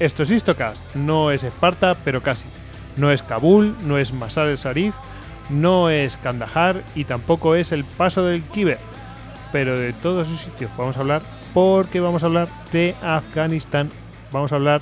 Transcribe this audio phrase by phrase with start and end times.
[0.00, 2.46] Esto es Istocast, no es Esparta, pero casi.
[2.96, 4.94] No es Kabul, no es Masar el Sarif,
[5.50, 8.78] no es Kandahar y tampoco es el paso del Kiber.
[9.52, 11.20] Pero de todos esos sitios vamos a hablar
[11.52, 13.90] porque vamos a hablar de Afganistán.
[14.32, 14.80] Vamos a hablar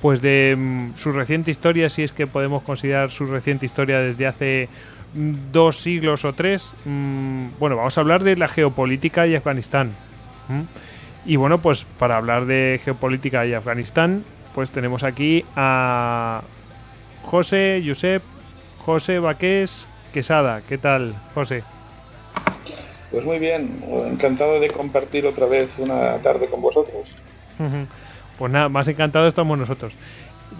[0.00, 4.26] pues de mm, su reciente historia, si es que podemos considerar su reciente historia desde
[4.26, 4.68] hace
[5.12, 6.72] mm, dos siglos o tres.
[6.86, 9.90] Mm, bueno, vamos a hablar de la geopolítica y Afganistán.
[11.24, 16.42] Y bueno, pues para hablar de geopolítica y Afganistán, pues tenemos aquí a
[17.22, 18.22] José, Josep,
[18.84, 20.62] José Baqués Quesada.
[20.68, 21.62] ¿Qué tal, José?
[23.10, 27.08] Pues muy bien, encantado de compartir otra vez una tarde con vosotros.
[28.38, 29.92] Pues nada, más encantado estamos nosotros.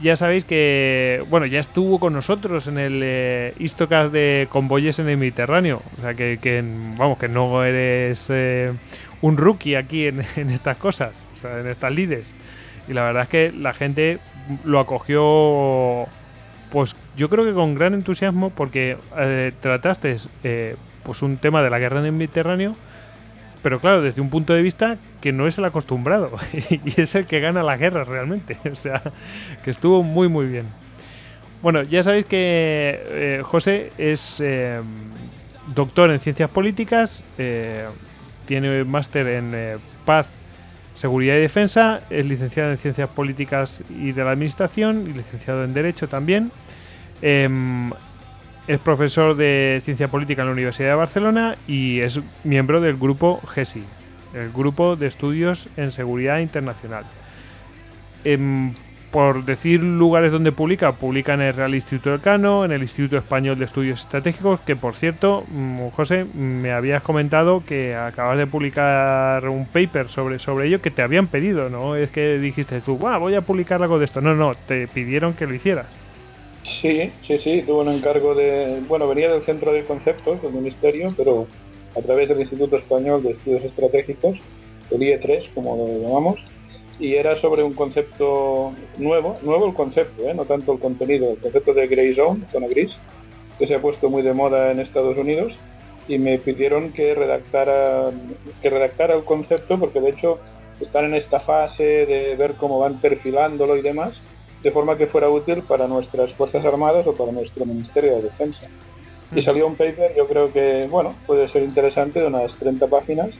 [0.03, 5.09] Ya sabéis que, bueno, ya estuvo con nosotros en el eh, Istocas de Convoyes en
[5.09, 5.83] el Mediterráneo.
[5.99, 6.63] O sea, que,
[6.97, 8.73] vamos, que no eres eh,
[9.23, 12.35] un rookie aquí en, estas cosas, en estas lides.
[12.89, 14.19] Y la verdad es que la gente
[14.65, 16.07] lo acogió,
[16.73, 21.71] pues yo creo que con gran entusiasmo, porque eh, trataste eh, pues un tema de
[21.71, 22.75] la guerra en el Mediterráneo,
[23.63, 26.31] pero claro, desde un punto de vista que no es el acostumbrado
[26.71, 28.57] y es el que gana la guerra realmente.
[28.73, 29.03] O sea,
[29.63, 30.67] que estuvo muy, muy bien.
[31.63, 34.43] Bueno, ya sabéis que eh, José es
[35.75, 37.23] doctor en ciencias políticas,
[38.51, 40.27] tiene máster en eh, paz,
[40.97, 45.73] seguridad y defensa, es licenciado en ciencias políticas y de la administración y licenciado en
[45.73, 46.51] derecho también.
[47.23, 47.93] Em,
[48.67, 53.41] es profesor de ciencia política en la Universidad de Barcelona y es miembro del grupo
[53.55, 53.85] GESI,
[54.35, 57.05] el grupo de estudios en seguridad internacional.
[59.11, 63.17] Por decir lugares donde publica, publica en el Real Instituto del Cano, en el Instituto
[63.17, 68.47] Español de Estudios Estratégicos, que por cierto, mm, José, me habías comentado que acabas de
[68.47, 71.97] publicar un paper sobre, sobre ello que te habían pedido, ¿no?
[71.97, 74.21] Es que dijiste tú, voy a publicar algo de esto.
[74.21, 75.87] No, no, te pidieron que lo hicieras.
[76.63, 81.13] Sí, sí, sí, tuve un encargo de, bueno, venía del Centro de Conceptos del Ministerio,
[81.17, 81.47] pero
[81.97, 84.39] a través del Instituto Español de Estudios Estratégicos,
[84.91, 86.41] el IE3, como lo llamamos,
[87.01, 90.35] y era sobre un concepto nuevo, nuevo el concepto, ¿eh?
[90.35, 92.93] no tanto el contenido, el concepto de Grey Zone, zona gris,
[93.59, 95.55] que se ha puesto muy de moda en Estados Unidos
[96.09, 98.11] y me pidieron que redactara,
[98.61, 100.39] que redactara el concepto porque de hecho
[100.79, 104.21] están en esta fase de ver cómo van perfilándolo y demás,
[104.63, 108.69] de forma que fuera útil para nuestras Fuerzas Armadas o para nuestro Ministerio de Defensa.
[109.35, 113.31] Y salió un paper, yo creo que, bueno, puede ser interesante, de unas 30 páginas,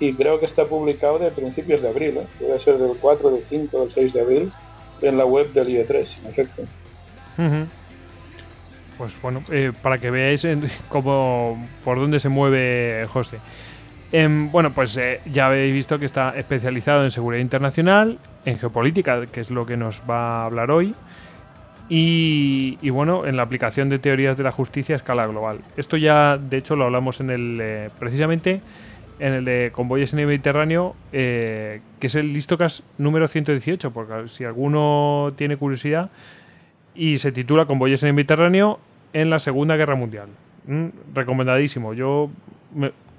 [0.00, 2.26] y creo que está publicado de principios de abril, ¿eh?
[2.40, 4.52] debe ser del 4, del 5, del 6 de abril,
[5.00, 6.62] en la web del IE3, en efecto.
[8.98, 10.46] Pues bueno, eh, para que veáis
[10.88, 13.38] cómo, por dónde se mueve José.
[14.12, 19.26] Em, bueno, pues eh, ya habéis visto que está especializado en seguridad internacional, en geopolítica,
[19.26, 20.94] que es lo que nos va a hablar hoy,
[21.88, 25.60] y, y, bueno, en la aplicación de teorías de la justicia a escala global.
[25.76, 28.62] Esto ya, de hecho, lo hablamos en el, precisamente
[29.24, 34.28] en el de Convoyes en el Mediterráneo, eh, que es el Listocas número 118, porque
[34.28, 36.10] si alguno tiene curiosidad,
[36.94, 38.78] y se titula Convoyes en el Mediterráneo
[39.14, 40.28] en la Segunda Guerra Mundial.
[40.66, 42.30] Mm, recomendadísimo, yo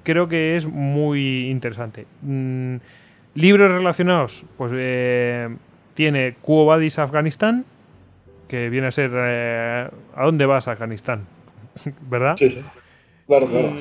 [0.03, 2.05] creo que es muy interesante.
[2.21, 2.75] Mm,
[3.33, 5.49] libros relacionados, pues eh,
[5.95, 7.65] tiene Quo Vadis Afganistán,
[8.47, 11.25] que viene a ser eh, ¿A dónde vas Afganistán?
[12.07, 12.35] ¿Verdad?
[12.37, 12.61] Sí,
[13.25, 13.73] claro, claro.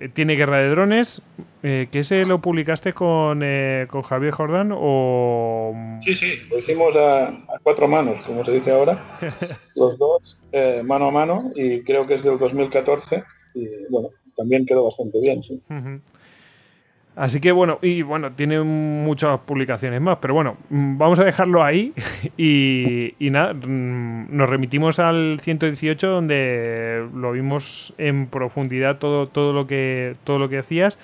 [0.00, 1.22] Eh, tiene Guerra de Drones,
[1.62, 5.74] eh, que ese lo publicaste con, eh, con Javier Jordán o...
[6.04, 7.32] Sí, sí, lo hicimos a,
[7.64, 9.18] cuatro manos, como se dice ahora,
[9.74, 10.38] los dos,
[10.84, 13.24] mano a mano, y creo que es del 2014,
[13.54, 15.60] y bueno, también quedó bastante bien, sí.
[17.18, 21.64] Así que bueno, y bueno, tiene muchas publicaciones más, pero bueno, mm, vamos a dejarlo
[21.64, 21.92] ahí
[22.36, 29.66] y, nada, mm, nos remitimos al 118 donde lo vimos en profundidad todo, todo, lo,
[29.66, 30.96] que, todo lo que hacías.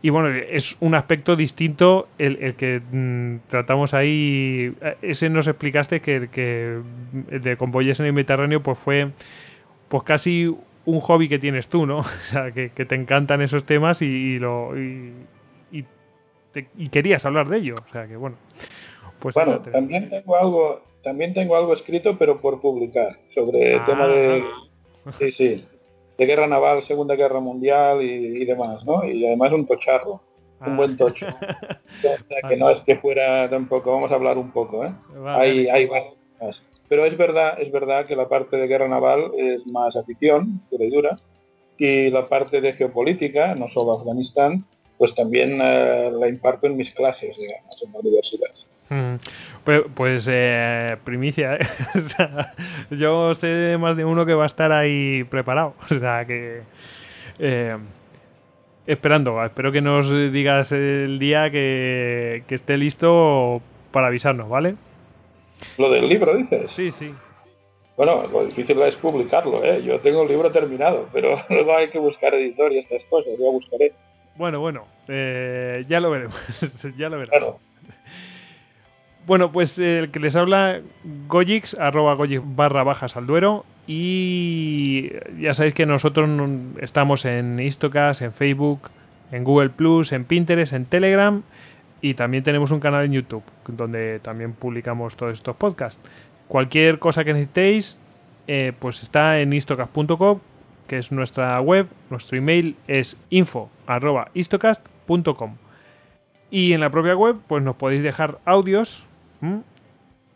[0.00, 4.74] Y bueno, es un aspecto distinto el, que mm, tratamos ahí.
[5.02, 6.78] Ese nos explicaste que, que
[7.12, 9.10] de convoyes en el Mediterráneo pues fue
[9.90, 10.46] pues casi
[10.86, 11.98] un hobby que tienes tú, ¿no?
[11.98, 15.12] O sea, que, te encantan esos temas y, lo, y
[16.90, 17.74] querías hablar de ello.
[17.88, 18.36] O sea que bueno.
[19.18, 24.08] Pues bueno, también tengo algo, también tengo algo escrito, pero por publicar, sobre el tema
[24.08, 24.42] de
[25.04, 25.12] ah.
[25.16, 25.64] sí, sí,
[26.18, 29.04] de guerra naval, Segunda Guerra Mundial y, demás, ¿no?
[29.04, 30.20] Y además un tocharro,
[30.66, 30.96] un buen ah.
[30.98, 31.26] tocho.
[31.28, 34.92] o sea que no es que fuera tampoco, vamos a hablar un poco, ¿eh?
[35.26, 36.60] Hay, hay más.
[36.88, 40.84] Pero es verdad, es verdad que la parte de guerra naval es más afición, pura
[40.84, 41.18] y dura,
[41.78, 44.64] y la parte de geopolítica, no solo Afganistán,
[45.02, 48.50] pues también eh, la imparto en mis clases, digamos, en la universidad.
[48.88, 49.16] Mm.
[49.64, 51.66] Pues, pues eh, primicia, ¿eh?
[52.92, 55.74] yo sé más de uno que va a estar ahí preparado.
[55.90, 56.62] O sea que.
[58.86, 63.60] esperando, espero que nos digas el día que, esté listo
[63.90, 64.76] para avisarnos, ¿vale?
[65.78, 66.70] Lo del libro, dices.
[66.70, 67.12] Sí, sí.
[67.96, 69.82] Bueno, lo difícil es publicarlo, ¿eh?
[69.82, 73.50] Yo tengo el libro terminado, pero luego hay que buscar editor y estas cosas, ya
[73.50, 73.94] buscaré.
[74.36, 76.38] Bueno, bueno, eh, ya lo veremos.
[76.96, 77.54] ya lo verás.
[79.26, 80.78] Bueno, pues el que les habla,
[81.28, 83.64] Gojix, arroba Gojix barra bajas al duero.
[83.86, 86.28] Y ya sabéis que nosotros
[86.80, 88.90] estamos en Istocas, en Facebook,
[89.30, 91.42] en Google Plus, en Pinterest, en Telegram.
[92.00, 96.00] Y también tenemos un canal en YouTube, donde también publicamos todos estos podcasts.
[96.48, 98.00] Cualquier cosa que necesitéis,
[98.48, 100.40] eh, pues está en istocast.com
[100.92, 101.88] que es nuestra web.
[102.10, 105.56] Nuestro email es info.istocast.com.
[106.50, 109.06] Y en la propia web, pues nos podéis dejar audios.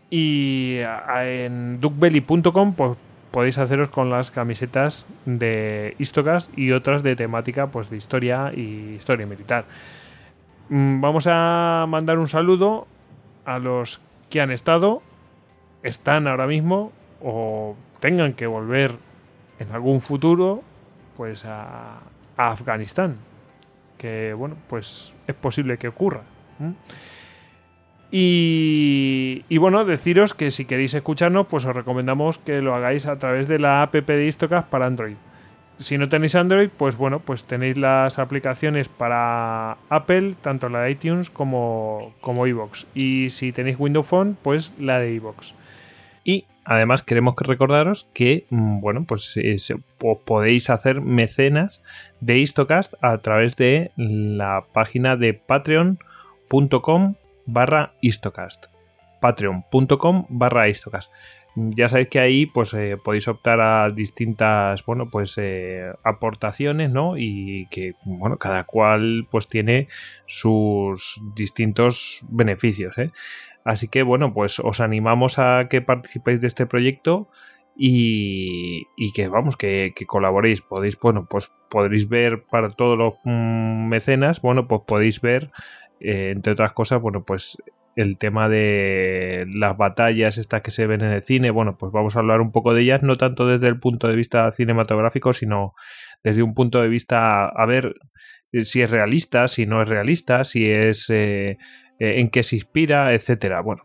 [0.09, 0.79] Y
[1.21, 2.97] en duckbelly.com, pues
[3.33, 8.95] podéis haceros con las camisetas de Istocast y otras de temática pues de historia y
[8.95, 9.67] historia militar.
[10.71, 12.87] Mm, vamos a mandar un saludo
[13.45, 14.01] a los
[14.31, 15.03] que han estado,
[15.83, 16.93] están ahora mismo
[17.23, 19.05] o tengan que volver
[19.59, 20.63] en algún futuro
[21.17, 22.01] pues a,
[22.37, 23.17] Afganistán
[23.99, 26.23] que bueno pues es posible que ocurra
[28.11, 33.19] y, y, bueno deciros que si queréis escucharnos pues os recomendamos que lo hagáis a
[33.19, 35.17] través de la app de Istocast para Android.
[35.79, 40.93] Si no tenéis Android pues bueno pues tenéis las aplicaciones para Apple tanto la de
[40.93, 42.87] iTunes como como iVoox.
[42.95, 45.53] Y si tenéis Windows Phone pues la de iVoox.
[46.25, 49.57] Y además queremos que recordaros que, mm, bueno, pues eh,
[50.25, 51.83] podéis hacer mecenas
[52.21, 57.15] de Histocast a través de la página de patreon.com
[57.47, 58.67] barra Histocast.
[59.21, 61.13] Patreon.com barra Histocast.
[61.55, 67.17] Ya sabéis que ahí pues eh, podéis optar a distintas, bueno, pues eh, aportaciones, ¿no?
[67.17, 69.89] Y que, bueno, cada cual pues tiene
[70.27, 73.11] sus distintos beneficios, ¿eh?
[73.67, 77.29] Así que bueno, pues os animamos a que participéis de este proyecto
[77.75, 80.63] y, que vamos, que, colaboréis.
[80.63, 85.51] Podéis, bueno, pues podréis ver para todos los mm, mecenas, bueno, pues podéis ver,
[85.99, 87.59] eh, entre otras cosas, bueno, pues
[87.97, 92.15] el tema de las batallas estas que se ven en el cine, bueno, pues vamos
[92.15, 95.75] a hablar un poco de ellas, no tanto desde el punto de vista cinematográfico, sino
[96.23, 97.97] desde un punto de vista a ver
[98.63, 101.59] si es realista, si no es realista, si es eh,
[101.99, 103.61] eh, en qué se inspira, etcétera.
[103.61, 103.83] Bueno,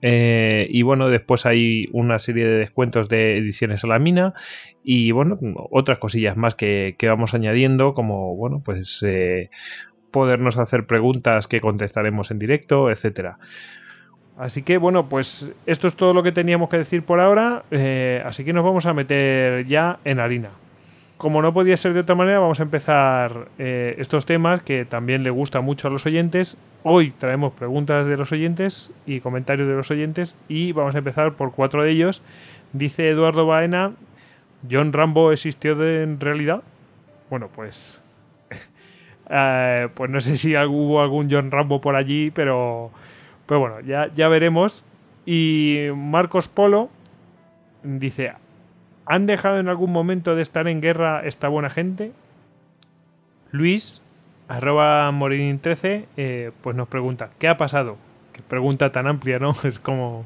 [0.00, 4.34] eh, y bueno, después hay una serie de descuentos de ediciones a la mina
[4.82, 5.38] y bueno,
[5.70, 9.50] otras cosillas más que, vamos añadiendo, como bueno, pues eh,
[10.10, 13.38] podernos hacer preguntas que contestaremos en directo, etcétera.
[14.36, 17.64] Así que bueno, pues esto es todo lo que teníamos que decir por ahora,
[18.24, 20.50] así que nos vamos a meter ya en harina
[21.22, 25.22] como no podía ser de otra manera, vamos a empezar eh, estos temas que también
[25.22, 26.58] le gusta mucho a los oyentes.
[26.82, 31.34] Hoy traemos preguntas de los oyentes y comentarios de los oyentes y vamos a empezar
[31.34, 32.22] por cuatro de ellos.
[32.72, 33.92] Dice Eduardo Baena,
[34.68, 36.62] ¿John Rambo existió en realidad?
[37.30, 38.00] Bueno, pues...
[39.34, 42.90] Eh, pues no sé si hubo algún John Rambo por allí, pero...
[43.46, 44.84] Pero bueno, ya, ya veremos.
[45.24, 46.90] Y Marcos Polo
[47.82, 48.32] dice,
[49.06, 52.12] ¿Han dejado en algún momento de estar en guerra esta buena gente?
[53.50, 54.02] Luis,
[54.48, 57.96] arroba Morin13, eh, pues nos pregunta, ¿qué ha pasado?
[58.32, 59.54] Qué pregunta tan amplia, ¿no?
[59.64, 60.24] Es como...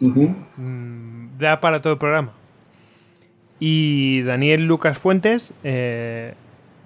[0.00, 2.32] Mm, da para todo el programa.
[3.58, 6.34] Y Daniel Lucas Fuentes eh,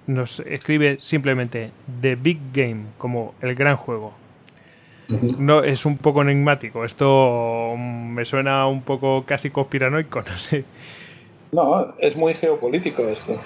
[0.07, 1.71] nos escribe simplemente
[2.01, 4.13] The Big Game, como el gran juego.
[5.09, 6.85] No, es un poco enigmático.
[6.85, 10.65] Esto mm, me suena un poco casi conspiranoico, no sé.
[11.51, 13.39] No, es muy geopolítico esto.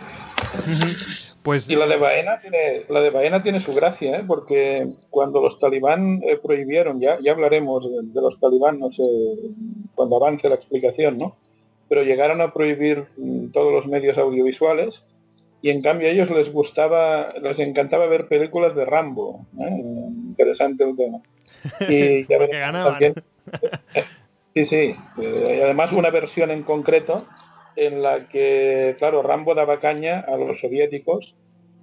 [1.44, 1.70] Pues...
[1.70, 4.24] Y la de Baena tiene, la de Baena tiene su gracia, ¿eh?
[4.26, 9.04] porque cuando los talibán eh, prohibieron, ya, ya hablaremos de, los talibán, no sé,
[9.96, 11.36] cuando avance la explicación, ¿no?
[11.90, 15.02] Pero llegaron a prohibir mm, todos los medios audiovisuales
[15.62, 19.46] y en cambio a ellos les gustaba, les encantaba ver películas de Rambo.
[19.60, 19.84] ¿eh?
[20.28, 21.22] Interesante el tema.
[21.88, 23.00] Y ya
[24.54, 24.96] sí, sí.
[25.18, 27.28] y además una versión en concreto
[27.76, 31.36] en la que, claro, Rambo daba caña a los soviéticos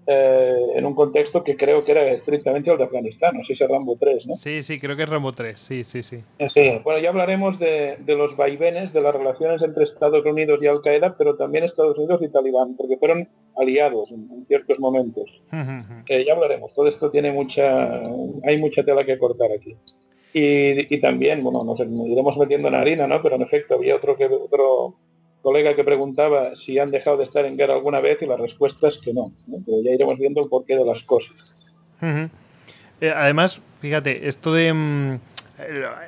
[0.07, 3.65] eh, en un contexto que creo que era estrictamente el de Afganistán, no sé si
[3.65, 4.35] es Rambo 3, ¿no?
[4.35, 6.23] Sí, sí, creo que es Rambo 3, sí, sí, sí.
[6.49, 11.17] Sí, bueno, ya hablaremos de, los vaivenes, de las relaciones entre Estados Unidos y Al-Qaeda,
[11.17, 15.25] pero también Estados Unidos y Talibán, porque fueron aliados en, ciertos momentos.
[16.09, 18.03] Eh, ya hablaremos, todo esto tiene mucha,
[18.45, 19.77] hay mucha tela que cortar aquí.
[20.37, 23.23] Y, también, bueno, nos iremos metiendo en harina, ¿no?
[23.23, 24.97] Pero en efecto había otro que otro
[25.45, 28.89] colega que preguntaba si han dejado de estar en guerra alguna vez y la respuesta
[28.89, 29.31] es que no.
[29.47, 31.37] Pero ya iremos viendo el porqué de las cosas.
[33.01, 34.73] Eh, además, fíjate, esto de...
[34.73, 35.21] Mm,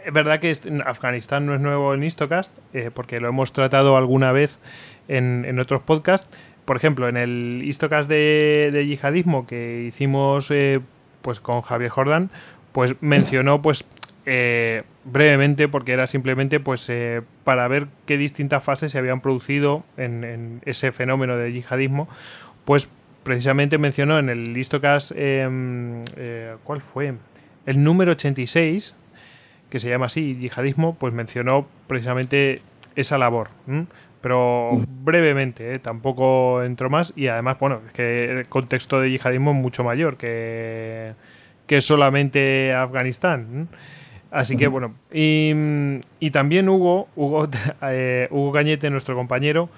[0.05, 0.53] es verdad que
[0.85, 4.59] Afganistán no es nuevo en Istocast, eh, porque lo hemos tratado alguna vez
[5.07, 6.27] en, otros podcasts.
[6.65, 10.81] Por ejemplo, en el Istocast de, yihadismo que hicimos eh,
[11.23, 12.31] pues con Javier Jordan,
[12.73, 13.85] pues mencionó pues
[14.27, 19.85] eh, brevemente porque era simplemente pues eh, para ver qué distintas fases se habían producido
[19.97, 22.09] en, ese fenómeno de yihadismo
[22.65, 22.89] pues
[23.23, 27.15] precisamente mencionó en el listocast em, eh, ¿cuál fue?
[27.67, 28.97] el número 86
[29.71, 32.61] que se llama así yihadismo pues mencionó precisamente
[32.97, 33.51] esa labor
[34.27, 39.57] pero brevemente, tampoco entró más y además, bueno, es que el contexto de yihadismo es
[39.57, 41.13] mucho mayor que,
[41.69, 43.69] que solamente Afganistán.
[44.31, 47.49] Así que bueno, y, también Hugo, Hugo,
[47.83, 49.69] eh, Hugo Cañete, nuestro compañero,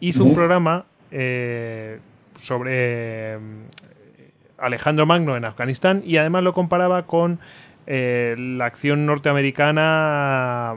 [0.00, 2.00] hizo un programa eh,
[2.38, 3.38] sobre eh,
[4.58, 7.38] Alejandro Magno en Afganistán y además lo comparaba con
[7.86, 10.74] la acción norteamericana,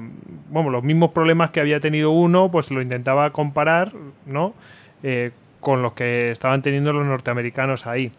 [0.50, 3.94] bueno, los mismos problemas que había tenido uno, pues lo intentaba comparar,
[4.26, 4.54] ¿no?
[5.62, 8.12] con los que estaban teniendo los norteamericanos ahí.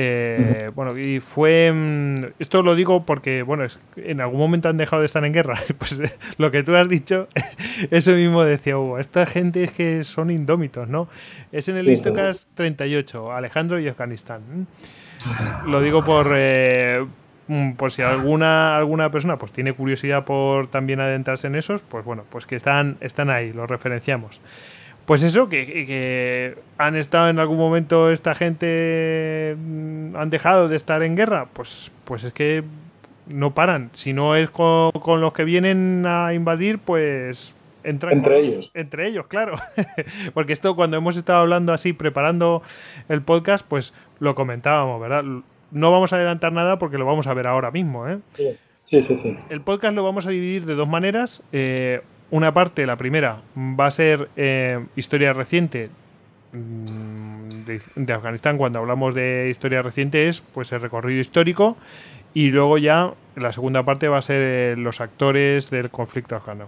[0.00, 1.72] Eh, bueno, y fue.
[1.72, 3.64] Mm, esto lo digo porque, bueno,
[3.96, 5.58] en algún momento han dejado de estar en guerra.
[5.78, 7.26] Pues eh, lo que tú has dicho,
[7.90, 9.00] eso mismo decía Hugo.
[9.00, 11.08] Esta gente es que son indómitos, ¿no?
[11.50, 14.68] Es en el Istocas 38, Alejandro y Afganistán.
[15.66, 16.32] Lo digo por.
[16.32, 17.04] Eh,
[17.48, 22.04] mm, por si alguna alguna persona pues tiene curiosidad por también adentrarse en esos, pues
[22.04, 24.40] bueno, pues que están, están ahí, los referenciamos.
[25.08, 31.02] Pues eso, que, han estado en algún momento esta gente, mm, han dejado de estar
[31.02, 32.62] en guerra, pues, pues es que
[33.26, 33.88] no paran.
[33.94, 38.70] Si no es con, los que vienen a invadir, pues entre ellos.
[38.74, 39.54] Entre ellos, claro.
[40.34, 42.60] Porque esto cuando hemos estado hablando así, preparando
[43.08, 45.24] el podcast, pues lo comentábamos, ¿verdad?
[45.70, 48.18] No vamos a adelantar nada porque lo vamos a ver ahora mismo, ¿eh?
[48.34, 48.58] Sí,
[48.90, 49.38] sí, sí.
[49.48, 51.42] El podcast lo vamos a dividir de dos maneras.
[51.52, 55.90] Eh, una parte, la primera, va a ser eh, historia reciente
[56.52, 57.64] mm,
[57.96, 58.58] de, Afganistán.
[58.58, 61.76] Cuando hablamos de historia reciente es pues el recorrido histórico
[62.34, 66.66] y luego ya la segunda parte va a ser eh, los actores del conflicto afgano.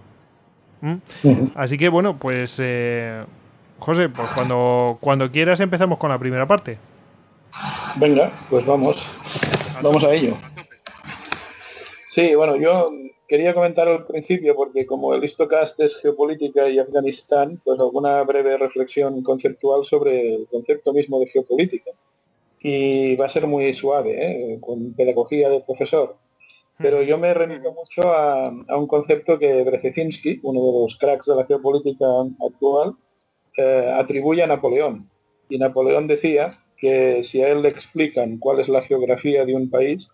[0.81, 0.95] ¿Mm?
[1.55, 3.23] Así que bueno, pues eh,
[3.77, 6.77] José, pues cuando, cuando quieras empezamos con la primera parte.
[7.97, 8.95] Venga, pues vamos.
[9.81, 10.37] Vamos a ello.
[12.09, 12.91] Sí, bueno, yo
[13.31, 18.57] quería comentar al principio, porque como el Histocast es geopolítica y Afganistán, pues alguna breve
[18.57, 21.91] reflexión conceptual sobre el concepto mismo de geopolítica.
[22.59, 24.59] Y va a ser muy suave, ¿eh?
[24.59, 26.17] con pedagogía del profesor.
[26.77, 31.35] Pero yo me remito mucho a, un concepto que Brzezinski, uno de los cracks de
[31.35, 32.05] la geopolítica
[32.45, 32.97] actual,
[33.55, 35.09] eh, atribuye a Napoleón.
[35.47, 39.69] Y Napoleón decía que si a él le explican cuál es la geografía de un
[39.69, 40.05] país,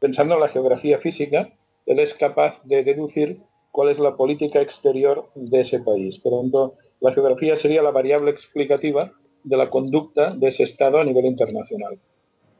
[0.00, 1.55] pensando en la geografía física,
[1.86, 3.40] él es capaz de deducir
[3.70, 6.18] cuál es la política exterior de ese país.
[6.18, 9.12] Por lo tanto, la geografía sería la variable explicativa
[9.44, 11.98] de la conducta de ese Estado a nivel internacional.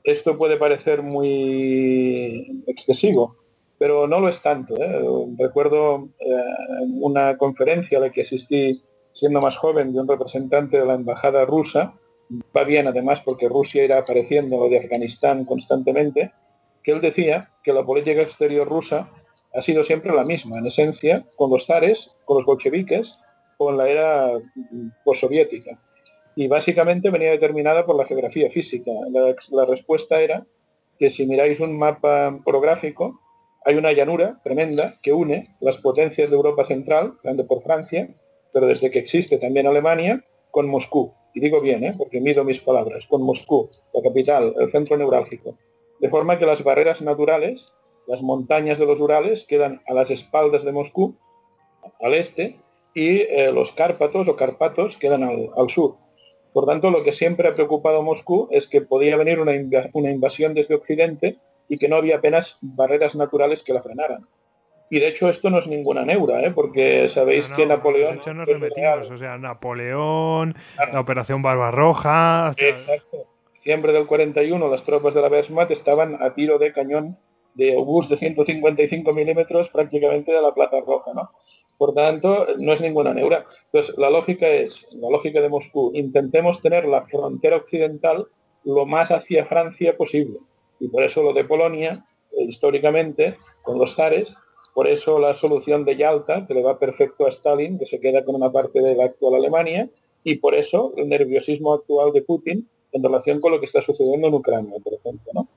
[0.04, 3.36] Esto puede parecer muy excesivo,
[3.78, 4.76] pero no lo es tanto.
[4.76, 5.02] ¿eh?
[5.36, 6.34] Recuerdo eh,
[7.00, 11.44] una conferencia a la que asistí siendo más joven de un representante de la embajada
[11.44, 11.94] rusa,
[12.56, 16.32] va bien además porque Rusia irá apareciendo de Afganistán constantemente,
[16.86, 19.10] que él decía que la política exterior rusa
[19.52, 23.18] ha sido siempre la misma, en esencia, con los zares, con los bolcheviques
[23.58, 24.30] en la era
[25.04, 25.80] postsoviética.
[26.36, 28.92] y básicamente venía determinada por la geografía física.
[29.50, 30.46] La, respuesta era
[30.98, 33.18] que si miráis un mapa orográfico,
[33.64, 38.14] hay una llanura tremenda que une las potencias de Europa Central, grande por Francia,
[38.52, 41.14] pero desde que existe también Alemania, con Moscú.
[41.34, 41.94] Y digo bien, ¿eh?
[41.96, 45.56] porque mido mis palabras, con Moscú, la capital, el centro neurálgico.
[46.00, 47.66] De forma que las barreras naturales,
[48.06, 51.16] las montañas de los Urales, quedan a las espaldas de Moscú,
[52.00, 52.58] al este,
[52.94, 55.96] y eh, los Cárpatos o Carpatos quedan al sur.
[56.56, 59.54] Por tanto, lo que siempre ha preocupado a Moscú es que podía venir una,
[60.10, 61.36] invasión desde Occidente
[61.68, 64.26] y que no había apenas barreras naturales que la frenaran.
[64.88, 66.52] Y de hecho esto no es ninguna neura, ¿eh?
[66.52, 68.22] porque sabéis que Napoleón...
[68.24, 70.54] De nos repetimos, o sea, Napoleón,
[70.90, 72.54] la Operación Barbarroja...
[72.56, 73.26] Exacto.
[73.66, 77.18] Diciembre del 41 las tropas de la Wehrmacht estaban a tiro de cañón
[77.54, 81.32] de obús de 155 milímetros prácticamente de la Plaza Roja, ¿no?
[81.76, 83.44] Por tanto, no es ninguna neura.
[83.72, 88.28] Entonces, la lógica es, la lógica de Moscú, intentemos tener la frontera occidental
[88.62, 90.38] lo más hacia Francia posible.
[90.78, 92.06] Y por eso lo de Polonia,
[92.38, 94.32] eh, históricamente, con los zares,
[94.74, 98.24] por eso la solución de Yalta, que le va perfecto a Stalin, que se queda
[98.24, 99.90] con una parte de la actual Alemania,
[100.22, 104.28] y por eso el nerviosismo actual de Putin en relación con lo que está sucediendo
[104.28, 105.48] en Ucrania, por ejemplo.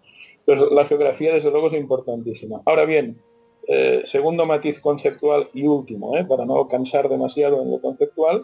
[0.46, 2.62] Entonces, la geografía, desde luego, es importantísima.
[2.66, 3.22] Ahora bien,
[3.68, 8.44] eh, segundo matiz conceptual y último, eh, para no cansar demasiado en lo conceptual,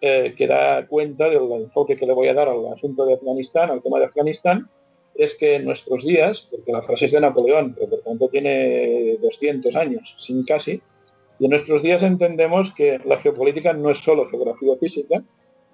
[0.00, 3.70] eh, que da cuenta del enfoque que le voy a dar al asunto de Afganistán,
[3.70, 4.70] al tema de Afganistán,
[5.14, 9.18] es que en nuestros días, porque la frase es de Napoleón, pero por tanto tiene
[9.20, 10.80] 200 años, sin casi,
[11.38, 15.22] y en nuestros días entendemos que la geopolítica no es solo geografía física,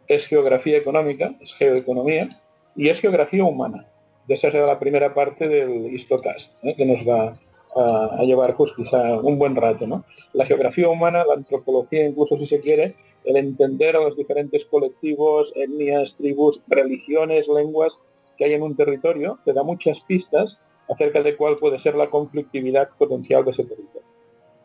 [0.09, 2.41] es geografía económica, es geoeconomía,
[2.77, 3.87] y es geografía humana.
[4.29, 7.39] De esa será la primera parte del Histocast, que nos va
[7.77, 10.05] a, llevar pues quizá un buen rato, ¿no?
[10.33, 15.53] La geografía humana, la antropología incluso si se quiere, el entender a los diferentes colectivos,
[15.55, 17.93] etnias, tribus, religiones, lenguas
[18.37, 22.11] que hay en un territorio, te da muchas pistas acerca de cuál puede ser la
[22.11, 24.07] conflictividad potencial de ese territorio.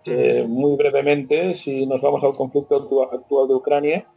[0.05, 4.07] Eh, muy brevemente, si nos vamos al conflicto actual de Ucrania,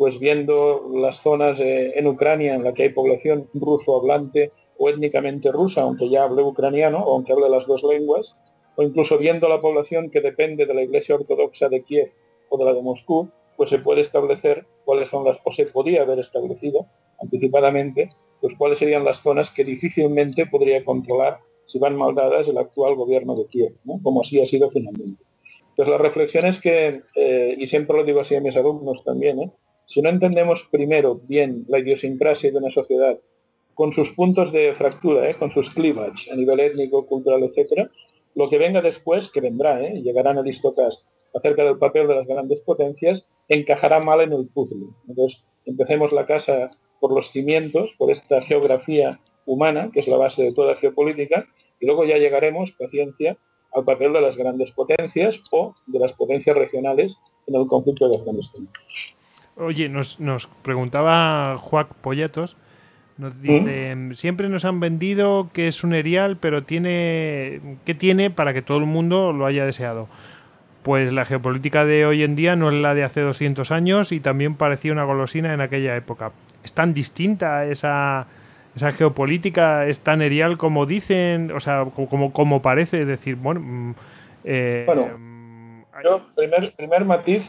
[0.00, 4.88] pues viendo las zonas eh, en Ucrania en la que hay población ruso hablante o
[4.88, 8.34] étnicamente rusa, aunque ya hable ucraniano, o aunque hable las dos lenguas,
[8.76, 12.12] o incluso viendo la población que depende de la Iglesia Ortodoxa de Kiev
[12.48, 16.00] o de la de Moscú, pues se puede establecer cuáles son las, o se podía
[16.00, 16.86] haber establecido
[17.20, 18.08] anticipadamente,
[18.40, 22.94] pues cuáles serían las zonas que difícilmente podría controlar si van mal dadas el actual
[22.94, 25.22] gobierno de Kiev, como así ha sido finalmente.
[25.68, 29.40] Entonces la reflexión es que, eh, y siempre lo digo así a mis alumnos también,
[29.40, 29.52] ¿eh?
[29.92, 33.18] Si no entendemos primero bien la idiosincrasia de una sociedad
[33.74, 35.34] con sus puntos de fractura, ¿eh?
[35.34, 37.90] con sus cleavage a nivel étnico, cultural, etcétera,
[38.34, 40.00] lo que venga después, que vendrá, ¿eh?
[40.02, 41.02] llegarán a listocas
[41.34, 44.86] acerca del papel de las grandes potencias, encajará mal en el puzzle.
[45.08, 50.42] Entonces, empecemos la casa por los cimientos, por esta geografía humana, que es la base
[50.42, 51.46] de toda geopolítica,
[51.80, 53.38] y luego ya llegaremos, paciencia,
[53.72, 58.16] al papel de las grandes potencias o de las potencias regionales en el conflicto de
[58.16, 58.68] Afganistán.
[59.60, 62.56] Oye, nos, nos preguntaba Juac Polletos
[63.20, 68.54] nos dicen, siempre nos han vendido que es un erial, pero tiene ¿qué tiene para
[68.54, 70.08] que todo el mundo lo haya deseado?
[70.82, 74.20] Pues la geopolítica de hoy en día no es la de hace 200 años y
[74.20, 76.32] también parecía una golosina en aquella época.
[76.64, 78.26] Es tan distinta esa,
[78.74, 83.60] esa geopolítica, es tan erial como dicen, o sea, como, como parece, es decir, bueno...
[83.60, 83.94] Mm,
[84.44, 87.42] eh, bueno, mm, yo, primer, primer matiz,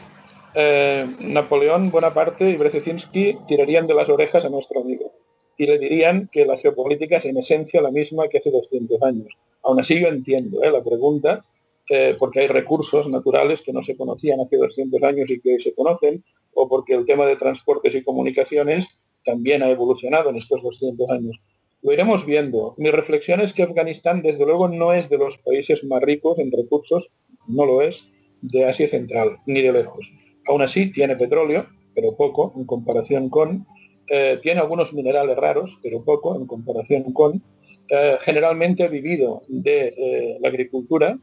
[0.54, 5.12] eh, Napoleón, Bonaparte y Brzezinski tirarían de las orejas a nuestro amigo
[5.56, 9.28] y le dirían que la geopolítica es en esencia la misma que hace 200 años.
[9.62, 10.70] Aún así yo entiendo ¿eh?
[10.70, 11.44] la pregunta,
[11.88, 15.62] eh, porque hay recursos naturales que no se conocían hace 200 años y que hoy
[15.62, 18.86] se conocen, o porque el tema de transportes y comunicaciones
[19.24, 21.40] también ha evolucionado en estos 200 años.
[21.82, 22.74] Lo iremos viendo.
[22.76, 26.52] Mi reflexión es que Afganistán, desde luego, no es de los países más ricos en
[26.52, 27.08] recursos,
[27.46, 27.96] no lo es,
[28.40, 30.08] de Asia Central, ni de lejos.
[30.46, 33.66] Aún así, tiene petróleo, pero poco en comparación con,
[34.08, 37.42] eh, tiene algunos minerales raros, pero poco en comparación con,
[37.88, 41.18] eh, generalmente vivido de eh, la agricultura.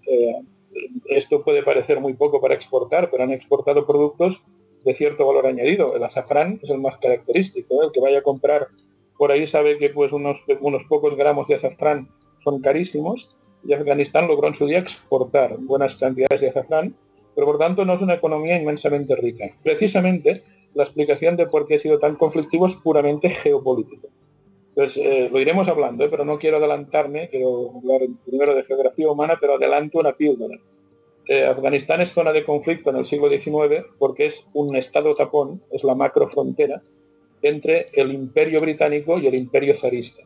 [1.09, 4.39] esto puede parecer muy poco para exportar, pero han exportado productos
[4.85, 5.95] de cierto valor añadido.
[5.95, 7.83] El azafrán es el más característico.
[7.83, 8.67] El que vaya a comprar
[9.17, 12.07] por ahí sabe que pues unos, unos pocos gramos de azafrán
[12.43, 13.27] son carísimos
[13.65, 16.95] y Afganistán logró en su día exportar buenas cantidades de azafrán,
[17.39, 19.49] pero por tanto no es una economía inmensamente rica.
[19.63, 24.09] Precisamente la explicación de por qué ha sido tan conflictivo es puramente geopolítico.
[24.75, 26.09] Entonces, eh, lo iremos hablando, ¿eh?
[26.11, 30.59] pero no quiero adelantarme, quiero hablar primero de geografía humana, pero adelanto una píldora.
[31.29, 35.63] Eh, Afganistán es zona de conflicto en el siglo XIX porque es un estado tapón,
[35.71, 36.83] es la macro frontera
[37.41, 40.23] entre el imperio británico y el imperio zarista.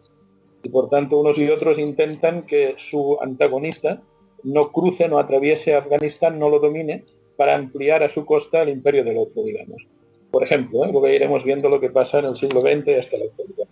[0.63, 4.01] Y por tanto unos y otros intentan que su antagonista
[4.43, 7.03] no cruce, no atraviese Afganistán, no lo domine,
[7.37, 9.85] para ampliar a su costa el imperio del otro, digamos.
[10.31, 10.89] Por ejemplo, ¿eh?
[10.91, 13.67] luego iremos viendo lo que pasa en el siglo XX hasta la actualidad.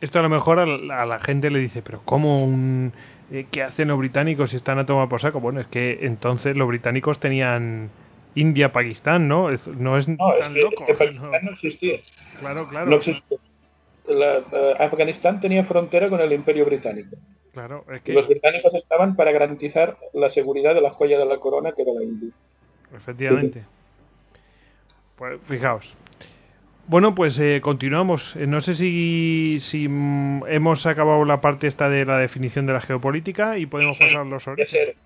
[0.00, 0.66] Esto a lo mejor a
[1.06, 2.92] la, gente le dice, pero ¿cómo un...
[3.30, 5.40] Eh, ¿Qué hacen los británicos si están a tomar por saco?
[5.40, 7.90] Bueno, es que entonces los británicos tenían
[8.34, 9.50] India, Pakistán, ¿no?
[9.50, 10.86] no es tan loco.
[10.98, 11.50] Pakistán no.
[11.52, 11.98] existía.
[12.40, 12.86] Claro, claro.
[12.90, 13.38] No existía.
[14.10, 17.16] Eh, Afganistán tenía frontera con el Imperio Británico.
[17.52, 21.82] Claro, Los británicos estaban para garantizar la seguridad de la joya de la corona que
[21.82, 22.30] era la India.
[22.94, 23.64] Efectivamente.
[25.16, 25.96] Pues fijaos.
[26.86, 28.34] Bueno, pues eh, continuamos.
[28.36, 32.72] Eh, no sé si, si mm, hemos acabado la parte esta de la definición de
[32.72, 34.96] la geopolítica y podemos pasar los orígenes.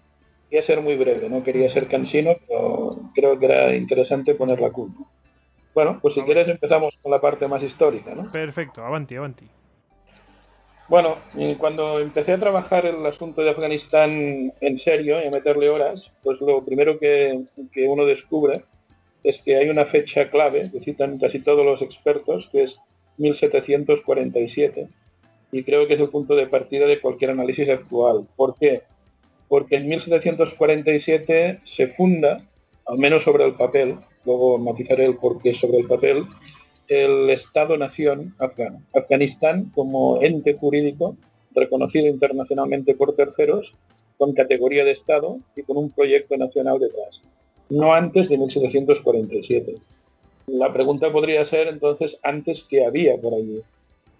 [0.48, 4.70] Quería ser muy breve, no quería ser cansino, pero creo que era interesante poner la
[4.70, 5.00] culpa.
[5.74, 8.30] Bueno, pues si quieres empezamos con la parte más histórica, ¿no?
[8.30, 9.48] Perfecto, avanti, avanti.
[10.86, 11.16] Bueno,
[11.58, 16.38] cuando empecé a trabajar el asunto de Afganistán en serio y a meterle horas, pues
[16.42, 17.42] lo primero que,
[17.88, 18.64] uno descubre
[19.22, 22.76] es que hay una fecha clave que citan casi todos los expertos, que es
[23.16, 24.88] 1747,
[25.52, 28.28] y creo que es el punto de partida de cualquier análisis actual.
[28.36, 28.82] ¿Por qué?
[29.48, 32.46] Porque en 1747 se funda,
[32.86, 36.24] al menos sobre el papel, luego matizaré el porqué sobre el papel,
[36.88, 38.82] el Estado-Nación afgano.
[38.94, 41.16] Afganistán como ente jurídico
[41.54, 43.72] reconocido internacionalmente por terceros,
[44.18, 47.22] con categoría de Estado y con un proyecto nacional detrás.
[47.70, 49.76] No antes de 1747.
[50.46, 53.62] La pregunta podría ser entonces, ¿antes qué había por allí?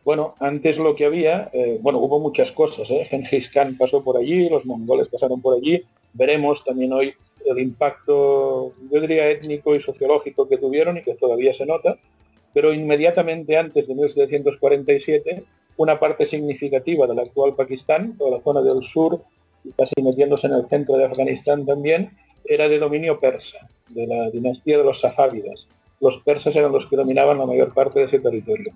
[0.05, 2.88] Bueno, antes lo que había, eh, bueno, hubo muchas cosas.
[2.90, 3.07] ¿eh?
[3.11, 5.83] Genghis Khan pasó por allí, los mongoles pasaron por allí.
[6.12, 11.54] Veremos también hoy el impacto, yo diría, étnico y sociológico que tuvieron y que todavía
[11.54, 11.98] se nota
[12.54, 15.44] pero inmediatamente antes de 1747,
[15.76, 19.20] una parte significativa del actual Pakistán, toda la zona del sur,
[19.64, 24.30] y casi metiéndose en el centro de Afganistán también, era de dominio persa, de la
[24.30, 25.66] dinastía de los safávidas.
[26.00, 28.72] Los persas eran los que dominaban la mayor parte de ese territorio.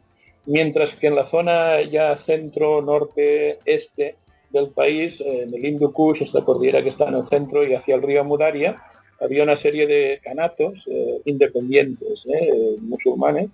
[0.47, 4.17] Mientras que en la zona ya centro, norte, este
[4.51, 7.95] del país, en el Hindu Kush, esta cordillera que está en el centro y hacia
[7.95, 8.83] el río Mudaria,
[9.21, 13.49] había una serie de canatos eh, independientes, eh, musulmanes,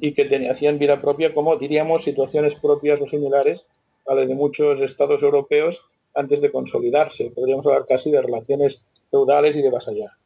[0.00, 3.64] y que hacían vida propia como, diríamos, situaciones propias o similares
[4.08, 5.78] a las de muchos estados europeos
[6.14, 7.30] antes de consolidarse.
[7.34, 10.16] Podríamos hablar casi de relaciones feudales y de vasallaje.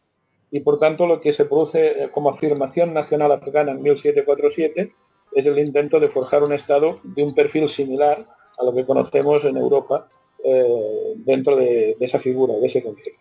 [0.51, 4.93] Y por tanto lo que se produce eh, como afirmación nacional afgana en 1747
[5.33, 8.27] es el intento de forjar un Estado de un perfil similar
[8.59, 10.09] a lo que conocemos en Europa
[10.44, 13.21] eh, dentro de, esa figura, de ese concepto.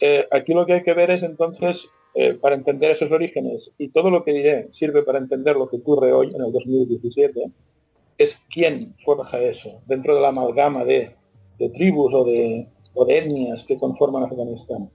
[0.00, 3.88] Eh, aquí lo que hay que ver es entonces eh, para entender esos orígenes, y
[3.88, 7.50] todo lo que diré sirve para entender lo que ocurre hoy, en el 2017,
[8.18, 11.14] es quién forja eso, dentro de la amalgama de,
[11.74, 12.68] tribus o de,
[13.06, 14.90] etnias que conforman Afganistán.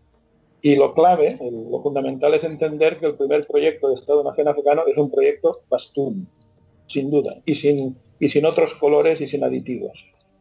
[0.62, 4.98] Y lo clave, lo fundamental es entender que el primer proyecto de Estado-Nación afgano es
[4.98, 6.28] un proyecto pastún,
[6.88, 9.92] sin duda, y sin, y sin otros colores y sin aditivos.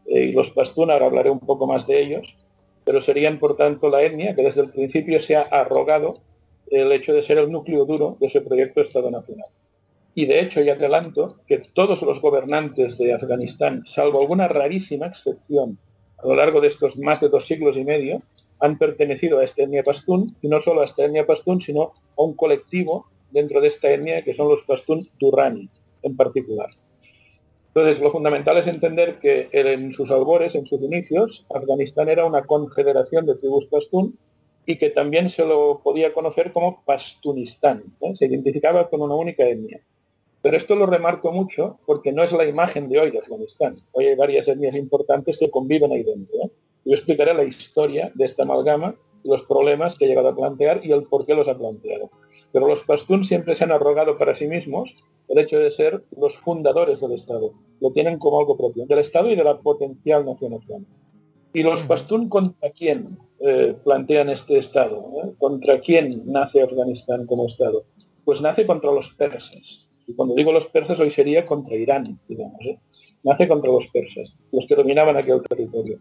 [0.06, 2.36] Eh, y los pastún, ahora hablaré un poco más de ellos,
[2.84, 6.20] pero serían por tanto la etnia que desde el principio se ha arrogado
[6.70, 9.48] el hecho de ser el núcleo duro de ese proyecto Estado Nacional.
[10.14, 15.76] Y de hecho, ya adelanto que todos los gobernantes de Afganistán, salvo alguna rarísima excepción
[16.18, 18.22] a lo largo de estos más de dos siglos y medio,
[18.60, 22.22] han pertenecido a esta etnia pastún, y no solo a esta etnia pastún, sino a
[22.22, 25.68] un colectivo dentro de esta etnia que son los pastún durrani
[26.04, 26.70] en particular.
[27.74, 32.42] Entonces, lo fundamental es entender que en sus albores, en sus inicios, Afganistán era una
[32.42, 34.18] confederación de tribus pastún
[34.66, 37.84] y que también se lo podía conocer como Pastunistán.
[38.14, 39.80] Se identificaba con una única etnia.
[40.42, 43.76] Pero esto lo remarco mucho porque no es la imagen de hoy de Afganistán.
[43.92, 46.50] Hoy hay varias etnias importantes que conviven ahí dentro.
[46.84, 50.92] Yo explicaré la historia de esta amalgama, los problemas que ha llegado a plantear y
[50.92, 52.10] el por qué los ha planteado.
[52.52, 54.94] Pero los pastún siempre se han arrogado para sí mismos
[55.28, 57.52] el hecho de ser los fundadores del Estado.
[57.80, 60.84] Lo tienen como algo propio, del Estado y de la potencial nación afgana.
[61.54, 65.04] ¿Y los pastún contra quién eh, plantean este Estado?
[65.22, 65.32] Eh?
[65.38, 67.84] ¿Contra quién nace Afganistán como Estado?
[68.24, 69.86] Pues nace contra los persas.
[70.06, 72.60] Y cuando digo los persas, hoy sería contra Irán, digamos.
[72.64, 72.78] ¿eh?
[73.22, 75.98] Nace contra los persas, los que dominaban aquel territorio.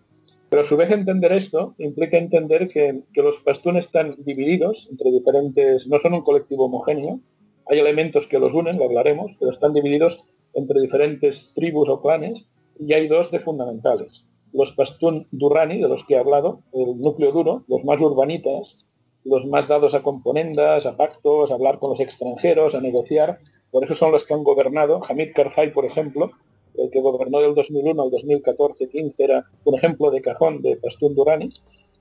[0.51, 5.09] Pero a su vez entender esto implica entender que, que los pastún están divididos entre
[5.09, 7.19] diferentes, no son un colectivo homogéneo,
[7.67, 10.19] hay elementos que los unen, lo hablaremos, pero están divididos
[10.53, 12.43] entre diferentes tribus o clanes
[12.77, 17.31] y hay dos de fundamentales los pastún durrani, de los que he hablado, el núcleo
[17.31, 18.85] duro, los más urbanitas,
[19.23, 23.39] los más dados a componendas, a pactos, a hablar con los extranjeros, a negociar.
[23.71, 25.01] Por eso son los que han gobernado.
[25.07, 26.31] Hamid Karzai, por ejemplo,
[26.77, 31.49] el que gobernó del 2001 al 2014-15, era un ejemplo de cajón de Pastún Durrani.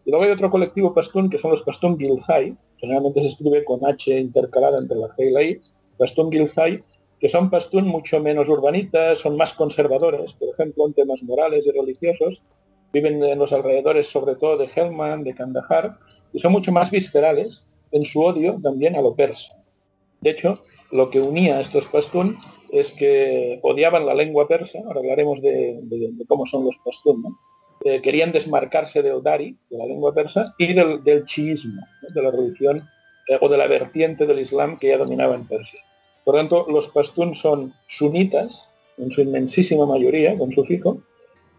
[0.04, 3.84] Y luego hay otro colectivo Pastún que son los Pastún Gilzai, generalmente se escribe con
[3.84, 5.60] H intercalada entre la G y la I,
[5.98, 6.82] Pastún Gilzai,
[7.20, 11.70] que son Pastún mucho menos urbanitas, son más conservadores, por ejemplo, en temas morales y
[11.70, 12.42] religiosos,
[12.92, 15.98] viven en los alrededores sobre todo de Helmand, de Kandahar,
[16.32, 19.52] y son mucho más viscerales en su odio también a lo persa.
[20.20, 22.38] De hecho, lo que unía a estos pastún
[22.72, 25.80] es que odiaban la lengua persa, ahora hablaremos de,
[26.28, 27.36] cómo son los pastún,
[27.84, 31.82] eh, querían desmarcarse del dari, de la lengua persa, y del, chiismo,
[32.14, 32.88] de la religión
[33.28, 35.80] eh, o de la vertiente del Islam que ya dominaba en Persia.
[36.24, 40.98] Por tanto, los pastún son sunitas, en su inmensísima mayoría, con su fijo,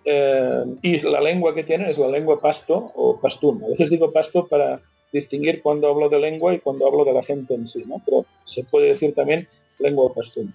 [0.05, 3.63] eh, y la lengua que tienen es la lengua pasto o pastún.
[3.63, 7.23] A veces digo pasto para distinguir cuando hablo de lengua y cuando hablo de la
[7.23, 8.01] gente en sí, ¿no?
[8.05, 9.47] pero se puede decir también
[9.79, 10.53] lengua pastún.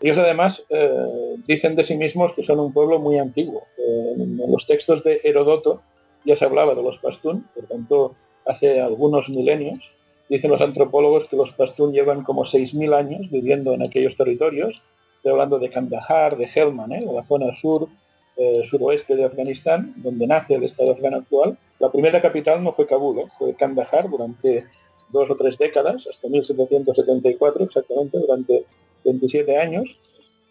[0.00, 3.64] Ellos además eh, dicen de sí mismos que son un pueblo muy antiguo.
[3.78, 5.82] Eh, en los textos de Herodoto
[6.24, 9.80] ya se hablaba de los pastún, por tanto hace algunos milenios.
[10.28, 14.82] Dicen los antropólogos que los pastún llevan como 6.000 años viviendo en aquellos territorios.
[15.16, 17.88] Estoy hablando de Kandahar, de Helman, de la zona sur
[18.36, 18.68] eh,
[19.08, 21.56] de Afganistán, donde nace el Estado afgano actual.
[21.78, 23.26] La primera capital no fue Kabul, ¿eh?
[23.38, 24.64] fue Kandahar durante
[25.10, 28.64] dos o tres décadas, hasta 1774 exactamente, durante
[29.06, 29.84] 27 años.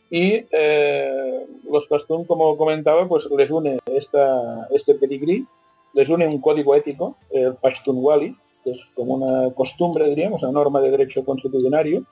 [0.10, 5.46] Y eh, los Pastún, como comentaba, pues les une esta, este pedigrí,
[5.94, 10.80] les une un código ético, el Pashtunwali, que es como una costumbre, diríamos, una norma
[10.82, 12.06] de derecho constitucionario,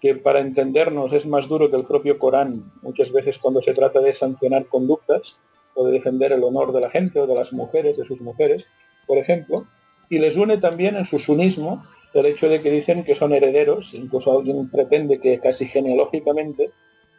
[0.00, 4.00] que para entendernos es más duro que el propio Corán muchas veces cuando se trata
[4.00, 5.34] de sancionar conductas
[5.74, 8.64] o de defender el honor de la gente o de las mujeres, de sus mujeres,
[9.06, 9.66] por ejemplo,
[10.08, 11.82] y les une también en su sunismo
[12.14, 16.70] el hecho de que dicen que son herederos, incluso alguien pretende que casi genealógicamente,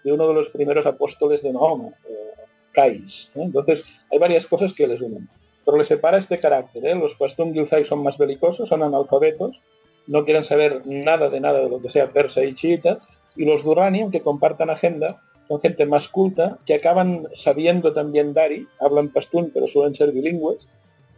[0.04, 3.30] de uno de los primeros apóstoles de Mahoma, eh, Kais.
[3.36, 5.30] Entonces, hay varias cosas que les unen.
[5.66, 6.86] Pero les separa este carácter.
[6.86, 6.96] ¿eh?
[6.96, 9.60] Los Pashtun Gilzai son más belicosos, son analfabetos,
[10.08, 13.00] no quieren saber nada de nada de lo que sea persa y chiita,
[13.36, 18.68] y los Durrani, aunque compartan agenda, son gente más culta, que acaban sabiendo también Dari,
[18.80, 20.60] hablan pastún, pero suelen ser bilingües,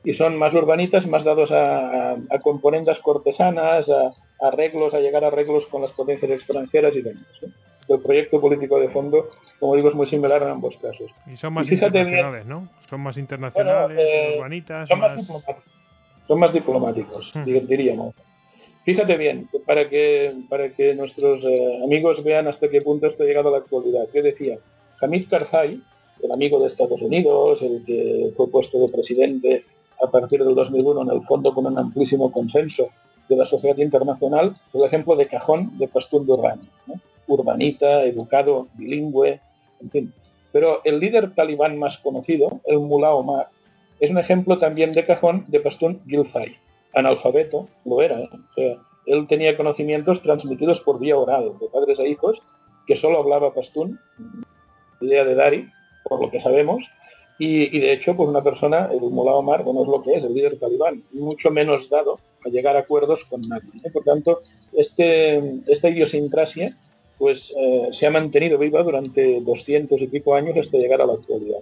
[0.04, 4.14] y son más urbanitas, más dados a, componentes cortesanas, a,
[4.48, 7.26] arreglos, a llegar a arreglos con las potencias extranjeras y demás.
[7.88, 11.12] El proyecto político de fondo, como digo, es muy similar en ambos casos.
[11.28, 12.70] Y son más internacionales, ¿no?
[12.90, 15.64] Son más internacionales, eh, urbanitas, son más, diplomáticos.
[16.28, 17.44] Son más diplomáticos, hmm.
[17.68, 18.16] diríamos.
[18.84, 23.26] Fíjate bien, para que, para que nuestros eh, amigos vean hasta qué punto esto ha
[23.28, 24.08] llegado a la actualidad.
[24.14, 24.58] Yo decía,
[25.02, 25.82] Hamid Karzai,
[26.24, 29.66] el amigo de Estados Unidos, el que fue puesto de presidente
[30.04, 32.88] a partir del 2001 en el fondo con un amplísimo consenso
[33.30, 36.68] de la sociedad internacional, el ejemplo de cajón de Pastún Durrani,
[37.28, 39.40] urbanita, educado, bilingüe,
[39.82, 40.14] en fin.
[40.52, 43.50] Pero el líder talibán más conocido, el Mullah Omar,
[44.00, 46.58] es un ejemplo también de cajón de Pastún Gilzai
[46.94, 48.30] analfabeto, lo era, ¿eh?
[48.32, 52.42] o sea, él tenía conocimientos transmitidos por vía oral, de padres a hijos,
[52.86, 54.00] que solo hablaba pastún,
[55.00, 55.70] idea de Dari,
[56.04, 56.84] por lo que sabemos,
[57.40, 60.34] y, de hecho, pues una persona, el Mullah Omar, no es lo que es, el
[60.34, 63.72] líder talibán, mucho menos dado a llegar a acuerdos con nadie.
[63.92, 64.42] Por tanto,
[64.74, 66.78] este, esta idiosincrasia
[67.18, 71.14] pues eh, se ha mantenido viva durante 200 y pico años hasta llegar a la
[71.14, 71.60] actualidad.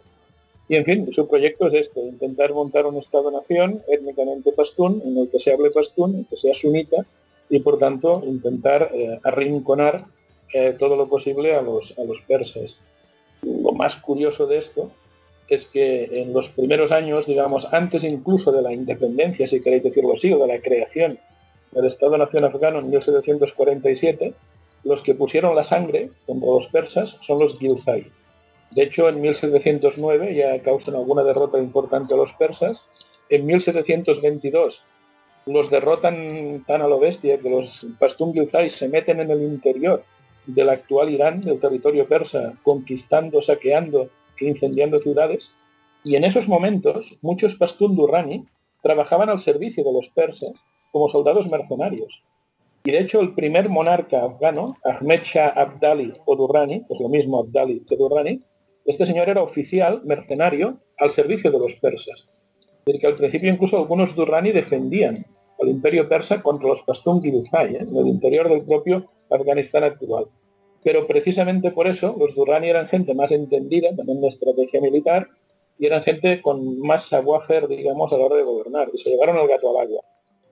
[0.69, 5.29] Y en fin, su proyecto es este, intentar montar un Estado-nación étnicamente pastún, en el
[5.29, 7.05] que se hable pastún, en que sea sunita,
[7.49, 10.05] y por tanto intentar eh, arrinconar
[10.53, 12.79] eh, todo lo posible a los, a los persas.
[13.41, 14.91] Lo más curioso de esto
[15.55, 20.13] es que en los primeros años, digamos, antes incluso de la independencia, si queréis decirlo
[20.13, 21.19] así, o de la creación
[21.71, 24.33] del Estado-Nación afgano en 1747,
[24.83, 28.12] los que pusieron la sangre contra los persas son los Gilzai.
[28.71, 32.81] De hecho, en 1709 ya causan alguna derrota importante a los persas.
[33.29, 34.79] En 1722
[35.45, 40.03] los derrotan tan a lo bestia que los Pastún Gilzai se meten en el interior
[40.45, 44.09] del actual Irán, del territorio persa, conquistando, saqueando
[44.47, 45.52] incendiando ciudades.
[46.04, 48.45] Y en esos momentos muchos Pastún Durrani
[48.82, 50.52] trabajaban al servicio de los persas
[50.91, 52.23] como soldados mercenarios.
[52.84, 57.39] Y de hecho el primer monarca afgano, Ahmed Shah Abdali o Durrani, pues lo mismo
[57.39, 58.41] Abdali que Durrani,
[58.86, 62.30] este señor era oficial, mercenario, al servicio de los persas.
[62.86, 65.25] Es que al principio incluso algunos Durrani defendían
[65.62, 67.80] al imperio persa contra los Pastún Gilzai, ¿eh?
[67.82, 70.28] en el interior del propio Afganistán actual.
[70.84, 75.28] Pero precisamente por eso los Durrani eran gente más entendida, también de estrategia militar,
[75.78, 79.38] y eran gente con más savoir digamos, a la hora de gobernar, y se llevaron
[79.38, 80.02] el gato al agua.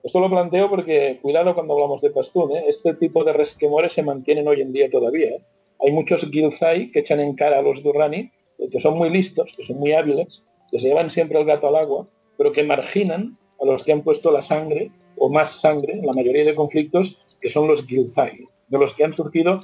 [0.02, 2.64] Esto lo planteo porque, cuidado cuando hablamos de Pastún, ¿eh?
[2.68, 5.28] este tipo de resquemores se mantienen hoy en día todavía.
[5.28, 5.42] ¿eh?
[5.80, 9.52] Hay muchos Gilzai que echan en cara a los Durrani, eh, que son muy listos,
[9.56, 13.36] que son muy hábiles, que se llevan siempre el gato al agua, pero que marginan
[13.60, 17.16] a los que han puesto la sangre, o más sangre, en la mayoría de conflictos,
[17.40, 19.62] que son los Gilzai, de los que han surgido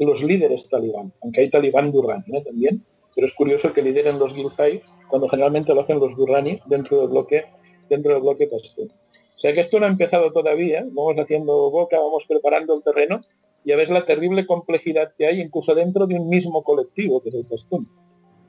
[0.00, 4.82] los líderes talibán, aunque hay talibán Durrani también, pero es curioso que lideren los Gilzai
[5.08, 7.44] cuando generalmente lo hacen los Durrani dentro del bloque,
[7.88, 8.88] dentro del bloque Pastún.
[8.88, 13.20] O sea que esto no ha empezado todavía, vamos haciendo boca, vamos preparando el terreno
[13.64, 17.28] y a ves la terrible complejidad que hay incluso dentro de un mismo colectivo, que
[17.28, 17.88] es el Pastún.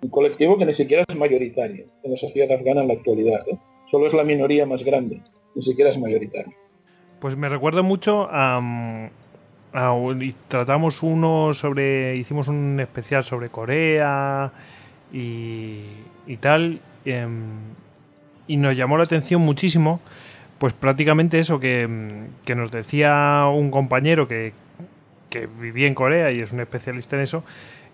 [0.02, 3.48] Un colectivo que ni siquiera es mayoritario en la sociedad afgana en la actualidad.
[3.48, 3.58] ¿eh?
[3.92, 5.22] Solo es la minoría más grande,
[5.56, 6.54] ni siquiera es mayoritario.
[7.20, 9.10] Pues me recuerda mucho a,
[10.48, 14.52] tratamos uno sobre, hicimos un especial sobre Corea
[15.12, 17.42] y, tal, em,
[18.48, 20.00] y nos llamó la atención muchísimo
[20.64, 21.90] pues prácticamente eso que,
[22.56, 24.54] nos decía un compañero que,
[25.60, 27.44] vivía en Corea y es un especialista en eso,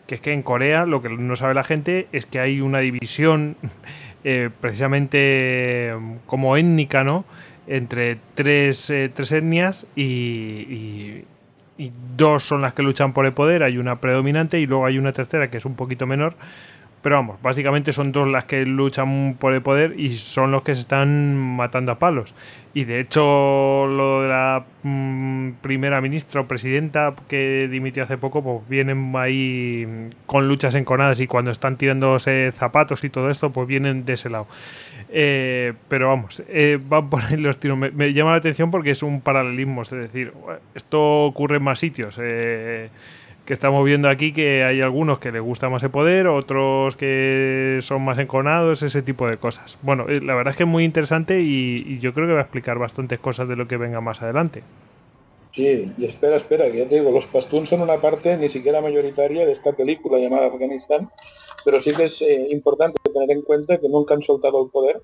[0.05, 2.77] que es que en Corea lo que no sabe la gente es que hay una
[2.77, 3.55] división
[4.23, 5.95] eh, precisamente
[6.27, 7.25] como étnica, ¿no?
[7.65, 11.25] Entre tres, eh, tres etnias y, y,
[12.17, 15.13] dos son las que luchan por el poder, hay una predominante y luego hay una
[15.13, 16.35] tercera que es un poquito menor,
[17.01, 20.75] pero vamos, básicamente son dos las que luchan por el poder y son los que
[20.75, 22.33] se están matando a palos.
[22.73, 28.43] Y de hecho, lo de la mm, primera ministra o presidenta que dimitió hace poco,
[28.43, 33.67] pues vienen ahí con luchas enconadas y cuando están tirándose zapatos y todo esto, pues
[33.67, 34.47] vienen de ese lado.
[35.11, 37.77] Eh, pero vamos, eh, van por ahí los tiros.
[37.77, 40.33] Me, llama la atención porque es un paralelismo, es decir,
[40.75, 42.19] esto ocurre en más sitios.
[42.21, 42.89] Eh,
[43.49, 47.79] que estamos viendo aquí que hay algunos que les gusta más el poder, otros que
[47.81, 49.79] son más enconados, ese tipo de cosas.
[49.81, 52.43] Bueno, eh, la verdad es que es muy interesante y, yo creo que va a
[52.43, 54.61] explicar bastantes cosas de lo que venga más adelante.
[55.55, 58.81] Sí, y espera, espera, que ya te digo, los pastuns son una parte ni siquiera
[58.81, 61.09] mayoritaria de esta película llamada Afganistán,
[61.65, 65.01] pero sí que es eh, importante tener en cuenta que nunca han soltado el poder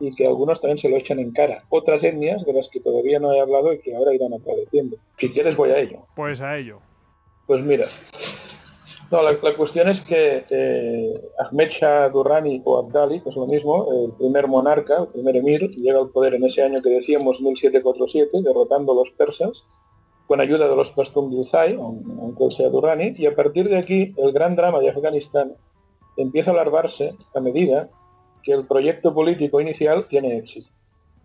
[0.00, 1.64] y que algunos también se lo echan en cara.
[1.70, 4.98] Otras etnias de las que todavía no he hablado y que ahora irán apareciendo.
[5.16, 6.00] Si quieres voy a ello.
[6.14, 6.80] Pues a ello.
[7.50, 7.88] Pues mira,
[9.10, 13.88] no, la, cuestión es que eh, Ahmed Shah Durrani o Abdali, que es lo mismo,
[13.92, 18.42] el primer monarca, el primer emir, llega al poder en ese año que decíamos 1747,
[18.44, 19.64] derrotando a los persas,
[20.28, 24.14] con ayuda de los Pashtun Gilzai, aunque él sea Durrani, y a partir de aquí
[24.16, 25.56] el gran drama de Afganistán
[26.16, 27.90] empieza a alargarse a medida
[28.44, 30.68] que el proyecto político inicial tiene éxito.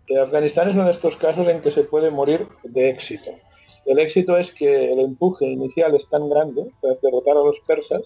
[0.08, 3.30] Que Afganistán es uno de estos casos en que se puede morir de éxito.
[3.86, 8.02] El éxito es que el empuje inicial es tan grande tras derrotar a los persas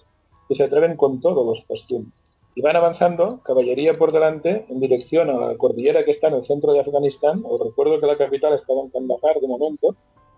[0.47, 2.13] que se atreven con todos los pastún.
[2.53, 6.45] Y van avanzando, caballería por delante, en dirección a la cordillera que está en el
[6.45, 7.41] centro de Afganistán.
[7.43, 9.95] Os recuerdo que la capital estaba en Kandahar de momento.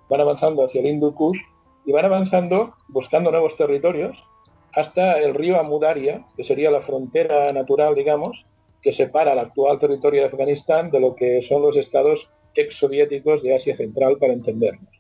[0.09, 1.39] Van avanzando hacia el Hindu Kush
[1.85, 4.15] y van avanzando buscando nuevos territorios
[4.73, 8.45] hasta el río Amudaria, que sería la frontera natural, digamos,
[8.81, 13.55] que separa el actual territorio de Afganistán de lo que son los estados ex-soviéticos de
[13.57, 14.92] Asia Central, para entendernos.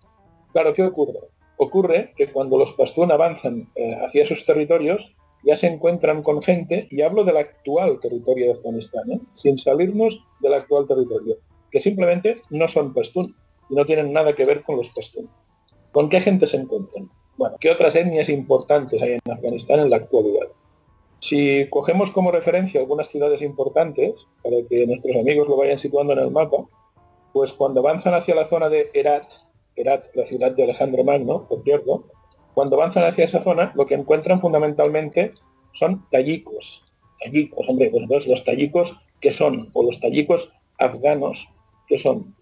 [0.53, 1.19] Claro, ¿qué ocurre?
[1.57, 5.13] Ocurre que cuando los pastún avanzan eh, hacia esos territorios,
[5.43, 9.19] ya se encuentran con gente, y hablo del actual territorio de Afganistán, ¿eh?
[9.33, 11.37] sin salirnos del actual territorio,
[11.71, 13.35] que simplemente no son pastún
[13.69, 15.29] y no tienen nada que ver con los pastún.
[15.91, 17.09] ¿Con qué gente se encuentran?
[17.35, 20.47] Bueno, ¿qué otras etnias importantes hay en Afganistán en la actualidad?
[21.19, 24.13] Si cogemos como referencia algunas ciudades importantes,
[24.43, 26.57] para que nuestros amigos lo vayan situando en el mapa,
[27.31, 29.25] pues cuando avanzan hacia la zona de Herat,
[29.75, 32.05] era la ciudad de Alejandro Magno, por cierto,
[32.53, 35.33] cuando avanzan hacia esa zona, lo que encuentran fundamentalmente
[35.73, 36.83] son tallicos.
[37.23, 41.47] Tallicos, hombre, pues los tallicos que son, o los tallicos afganos
[41.87, 42.35] que son.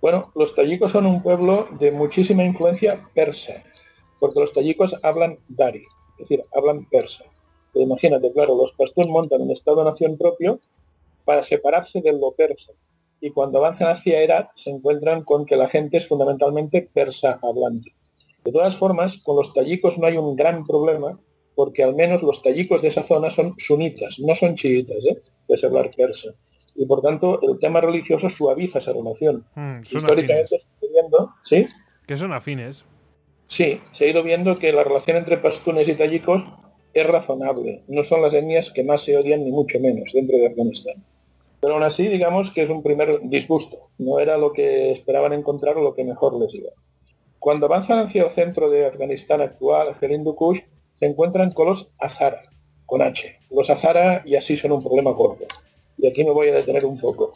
[0.00, 3.62] Bueno, los tallicos son un pueblo de muchísima influencia persa,
[4.18, 5.84] porque los tallicos hablan dari,
[6.18, 7.24] es decir, hablan persa.
[7.74, 10.58] imagínate, claro, los pastún montan un Estado-nación propio
[11.24, 12.72] para separarse de lo persa
[13.22, 17.94] y cuando avanzan hacia Herat se encuentran con que la gente es fundamentalmente persa hablante.
[18.44, 21.20] De todas formas, con los tallicos no hay un gran problema,
[21.54, 25.22] porque al menos los tallicos de esa zona son sunitas, no son chiitas, ¿eh?
[25.46, 26.30] es hablar persa.
[26.74, 29.44] Y por tanto, el tema religioso suaviza esa relación.
[29.54, 31.68] Hmm, Históricamente se viendo, ¿sí?
[32.08, 32.84] Que son afines.
[33.46, 36.42] Sí, se ha ido viendo que la relación entre pastunes y tallicos
[36.92, 37.84] es razonable.
[37.86, 41.04] No son las etnias que más se odian, ni mucho menos, dentro de Afganistán.
[41.62, 43.88] Pero aún así, digamos que es un primer disgusto.
[43.96, 46.70] No era lo que esperaban encontrar o lo que mejor les iba.
[47.38, 50.58] Cuando avanzan hacia el centro de Afganistán actual, hacia el Hindu Kush,
[50.96, 52.42] se encuentran con los Azara,
[52.84, 53.38] con H.
[53.50, 55.46] Los Azara y así son un problema corto.
[55.98, 57.34] y aquí me voy a detener un poco.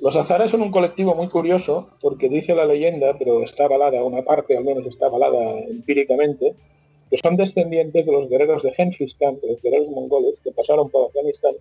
[0.00, 4.22] Los azaras son un colectivo muy curioso porque dice la leyenda, pero está avalada, una
[4.22, 6.54] parte al menos está avalada empíricamente,
[7.10, 10.88] que son descendientes de los guerreros de Genghis Khan, de los guerreros mongoles que pasaron
[10.88, 11.54] por Afganistán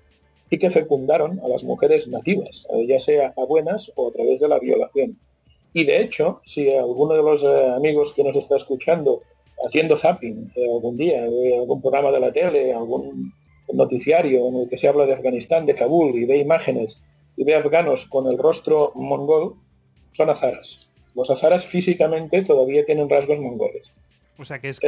[0.50, 4.40] y que fecundaron a las mujeres nativas, eh, ya sea a buenas o a través
[4.40, 5.18] de la violación.
[5.74, 9.22] Y de hecho, si alguno de los eh, amigos que nos está escuchando
[9.66, 13.34] haciendo zapping eh, algún día, algún programa de la tele, algún
[13.74, 16.98] noticiario en el que se habla de Afganistán, de Kabul y de imágenes
[17.36, 19.56] y de afganos con el rostro mongol,
[20.16, 20.80] son azaras.
[21.16, 23.84] Los azaras físicamente todavía tienen rasgos mongoles.
[24.40, 24.88] O sea, que es que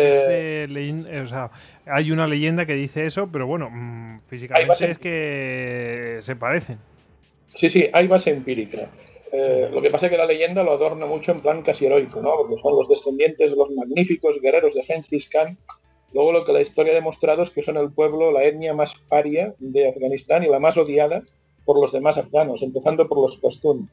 [0.69, 1.49] eh, o sea,
[1.85, 6.77] hay una leyenda que dice eso, pero bueno, mm, físicamente es que se parecen.
[7.55, 8.89] Sí, sí, hay base empírica.
[9.31, 12.21] Eh, lo que pasa es que la leyenda lo adorna mucho en plan casi heroico,
[12.21, 12.31] ¿no?
[12.37, 15.57] Porque son los descendientes de los magníficos guerreros de Genghis Khan.
[16.13, 18.91] Luego lo que la historia ha demostrado es que son el pueblo, la etnia más
[19.07, 21.23] paria de Afganistán y la más odiada
[21.65, 23.89] por los demás afganos, empezando por los pastún.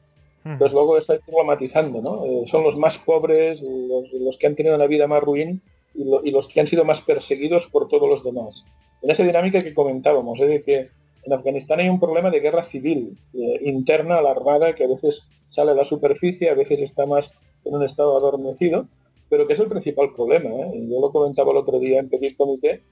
[0.57, 2.25] Pues luego está matizando, ¿no?
[2.25, 5.61] Eh, son los más pobres, los, que han tenido una vida más ruin
[5.93, 8.63] y, los que han sido más perseguidos por todos los demás.
[9.01, 10.47] En esa dinámica que comentábamos, ¿eh?
[10.47, 10.89] de que
[11.23, 14.87] en Afganistán hay un problema de guerra civil eh, interna a la armada que a
[14.87, 17.25] veces sale a la superficie, a veces está más
[17.65, 18.87] en un estado adormecido,
[19.29, 20.49] pero que es el principal problema.
[20.49, 22.83] Yo lo comentaba el otro día en Petit Comité,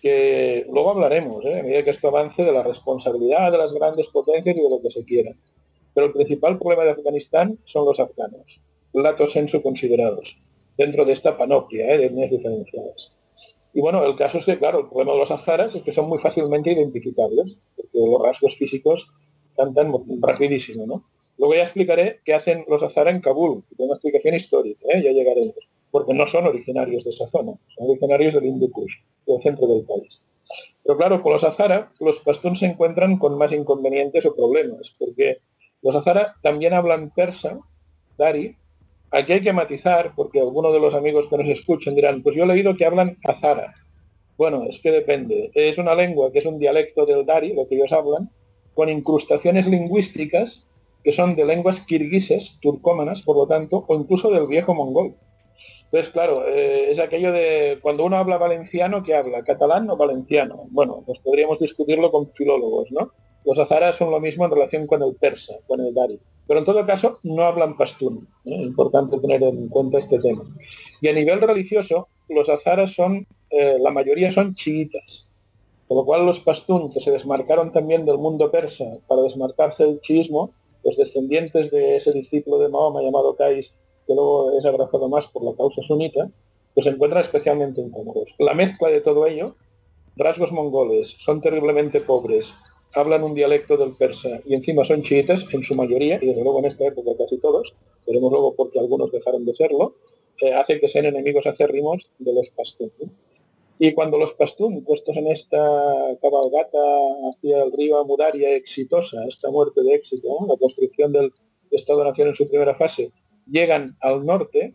[0.00, 4.56] que luego hablaremos, a medida que esto avance, de la responsabilidad de las grandes potencias
[4.56, 5.32] y de lo que se quiera.
[5.94, 8.60] Pero el principal problema de Afganistán son los afganos,
[8.92, 10.36] lato senso considerados,
[10.76, 11.98] dentro de esta panoplia ¿eh?
[11.98, 13.10] de etnias diferenciadas.
[13.74, 16.08] Y bueno, el caso es que, claro, el problema de los azaras es que son
[16.08, 19.06] muy fácilmente identificables, porque los rasgos físicos
[19.56, 21.04] cantan rapidísimo, ¿no?
[21.38, 25.02] Luego ya explicaré qué hacen los azaras en Kabul, que una explicación histórica, ¿eh?
[25.02, 25.56] ya llegaremos,
[25.90, 28.94] porque no son originarios de esa zona, son originarios del Hindu Kush,
[29.26, 30.20] del centro del país.
[30.84, 35.38] Pero claro, con los azaras, los pastún se encuentran con más inconvenientes o problemas, porque
[35.82, 37.58] los azara también hablan persa,
[38.16, 38.56] dari.
[39.10, 42.44] Aquí hay que matizar, porque algunos de los amigos que nos escuchen dirán, pues yo
[42.44, 43.74] he leído que hablan azara.
[44.38, 45.50] Bueno, es que depende.
[45.54, 48.30] Es una lengua que es un dialecto del dari, lo que ellos hablan,
[48.74, 50.64] con incrustaciones lingüísticas
[51.04, 55.16] que son de lenguas kirguises, turcómanas, por lo tanto, o incluso del viejo mongol.
[55.84, 59.42] Entonces, claro, eh, es aquello de cuando uno habla valenciano, ¿qué habla?
[59.42, 60.64] ¿Catalán o valenciano?
[60.70, 63.12] Bueno, pues podríamos discutirlo con filólogos, ¿no?
[63.44, 66.18] Los azaras son lo mismo en relación con el persa, con el dari.
[66.46, 68.28] Pero en todo caso no hablan pastún.
[68.44, 68.62] Es ¿eh?
[68.62, 70.44] importante tener en cuenta este tema.
[71.00, 75.26] Y a nivel religioso, los azaras son, eh, la mayoría son chiitas.
[75.88, 80.00] Por lo cual los pastún, que se desmarcaron también del mundo persa para desmarcarse del
[80.00, 80.52] chiismo,
[80.84, 83.70] los descendientes de ese discípulo de Mahoma llamado Kais,
[84.06, 86.30] que luego es abrazado más por la causa sunita,
[86.74, 88.28] pues se encuentran especialmente incómodos.
[88.38, 89.56] La mezcla de todo ello,
[90.16, 92.46] rasgos mongoles, son terriblemente pobres,
[92.94, 96.60] hablan un dialecto del persa y encima son chiitas en su mayoría, y desde luego
[96.60, 97.74] en esta época casi todos,
[98.06, 99.96] veremos luego porque algunos dejaron de serlo,
[100.40, 102.92] eh, hace que sean enemigos acérrimos de los pastún.
[103.78, 105.58] Y cuando los pastún, puestos en esta
[106.20, 106.78] cabalgata
[107.30, 111.32] hacia el río Amudaria exitosa, esta muerte de éxito, la construcción del
[111.70, 113.10] Estado-Nación en su primera fase,
[113.50, 114.74] llegan al norte,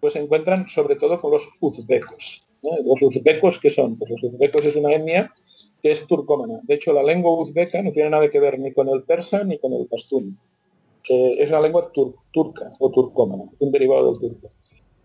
[0.00, 2.42] pues se encuentran sobre todo con los uzbecos.
[2.62, 3.98] Los uzbecos, ¿qué son?
[3.98, 5.32] Pues los uzbecos es una etnia
[5.84, 6.60] que es turcómana.
[6.62, 9.58] De hecho, la lengua uzbeca no tiene nada que ver ni con el persa ni
[9.58, 10.38] con el pastún.
[11.06, 11.92] es una lengua
[12.32, 14.50] turca o turcómana, un derivado del turco.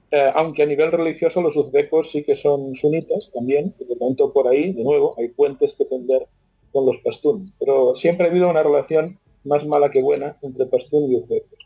[0.09, 4.31] Eh, aunque a nivel religioso los uzbecos sí que son sunitas también, y por tanto
[4.31, 6.25] por ahí, de nuevo, hay puentes que tender
[6.71, 7.51] con los pastún.
[7.59, 11.59] Pero siempre ha habido una relación más mala que buena entre pastún y uzbecos.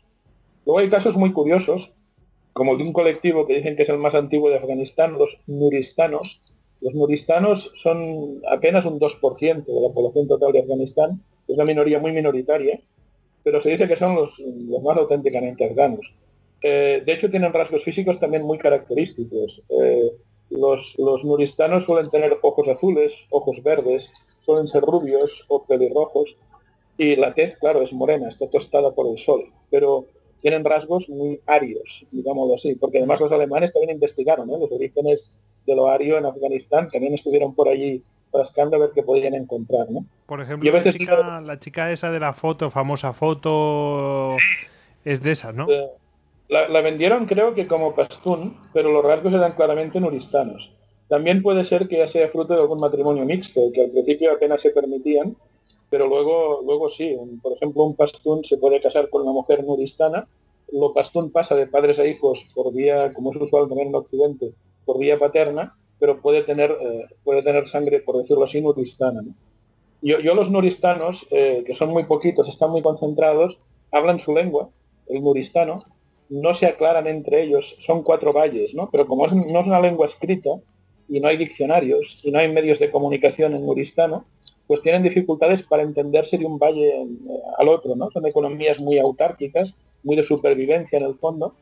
[0.66, 1.88] Luego hay casos muy curiosos,
[2.52, 6.40] como de un colectivo que dicen que es el más antiguo de Afganistán, los nuristanos,
[6.84, 11.98] los nuristanos son apenas un 2% de la población total de Afganistán, es una minoría
[11.98, 12.78] muy minoritaria,
[13.42, 14.30] pero se dice que son los,
[14.82, 16.12] más auténticamente afganos.
[16.60, 19.62] Eh, de hecho, tienen rasgos físicos también muy característicos.
[19.70, 20.12] Eh,
[20.50, 24.06] los, los, nuristanos suelen tener ojos azules, ojos verdes,
[24.44, 26.36] suelen ser rubios o pelirrojos,
[26.98, 30.06] y la tez, claro, es morena, está tostada por el sol, pero
[30.42, 34.58] tienen rasgos muy arios, digámoslo así, porque además los alemanes también investigaron ¿eh?
[34.60, 35.30] los orígenes
[35.66, 38.02] de lo ario en Afganistán, también estuvieron por allí
[38.32, 40.04] rascando a ver qué podían encontrar, ¿no?
[40.26, 44.30] Por ejemplo, la, chica, la, chica, esa de la foto, famosa foto,
[45.04, 45.70] es de esas, ¿no?
[45.70, 45.88] Eh,
[46.48, 50.70] la, vendieron creo que como pastún, pero los rasgos eran claramente nuristanos.
[51.08, 54.60] También puede ser que ya sea fruto de algún matrimonio mixto, que al principio apenas
[54.60, 55.36] se permitían,
[55.90, 57.16] pero luego, luego sí.
[57.42, 60.26] por ejemplo, un pastún se puede casar con una mujer nuristana,
[60.72, 64.52] lo pastún pasa de padres a hijos por vía, como es usual también en Occidente,
[64.84, 69.22] por vía paterna, pero puede tener, eh, puede tener sangre, por decirlo así, nuristana.
[70.02, 73.58] Yo, yo los nuristanos, eh, que son muy poquitos, están muy concentrados,
[73.90, 74.68] hablan su lengua,
[75.08, 75.84] el nuristano,
[76.28, 78.90] no se aclaran entre ellos, son cuatro valles, ¿no?
[78.90, 80.50] Pero como no es una lengua escrita
[81.08, 84.24] y no hay diccionarios y no hay medios de comunicación en nuristano,
[84.66, 87.06] pues tienen dificultades para entenderse de un valle eh,
[87.58, 88.10] al otro, ¿no?
[88.10, 89.70] Son economías muy autárquicas,
[90.02, 91.54] muy de supervivencia en el fondo,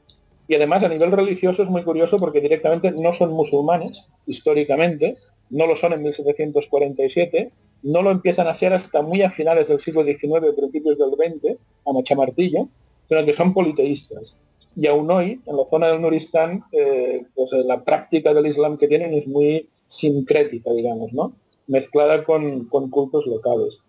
[0.49, 5.17] y además a nivel religioso es muy curioso porque directamente no son musulmanes, históricamente,
[5.51, 9.81] no lo son en 1747, no lo empiezan a ser hasta muy a finales del
[9.81, 12.69] siglo XIX, principios del XX, a machamartillo,
[13.09, 14.35] sino que son politeístas.
[14.75, 18.79] Y aún hoy, en la zona del Nuristán, eh, pues eh, la práctica del Islam
[18.79, 21.35] que tienen es muy sincrética, digamos, ¿no?
[21.67, 23.81] Mezclada con, cultos locales.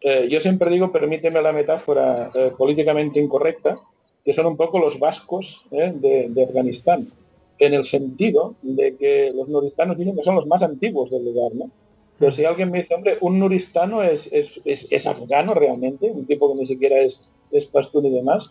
[0.00, 3.78] Eh, yo siempre digo, permíteme la metáfora políticamente incorrecta,
[4.24, 7.10] que son un poco los vascos de, Afganistán,
[7.58, 11.54] en el sentido de que los nuristanos dicen que son los más antiguos del lugar,
[11.54, 11.70] ¿no?
[12.18, 16.60] Pero si alguien me dice, hombre, un nuristano es, es, afgano realmente, un tipo que
[16.60, 17.20] ni siquiera es,
[17.50, 18.50] es pastún y demás,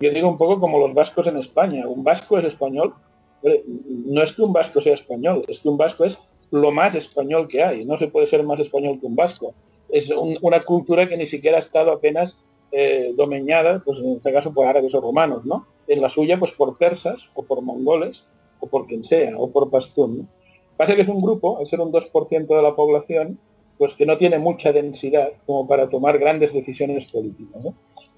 [0.00, 1.86] yo digo un poco como los vascos en España.
[1.86, 2.94] Un vasco es español.
[3.42, 6.16] No es que un vasco sea español, es que un vasco es
[6.50, 7.84] lo más español que hay.
[7.84, 9.54] No se puede ser más español que un vasco.
[9.88, 12.36] Es una cultura que ni siquiera ha estado apenas
[12.72, 15.66] eh, pues en este caso por árabes o romanos, ¿no?
[15.86, 18.22] En la suya, pues por persas o por mongoles
[18.60, 20.28] o por quien sea, o por pastún.
[20.76, 23.38] Pasa que es un grupo, al ser un 2% de la población,
[23.78, 27.62] pues que no tiene mucha densidad como para tomar grandes decisiones políticas.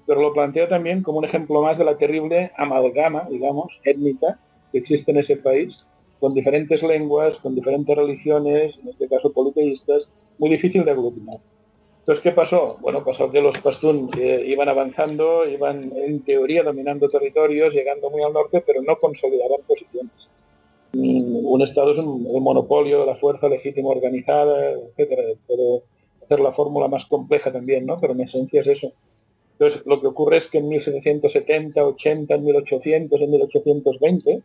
[0.05, 4.39] Pero lo planteo también como un ejemplo más de la terrible amalgama, digamos, étnica
[4.71, 5.85] que existe en ese país,
[6.19, 11.39] con diferentes lenguas, con diferentes religiones, en este caso politeístas, muy difícil de aglutinar.
[12.01, 12.77] Entonces, ¿qué pasó?
[12.81, 18.23] Bueno, pasó que los pastún eh, iban avanzando, iban en teoría dominando territorios, llegando muy
[18.23, 20.11] al norte, pero no consolidaban posiciones.
[20.93, 25.21] Mm, un Estado es un, monopolio de la fuerza legítima organizada, etcétera.
[25.47, 25.83] Pero
[26.23, 27.99] hacer la fórmula más compleja también, ¿no?
[27.99, 28.91] Pero en esencia es eso.
[29.59, 34.41] Entonces, lo que ocurre es que en 1770, 80, en 1800, en 1820,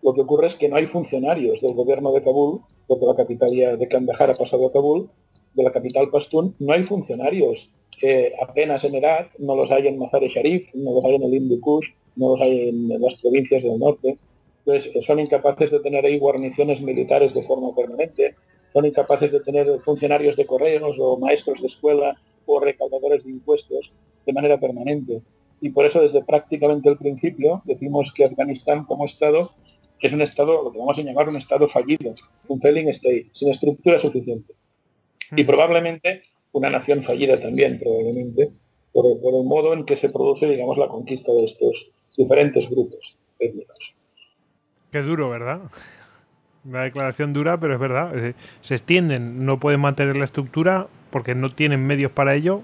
[0.00, 3.50] lo que ocurre es que no hay funcionarios del gobierno de Kabul, porque la capital
[3.78, 5.10] de Kandahar ha pasado a Kabul,
[5.54, 7.68] de la capital pastún, no hay funcionarios
[8.42, 11.58] apenas en edad, no los hay en Mazar-e Sharif, no los hay en el Hindu
[11.60, 14.18] Kush, no los hay en las provincias del norte.
[14.66, 18.34] Entonces, son incapaces de tener ahí guarniciones militares de forma permanente,
[18.72, 23.92] son incapaces de tener funcionarios de correos o maestros de escuela o recaudadores de impuestos
[24.26, 25.22] de manera permanente.
[25.60, 29.52] Y por eso desde prácticamente el principio decimos que Afganistán como Estado
[30.00, 32.14] es un Estado, lo que vamos a llamar un Estado fallido,
[32.48, 34.52] un failing state, sin estructura suficiente.
[35.36, 35.46] Y hmm.
[35.46, 36.22] probablemente
[36.52, 38.50] una nación fallida también, probablemente,
[38.92, 43.94] por, el modo en que se produce, digamos, la conquista de estos diferentes grupos étnicos.
[44.92, 45.62] Qué duro, ¿verdad?
[46.64, 48.34] Una declaración dura, pero es verdad.
[48.60, 52.62] Se extienden, no pueden mantener la estructura porque no tienen medios para ello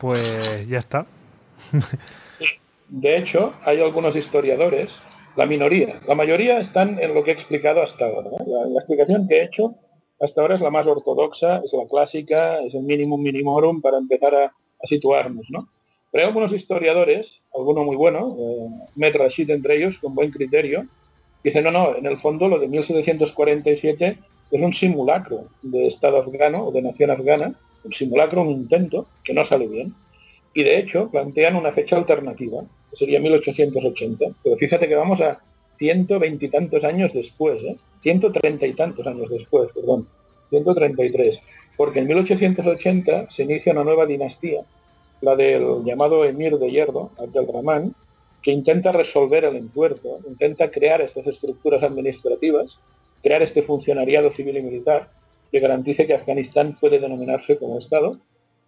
[0.00, 1.06] pues ya está.
[2.88, 4.88] De hecho, hay algunos historiadores,
[5.36, 8.30] la minoría, la mayoría están en lo que he explicado hasta ahora.
[8.46, 9.76] La, explicación que he hecho
[10.20, 14.34] hasta ahora es la más ortodoxa, es la clásica, es el mínimo minimorum para empezar
[14.34, 14.52] a,
[14.86, 15.46] situarnos.
[15.50, 15.68] ¿no?
[16.10, 20.86] Pero hay algunos historiadores, alguno muy bueno, eh, Met Rashid entre ellos, con buen criterio,
[21.44, 24.18] dicen, no, no, en el fondo lo de 1747
[24.50, 27.54] es un simulacro de Estado afgano o de nación afgana,
[27.84, 29.94] un simulacro, un intento, que no sale bien.
[30.52, 34.26] Y de hecho plantean una fecha alternativa, que sería 1880.
[34.42, 35.40] Pero fíjate que vamos a
[35.80, 37.76] 120 y tantos años después, ¿eh?
[38.02, 40.06] 130 y tantos años después, perdón,
[40.50, 41.40] 133.
[41.76, 44.62] Porque en 1880 se inicia una nueva dinastía,
[45.22, 47.94] la del llamado Emir de Hierro, Abdel Rahman,
[48.42, 52.78] que intenta resolver el entuerto, intenta crear estas estructuras administrativas,
[53.22, 55.10] crear este funcionariado civil y militar,
[55.50, 58.18] que garantice que Afganistán puede denominarse como Estado.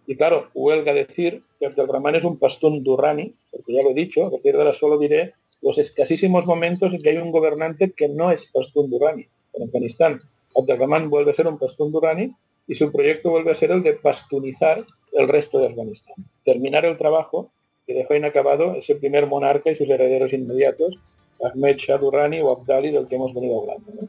[0.07, 4.25] Y claro, huelga decir que Abdelrahman es un pastún durrani, porque ya lo he dicho,
[4.25, 5.33] a partir de ahora solo diré
[5.63, 10.21] los escasísimos momentos en que hay un gobernante que no es pastún durrani en Afganistán.
[10.55, 12.35] Abdelrahman vuelve a ser un pastún durrani
[12.67, 16.15] y su proyecto vuelve a ser el de pastunizar el resto de Afganistán.
[16.43, 17.51] Terminar el trabajo
[17.87, 20.99] que dejó inacabado ese primer monarca y sus herederos inmediatos,
[21.41, 24.07] Ahmed Shah Durrani o Abdali, del que hemos venido hablando.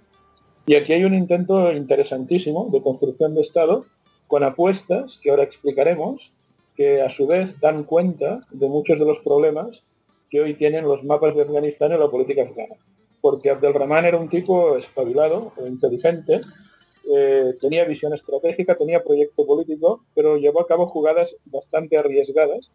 [0.67, 3.85] Y aquí hay un intento interesantísimo de construcción de Estado
[4.27, 6.33] con apuestas que ahora explicaremos,
[6.77, 9.83] que a su vez dan cuenta de muchos de los problemas
[10.35, 12.75] que hoy tienen los mapas de Afganistán y la política afgana.
[13.21, 16.41] Porque Abdelrahman era un tipo espabilado, inteligente,
[17.15, 22.69] eh, tenía visión estratégica, tenía proyecto político, pero llevó a cabo jugadas bastante arriesgadas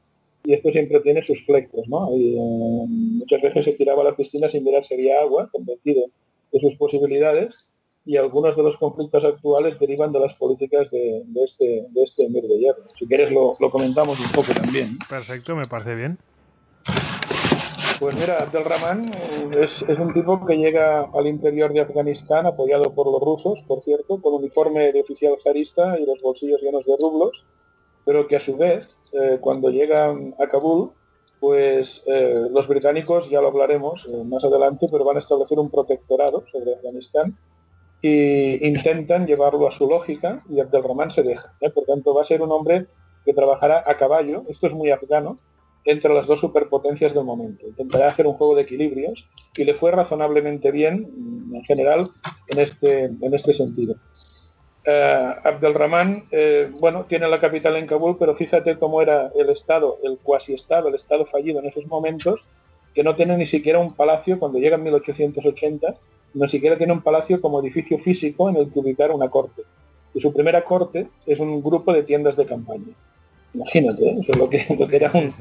[0.45, 2.15] y esto siempre tiene sus flecos, ¿no?
[2.15, 6.05] Y, eh, muchas veces se tiraba a la piscina sin mirar si había agua, convencido
[6.53, 7.53] de sus posibilidades,
[8.05, 12.43] y algunos de los conflictos actuales derivan de las políticas de, este, de este emir
[12.43, 12.83] de hierro.
[12.97, 14.97] Si quieres lo, comentamos un poco también.
[15.09, 16.17] Perfecto, me parece bien.
[17.99, 22.95] Pues mira, Abdelrahman eh, es, es, un tipo que llega al interior de Afganistán apoyado
[22.95, 26.95] por los rusos, por cierto, con uniforme de oficial zarista y los bolsillos llenos de
[26.97, 27.43] rublos,
[28.05, 30.91] pero que a su vez, eh, cuando llegan a Kabul,
[31.41, 36.45] pues eh, los británicos, ya lo hablaremos más adelante, pero van a establecer un protectorado
[36.53, 37.37] sobre Afganistán
[38.01, 41.53] y intentan llevarlo a su lógica y Abdelrahman se deja.
[41.73, 42.87] Por tanto, va a ser un hombre
[43.25, 45.37] que trabajará a caballo, esto es muy afgano,
[45.85, 47.65] entre las dos superpotencias del momento.
[47.67, 49.25] Intentará hacer un juego de equilibrios
[49.55, 52.11] y le fue razonablemente bien mm, en general
[52.47, 53.95] en este, en este sentido.
[54.87, 59.99] Uh, Abdelrahman, eh, bueno, tiene la capital en Kabul, pero fíjate cómo era el Estado,
[60.03, 62.39] el cuasi Estado, el Estado fallido en esos momentos,
[62.95, 65.95] que no tiene ni siquiera un palacio cuando llega en 1880
[66.33, 69.63] no siquiera tiene un palacio como edificio físico en el que ubicar una corte.
[70.13, 72.93] Y su primera corte es un grupo de tiendas de campaña.
[73.53, 74.17] Imagínate, ¿eh?
[74.21, 75.33] eso es lo que, era un,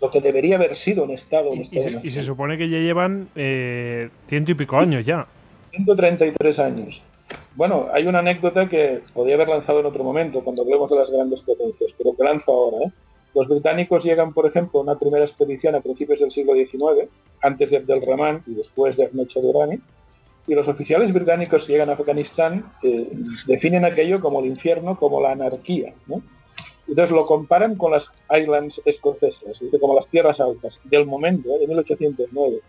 [0.00, 1.50] Lo, que, debería haber sido un Estado.
[1.54, 5.26] y, se, supone que ya llevan eh, ciento y pico años ya.
[5.72, 7.02] 133 años.
[7.56, 11.10] Bueno, hay una anécdota que podría haber lanzado en otro momento, cuando hablemos de las
[11.10, 12.86] grandes potencias, pero que lanzo ahora.
[12.86, 12.92] ¿eh?
[13.34, 17.08] Los británicos llegan, por ejemplo, a una primera expedición a principios del siglo XIX,
[17.42, 19.80] antes de Abdelrahman y después de Ahmed Durrani,
[20.46, 23.10] y los oficiales británicos que llegan a Afganistán eh,
[23.46, 25.92] definen aquello como el infierno, como la anarquía.
[26.88, 31.58] Entonces lo comparan con las Highlands escocesas, como las tierras altas del momento, ¿eh?
[31.60, 32.60] de 1809.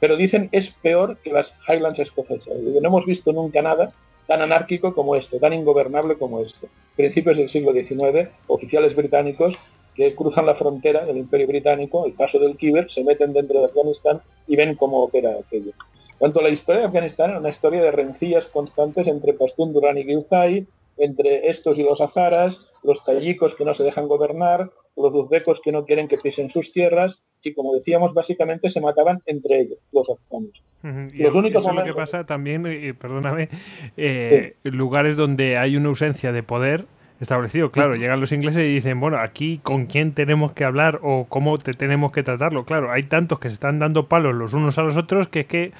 [0.00, 2.54] Pero dicen es peor que las Highlands escocesas.
[2.56, 3.92] no hemos visto nunca nada
[4.26, 6.68] tan anárquico como esto, tan ingobernable como esto.
[6.96, 9.54] Principios del siglo XIX, oficiales británicos
[9.94, 13.66] que cruzan la frontera del Imperio Británico, el paso del Kiber, se meten dentro de
[13.66, 15.72] Afganistán y ven cómo opera aquello.
[16.20, 20.04] Tanto la historia de Afganistán es una historia de rencillas constantes entre Pastún, Durán y
[20.04, 20.66] Gilzai,
[20.98, 25.72] entre estos y los azaras, los tayikos que no se dejan gobernar, los uzbecos que
[25.72, 30.04] no quieren que pisen sus tierras, y como decíamos, básicamente se mataban entre ellos, los
[30.08, 30.62] afganos.
[30.82, 32.62] Los únicos lo que pasa también,
[33.00, 33.48] perdóname,
[33.96, 36.86] eh, lugares donde hay una ausencia de poder
[37.20, 37.70] establecido.
[37.70, 41.58] Claro, llegan los ingleses y dicen, bueno, aquí con quién tenemos que hablar o cómo
[41.58, 42.64] te tenemos que tratarlo.
[42.64, 45.46] Claro, hay tantos que se están dando palos los unos a los otros que es
[45.46, 45.72] que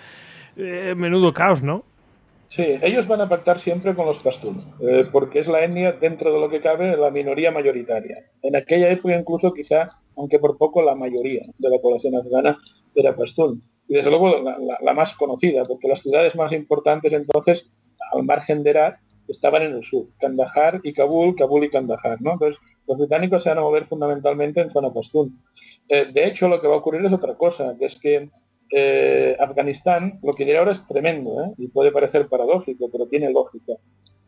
[0.57, 1.85] eh, menudo caos, ¿no?
[2.51, 6.32] Sí, ellos van a pactar siempre con los pastún, eh, porque es la etnia, dentro
[6.32, 8.24] de lo que cabe, la minoría mayoritaria.
[8.42, 12.59] En aquella época incluso quizá, aunque por poco, la mayoría de la población afgana
[12.94, 13.62] era pastún.
[13.86, 17.66] Y desde luego la, la más conocida, porque las ciudades más importantes entonces,
[18.12, 18.96] al margen de Herat,
[19.28, 22.32] estaban en el sur, Kandahar y Kabul, Kabul y Kandahar, ¿no?
[22.32, 25.42] Entonces, los británicos se van a mover fundamentalmente en zona pastún.
[25.88, 28.30] Eh, de hecho, lo que va a ocurrir es otra cosa, que es que
[28.71, 31.55] eh, Afganistán, lo que diré ahora es tremendo, ¿eh?
[31.59, 33.75] y puede parecer paradójico, pero tiene lógica.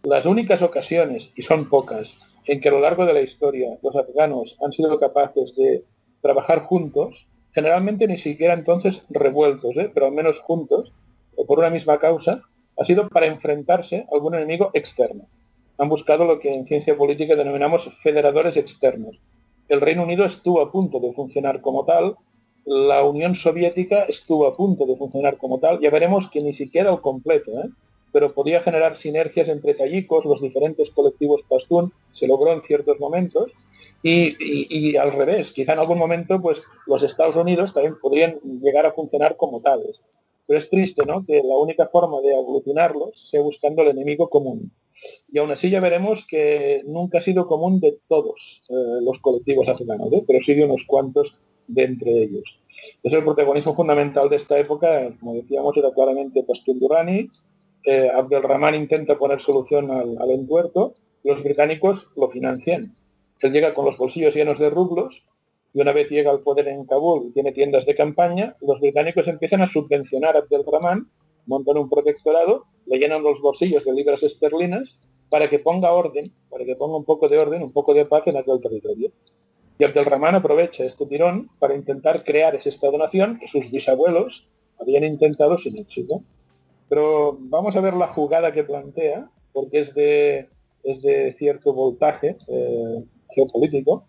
[0.03, 2.12] Las únicas ocasiones, y son pocas,
[2.47, 5.84] en que a lo largo de la historia los afganos han sido capaces de
[6.22, 10.93] trabajar juntos, generalmente ni siquiera entonces revueltos, pero al menos juntos,
[11.36, 12.43] o por una misma causa,
[12.78, 15.26] ha sido para enfrentarse a algún enemigo externo.
[15.78, 19.18] Han buscado lo que en ciencia política denominamos federadores externos.
[19.68, 22.16] El Reino Unido estuvo a punto de funcionar como tal,
[22.64, 26.90] la Unión Soviética estuvo a punto de funcionar como tal, ya veremos que ni siquiera
[26.90, 27.70] al completo, ¿eh?
[28.12, 33.52] pero podía generar sinergias entre tayikos, los diferentes colectivos pastún, se logró en ciertos momentos,
[34.02, 38.92] y, al revés, quizá en algún momento pues los Estados Unidos también podrían llegar a
[38.92, 40.00] funcionar como tales.
[40.46, 41.24] Pero es triste, ¿no?
[41.24, 44.72] Que la única forma de aglutinarlos sea buscando el enemigo común.
[45.32, 49.68] Y aún así ya veremos que nunca ha sido común de todos eh, los colectivos
[49.68, 50.24] afganos, ¿eh?
[50.26, 51.38] pero sí de unos cuantos
[51.74, 52.44] de entre ellos.
[53.02, 57.28] Es el protagonismo fundamental de esta época, como decíamos, era claramente Pastor Durrani,
[57.84, 60.94] eh, Abdelrahman intenta poner solución al, al entuerto,
[61.24, 62.94] los británicos lo financian.
[63.40, 65.22] Él llega con los bolsillos llenos de rublos
[65.72, 69.26] y una vez llega al poder en Kabul y tiene tiendas de campaña, los británicos
[69.28, 71.08] empiezan a subvencionar a Abdelrahman,
[71.46, 74.96] montan un protectorado, le llenan los bolsillos de libras esterlinas
[75.30, 78.24] para que ponga orden, para que ponga un poco de orden, un poco de paz
[78.26, 79.10] en aquel territorio.
[79.81, 84.47] Y Abdelrahman aprovecha este tirón para intentar crear ese Estado-nación que sus bisabuelos
[84.78, 86.22] habían intentado sin éxito.
[86.91, 90.51] Pero vamos a ver la jugada que plantea, porque es de,
[90.85, 93.05] es de cierto voltaje eh,
[93.35, 94.05] geopolítico,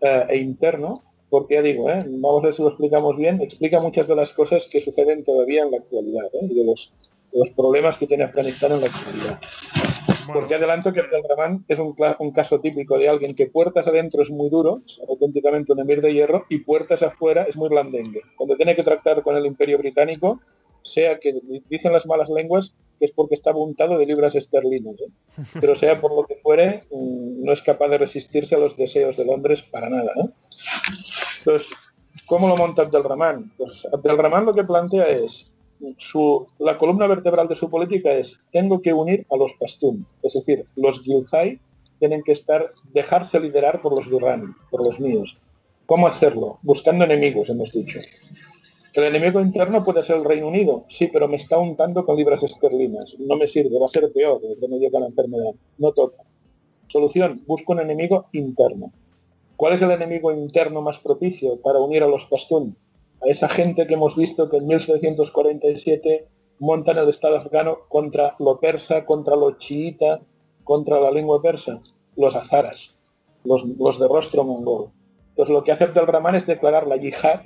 [0.00, 2.06] eh, e interno, porque ya digo, ¿eh?
[2.08, 5.64] vamos a ver si lo explicamos bien, explica muchas de las cosas que suceden todavía
[5.64, 6.90] en la actualidad, de, los,
[7.32, 9.40] los, problemas que tiene Afganistán en la actualidad.
[10.32, 14.30] Porque adelanto que Abdelrahman es un, un, caso típico de alguien que puertas adentro es
[14.30, 18.22] muy duro, es auténticamente un emir de hierro, y puertas afuera es muy blandengue.
[18.36, 20.40] Cuando tiene que tratar con el imperio británico,
[20.82, 21.34] sea que
[21.68, 24.94] dicen las malas lenguas que es porque está untado de libras esterlinas.
[25.00, 25.42] ¿eh?
[25.60, 29.16] Pero sea por lo que fuere, mm, no es capaz de resistirse a los deseos
[29.16, 30.12] de Londres para nada.
[31.38, 31.66] Entonces,
[32.26, 33.52] ¿cómo lo monta Abdelrahman?
[33.56, 35.50] Pues Abdelrahman lo que plantea es,
[35.98, 40.34] su, la columna vertebral de su política es, tengo que unir a los Pastún, es
[40.34, 41.60] decir, los Gilzai
[41.98, 45.36] tienen que estar, dejarse liderar por los Durrani, por los míos.
[45.86, 46.58] ¿Cómo hacerlo?
[46.62, 48.00] Buscando enemigos, hemos dicho.
[48.94, 52.42] El enemigo interno puede ser el Reino Unido, sí, pero me está untando con libras
[52.42, 53.14] esterlinas.
[53.18, 55.54] No me sirve, va a ser peor la enfermedad.
[55.78, 56.22] No toca.
[56.88, 58.92] Solución, busco un enemigo interno.
[59.56, 62.76] ¿Cuál es el enemigo interno más propicio para unir a los Pastún?
[63.24, 66.26] A esa gente que hemos visto que en 1747
[66.58, 70.20] montan el Estado afgano contra lo persa, contra lo chiita,
[70.64, 71.80] contra la lengua persa,
[72.16, 72.90] los azaras,
[73.44, 73.64] los,
[73.98, 74.90] de rostro mongol.
[75.30, 77.40] Entonces lo que hace Abdelrahman es declarar la yihad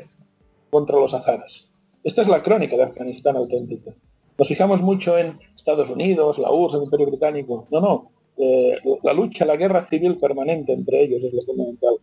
[0.70, 1.66] contra los azaras.
[2.04, 3.92] Esta es la crónica de Afganistán auténtica.
[4.38, 7.66] Nos fijamos mucho en Estados Unidos, la URSS, el Imperio Británico.
[7.70, 8.10] No, no.
[8.38, 11.96] Eh, la lucha, la guerra civil permanente entre ellos es lo fundamental.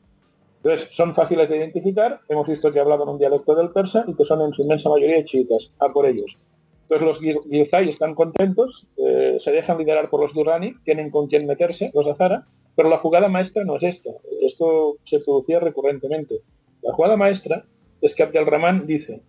[0.63, 2.21] Entonces, son fáciles de identificar.
[2.29, 5.25] Hemos visto que hablaban un dialecto del persa y que son en su inmensa mayoría
[5.25, 5.71] chiitas.
[5.79, 6.37] A por ellos.
[6.83, 11.45] Entonces los Gilzai están contentos, eh, se dejan liderar por los Durrani, tienen con quién
[11.45, 14.11] meterse, los Azara, pero la jugada maestra no es esta.
[14.41, 16.41] Esto se producía recurrentemente.
[16.81, 17.65] La jugada maestra
[18.01, 19.21] es que Abdelrahman dice,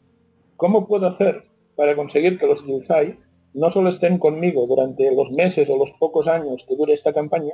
[0.56, 3.18] ¿cómo puedo hacer para conseguir que los Gilzai
[3.54, 7.52] no solo estén conmigo durante los meses o los pocos años que dure esta campaña,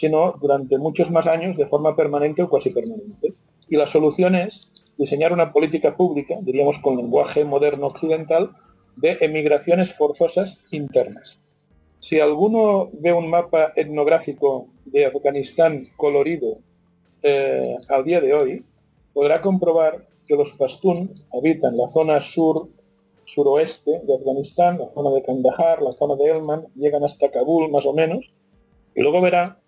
[0.00, 3.34] sino durante muchos más años de forma permanente o casi permanente?
[3.68, 8.50] Y la solución es diseñar una política pública, diríamos con lenguaje moderno occidental,
[8.96, 11.38] de emigraciones forzosas internas.
[12.00, 16.58] Si alguno ve un mapa etnográfico de Afganistán colorido
[17.22, 18.64] eh, al día de hoy,
[19.12, 22.68] podrá comprobar que los pastún habitan la zona sur
[23.26, 27.86] suroeste de Afganistán, la zona de Kandahar, la zona de Helmand, llegan hasta Kabul más
[27.86, 28.24] o menos,
[28.94, 29.59] y luego verá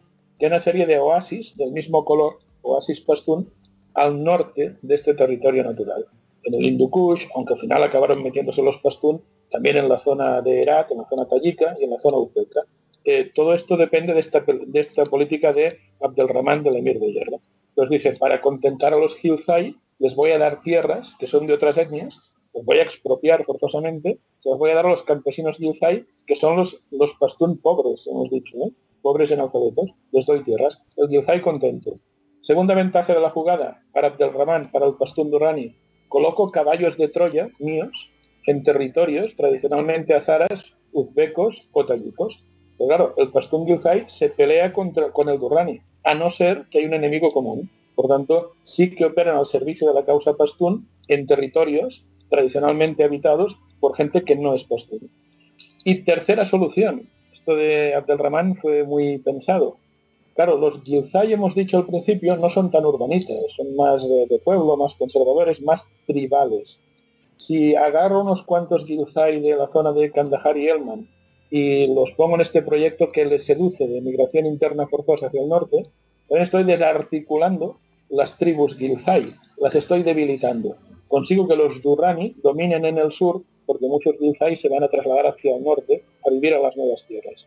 [0.46, 3.50] una serie de oasis del mismo color, oasis pastún,
[3.94, 6.06] al norte de este territorio natural.
[6.44, 10.40] En el Hindu Kush, aunque al final acabaron metiéndose los pastún, también en la zona
[10.40, 12.62] de Irak, en la zona tayika y en la zona uzbeka.
[13.04, 17.38] Eh, todo esto depende de esta, de esta política de Abdelrahman del emir de Yerba.
[17.70, 21.54] Entonces dice, para contentar a los Hilzai, les voy a dar tierras que son de
[21.54, 22.16] otras etnias,
[22.54, 26.36] los voy a expropiar forzosamente, se los voy a dar a los campesinos Gilzai, que
[26.36, 28.72] son los, los pastún pobres, hemos dicho, ¿eh?
[29.02, 30.78] Pobres en alfabetos, les doy tierras.
[30.96, 31.96] El Gilzai contento.
[32.42, 35.76] Segunda ventaja de la jugada, para Abdelrahman, para el pastún Durrani,
[36.08, 38.10] coloco caballos de Troya míos
[38.46, 42.42] en territorios tradicionalmente azaras, uzbecos o tayikos.
[42.78, 46.78] Pero claro, el pastún Gilzai se pelea contra, con el Durrani, a no ser que
[46.78, 47.70] hay un enemigo común.
[47.94, 53.54] Por tanto, sí que operan al servicio de la causa pastún en territorios tradicionalmente habitados
[53.78, 55.10] por gente que no es pastún.
[55.84, 57.08] Y tercera solución,
[57.42, 59.76] esto de Abdelrahman fue muy pensado.
[60.36, 64.76] Claro, los Gilzai, hemos dicho al principio, no son tan urbanistas, son más de, pueblo,
[64.76, 66.78] más conservadores, más tribales.
[67.38, 71.08] Si agarro unos cuantos Gilzai de la zona de Kandahar y Elman
[71.50, 75.48] y los pongo en este proyecto que les seduce de migración interna forzosa hacia el
[75.48, 75.90] norte,
[76.30, 77.78] estoy desarticulando
[78.08, 80.76] las tribus Gilzai, las estoy debilitando.
[81.08, 85.26] Consigo que los Durrani dominen en el sur, porque muchos Gilzai se van a trasladar
[85.26, 87.46] hacia el norte a vivir a las nuevas tierras.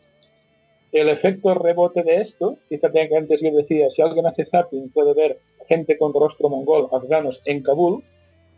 [0.92, 5.14] El efecto rebote de esto, fíjate que antes yo decía, si alguien hace zapping puede
[5.14, 8.04] ver gente con rostro mongol, afganos en Kabul,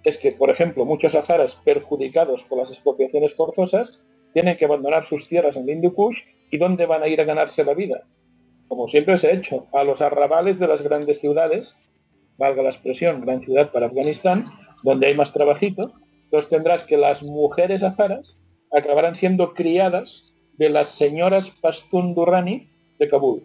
[0.03, 3.99] es que, por ejemplo, muchos azaras perjudicados por las expropiaciones forzosas
[4.34, 6.20] tienen que abandonar sus tierras en Hindu Kush
[6.51, 8.05] y ¿dónde van a ir a ganarse la vida?
[8.68, 11.74] como siempre se ha hecho, a los arrabales de las grandes ciudades,
[12.38, 14.45] valga la expresión, gran ciudad para Afganistán,
[14.84, 15.93] donde hay más trabajito,
[16.28, 18.36] entonces tendrás que las mujeres azaras
[18.71, 20.23] acabarán siendo criadas
[20.57, 22.69] de las señoras Pastun Durrani
[22.99, 23.43] de Kabul.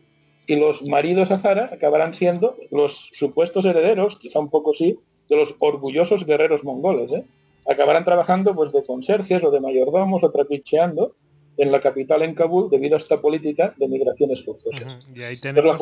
[0.49, 5.55] Y los maridos azara acabarán siendo los supuestos herederos, quizá un poco sí, de los
[5.61, 7.13] orgullosos guerreros mongoles.
[7.13, 7.25] ¿eh?
[7.71, 11.15] Acabarán trabajando pues de conserjes o de mayordomos o trapicheando
[11.59, 15.07] en la capital, en Kabul, debido a esta política de migraciones forzosas.
[15.15, 15.81] Y ahí tenemos,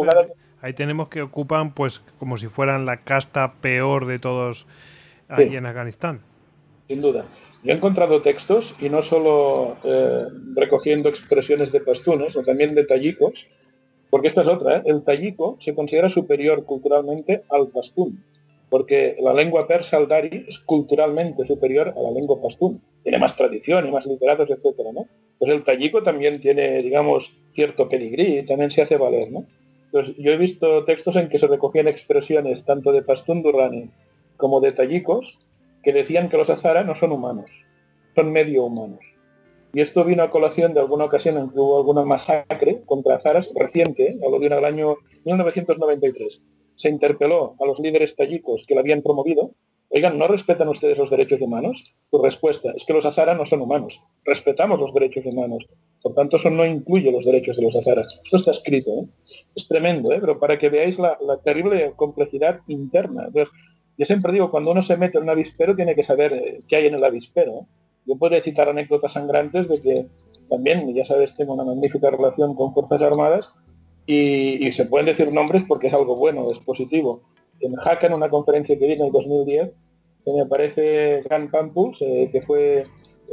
[0.61, 4.66] ahí tenemos que ocupan, pues, como si fueran la casta peor de todos
[5.28, 6.22] ahí en Afganistán.
[6.91, 7.24] Sin duda.
[7.62, 10.24] Yo he encontrado textos, y no solo eh,
[10.57, 13.47] recogiendo expresiones de pastunes, sino también de tayikos,
[14.11, 14.82] porque esta es otra, ¿eh?
[14.86, 18.24] el tayiko se considera superior culturalmente al pastún,
[18.70, 22.82] porque la lengua persa al dari es culturalmente superior a la lengua pastún.
[23.05, 25.07] Tiene más tradición y más literatos, etcétera, ¿no?
[25.38, 29.47] pues el tallico también tiene, digamos, cierto pedigrí y también se hace valer, ¿no?
[29.93, 33.91] Pues yo he visto textos en que se recogían expresiones tanto de Pastún Durrani
[34.36, 35.38] como de tallicos
[35.83, 37.51] que decían que los azara no son humanos,
[38.14, 39.01] son medio humanos.
[39.72, 43.47] Y esto vino a colación de alguna ocasión en que hubo alguna masacre contra azaras
[43.55, 44.18] reciente, ¿eh?
[44.24, 46.41] hablo de el año 1993.
[46.76, 49.53] Se interpeló a los líderes tayikos que la habían promovido.
[49.91, 51.76] Oigan, ¿no respetan ustedes los derechos humanos?
[52.11, 54.01] Su respuesta es que los azaras no son humanos.
[54.24, 55.66] Respetamos los derechos humanos.
[56.03, 58.07] Por tanto, eso no incluye los derechos de los azaras.
[58.24, 58.91] Esto está escrito.
[58.91, 59.07] ¿eh?
[59.55, 60.18] Es tremendo, ¿eh?
[60.20, 63.28] pero para que veáis la, terrible complejidad interna.
[64.01, 66.76] Yo siempre digo, cuando uno se mete en un avispero, tiene que saber eh, qué
[66.76, 67.66] hay en el avispero.
[68.07, 70.07] Yo podría citar anécdotas sangrantes de que
[70.48, 73.51] también, ya sabes, tengo una magnífica relación con Fuerzas Armadas
[74.07, 77.20] y, se pueden decir nombres porque es algo bueno, es positivo.
[77.61, 79.70] En Jaca, en una conferencia que vi en el 2010,
[80.24, 82.86] se me aparece Gran Campus, que fue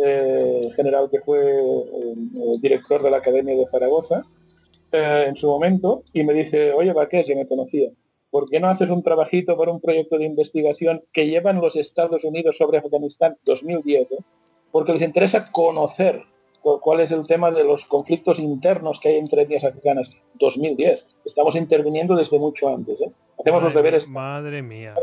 [0.03, 2.15] eh, general que fue eh,
[2.61, 4.22] director de la Academia de Zaragoza
[4.91, 7.89] eh, en su momento, y me dice, oye, Baqués, ya me conocía,
[8.38, 12.24] ¿por qué no haces un trabajito para un proyecto de investigación que llevan los Estados
[12.24, 14.10] Unidos sobre Afganistán 2010?
[14.72, 16.22] Porque les interesa conocer
[16.62, 21.04] cuál es el tema de los conflictos internos que hay entre etnias africanas 2010.
[21.26, 23.00] Estamos interviniendo desde mucho antes.
[23.40, 24.08] Hacemos los deberes.
[24.08, 24.94] Madre mía.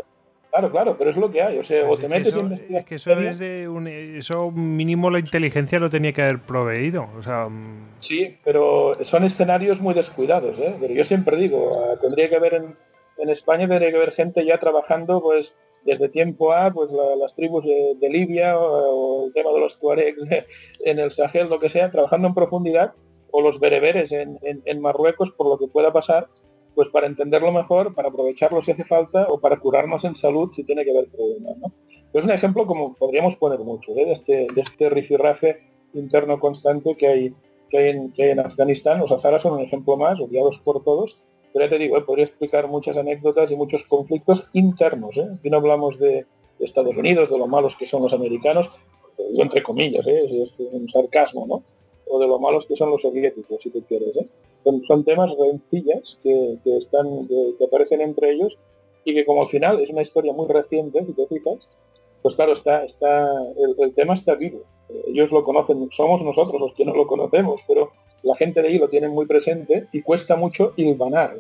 [0.53, 1.59] Claro, claro, pero es lo que hay.
[1.59, 5.11] O sea, pues o te metes eso, Es que eso es de un, eso mínimo
[5.11, 7.09] la inteligencia lo tenía que haber proveído.
[7.18, 7.97] O sea, mm.
[7.99, 10.57] sí, pero son escenarios muy descuidados.
[10.61, 10.76] ¿eh?
[10.78, 12.76] Pero yo siempre digo, ah, tendría que haber en,
[13.18, 15.54] en, España tendría haber gente ya trabajando, pues
[15.84, 20.22] desde tiempo A, pues las tribus de, Libia o, el tema de los tuaregs
[20.84, 22.94] en el Sahel, lo que sea, trabajando en profundidad,
[23.30, 26.28] o los bereberes en, Marruecos por lo que pueda pasar
[26.74, 30.64] pues para entenderlo mejor, para aprovecharlo si hace falta o para curarnos en salud si
[30.64, 31.56] tiene que haber problemas.
[32.12, 34.06] Es un ejemplo como podríamos poner mucho ¿eh?
[34.06, 35.60] de, este, de este rifirrafe
[35.94, 37.34] interno constante que hay,
[37.72, 39.00] hay, en, que en Afganistán.
[39.00, 41.16] Los azaras son un ejemplo más, odiados por todos,
[41.55, 42.02] pero ya te digo, ¿eh?
[42.02, 45.16] podría explicar muchas anécdotas y muchos conflictos internos.
[45.16, 45.28] ¿eh?
[45.38, 46.26] Aquí no hablamos de,
[46.59, 48.68] Estados Unidos, de lo malos que son los americanos,
[49.36, 50.42] entre comillas, ¿eh?
[50.42, 51.62] es, un sarcasmo, ¿no?
[52.09, 54.16] O de lo malos que son los soviéticos, si tú quieres.
[54.16, 54.26] ¿eh?
[54.86, 58.57] son, temas rencillas que, que, aparecen entre ellos
[59.05, 61.59] y que como al final es una historia muy reciente, si te fijas,
[62.25, 63.29] pues claro, está, está,
[63.79, 64.62] el, tema está vivo.
[65.09, 68.79] Ellos lo conocen, somos nosotros los que no lo conocemos, pero la gente de ahí
[68.79, 71.39] lo tiene muy presente y cuesta mucho hilvanar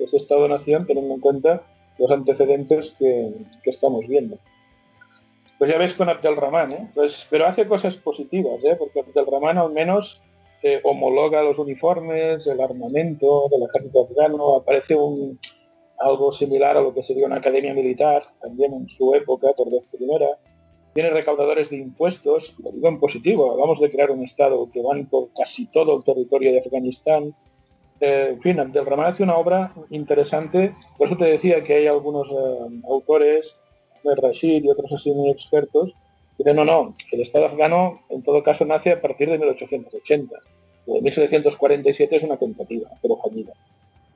[0.00, 1.62] ese Estado-Nación teniendo en cuenta
[1.96, 3.34] los antecedentes que,
[3.66, 4.36] estamos viendo.
[5.60, 6.90] Pues ya ves con Abdelrahman, ¿eh?
[6.92, 8.74] pues, pero hace cosas positivas, ¿eh?
[8.76, 10.20] porque Abdelrahman al menos
[10.82, 15.38] homologa los uniformes, el armamento del ejército afgano, aparece un,
[15.98, 19.82] algo similar a lo que sería una academia militar, también en su época, por vez
[19.90, 20.26] primera.
[20.94, 25.06] Tiene recaudadores de impuestos, lo digo en positivo, vamos de crear un Estado que van
[25.06, 27.34] por casi todo el territorio de Afganistán.
[28.00, 32.26] Eh, en fin, Abdelrahman hace una obra interesante, por eso te decía que hay algunos
[32.30, 33.54] eh, autores,
[34.04, 35.92] Rashid y otros así muy expertos,
[36.38, 40.36] Dice, no, no, el Estado afgano en todo caso nace a partir de 1880.
[40.86, 43.52] De 1747 es una tentativa, pero fallida.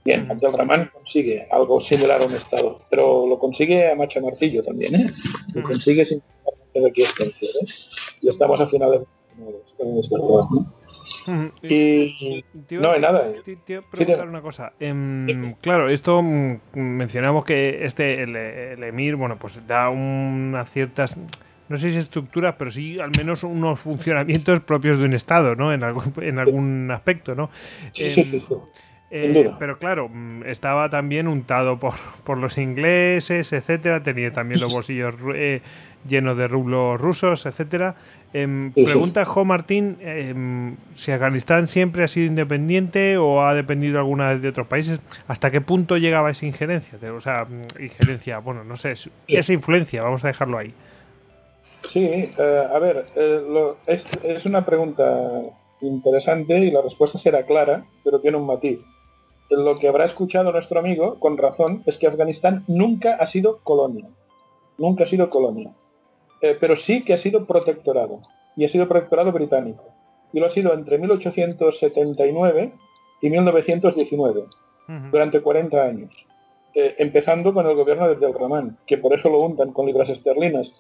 [0.04, 0.30] Bien, mm.
[0.30, 5.12] Abdelrahman consigue algo similar a un Estado, pero lo consigue a macha martillo también, ¿eh?
[5.54, 6.22] Lo consigue sin
[6.74, 7.66] resistencia, ¿eh?
[8.20, 9.06] Y estamos a finales de
[11.62, 13.32] y no hay nada.
[13.44, 14.72] Te, te preguntar una cosa.
[14.80, 21.16] Em, claro, esto mm, mencionamos que este el, el, emir, bueno, pues da unas ciertas
[21.68, 25.72] no sé si estructuras, pero sí al menos unos funcionamientos propios de un Estado, ¿no?
[25.72, 27.50] En algún, en algún aspecto, ¿no?
[27.92, 28.46] Sí, sí, sí,
[29.10, 31.94] eh, pero claro, mm, estaba también untado por,
[32.24, 34.02] por los ingleses, etcétera.
[34.02, 35.62] Tenía también los bolsillos eh,
[36.08, 37.96] llenos de rublos rusos, etcétera.
[38.32, 44.30] Em, pregunta Jo Martín em, si Afganistán siempre ha sido independiente o ha dependido alguna
[44.30, 45.00] vez de otros países.
[45.26, 46.98] ¿Hasta qué punto llegaba esa injerencia?
[47.12, 48.92] O sea, mm, injerencia, bueno, no sé,
[49.26, 50.72] esa influencia, vamos a dejarlo ahí.
[51.92, 52.04] Sí,
[52.38, 53.06] eh, a ver,
[53.86, 55.28] es, una pregunta
[55.80, 58.80] interesante y la respuesta será clara, pero tiene un matiz.
[59.50, 64.08] Lo que habrá escuchado nuestro amigo, con razón, es que Afganistán nunca ha sido colonia.
[64.78, 65.74] Nunca ha sido colonia.
[66.40, 68.22] Eh, pero sí que ha sido protectorado.
[68.56, 69.84] Y ha sido protectorado británico.
[70.32, 72.72] Y lo ha sido entre 1879
[73.20, 74.44] y 1919,
[75.10, 76.10] durante 40 años.
[76.72, 80.70] empezando con el gobierno de Abdelrahman, que por eso lo untan con libras esterlinas,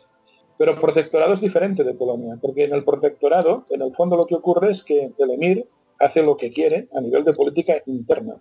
[0.60, 4.34] pero protectorado es diferente de Polonia, porque en el protectorado, en el fondo lo que
[4.34, 5.66] ocurre es que el emir
[5.98, 8.36] hace lo que quiere a nivel de política interna.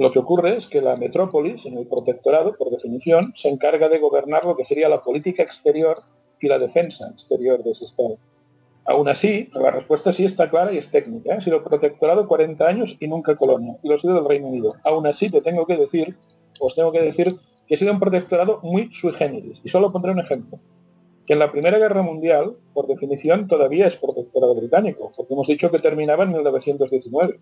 [0.00, 3.98] Lo que ocurre es que la metrópolis, en el protectorado, por definición, se encarga de
[3.98, 6.04] gobernar lo que sería la política exterior
[6.40, 8.16] y la defensa exterior de ese Estado.
[8.86, 11.34] Aún así, la respuesta sí está clara y es técnica.
[11.34, 11.36] ¿eh?
[11.36, 14.76] Ha sido protectorado 40 años y nunca colonia, y lo ha sido del Reino Unido.
[14.84, 16.16] Aún así, te tengo que decir,
[16.58, 17.36] os tengo que decir,
[17.68, 19.60] que ha sido un protectorado muy sui generis.
[19.64, 20.58] Y solo pondré un ejemplo.
[21.26, 25.70] que en la Primera Guerra Mundial, por definición, todavía es protectorado británico, porque hemos dicho
[25.70, 27.38] que terminaba en 1919.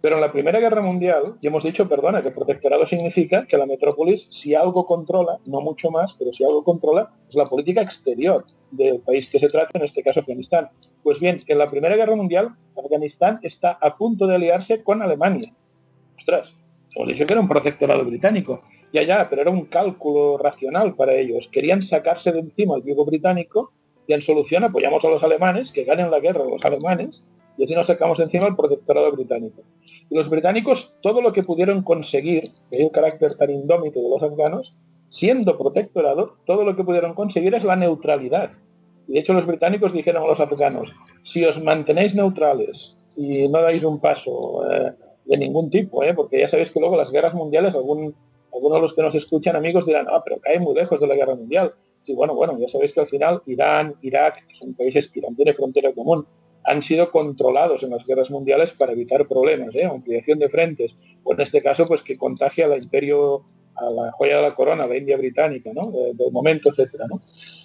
[0.00, 3.66] Pero en la Primera Guerra Mundial, y hemos dicho, perdona, que protectorado significa que la
[3.66, 8.44] metrópolis, si algo controla, no mucho más, pero si algo controla, es la política exterior
[8.70, 10.68] del país que se trata, en este caso Afganistán.
[11.02, 15.52] Pues bien, en la Primera Guerra Mundial, Afganistán está a punto de aliarse con Alemania.
[16.16, 16.54] Ostras,
[16.94, 18.62] hemos dicho que era un protectorado británico.
[18.92, 21.48] Ya, ya, pero era un cálculo racional para ellos.
[21.52, 23.72] Querían sacarse de encima el yugo británico
[24.06, 27.24] y en solución apoyamos a los alemanes, que ganen la guerra los alemanes,
[27.58, 29.62] y así nos sacamos encima el protectorado británico.
[30.08, 34.22] Y los británicos, todo lo que pudieron conseguir, de un carácter tan indómito de los
[34.22, 34.74] afganos,
[35.10, 38.52] siendo protectorado, todo lo que pudieron conseguir es la neutralidad.
[39.08, 40.88] Y de hecho los británicos dijeron a los afganos,
[41.24, 44.92] si os mantenéis neutrales y no dais un paso eh,
[45.24, 48.14] de ningún tipo, eh, porque ya sabéis que luego las guerras mundiales, algunos
[48.52, 51.34] de los que nos escuchan amigos dirán, ah, pero cae muy lejos de la guerra
[51.34, 51.74] mundial.
[52.04, 55.34] Sí, bueno, bueno, ya sabéis que al final Irán, Irak, que son países que Irán
[55.36, 56.26] tiene frontera común,
[56.68, 59.84] han sido controlados en las guerras mundiales para evitar problemas, ¿eh?
[59.84, 60.92] ampliación de frentes,
[61.24, 63.44] o en este caso, pues que contagia al imperio,
[63.74, 65.90] a la joya de la corona, la India británica, ¿no?
[65.90, 67.06] De, momento, etcétera.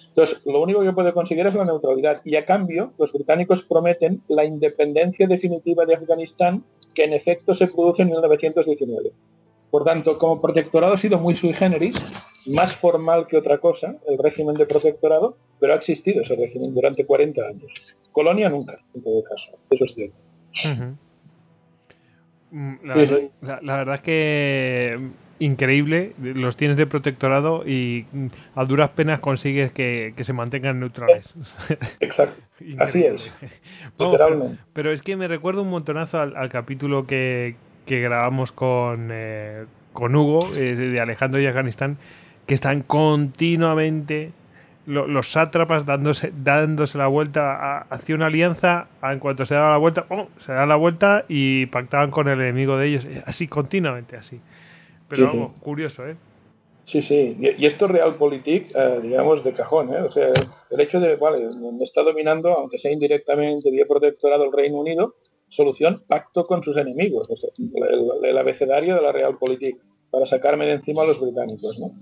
[0.08, 4.22] Entonces, lo único que puede conseguir es la neutralidad y a cambio los británicos prometen
[4.28, 9.10] la independencia definitiva de Afganistán que en efecto se produce en 1919.
[9.70, 11.96] Por tanto, como protectorado ha sido muy sui generis,
[12.46, 17.04] más formal que otra cosa, el régimen de protectorado, pero ha existido ese régimen durante
[17.04, 17.72] 40 años.
[18.14, 19.58] Colonia nunca, en todo caso.
[19.70, 20.16] Eso es cierto.
[22.52, 22.74] Mm,
[23.42, 25.10] la, verdad es que mm,
[25.40, 31.34] increíble, los tienes de protectorado y mm, a duras penas consigues que, se mantengan neutrales.
[32.00, 32.40] Exacto.
[32.78, 33.32] Así es.
[34.72, 37.56] pero es que me recuerdo un montonazo al, capítulo que,
[37.88, 41.98] grabamos con, eh, con Hugo eh, de Alejandro y Afganistán,
[42.46, 44.30] que están continuamente
[44.86, 50.06] los sátrapas dándose, dándose la vuelta hacia una alianza, en cuanto se da la vuelta,
[50.36, 54.40] se dan la vuelta y pactaban con el enemigo de ellos, así continuamente, así.
[55.08, 56.16] Pero vamos, curioso, ¿eh?
[56.84, 60.02] Sí, sí, y, esto es realpolitik, eh, digamos, de cajón, ¿eh?
[60.02, 60.28] O sea,
[60.70, 65.14] el hecho de, vale, me está dominando, aunque sea indirectamente, vía protectorado el Reino Unido,
[65.48, 67.28] solución, pacto con sus enemigos,
[68.22, 69.78] el, abecedario de la realpolitik
[70.14, 71.76] para sacarme de encima a los británicos.
[71.78, 71.92] ¿no?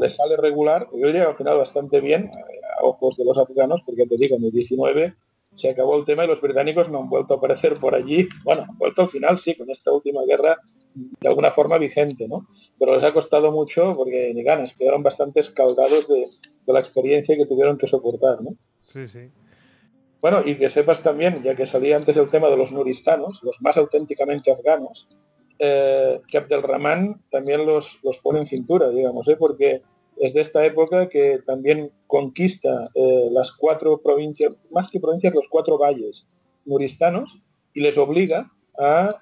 [0.00, 2.30] les sale regular, yo diría al final bastante bien
[2.78, 5.14] a ojos de los afganos, porque te digo, en el 19
[5.54, 8.28] se acabó el tema y los británicos no han vuelto a aparecer por allí.
[8.44, 10.58] Bueno, han vuelto al final, sí, con esta última guerra
[10.94, 12.48] de alguna forma vigente, ¿no?
[12.78, 16.28] Pero les ha costado mucho porque ni ganas, quedaron bastante escaldados de,
[16.66, 18.56] de la experiencia que tuvieron que soportar, ¿no?
[18.80, 19.30] Sí, sí.
[20.20, 23.56] Bueno, y que sepas también, ya que salía antes el tema de los nuristanos, los
[23.60, 25.06] más auténticamente afganos,
[25.58, 29.36] eh, que Abdelrahman también los, los, pone en cintura, digamos, ¿eh?
[29.38, 29.82] porque
[30.16, 35.46] es de esta época que también conquista eh, las cuatro provincias, más que provincias, los
[35.50, 36.26] cuatro valles
[36.64, 37.30] nuristanos
[37.74, 39.16] y les obliga a,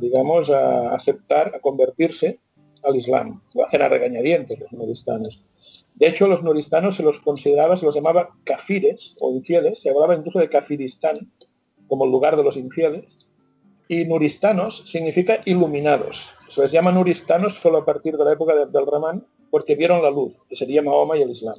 [0.00, 2.40] digamos, a aceptar, a convertirse
[2.82, 3.40] al Islam.
[3.54, 5.40] Lo hacen a regañadientes los nuristanos.
[5.94, 10.14] De hecho, los nuristanos se los consideraba, se los llamaba kafires o infieles, se hablaba
[10.14, 11.30] incluso de Kafiristán
[11.88, 13.04] como el lugar de los infieles,
[13.90, 16.16] y nuristanos significa iluminados.
[16.54, 20.12] Se les llama nuristanos solo a partir de la época de Abdelrahman porque vieron la
[20.12, 21.56] luz, que sería Mahoma y el Islam.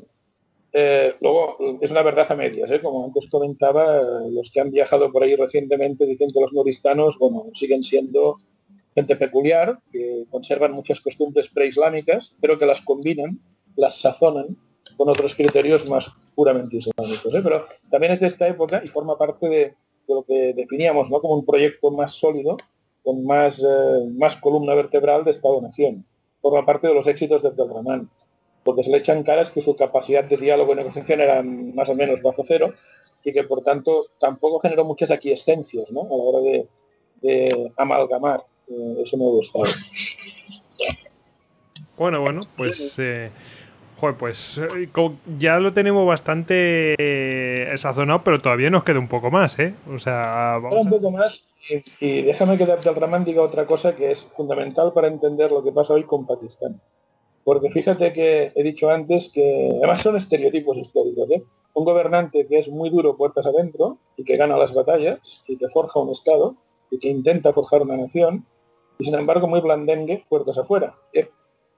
[0.72, 2.80] Eh, luego, es una verdad a medias, ¿eh?
[2.82, 7.18] como antes comentaba, los que han viajado por ahí recientemente dicen que los nuristanos,
[7.60, 8.38] siguen siendo
[8.96, 13.42] gente peculiar, que conservan muchas costumbres preislámicas, pero que las combinan,
[13.76, 14.56] las sazonan
[14.96, 17.34] con otros criterios más puramente islámicos.
[17.34, 17.42] ¿eh?
[17.44, 19.76] Pero también es de esta época y forma parte de,
[20.08, 21.20] lo que definíamos ¿no?
[21.20, 22.58] como un proyecto más sólido,
[23.04, 26.06] con más, eh, más columna vertebral de Estado-Nación.
[26.42, 28.10] Forma parte de los éxitos de Abdelrahman,
[28.64, 31.96] porque se le echan caras que su capacidad de diálogo y negociación era más o
[31.96, 32.74] menos bajo cero
[33.24, 36.02] y que por tanto tampoco generó muchas aquiescencias ¿no?
[36.02, 36.40] a la hora
[37.22, 38.44] de, amalgamar.
[38.68, 39.66] Eh, eso me gustado.
[41.98, 43.30] Bueno, bueno, pues eh,
[44.18, 44.90] pues eh,
[45.38, 49.74] ya lo tenemos bastante eh, sazonado, pero todavía nos queda un poco más, ¿eh?
[49.94, 51.46] O sea, vamos Un poco más
[52.00, 55.94] y, déjame que Abdelrahman diga otra cosa que es fundamental para entender lo que pasa
[55.94, 56.82] hoy con Pakistán.
[57.44, 61.44] Porque fíjate que he dicho antes que además son estereotipos históricos, ¿eh?
[61.74, 65.70] Un gobernante que es muy duro puertas adentro y que gana las batallas y que
[65.70, 66.56] forja un Estado
[66.90, 68.46] y que intenta forjar una nación
[69.00, 70.96] y sin embargo muy blandengue puertas afuera.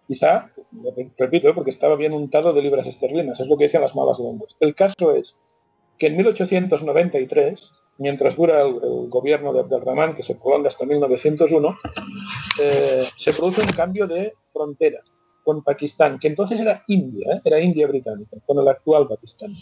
[0.08, 0.52] Quizá,
[1.18, 1.54] repito, ¿eh?
[1.54, 4.56] porque estaba bien untado de libras esterlinas, es lo que decían las malas lenguas.
[4.60, 5.36] El caso es
[5.98, 11.78] que en 1893, mientras dura el, gobierno de Abdelrahman, que se prolonga hasta 1901,
[12.60, 15.00] eh, se produce un cambio de frontera.
[15.46, 17.40] con Pakistán, que entonces era India, ¿eh?
[17.44, 19.54] era India británica, con el actual Pakistán.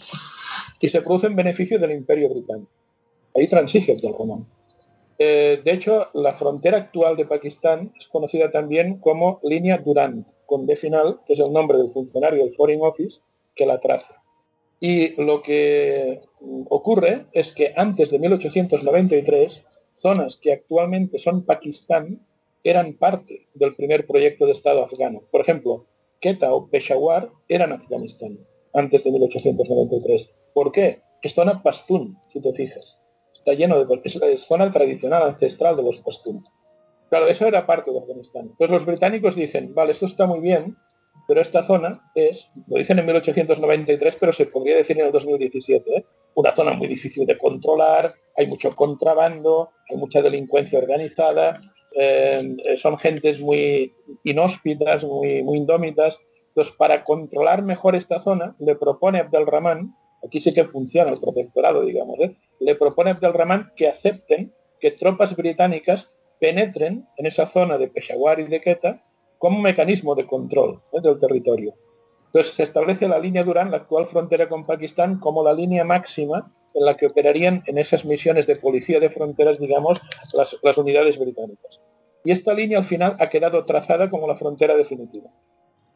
[0.80, 2.70] Y se produce en beneficio del imperio británico.
[3.34, 4.46] Ahí transige el romano.
[5.24, 10.66] Eh, de hecho, la frontera actual de Pakistán es conocida también como línea Durand, con
[10.66, 13.20] D final, que es el nombre del funcionario del Foreign Office
[13.54, 14.20] que la traza.
[14.80, 16.22] Y lo que
[16.68, 19.62] ocurre es que antes de 1893,
[19.94, 22.26] zonas que actualmente son Pakistán
[22.64, 25.22] eran parte del primer proyecto de Estado afgano.
[25.30, 25.86] Por ejemplo,
[26.18, 28.40] Quetta o Peshawar eran Afganistán
[28.74, 30.28] antes de 1893.
[30.52, 31.00] ¿Por qué?
[31.22, 32.96] Es zona Pastún, si te fijas.
[33.44, 34.00] Está lleno de...
[34.04, 36.44] Es, zona tradicional, ancestral de los Pastún.
[37.10, 38.42] Claro, eso era parte de Afganistán.
[38.50, 40.76] Entonces los británicos dicen, vale, esto está muy bien,
[41.26, 45.96] pero esta zona es, lo dicen en 1893, pero se podría decir en el 2017,
[45.96, 46.04] ¿eh?
[46.34, 51.60] una zona muy difícil de controlar, hay mucho contrabando, hay mucha delincuencia organizada,
[51.94, 53.92] eh, son gentes muy
[54.24, 56.16] inhóspitas, muy, muy indómitas.
[56.48, 61.84] Entonces, para controlar mejor esta zona, le propone Abdelrahman, aquí sí que funciona el protectorado,
[61.84, 62.36] digamos, ¿eh?
[62.64, 66.10] Le propone Abdelrahman que acepten que tropas británicas
[66.40, 69.04] penetren en esa zona de Peshawar y de Quetta
[69.38, 71.74] como mecanismo de control del territorio.
[72.26, 76.52] Entonces se establece la línea Durán, la actual frontera con Pakistán, como la línea máxima
[76.74, 80.00] en la que operarían en esas misiones de policía de fronteras, digamos,
[80.32, 81.80] las, unidades británicas.
[82.24, 85.30] Y esta línea al final ha quedado trazada como la frontera definitiva.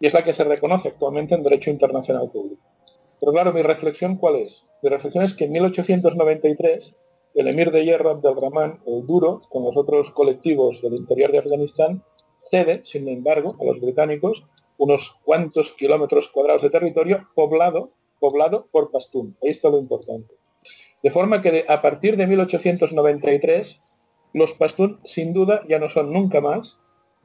[0.00, 2.62] Y es la que se reconoce actualmente en derecho internacional público.
[3.20, 4.62] Pero claro, mi reflexión cuál es?
[4.82, 6.94] Mi reflexión es que en 1893
[7.36, 12.02] el emir de hierro Abdelrahman, el duro, con los otros colectivos del interior de Afganistán,
[12.50, 14.42] cede, sin embargo, a los británicos
[14.78, 19.36] unos cuantos kilómetros cuadrados de territorio poblado, poblado por Pastún.
[19.42, 20.34] Ahí está lo importante.
[21.02, 23.80] De forma que a partir de 1893,
[24.32, 26.78] los Pastún sin duda ya no son nunca más,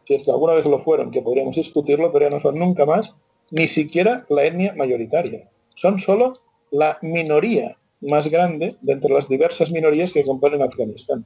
[0.07, 2.85] si es que alguna vez lo fueron, que podríamos discutirlo, pero ya no son nunca
[2.85, 3.13] más,
[3.49, 5.49] ni siquiera la etnia mayoritaria.
[5.81, 11.25] Son solo la minoría más grande de entre las diversas minorías que componen Afganistán.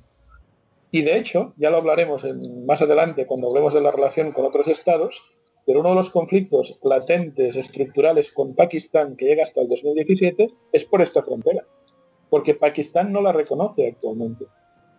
[0.91, 2.23] Y de hecho, ya lo hablaremos
[2.65, 5.21] más adelante cuando hablemos de la relación con otros estados,
[5.65, 10.85] pero uno de los conflictos latentes, estructurales con Pakistán que llega hasta el 2017 es
[10.85, 11.65] por esta frontera,
[12.29, 14.45] porque Pakistán no la reconoce actualmente.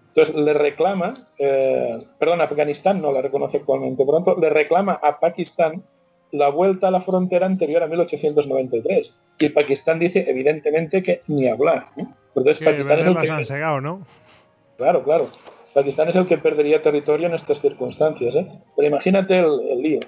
[0.09, 5.01] Entonces le reclama, eh, perdón, Afganistán no la reconoce actualmente, por lo tanto le reclama
[5.03, 5.83] a Pakistán
[6.31, 9.13] la vuelta a la frontera anterior a 1893.
[9.39, 11.89] Y Pakistán dice evidentemente que ni hablar.
[11.97, 14.07] Entonces, Pakistán es el ¿no?
[14.77, 15.31] Claro, claro.
[15.75, 18.35] Pakistán es el que perdería territorio en estas circunstancias.
[18.35, 18.49] ¿eh?
[18.75, 20.01] Pero imagínate el lío.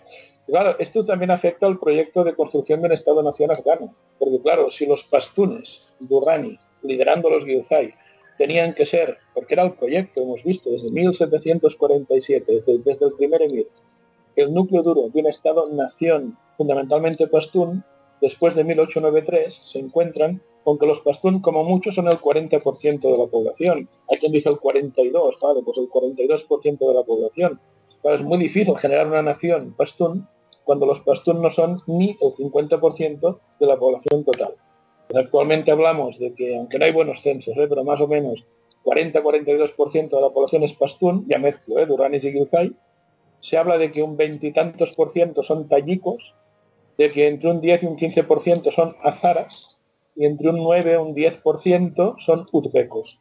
[0.48, 4.86] Claro, esto también afecta al proyecto de construcción de un Estado-Nación afgano, porque claro, si
[4.86, 7.92] los pastunes, Durrani, liderando los Gilzai,
[8.38, 13.68] tenían que ser, porque era el proyecto, hemos visto, desde 1747, desde, el primer emir,
[14.36, 17.84] el núcleo duro de un Estado-Nación fundamentalmente pastún,
[18.20, 23.18] después de 1893 se encuentran con que los pastún como mucho son el 40% de
[23.18, 23.88] la población.
[24.10, 25.60] Hay quien dice el 42, ¿vale?
[25.64, 27.60] Pues el 42% de la población.
[28.04, 30.28] es muy difícil generar una nación pastún
[30.64, 34.54] cuando los pastún no son ni el 50% de la población total.
[35.14, 37.66] actualmente hablamos de que, aunque no hay buenos censos, ¿eh?
[37.66, 38.44] pero más o menos
[38.84, 41.86] 40-42% de la población es pastún, ya mezclo, ¿eh?
[41.86, 42.76] Duranis y Gilzai,
[43.40, 46.34] se habla de que un veintitantos por ciento son tayikos,
[46.98, 49.78] de que entre un 10 y un 15% son azaras,
[50.16, 53.18] y entre un 9 y un 10% son uzbecos.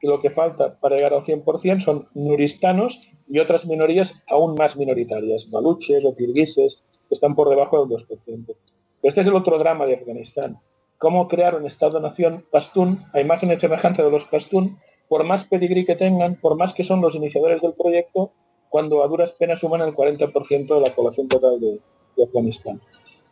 [0.00, 2.98] Y lo que falta para llegar al 100% son nuristanos
[3.28, 8.56] y otras minorías aún más minoritarias, maluches o kirguises, que están por debajo del 2%.
[9.02, 10.58] Este es el otro drama de Afganistán.
[10.96, 14.78] Cómo crear un Estado-nación pastún a imagen y semejanza de los pastún,
[15.08, 18.32] por más pedigrí que tengan, por más que son los iniciadores del proyecto,
[18.70, 21.80] cuando a duras penas suman el 40% de la población total de,
[22.24, 22.80] Afganistán.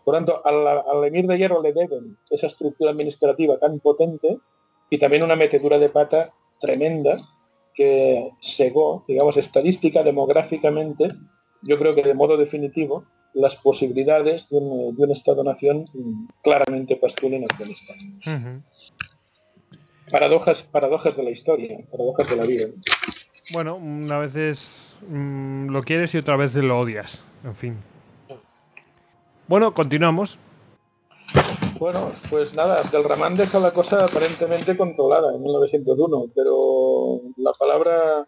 [0.04, 4.38] Por tanto, al, al, emir de hierro le deben esa estructura administrativa tan potente
[4.90, 7.18] y también una metedura de pata tremenda
[7.74, 11.14] que segó, digamos, estadística, demográficamente,
[11.62, 15.86] yo creo que de modo definitivo, las posibilidades de un, Estado-nación
[16.42, 18.64] claramente pastún en Afganistán.
[20.10, 22.68] Paradojas, paradojas de la historia, paradojas de la vida.
[23.52, 27.76] Bueno, una vez mm, lo quieres y otra vez lo odias, en fin.
[29.48, 30.38] Bueno, continuamos.
[31.78, 38.26] Bueno, pues nada, Ramán deja la cosa aparentemente controlada en 1901, pero la palabra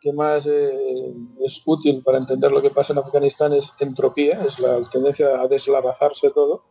[0.00, 4.58] que más eh, es útil para entender lo que pasa en Afganistán es entropía, es
[4.58, 6.62] la tendencia a deslavazarse todo,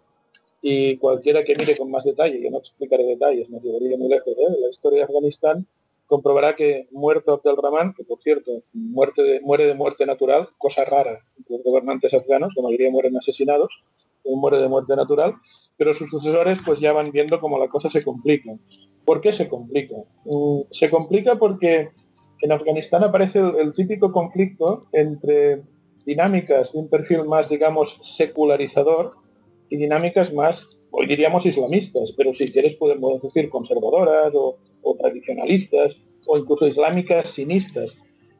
[0.60, 4.34] y cualquiera que mire con más detalle, yo no explicaré detalles, me llevaría muy lejos,
[4.36, 4.58] ¿eh?
[4.60, 5.68] la historia de Afganistán,
[6.14, 11.26] comprobará que muerto Abdelrahman, que por cierto, muerte de, muere de muerte natural, cosa rara,
[11.50, 13.84] los gobernantes afganos, la mayoría mueren asesinados,
[14.24, 15.34] muere de muerte natural,
[15.76, 18.52] pero sus sucesores pues ya van viendo cómo la cosa se complica.
[19.06, 19.96] ¿Por qué se complica?
[20.26, 21.90] Mm, se complica porque
[22.42, 25.64] en Afganistán aparece el, típico conflicto entre
[26.06, 29.16] dinámicas de un perfil más, digamos, secularizador
[29.68, 35.96] y dinámicas más, hoy diríamos, islamistas, pero si quieres podemos decir conservadoras o, o tradicionalistas
[36.26, 37.92] o incluso islámicas sinistas.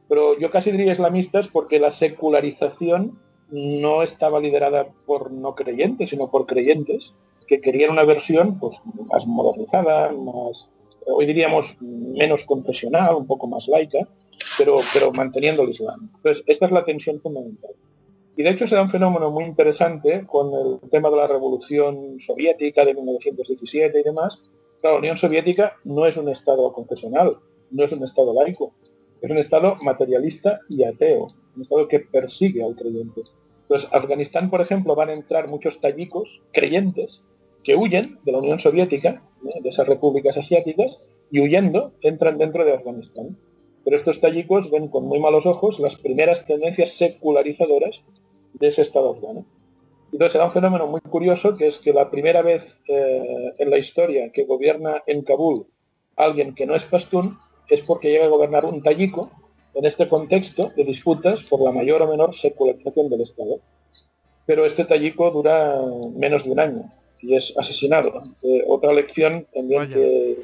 [0.08, 3.18] Pero yo casi diría islamistas porque la secularización
[3.50, 7.12] no estaba liderada por no creyentes, sino por creyentes
[7.46, 8.76] que querían una versión pues,
[9.12, 10.66] más modernizada, más,
[11.06, 14.08] hoy diríamos, menos confesional, un poco más laica,
[14.56, 16.10] pero, pero manteniendo el Islam.
[16.16, 17.72] Entonces, esta es la tensión fundamental.
[18.36, 22.18] Y de hecho se da un fenómeno muy interesante con el tema de la revolución
[22.26, 24.40] soviética de 1917 y demás.
[24.84, 27.38] La Unión Soviética no es un Estado confesional,
[27.70, 28.74] no es un Estado laico,
[29.22, 33.22] es un Estado materialista y ateo, un Estado que persigue al creyente.
[33.62, 37.22] Entonces, Afganistán, por ejemplo, van a entrar muchos tallicos creyentes
[37.62, 40.98] que huyen de la Unión Soviética, de esas repúblicas asiáticas,
[41.30, 43.38] y huyendo entran dentro de Afganistán.
[43.86, 48.02] Pero estos tallicos ven con muy malos ojos las primeras tendencias secularizadoras
[48.52, 49.46] de ese Estado afgano.
[50.14, 53.68] Entonces se da un fenómeno muy curioso, que es que la primera vez eh, en
[53.68, 55.66] la historia que gobierna en Kabul
[56.14, 57.36] alguien que no es pastún,
[57.68, 59.32] es porque llega a gobernar un tallico
[59.74, 63.58] en este contexto de disputas por la mayor o menor secularización del Estado.
[64.46, 65.80] Pero este tallico dura
[66.14, 68.22] menos de un año y es asesinado.
[68.42, 70.38] Eh, otra lección también que...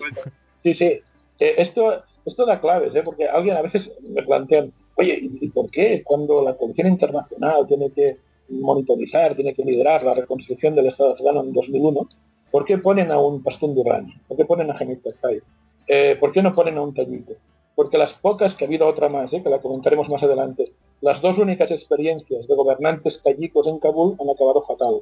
[0.64, 1.00] Sí, sí.
[1.38, 3.04] Eh, esto, esto da claves, ¿eh?
[3.04, 7.92] porque alguien a veces me plantean, oye, ¿y por qué cuando la Comisión Internacional tiene
[7.92, 8.18] que
[8.50, 12.08] monitorizar, tiene que liderar la reconstrucción del Estado afgano en 2001,
[12.50, 14.12] ¿por qué ponen a un Pastún Durrani?
[14.28, 15.40] ¿Por qué ponen a Hamid Karzai?
[15.86, 17.34] Eh, ¿Por qué no ponen a un tallico?
[17.74, 21.38] Porque las pocas, que ha habido otra más, que la comentaremos más adelante, las dos
[21.38, 25.00] únicas experiencias de gobernantes tallicos en Kabul han acabado fatal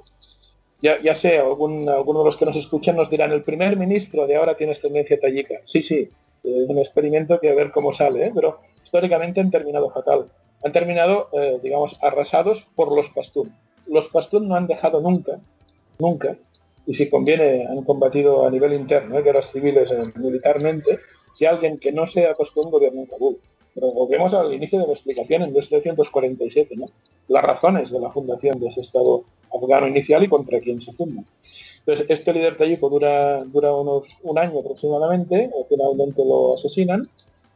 [0.81, 4.27] ya, ya sé, algún, algunos de los que nos escuchan nos dirán, el primer ministro
[4.27, 5.57] de ahora tiene tendencia tallica.
[5.67, 6.09] Sí, sí,
[6.45, 8.33] es un experimento que a ver cómo sale, ¿eh?
[8.35, 10.31] pero históricamente han terminado fatal.
[10.65, 13.55] Han terminado, eh, digamos, arrasados por los pastún.
[13.87, 15.41] Los pastún no han dejado nunca,
[15.99, 16.37] nunca,
[16.87, 19.23] y si conviene han combatido a nivel interno, ¿eh?
[19.23, 20.99] guerras civiles militarmente,
[21.39, 23.39] si alguien que no sea pastún gobierna en Kabul.
[23.75, 26.87] Pero volvemos al inicio de la explicación en 1747, ¿no?
[27.29, 29.25] Las razones de la fundación de ese Estado
[29.55, 31.23] afgano inicial y contra quien se funda.
[31.81, 37.09] Entonces, este líder tallico dura, dura unos un año aproximadamente, o finalmente lo asesinan,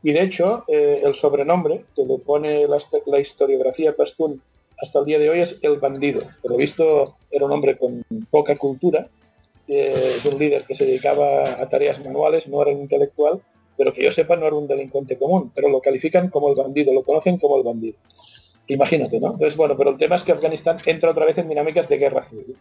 [0.02, 4.42] y de hecho eh, el sobrenombre que le pone la, historiografía pastún
[4.80, 6.22] hasta el día de hoy es el bandido.
[6.42, 9.08] Pero visto era un hombre con poca cultura,
[9.68, 13.40] eh, un líder que se dedicaba a tareas manuales, no era un intelectual,
[13.76, 16.92] pero que yo sepa no era un delincuente común, pero lo califican como el bandido,
[16.92, 17.96] lo conocen como el bandido.
[18.66, 19.32] Imagínate, ¿no?
[19.32, 22.28] Entonces, bueno, pero el tema es que Afganistán entra otra vez en dinámicas de guerra
[22.28, 22.56] civil.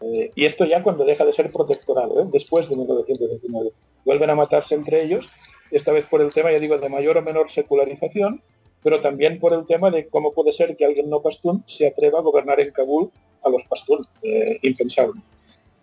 [0.00, 2.28] Eh, y esto ya cuando deja de ser protectorado, ¿eh?
[2.32, 3.70] después de 1919.
[4.04, 5.26] Vuelven a matarse entre ellos,
[5.70, 8.42] esta vez por el tema, ya digo, de mayor o menor secularización,
[8.82, 12.20] pero también por el tema de cómo puede ser que alguien no pastún se atreva
[12.20, 13.10] a gobernar en Kabul
[13.42, 14.06] a los pastún.
[14.22, 15.20] Eh, impensable.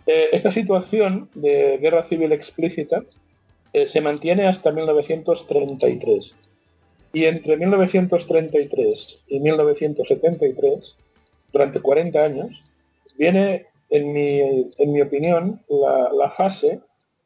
[0.06, 3.04] esta situación de guerra civil explícita
[3.74, 6.36] se mantiene hasta 1933.
[7.14, 10.96] Y entre 1933 y 1973,
[11.52, 12.64] durante 40 años,
[13.16, 14.40] viene, en mi,
[14.78, 16.82] en mi opinión, la, fase,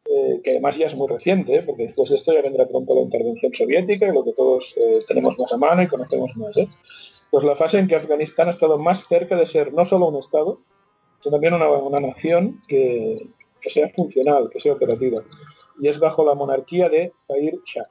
[0.10, 3.02] eh, que además ya es muy reciente, porque después de esto ya vendrá pronto la
[3.02, 6.56] intervención soviética, lo que todos eh, tenemos más a mano y conocemos más.
[6.58, 6.68] ¿eh?
[7.32, 10.18] Pues la fase en que Afganistán ha estado más cerca de ser no solo un
[10.24, 10.60] Estado,
[11.22, 13.28] sino también una, nación que,
[13.74, 15.22] sea funcional, que sea operativa.
[15.80, 17.88] Y es bajo la monarquía de Zahir Shah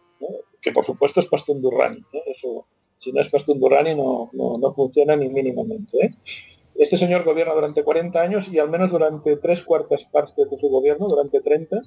[0.67, 1.99] que por supuesto es Pastún Durrani.
[2.13, 2.23] ¿eh?
[2.27, 2.67] Eso,
[2.99, 6.17] si no es Pastún Durrani no, no, funciona ni mínimamente.
[6.79, 10.69] Este señor gobierna durante 40 años y al menos durante tres cuartas partes de su
[10.69, 11.83] gobierno, durante 30,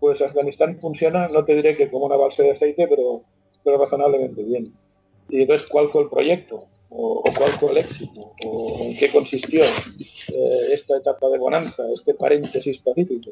[0.00, 3.22] pues Afganistán funciona, no te diré que como una balsa de aceite, pero,
[3.78, 4.74] razonablemente bien.
[5.28, 6.66] Y entonces, ¿cuál fue el proyecto?
[6.90, 8.32] O, cuál fue el éxito?
[8.44, 13.30] ¿O en qué consistió eh, esta etapa de bonanza, este paréntesis pacífico?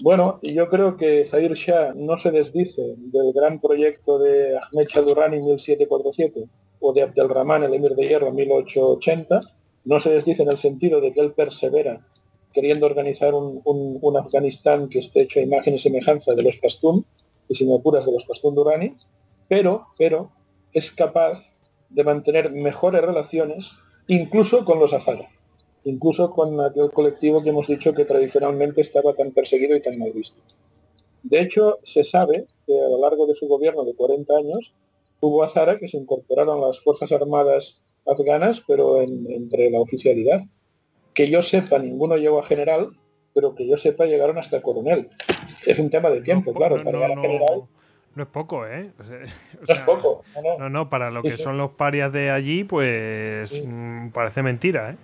[0.00, 5.00] Bueno, yo creo que Zahir Shah no se desdice del gran proyecto de Ahmed Shah
[5.00, 6.48] Durrani 1747
[6.80, 9.55] o de Abdelrahman, el emir de hierro, 1880.
[9.86, 12.06] No se desdice en el sentido de que él persevera
[12.52, 17.06] queriendo organizar un, Afganistán que esté hecho a imagen y semejanza de los Pastún,
[17.48, 18.94] y sin apuras de los Pastún Durrani,
[19.48, 20.30] pero, pero
[20.72, 21.42] es capaz
[21.88, 23.66] de mantener mejores relaciones
[24.08, 25.30] incluso con los Azara
[25.86, 30.12] incluso con aquel colectivo que hemos dicho que tradicionalmente estaba tan perseguido y tan mal
[30.12, 30.36] visto.
[31.22, 34.72] De hecho, se sabe que a lo largo de su gobierno de 40 años
[35.20, 40.42] hubo a Zara que se incorporaron las Fuerzas Armadas afganas, pero entre la oficialidad.
[41.14, 42.90] Que yo sepa, ninguno llegó a general,
[43.34, 45.08] pero que yo sepa, llegaron hasta coronel.
[45.64, 46.76] Es un tema de tiempo, claro.
[46.76, 47.68] para llegar a general
[48.16, 48.90] no es poco, ¿eh?
[49.68, 50.24] no es poco.
[50.58, 54.96] No, no, para lo que son los parias de allí, pues mm, parece mentira, ¿eh?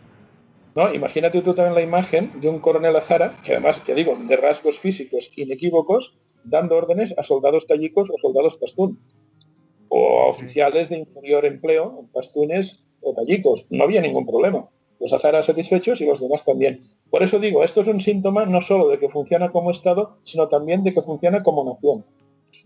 [0.74, 4.36] No, imagínate tú también la imagen de un coronel Azara, que además, te digo, de
[4.38, 6.14] rasgos físicos inequívocos,
[6.44, 8.98] dando órdenes a soldados tallicos o soldados pastún.
[9.88, 13.64] O a oficiales de inferior empleo, pastunes o tallicos.
[13.70, 14.68] No había ningún problema.
[15.00, 16.88] Los Azaras satisfechos y los demás también.
[17.10, 20.48] Por eso digo, esto es un síntoma no solo de que funciona como Estado, sino
[20.48, 22.04] también de que funciona como nación.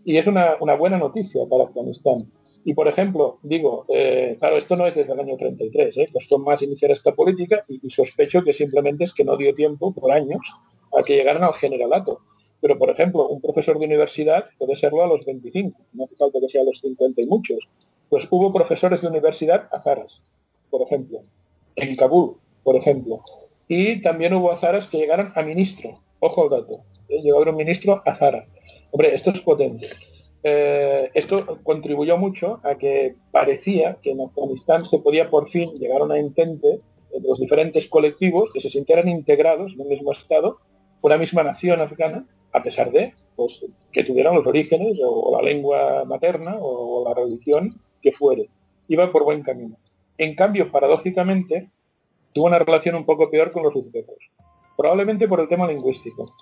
[0.05, 2.31] Y es una, buena noticia para Afganistán.
[2.65, 6.09] Y por ejemplo, digo, eh, claro, esto no es desde el año 33, ¿eh?
[6.13, 10.13] costó más iniciar esta política y, sospecho que simplemente es que no dio tiempo por
[10.13, 10.41] años
[10.97, 12.21] a que llegaran al generalato.
[12.61, 16.41] Pero por ejemplo, un profesor de universidad puede serlo a los 25, no hace falta
[16.41, 17.59] que sea a los 50 y muchos.
[18.09, 20.23] Pues hubo profesores de universidad azaras,
[20.71, 21.23] por ejemplo,
[21.77, 23.23] en Kabul, por ejemplo.
[23.69, 27.21] Y también hubo azaras que llegaron a ministro, ojo al dato, ¿eh?
[27.23, 28.47] llegó a un ministro azara.
[28.91, 29.89] Hombre, esto es potente.
[30.43, 36.01] Eh, esto contribuyó mucho a que parecía que en Afganistán se podía por fin llegar
[36.01, 36.81] a una entente
[37.13, 40.59] entre los diferentes colectivos que se sintieran integrados en el mismo Estado,
[41.01, 42.27] una misma nación afgana,
[42.57, 43.61] a pesar de pues,
[43.93, 48.49] que tuvieran los orígenes o, la lengua materna o, la religión que fuere.
[48.89, 49.77] Iba por buen camino.
[50.19, 51.71] En cambio, paradójicamente,
[52.33, 54.17] tuvo una relación un poco peor con los uzbecos,
[54.77, 56.33] probablemente por el tema lingüístico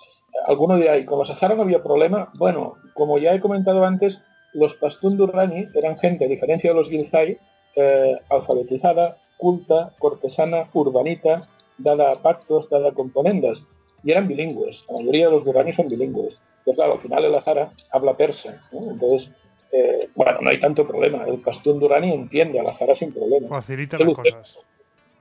[0.47, 2.31] alguno de ahí, con los Sahara no había problema.
[2.37, 4.19] Bueno, como ya he comentado antes,
[4.53, 7.39] los Pastún Durrani eran gente, a diferencia de los Gilzai,
[7.75, 13.63] eh, alfabetizada, culta, cortesana, urbanita, dada a pactos, dada a componendas,
[14.05, 14.83] y eran bilingües.
[14.87, 16.37] La mayoría de los Durrani son bilingües.
[16.63, 18.61] Pero claro, al final el Azara habla persa.
[18.71, 19.31] Entonces,
[19.73, 21.25] eh, bueno, no hay tanto problema.
[21.25, 23.49] El Pastún Durrani entiende al Azara sin problema.
[23.49, 24.57] Facilita las cosas.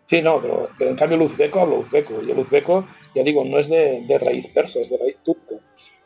[0.09, 3.59] Sí, no, pero, en cambio el uzbeco habla uzbeco, y el uzbeco, ya digo, no
[3.59, 5.57] es de, raíz persa, es de raíz turca.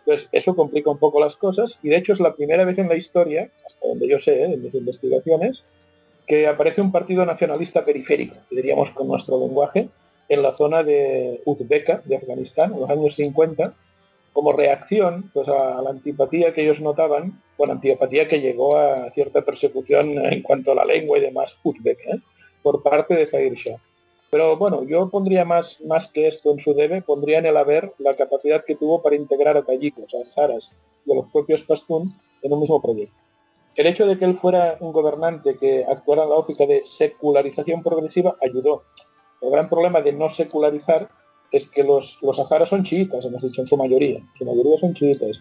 [0.06, 2.88] Entonces, eso complica un poco las cosas, y de hecho es la primera vez en
[2.88, 4.52] la historia, hasta donde yo sé, ¿eh?
[4.54, 5.64] en mis investigaciones,
[6.28, 9.88] que aparece un partido nacionalista periférico, diríamos con nuestro lenguaje,
[10.28, 13.74] en la zona de Uzbeka, de Afganistán, en los años 50,
[14.32, 19.42] como reacción pues, a la antipatía que ellos notaban, bueno, antipatía que llegó a cierta
[19.42, 22.20] persecución en cuanto a la lengua y demás uzbeka, ¿eh?
[22.62, 23.80] por parte de Zair Shah.
[24.30, 27.94] Pero bueno, yo pondría más, más que esto en su debe, pondría en el haber
[27.98, 30.68] la capacidad que tuvo para integrar a tayikos, a zaras
[31.06, 33.16] y a los propios pastún en un mismo proyecto.
[33.74, 37.82] El hecho de que él fuera un gobernante que actuara en la óptica de secularización
[37.82, 38.82] progresiva ayudó.
[39.40, 41.08] El gran problema de no secularizar
[41.50, 44.20] es que los, los azaras son chiitas, hemos dicho, en su mayoría.
[44.38, 45.38] su mayoría son chiitas.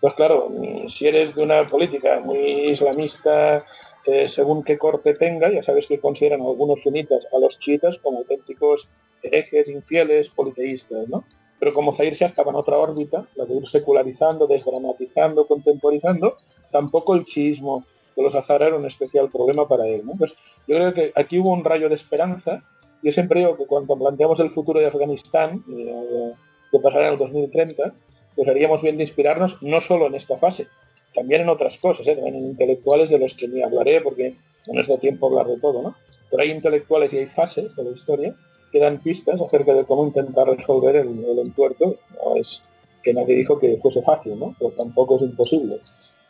[0.00, 0.50] Pues claro,
[0.88, 3.64] si eres de una política muy islamista,
[4.06, 8.18] eh, según qué corte tenga, ya sabes que consideran algunos sunitas a los chiitas como
[8.18, 8.88] auténticos
[9.22, 11.24] herejes, infieles, politeístas, ¿no?
[11.58, 16.38] Pero como Zair ya estaba en otra órbita, la de ir secularizando, desdramatizando, contemporizando,
[16.72, 17.84] tampoco el chiismo
[18.16, 20.14] de los Azara era un especial problema para él, ¿no?
[20.16, 20.32] Pues
[20.66, 22.64] yo creo que aquí hubo un rayo de esperanza,
[23.02, 26.32] yo siempre digo que cuando planteamos el futuro de Afganistán, eh,
[26.70, 27.94] que pasará en el 2030,
[28.36, 30.66] pues haríamos bien de inspirarnos no solo en esta fase,
[31.14, 32.14] también en otras cosas, ¿eh?
[32.14, 34.36] también en intelectuales de los que ni hablaré porque
[34.66, 35.96] no nos da tiempo hablar de todo, ¿no?
[36.30, 38.36] Pero hay intelectuales y hay fases de la historia
[38.70, 41.96] que dan pistas acerca de cómo intentar resolver el, el entuerto.
[42.24, 42.62] No es
[43.02, 44.54] que nadie dijo que fuese fácil, ¿no?
[44.58, 45.80] Pero tampoco es imposible,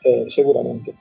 [0.04, 0.94] eh, seguramente.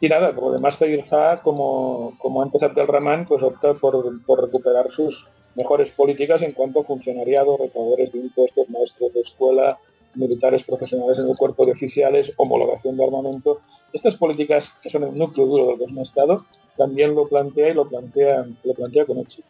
[0.00, 4.90] Y nada, por lo demás Shah, como, como antes Abdelrahman, pues opta por, por recuperar
[4.92, 5.26] sus
[5.56, 9.78] mejores políticas en cuanto a funcionariado, recaudadores de impuestos, maestros de escuela,
[10.14, 13.60] militares profesionales en el cuerpo de oficiales, homologación de armamento.
[13.92, 16.44] Estas políticas, que son el núcleo duro del un Estado,
[16.76, 19.48] también lo plantea y lo plantea, lo plantea con éxito.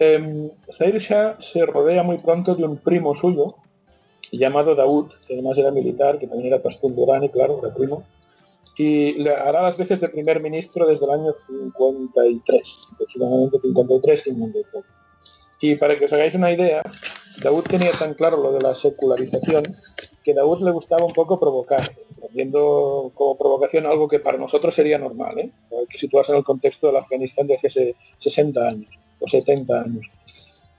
[0.00, 0.50] Eh,
[0.80, 3.54] Shah se rodea muy pronto de un primo suyo,
[4.32, 8.02] llamado Daud, que además era militar, que también era Pastún Durani, claro, era primo,
[8.76, 12.62] y hará las veces de primer ministro desde el año 53,
[12.94, 14.84] aproximadamente 53, 53.
[15.60, 16.82] Y para que os hagáis una idea,
[17.42, 19.76] Daud tenía tan claro lo de la secularización
[20.22, 21.90] que Daud le gustaba un poco provocar,
[22.32, 25.50] viendo como provocación algo que para nosotros sería normal, ¿eh?
[25.98, 28.90] situarse en el contexto del Afganistán de hace 60 años
[29.20, 30.06] o 70 años.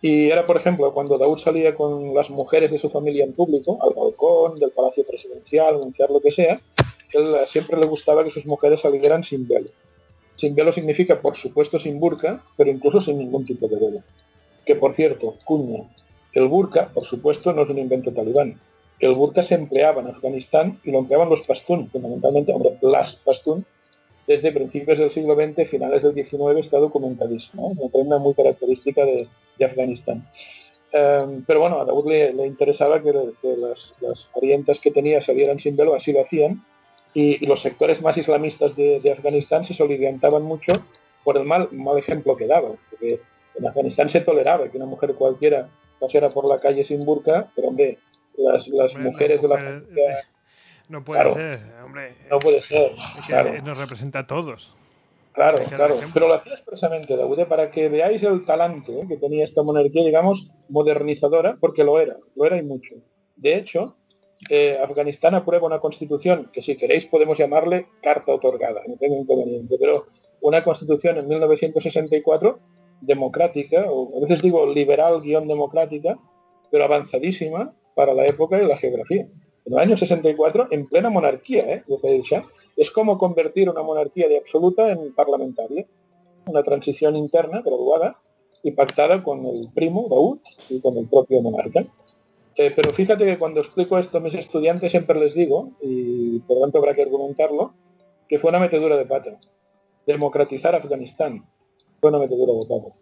[0.01, 3.79] Y era, por ejemplo, cuando Daud salía con las mujeres de su familia en público,
[3.81, 6.61] al balcón del Palacio Presidencial, anunciar lo que sea,
[7.13, 9.69] él siempre le gustaba que sus mujeres salieran sin velo.
[10.35, 14.03] Sin velo significa, por supuesto, sin burka, pero incluso sin ningún tipo de velo.
[14.65, 15.89] Que, por cierto, cuña,
[16.33, 18.59] el burka, por supuesto, no es un invento talibán.
[18.99, 23.65] el burka se empleaba en Afganistán y lo empleaban los pastún, fundamentalmente, hombre, las pastún,
[24.27, 27.71] desde principios del siglo XX, finales del XIX, está documentadísimo.
[27.71, 29.27] Es una prenda muy característica de,
[29.65, 30.27] Afganistán.
[30.91, 35.75] Em, pero bueno, a Daud le, interesaba que, las, las, orientas que tenía salieran sin
[35.75, 36.63] velo, así lo hacían,
[37.17, 40.73] y, los sectores más islamistas de, Afganistán se soliviantaban mucho
[41.23, 43.19] por el mal, mal ejemplo que daba, porque
[43.55, 45.67] en Afganistán se toleraba que una mujer cualquiera
[45.99, 47.97] pasara por la calle sin burka, pero hombre,
[48.37, 50.27] las, las mujeres de la familia...
[50.89, 52.15] No puede ser, hombre.
[52.31, 52.93] No puede ser.
[53.61, 54.73] nos representa a todos.
[55.33, 55.99] Claro, claro.
[56.13, 60.49] Pero lo hacía expresamente, Daud, para que veáis el talante que tenía esta monarquía, digamos,
[60.69, 62.95] modernizadora, porque lo era, lo era y mucho.
[63.35, 63.97] De hecho,
[64.49, 69.77] eh, Afganistán aprueba una constitución que si queréis podemos llamarle carta otorgada, no tengo inconveniente,
[69.79, 70.07] pero
[70.41, 72.59] una constitución en 1964
[73.01, 76.17] democrática, o a veces digo liberal guion democrática,
[76.71, 79.27] pero avanzadísima para la época y la geografía.
[79.65, 81.83] En el año 64, en plena monarquía, ¿eh?
[82.77, 85.85] es como convertir una monarquía de absoluta en parlamentaria.
[86.45, 88.21] Una transición interna, graduada
[88.63, 90.39] y pactada con el primo, Daud,
[90.69, 91.85] y con el propio monarca.
[92.57, 96.59] Eh, pero fíjate que cuando explico esto a mis estudiantes siempre les digo, y por
[96.59, 97.73] tanto habrá que argumentarlo,
[98.27, 99.39] que fue una metedura de pata.
[100.07, 101.45] Democratizar Afganistán
[102.01, 102.95] fue una metedura de pata.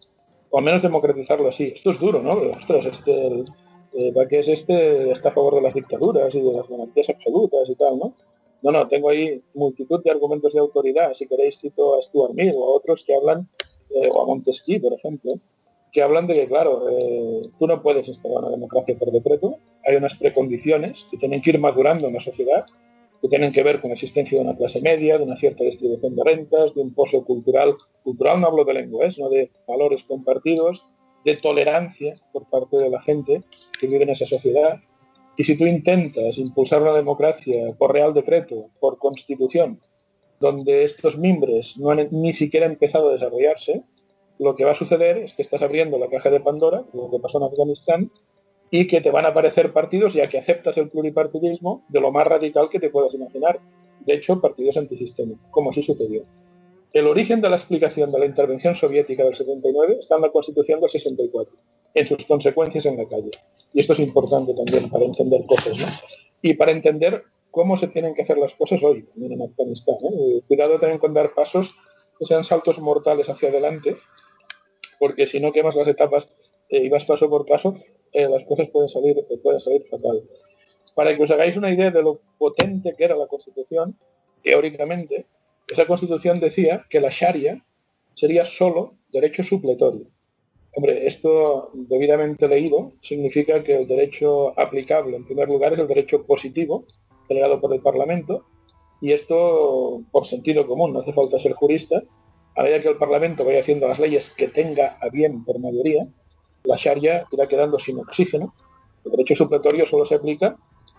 [0.49, 1.73] O al menos democratizarlo así.
[1.75, 2.33] Esto es duro, ¿no?
[2.33, 3.45] ostras, este,
[3.93, 5.11] eh, ¿para qué es este?
[5.11, 8.13] Está a favor de las dictaduras y de las monarquías absolutas y tal, ¿no?
[8.61, 11.13] No, no, tengo ahí multitud de argumentos de autoridad.
[11.13, 13.47] Si queréis cito a Stuart Mill o a otros que hablan,
[13.89, 15.39] eh, o a Montesquieu, por ejemplo,
[15.95, 19.59] que hablan de que, claro, eh, tú no puedes instalar una democracia por decreto.
[19.87, 22.65] Hay unas precondiciones que tienen que ir madurando en la sociedad,
[23.21, 26.13] que tienen que ver con la existencia de una clase media, de una cierta distribución
[26.17, 27.77] de rentas, de un pozo cultural.
[28.03, 30.83] Cultural no hablo de lenguas, no de valores compartidos,
[31.23, 33.43] de tolerancia por parte de la gente
[33.79, 34.81] que vive en esa sociedad.
[35.37, 39.79] Y si tú intentas impulsar una democracia por real decreto, por constitución,
[40.41, 43.85] donde estos mimbres no han ni siquiera empezado a desarrollarse,
[44.39, 47.19] lo que va a suceder es que estás abriendo la caja de Pandora, lo que
[47.19, 48.11] pasó en Afganistán,
[48.71, 52.27] y que te van a aparecer partidos, ya que aceptas el pluripartidismo, de lo más
[52.27, 53.59] radical que te puedas imaginar.
[54.05, 56.23] De hecho, partidos antisistema, como sí sucedió.
[56.93, 60.79] El origen de la explicación de la intervención soviética del 79 está en la Constitución
[60.79, 61.53] del 64,
[61.93, 63.31] en sus consecuencias en la calle.
[63.73, 65.87] Y esto es importante también para entender cosas, ¿no?
[66.41, 69.95] Y para entender cómo se tienen que hacer las cosas hoy en Afganistán.
[70.03, 70.41] ¿eh?
[70.47, 71.73] Cuidado también con dar pasos
[72.19, 73.97] que sean saltos mortales hacia adelante,
[74.99, 76.27] porque si no quemas las etapas
[76.69, 77.75] eh, y vas paso por paso,
[78.11, 80.23] eh, las cosas pueden salir, pueden salir fatal.
[80.95, 83.97] Para que os hagáis una idea de lo potente que era la Constitución,
[84.43, 85.25] teóricamente,
[85.67, 87.65] esa constitución decía que la Sharia
[88.13, 90.05] sería solo derecho supletorio.
[90.75, 96.25] Hombre, esto debidamente leído significa que el derecho aplicable en primer lugar es el derecho
[96.25, 96.85] positivo
[97.27, 98.45] generado por el Parlamento
[99.01, 102.03] y esto por sentido común, no hace falta ser jurista,
[102.55, 106.07] a medida que el Parlamento vaya haciendo las leyes que tenga a bien por mayoría,
[106.63, 108.53] la Sharia irá quedando sin oxígeno.
[109.03, 110.57] El derecho supletorio solo se aplica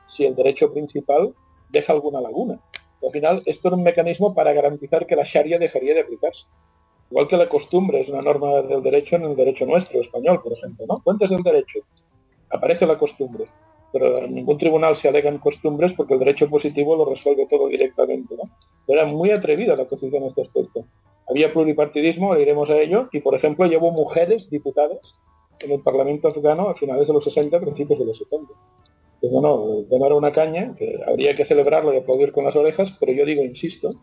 [0.09, 1.35] si el derecho principal
[1.71, 2.61] deja alguna laguna.
[3.03, 6.45] Al final, esto es un mecanismo para garantizar que la Sharia dejaría de aplicarse.
[7.11, 10.53] Igual que la costumbre es una norma del derecho en el derecho nuestro, español, por
[10.53, 11.01] ejemplo, ¿no?
[11.01, 11.81] Fuentes del derecho.
[12.51, 13.47] Aparece la costumbre.
[13.93, 18.35] Pero en ningún tribunal se alegan costumbres porque el derecho positivo lo resuelve todo directamente,
[18.37, 18.51] ¿no?
[18.87, 20.85] Era muy atrevida la Constitución en este aspecto.
[21.29, 25.15] Había pluripartidismo, iremos a ello, y por ejemplo llevó mujeres diputadas
[25.59, 28.53] en el Parlamento afgano a finales de los 60, principios de los 70.
[29.21, 33.13] Pues bueno, tomar una caña, que habría que celebrarlo y aplaudir con las orejas, pero
[33.13, 33.95] yo digo, insisto,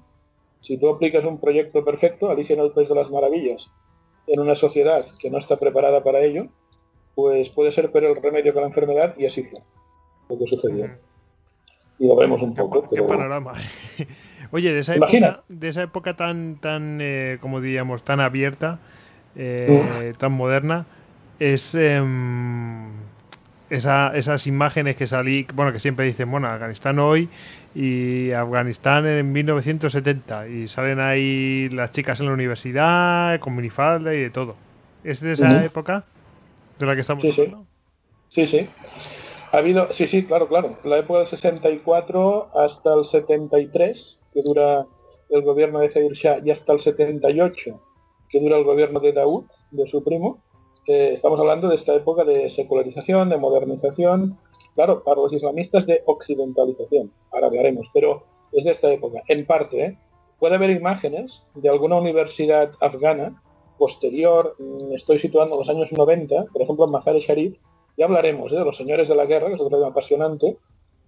[0.61, 3.69] si tú aplicas un proyecto perfecto, Alicia en el País de las Maravillas,
[4.27, 6.47] en una sociedad que no está preparada para ello,
[7.15, 9.61] pues puede ser pero el remedio con la enfermedad y así fue
[10.29, 10.89] lo que sucedió.
[11.99, 12.87] Y lo vemos un poco.
[12.89, 13.53] Qué, panorama.
[14.53, 18.77] Oye, de esa época, de esa época tan, tan eh, como diríamos, tan abierta,
[19.35, 20.85] eh, tan moderna,
[21.39, 21.73] es...
[21.73, 22.91] Em,
[23.69, 27.27] esas imágenes que salí, bueno, que siempre dicen, bueno, Afganistán hoy
[27.73, 34.21] y Afganistán en 1970 y salen ahí las chicas en la universidad con minifalda y
[34.21, 34.55] de todo.
[35.03, 36.03] ¿Es de esa época
[36.77, 37.65] de la que estamos sí, hablando?
[38.29, 38.45] Sí.
[38.45, 38.69] sí,
[39.51, 40.77] Ha habido, sí, sí, claro, claro.
[40.83, 44.87] La época del 64 hasta el 73, que dura
[45.29, 47.79] el gobierno de Zahir Shah, y hasta el 78,
[48.29, 50.41] que dura el gobierno de Daoud, de su primo,
[50.85, 54.37] estamos hablando de esta época de secularización, de modernización,
[54.75, 59.23] claro, para los islamistas de occidentalización, ahora hablaremos, pero es de esta época.
[59.27, 59.97] En parte, ¿eh?
[60.39, 63.41] puede haber imágenes de alguna universidad afgana
[63.77, 67.57] posterior, mm, estoy situando los años 90, por ejemplo en Mazar-e Sharif,
[67.97, 68.55] ya hablaremos ¿eh?
[68.55, 70.57] de los señores de la guerra, que es otro tema apasionante,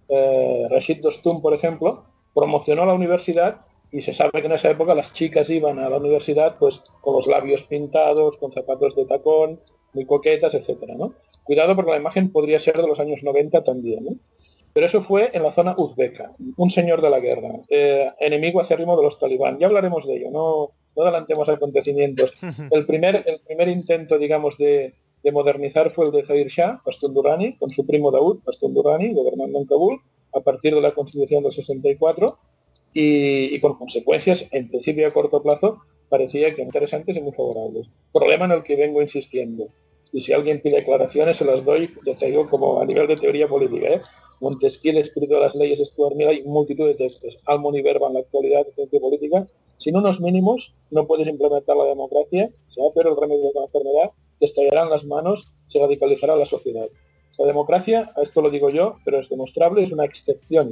[0.08, 2.04] eh, Rashid Dostum, por ejemplo,
[2.36, 5.96] promocionó la universidad y se sabe que en esa época las chicas iban a la
[5.96, 9.58] universidad pues con los labios pintados, con zapatos de tacón,
[9.94, 11.14] muy coquetas, etcétera, ¿no?
[11.44, 14.10] Cuidado porque la imagen podría ser de los años 90 también, ¿no?
[14.74, 18.94] Pero eso fue en la zona uzbeca, un señor de la guerra, eh, enemigo acérrimo
[18.98, 19.58] de los talibán.
[19.58, 22.32] Ya hablaremos de ello, no, no adelantemos acontecimientos.
[22.70, 24.92] El primer, el primer intento, digamos, de,
[25.32, 29.58] modernizar fue el de Zahir Shah, Pastun Durrani, con su primo Daud, Pastun Durrani, gobernando
[29.58, 30.00] en Kabul,
[30.36, 32.38] a partir de la Constitución del 64,
[32.98, 37.88] y, con consecuencias, en principio a corto plazo, parecía que interesantes y muy favorables.
[38.12, 39.68] Problema en el que vengo insistiendo.
[40.12, 43.16] Y si alguien pide declaraciones, se las doy, ya te digo, como a nivel de
[43.16, 43.86] teoría política.
[43.88, 44.00] ¿eh?
[44.40, 47.36] Montesquieu, el espíritu de las leyes, Stuart Mill, hay multitud de textos.
[47.44, 49.46] Almon y Verba en la actualidad de ciencia política.
[49.76, 54.10] Sin unos mínimos no puedes implementar la democracia, sea pero el remedio de la enfermedad,
[54.38, 56.86] te las manos, se radicalizará la sociedad.
[57.38, 60.70] La democracia, esto lo digo yo, pero es demostrable, es una excepción,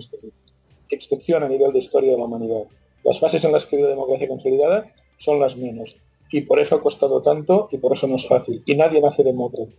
[0.91, 2.65] excepción a nivel de historia de la humanidad.
[3.05, 5.95] Las fases en las que vive la democracia consolidada son las menos.
[6.31, 8.63] Y por eso ha costado tanto y por eso no es fácil.
[8.67, 9.73] Y nadie nace demócrata.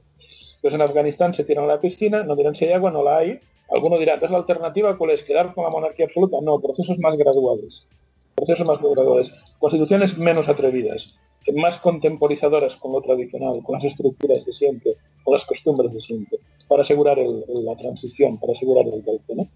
[0.62, 3.18] Pues en Afganistán se tiran a la piscina, no dirán si hay agua, no la
[3.18, 3.40] hay,
[3.70, 5.24] Alguno dirá, entonces la alternativa cuál es?
[5.24, 6.38] ¿Quedar con la monarquía absoluta?
[6.42, 7.86] No, procesos más graduales.
[8.36, 9.32] Procesos más graduales.
[9.60, 11.16] Constituciones menos atrevidas,
[11.56, 14.92] más contemporizadoras con lo tradicional, con las estructuras de siempre,
[15.26, 16.40] con las costumbres de siempre,
[16.70, 19.36] para asegurar la transición, para asegurar el golpe.
[19.36, 19.50] ¿no?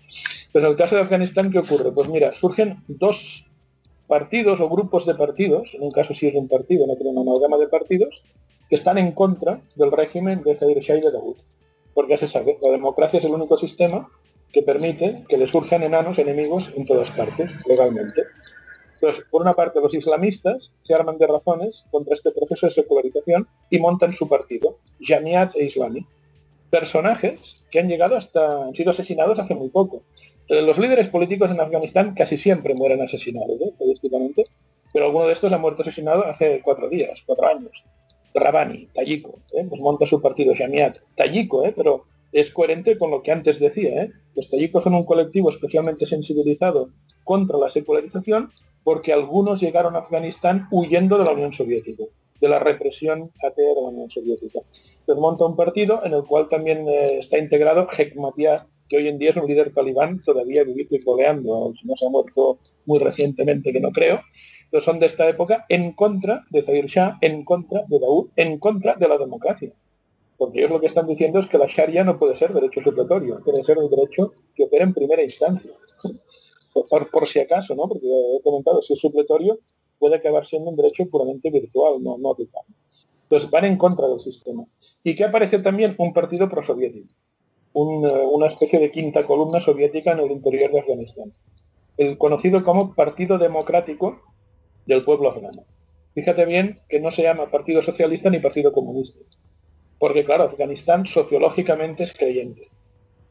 [0.52, 1.94] Pero en el caso de Afganistán, ¿qué ocurre?
[1.94, 3.46] Pues mira, surgen dos
[4.08, 7.22] partidos o grupos de partidos, en un caso sí es un partido, no creo una
[7.22, 8.22] amalgama de partidos,
[8.70, 11.38] que están en contra del régimen de Zaire Shah y de Dawood
[12.00, 14.10] porque se sabe, la democracia es el único sistema
[14.54, 18.24] que permite que le surjan enanos enemigos en todas partes, legalmente.
[19.02, 23.48] Entonces, por una parte, los islamistas se arman de razones contra este proceso de secularización
[23.70, 26.06] y montan su partido, Jamiat e Islami.
[26.70, 27.40] Personajes
[27.72, 30.04] que han llegado hasta, han sido asesinados hace muy poco.
[30.48, 33.74] Eh, los líderes políticos en Afganistán casi siempre mueren asesinados, ¿eh?
[34.92, 37.72] pero alguno de estos ha muerto asesinado hace cuatro días, cuatro años.
[38.34, 39.66] Rabani, Tayiko, ¿eh?
[39.68, 41.74] pues monta su partido Jamiat, Tayiko, ¿eh?
[41.76, 44.04] pero es coherente con lo que antes decía.
[44.04, 44.12] ¿eh?
[44.36, 46.90] Los tayikos son un colectivo especialmente sensibilizado
[47.24, 48.52] contra la secularización
[48.84, 52.04] porque algunos llegaron a Afganistán huyendo de la Unión Soviética,
[52.40, 54.60] de la represión atea de la Unión Soviética.
[55.00, 59.20] Entonces monta un partido en el cual también eh, está integrado Hekmatyar, que hoy en
[59.20, 63.72] día es un líder talibán todavía viviendo y coleando, no se ha muerto muy recientemente,
[63.72, 64.22] que no creo,
[64.72, 68.60] pero son de esta época en contra de Zahir Shah, en contra de Daoud, en
[68.60, 69.72] contra de la democracia.
[70.38, 73.44] Porque ellos lo que están diciendo es que la Sharia no puede ser derecho supletorio,
[73.44, 75.72] que ser un derecho que opera en primera instancia.
[76.88, 77.88] Por, si acaso, ¿no?
[77.88, 79.60] Porque he comentado, si es supletorio,
[79.98, 82.36] puede acabar siendo un derecho puramente virtual, no, no
[83.24, 84.66] Entonces van en contra del sistema.
[85.04, 87.14] Y que aparece también un partido prosoviético,
[87.74, 91.34] un, eh, una especie de quinta columna soviética en el interior de Afganistán.
[91.98, 94.22] El conocido como Partido Democrático
[94.86, 95.64] del pueblo afgano.
[96.16, 99.20] Fíjate bien que no se llama Partido Socialista ni Partido Comunista,
[100.00, 102.70] porque claro, Afganistán sociológicamente es creyente.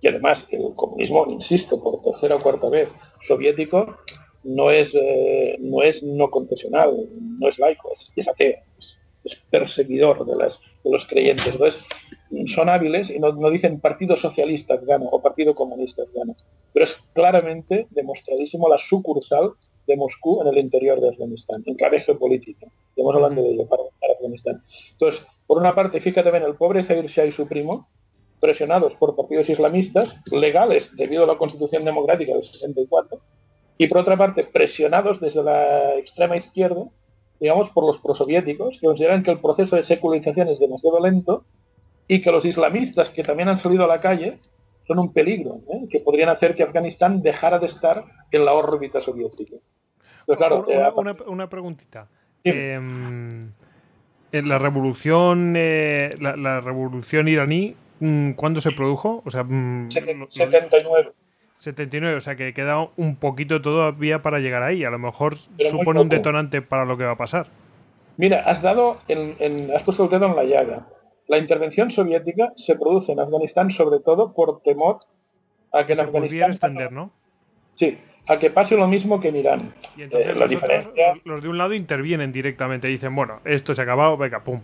[0.00, 2.88] Y además el comunismo, insisto, por tercera o cuarta vez,
[3.26, 3.96] soviético,
[4.44, 7.08] no es, eh, no, es no confesional,
[7.38, 8.58] no es laico, es, ateo,
[9.24, 11.46] es, perseguidor de, las, de los creyentes.
[11.46, 11.80] Entonces,
[12.54, 16.36] son hábiles y no, no, dicen Partido Socialista Afgano o Partido Comunista Afgano,
[16.72, 19.52] pero es claramente demostradísimo la sucursal
[19.86, 22.66] de Moscú en el interior de Afganistán, en clave geopolítica.
[22.90, 23.82] Estamos hablando de ello para,
[24.14, 24.62] Afganistán.
[24.92, 27.88] Entonces, por una parte, fíjate bien, el pobre Zahir Shah y su primo,
[28.40, 33.20] presionados por partidos islamistas, legales debido a la constitución democrática del 64,
[33.78, 36.84] y por otra parte, presionados desde la extrema izquierda,
[37.40, 41.44] digamos, por los prosoviéticos, que consideran que el proceso de secularización es demasiado lento
[42.08, 44.40] y que los islamistas que también han salido a la calle
[44.86, 45.86] son un peligro, ¿eh?
[45.90, 49.56] que podrían hacer que Afganistán dejara de estar en la órbita soviética.
[50.26, 50.90] Eh,
[51.26, 52.08] una, preguntita.
[52.44, 53.40] Em,
[54.32, 57.76] en la revolución, eh, la, revolución iraní,
[58.36, 59.22] ¿cuándo se produjo?
[59.24, 61.10] O sea, 79.
[61.10, 64.84] Mm, 79, o sea que queda un poquito todavía para llegar ahí.
[64.84, 65.36] A lo mejor
[65.70, 67.48] supone un detonante para lo que va a pasar.
[68.16, 70.88] Mira, has dado, en, has puesto el dedo en la llaga.
[71.26, 75.00] La intervención soviética se produce en Afganistán sobre todo por temor
[75.72, 76.50] a que en Afganistán...
[76.50, 77.12] extender, ¿no?
[77.76, 79.74] Sí, a que pase lo mismo que en Irán.
[79.96, 84.16] Y entonces eh, los, de un lado intervienen directamente, dicen, bueno, esto se ha acabado,
[84.16, 84.60] venga, pum.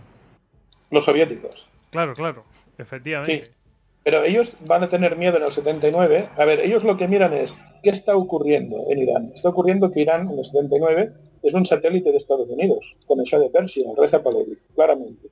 [0.91, 1.67] Los soviéticos.
[1.91, 2.43] Claro, claro,
[2.77, 3.45] efectivamente.
[3.45, 3.51] Sí.
[4.03, 6.29] Pero ellos van a tener miedo en el 79.
[6.37, 9.31] A ver, ellos lo que miran es, ¿qué está ocurriendo en Irán?
[9.35, 11.11] Está ocurriendo que Irán en el 79
[11.41, 15.29] es un satélite de Estados Unidos, con el Shah de Persia, el Reza Pahlavi, claramente.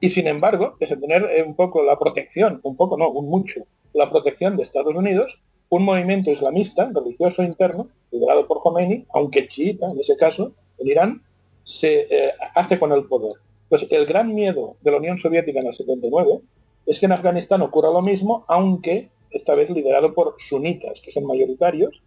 [0.00, 3.66] Y sin embargo, es tener eh, un poco la protección, un poco no, un mucho,
[3.94, 5.38] la protección de Estados Unidos,
[5.68, 11.22] un movimiento islamista, religioso interno, liderado por Khomeini, aunque chiita en ese caso, en Irán,
[11.64, 13.34] se eh, hace con el poder.
[13.68, 16.40] Pues el gran miedo de la Unión Soviética en el 79
[16.86, 21.26] es que en Afganistán ocurra lo mismo, aunque esta vez liderado por sunitas, que son
[21.26, 22.02] mayoritarios,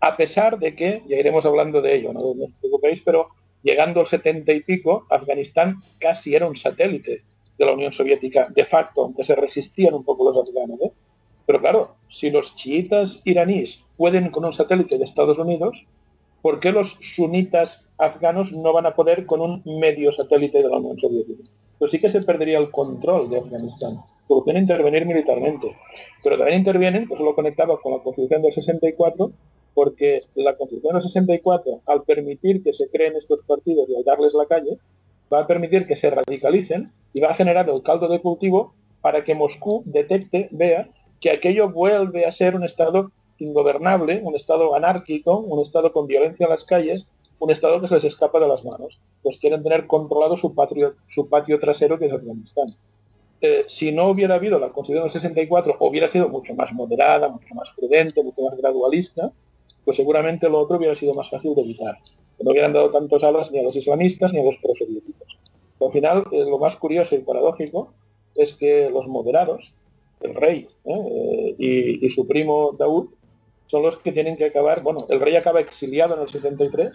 [0.00, 3.28] a pesar de que, ya iremos hablando de ello, no, os preocupéis, pero
[3.62, 7.22] llegando al 70 y pico, Afganistán casi era un satélite
[7.56, 10.80] de la Unión Soviética, de facto, aunque se resistían un poco los afganos.
[10.80, 10.92] ¿eh?
[11.46, 15.76] Pero claro, si los chiitas iraníes pueden con un satélite de Estados Unidos,
[16.40, 20.78] ¿por qué los sunitas afganos no van a poder con un medio satélite de la
[20.78, 21.44] Unión Soviética?
[21.78, 24.00] Pues sí que se perdería el control de Afganistán.
[24.40, 25.76] Pueden intervenir militarmente.
[26.22, 29.30] Pero también intervienen, pues lo conectaba con la Constitución del 64,
[29.74, 34.32] porque la Constitución del 64, al permitir que se creen estos partidos y al darles
[34.34, 34.78] la calle,
[35.32, 39.24] va a permitir que se radicalicen y va a generar el caldo de cultivo para
[39.24, 40.88] que Moscú detecte, vea
[41.20, 46.44] que aquello vuelve a ser un Estado ingobernable, un Estado anárquico, un Estado con violencia
[46.44, 47.06] en las calles,
[47.38, 48.98] un Estado que se les escapa de las manos.
[49.22, 52.76] Pues quieren tener controlado su patio, su patio trasero, que es Afganistán.
[53.44, 57.52] Eh, si no hubiera habido la Constitución del 64, hubiera sido mucho más moderada, mucho
[57.56, 59.32] más prudente, mucho más gradualista,
[59.84, 61.98] pues seguramente lo otro hubiera sido más fácil de evitar.
[62.38, 65.38] no hubieran dado tantos alas ni a los islamistas ni a los prosoviéticos.
[65.80, 67.92] Al final, eh, lo más curioso y paradójico
[68.36, 69.72] es que los moderados,
[70.20, 71.54] el rey ¿eh?
[71.58, 73.08] y, su primo Daud,
[73.66, 76.92] son los que tienen que acabar, bueno, el rey acaba exiliado en el 63,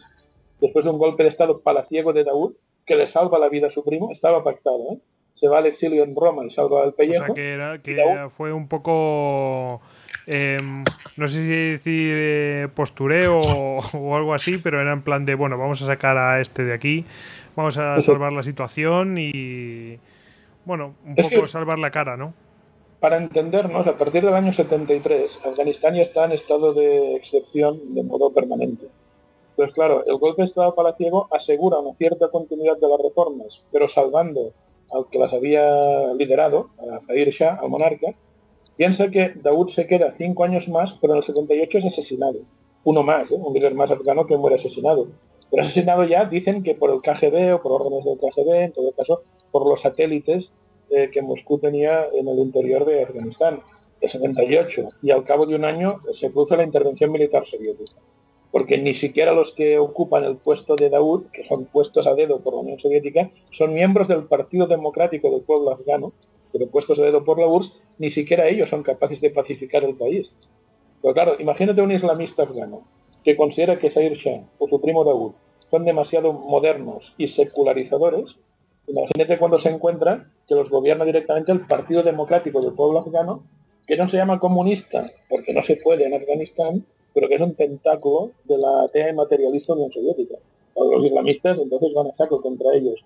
[0.61, 2.53] después de un golpe de estado palaciego de Daud,
[2.85, 4.99] que le salva la vida a su primo, estaba pactado.
[5.39, 7.33] Se va al exilio en Roma y salva el pellejo.
[7.33, 9.81] que, que fue un poco,
[10.25, 10.83] em,
[11.15, 15.57] no sé si decir eh, postureo o, algo así, pero era en plan de, bueno,
[15.57, 17.05] vamos a sacar a este de aquí,
[17.55, 19.99] vamos a salvar la situación y,
[20.65, 22.33] bueno, un poco salvar la cara, ¿no?
[22.99, 28.03] Para entendernos, a partir del año 73, Afganistán ya está en estado de excepción de
[28.03, 28.87] modo permanente.
[29.55, 33.87] Pues claro, el golpe de Estado palaciego asegura una cierta continuidad de las reformas, pero
[33.89, 34.53] salvando
[34.91, 38.07] al que las había liderado, a Zahir Shah, al monarca,
[38.75, 42.39] piensa que Daoud se queda cinco años más, pero en el 78 es asesinado.
[42.83, 43.35] Uno más, ¿eh?
[43.35, 45.07] un líder más afgano que muere asesinado.
[45.49, 48.91] Pero asesinado ya dicen que por el KGB o por órdenes del KGB, en todo
[48.91, 50.51] caso, por los satélites
[50.89, 53.61] eh, que Moscú tenía en el interior de Afganistán.
[53.99, 57.95] El 78 y al cabo de un año se produce la intervención militar soviética
[58.51, 62.41] porque ni siquiera los que ocupan el puesto de Daud, que son puestos a dedo
[62.41, 66.13] por la Unión Soviética, son miembros del Partido Democrático del Pueblo Afgano,
[66.51, 69.95] pero puestos a dedo por la URSS, ni siquiera ellos son capaces de pacificar el
[69.95, 70.29] país.
[71.01, 72.87] Pero claro, imagínate un islamista afgano
[73.23, 75.33] que considera que Zahir Shah o su primo Daud
[75.69, 78.25] son demasiado modernos y secularizadores,
[78.87, 83.43] imagínate cuando se encuentra que los gobierna directamente el Partido Democrático del Pueblo Afgano,
[83.85, 86.85] que no se llama comunista porque no se puede en Afganistán,
[87.17, 90.35] pero que es un tentáculo de la TE materialista Unión Soviética.
[90.75, 93.03] Los islamistas entonces van a saco contra ellos.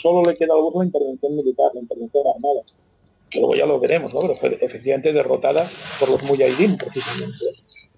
[0.00, 2.62] Solo le queda a la intervención militar, la intervención armada,
[3.34, 4.22] luego ya lo veremos, ¿no?
[4.22, 7.44] pero fue efectivamente derrotada por los mujahidín precisamente.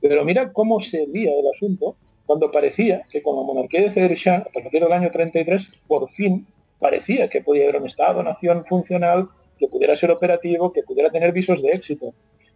[0.00, 1.94] Pero mira cómo se veía el asunto
[2.26, 6.10] cuando parecía que con la monarquía de Ceder Shah, a partir del año 33, por
[6.14, 6.48] fin
[6.80, 11.62] parecía que podía haber un Estado-nación funcional, que pudiera ser operativo, que pudiera tener visos
[11.62, 12.12] de éxito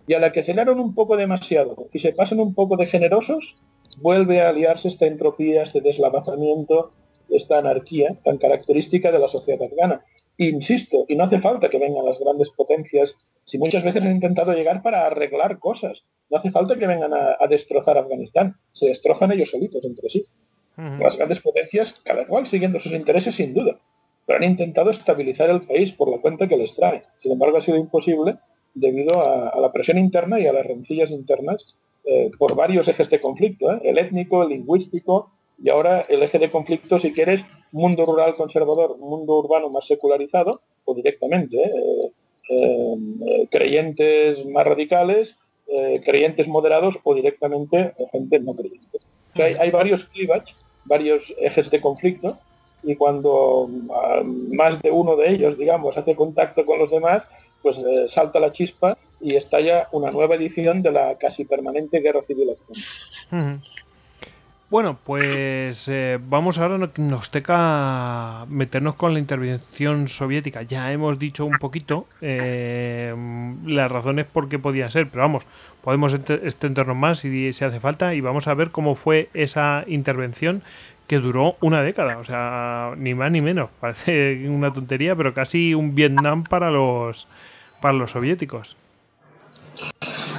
[0.06, 2.86] y a la que se le un poco demasiado y se pasan un poco de
[2.86, 3.56] generosos,
[3.98, 6.92] vuelve a aliarse esta entropía, este deslavazamiento,
[7.28, 10.04] esta anarquía tan característica de la sociedad afgana.
[10.38, 13.14] Insisto, y no hace falta que vengan las grandes potencias,
[13.44, 17.46] si muchas veces han intentado llegar para arreglar cosas, no hace falta que vengan a,
[17.46, 20.24] destrozar Afganistán, se destrozan ellos solitos entre sí.
[20.76, 23.78] Las grandes potencias, cada cual siguiendo sus intereses sin duda,
[24.26, 27.02] pero han intentado estabilizar el país por la cuenta que les trae.
[27.20, 28.38] Sin embargo, ha sido imposible
[28.74, 33.20] debido a, la presión interna y a las rencillas internas eh, por varios ejes de
[33.20, 33.80] conflicto, ¿eh?
[33.84, 35.30] el étnico, el lingüístico
[35.62, 40.62] y ahora el eje de conflicto, si quieres, mundo rural conservador, mundo urbano más secularizado
[40.84, 43.48] o directamente ¿eh?
[43.50, 45.34] creyentes más radicales,
[46.04, 48.98] creyentes moderados o directamente gente no creyente.
[49.58, 50.54] hay, varios clivages,
[50.84, 52.36] varios ejes de conflicto
[52.82, 57.26] y cuando ah, más de uno de ellos, digamos, hace contacto con los demás,
[57.62, 57.76] pues
[58.12, 62.56] salta la chispa y estalla una nueva edición de la casi permanente guerra civil
[64.68, 70.62] Bueno, pues eh, vamos ahora, nos toca meternos con la intervención soviética.
[70.62, 73.14] Ya hemos dicho un poquito eh,
[73.64, 75.44] las razones por qué podía ser, pero vamos,
[75.82, 80.62] podemos extendernos más si, si hace falta y vamos a ver cómo fue esa intervención
[81.06, 83.70] que duró una década, o sea, ni más ni menos.
[83.80, 87.28] Parece una tontería, pero casi un Vietnam para los
[87.90, 88.76] los soviéticos.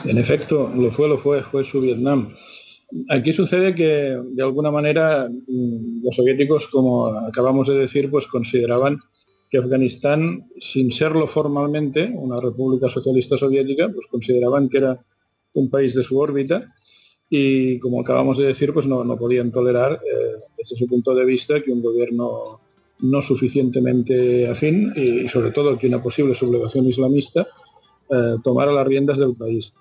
[0.05, 2.35] En efecto, lo fue, lo fue, fue su Vietnam.
[3.09, 8.99] Aquí sucede que de alguna manera mm, los soviéticos, como acabamos de decir, pues consideraban
[9.49, 14.99] que Afganistán, sin serlo formalmente, una república socialista soviética, pues consideraban que era
[15.53, 16.73] un país de su órbita
[17.29, 21.61] y como acabamos de decir, pues no, podían tolerar eh, desde su punto de vista
[21.61, 22.61] que un gobierno
[23.03, 27.47] no suficientemente afín y, sobre todo que una posible sublevación islamista
[28.09, 29.71] eh, tomara las riendas del país.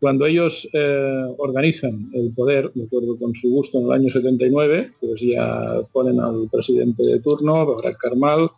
[0.00, 4.92] Cuando ellos eh, organizan el poder, de acuerdo con su gusto, en el año 79,
[5.00, 8.50] pues ya ponen al presidente de turno, Barak Karmal,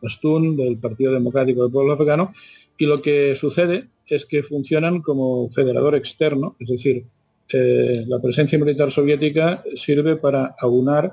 [0.00, 2.32] Pastún, del Partido Democrático del Pueblo Afgano,
[2.78, 7.04] y lo que sucede es que funcionan como federador externo, es decir,
[7.52, 11.12] eh, la presencia militar soviética sirve para aunar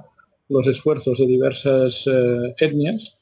[0.54, 3.14] los esfuerzos de diversas eh, etnias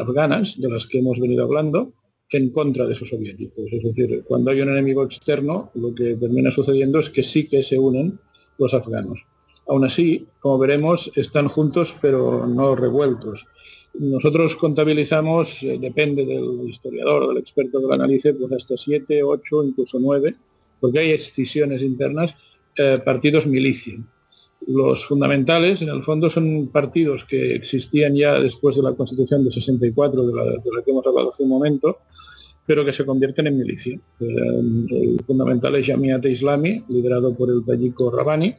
[0.00, 1.94] afganas, de las que hemos venido hablando,
[2.30, 3.64] en contra de esos soviéticos.
[3.70, 7.62] Es decir, cuando hay un enemigo externo, lo que termina sucediendo es que sí que
[7.62, 8.18] se unen
[8.58, 9.20] los afganos.
[9.66, 13.44] Aún así, como veremos, están juntos pero no revueltos.
[13.94, 19.22] Nosotros contabilizamos, eh, depende del historiador o del experto que lo analice, pues hasta siete,
[19.22, 20.34] ocho, incluso nueve,
[20.80, 22.34] porque hay excisiones internas,
[22.76, 23.94] eh, partidos milicia.
[24.66, 29.52] Los fundamentales, en el fondo, son partidos que existían ya después de la Constitución de
[29.52, 31.98] 64, de la, que hemos hablado hace un momento,
[32.66, 33.98] pero que se convierten en milicia.
[34.20, 34.26] Eh,
[34.90, 38.54] el fundamental es Jamiat Islami, liderado por el tayico Rabani,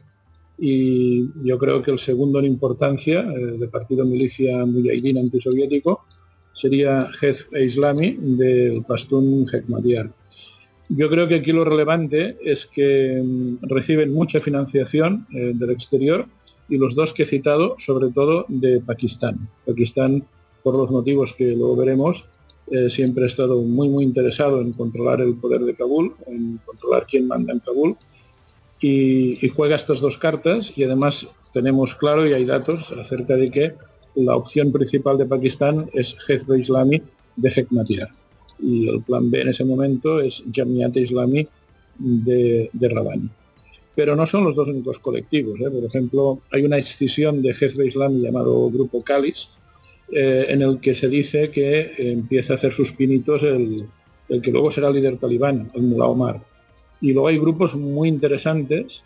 [0.58, 6.04] y yo creo que el segundo en importancia, eh, de partido milicia mujahidín antisoviético,
[6.52, 10.12] sería Hezb e Islami del Pastún Hekmatyar.
[10.96, 16.26] Yo creo que aquí lo relevante es que mm, reciben mucha financiación eh, del exterior
[16.68, 19.48] y los dos que he citado, sobre todo de Pakistán.
[19.66, 20.24] Pakistán,
[20.62, 22.24] por los motivos que luego veremos,
[22.70, 27.06] eh, siempre ha estado muy, muy interesado en controlar el poder de Kabul, en controlar
[27.10, 27.96] quién manda en Kabul,
[28.80, 33.74] y, juega estas dos cartas y además tenemos claro y hay datos acerca de que
[34.14, 37.02] la opción principal de Pakistán es Hezbollah Islami
[37.36, 38.23] de Hekmatyar
[38.58, 41.46] y el plan B en ese momento es Jamiat Islami
[41.98, 43.28] de, de Rabani.
[43.94, 45.60] Pero no son los dos únicos colectivos.
[45.60, 45.70] ¿eh?
[45.70, 49.48] Por ejemplo, hay una escisión de Hezbollah Islami llamado Grupo Kalis,
[50.10, 53.86] eh, en el que se dice que empieza a hacer sus pinitos el,
[54.42, 56.40] que luego será líder talibán, el Mullah Omar.
[57.00, 59.02] Y luego hay grupos muy interesantes,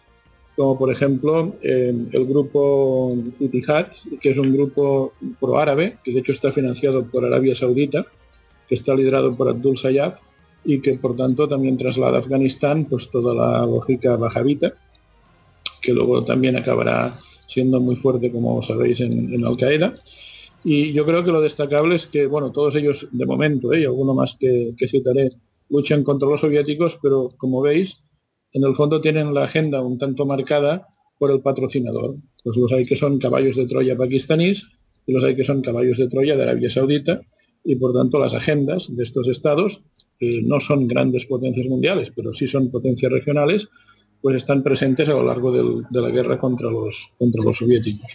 [0.56, 3.88] como por ejemplo eh, el grupo Itihad,
[4.20, 8.06] que es un grupo pro-árabe, que de hecho está financiado por Arabia Saudita,
[8.68, 10.18] que está liderado por Abdul Sayyaf
[10.64, 14.74] y que por tanto también traslada a Afganistán pues toda la lógica bajavita,
[15.80, 19.94] que luego también acabará siendo muy fuerte, como sabéis, en, Al-Qaeda.
[20.64, 23.80] Y yo creo que lo destacable es que, bueno, todos ellos de momento, ¿eh?
[23.80, 25.30] y alguno más que, citaré,
[25.70, 27.96] luchan contra los soviéticos, pero como veis,
[28.52, 30.88] en el fondo tienen la agenda un tanto marcada
[31.18, 32.16] por el patrocinador.
[32.44, 34.62] Pues los hay que son caballos de Troya pakistaníes
[35.06, 37.22] y los hay que son caballos de Troya de Arabia Saudita
[37.64, 39.80] y por tanto las agendas de estos estados,
[40.18, 43.68] que no son grandes potencias mundiales, pero sí son potencias regionales,
[44.20, 48.10] pues están presentes a lo largo de la guerra contra los, contra los soviéticos.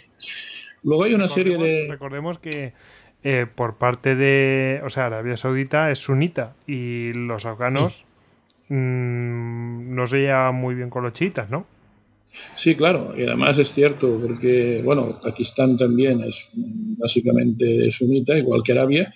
[0.84, 1.88] Luego hay una serie de...
[1.90, 2.74] Recordemos que
[3.24, 4.82] eh, por parte de...
[4.84, 8.06] O sea, Arabia Saudita es sunita y los afganos
[8.68, 11.66] mm, no se llevan muy bien con los chiitas, ¿no?
[12.58, 18.72] Sí, claro, y además es cierto, porque, bueno, Pakistán también es básicamente sunita, igual que
[18.72, 19.14] Arabia,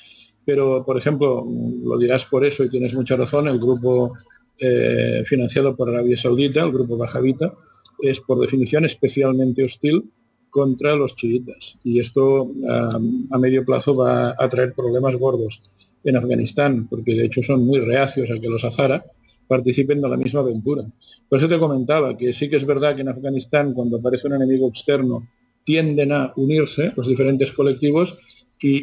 [0.48, 1.46] pero, por ejemplo,
[1.84, 4.14] lo dirás por eso y tienes mucha razón, el grupo
[4.58, 7.54] eh, financiado por Arabia Saudita, el grupo Bajavita,
[8.00, 10.10] es por definición especialmente hostil
[10.50, 11.76] contra los chiitas.
[11.84, 15.62] Y esto a medio plazo va a traer problemas gordos
[16.06, 19.04] en Afganistán, porque de hecho son muy reacios a que los Azara
[19.50, 20.86] participen de la misma aventura.
[21.28, 24.36] Por eso te comentaba que sí que es verdad que en Afganistán, cuando aparece un
[24.36, 25.28] enemigo externo,
[25.66, 28.18] tienden a unirse los diferentes colectivos,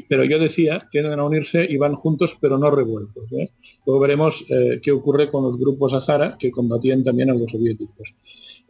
[0.08, 3.24] pero yo decía, tienden a unirse y van juntos pero no revueltos.
[3.32, 3.50] ¿eh?
[3.86, 8.14] Luego veremos eh, qué ocurre con los grupos Azara que combatían también a los soviéticos.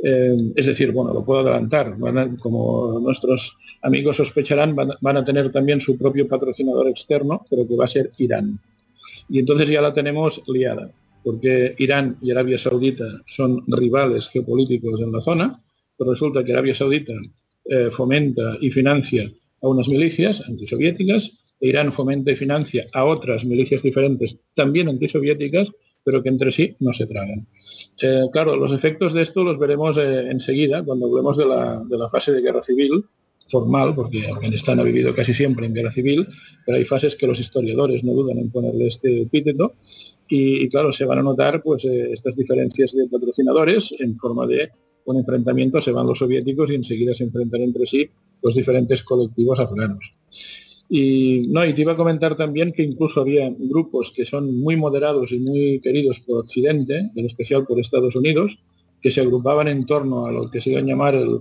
[0.02, 1.96] Eh, es decir, bueno, lo puedo adelantar,
[2.40, 7.84] como nuestros amigos sospecharán, van, a tener también su propio patrocinador externo, pero que va
[7.84, 8.58] a ser Irán.
[9.28, 10.90] Y entonces ya la tenemos liada,
[11.22, 13.04] porque Irán y Arabia Saudita
[13.36, 15.62] son rivales geopolíticos en la zona,
[15.96, 17.14] pero resulta que Arabia Saudita
[17.96, 19.30] fomenta y financia
[19.64, 25.68] a unas milicias antisoviéticas, e Irán fomenta y financia a otras milicias diferentes, también antisoviéticas,
[26.04, 27.46] pero que entre sí no se tragan.
[28.02, 32.32] Eh, claro, los efectos de esto los veremos eh, enseguida, cuando hablemos de la, fase
[32.32, 33.06] de guerra civil,
[33.50, 36.26] formal, porque Afganistán ha vivido casi siempre en guerra civil,
[36.66, 39.76] pero hay fases que los historiadores no dudan en ponerle este epíteto,
[40.28, 44.70] y, claro, se van a notar pues eh, estas diferencias de patrocinadores en forma de
[45.06, 48.10] un enfrentamiento, se van los soviéticos y enseguida se enfrentan entre sí
[48.44, 50.12] los diferentes colectivos afganos.
[50.88, 54.76] Y, no, y te iba a comentar también que incluso había grupos que son muy
[54.76, 58.58] moderados y muy queridos por Occidente, en especial por Estados Unidos,
[59.02, 61.40] que se agrupaban en torno a lo que se iba a llamar el,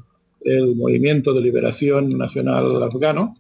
[0.75, 3.35] Movimiento de Liberación Nacional Afgano,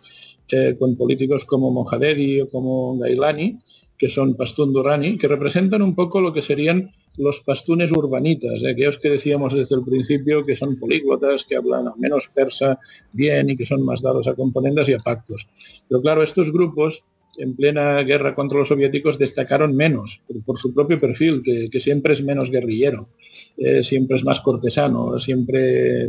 [0.49, 3.59] eh, con políticos como Mojadedi o como Gailani,
[3.97, 8.71] que son Pastún Durrani, que representan un poco lo que serían los pastunes urbanitas, ¿eh?
[8.71, 12.79] aquellos que decíamos desde el principio que son políglotas, que hablan al menos persa
[13.11, 15.47] bien y que son más dados a componendas y a pactos.
[15.87, 17.03] Pero claro, estos grupos
[17.37, 22.23] en plena guerra contra los soviéticos destacaron menos por, su propio perfil, que, siempre es
[22.23, 23.09] menos guerrillero,
[23.57, 26.05] eh, siempre es más cortesano, siempre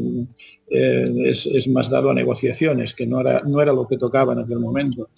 [0.71, 4.41] eh, es, más dado a negociaciones, que no era, no era lo que tocaba en
[4.41, 5.09] aquel momento.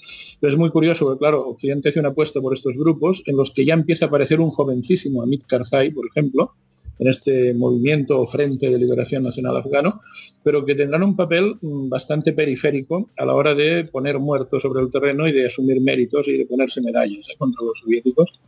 [0.40, 3.50] Pero es muy curioso, porque claro, Occidente hace una apuesta por estos grupos en los
[3.52, 6.52] que ya empieza a aparecer un jovencísimo Amit Karzai, por ejemplo,
[6.98, 10.01] en este movimiento o frente de liberación nacional afgano,
[10.43, 14.81] pero que tendrán un papel mm, bastante periférico a la hora de poner muertos sobre
[14.81, 17.35] el terreno y de asumir méritos y de ponerse medallas ¿eh?
[17.36, 18.40] contra los soviéticos.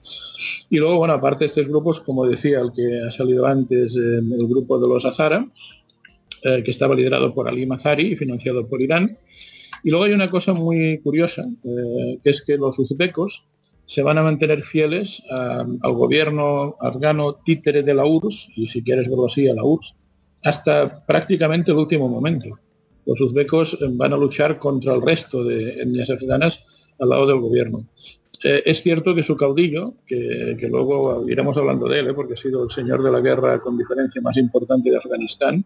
[0.70, 4.19] Y luego, bueno, aparte de estos grupos, como decía el que ha salido antes, eh,
[4.19, 5.51] el grupo de los Azara,
[6.45, 9.19] eh, que estaba liderado por Ali Mazari y financiado por Irán.
[9.83, 13.45] Y luego hay una cosa muy curiosa, que es que los uzbecos,
[13.89, 19.09] se van a mantener fieles al gobierno afgano títere de la URSS, y si quieres
[19.09, 19.94] verlo así, a la URSS,
[20.44, 22.51] hasta prácticamente el último momento.
[23.06, 26.60] Los uzbecos van a luchar contra el resto de etnias afganas
[27.01, 27.86] al lado del gobierno.
[28.44, 32.15] Eh, es cierto que su caudillo, que, luego iremos hablando de él, ¿eh?
[32.15, 35.65] porque ha sido el señor de la guerra con diferencia más importante de Afganistán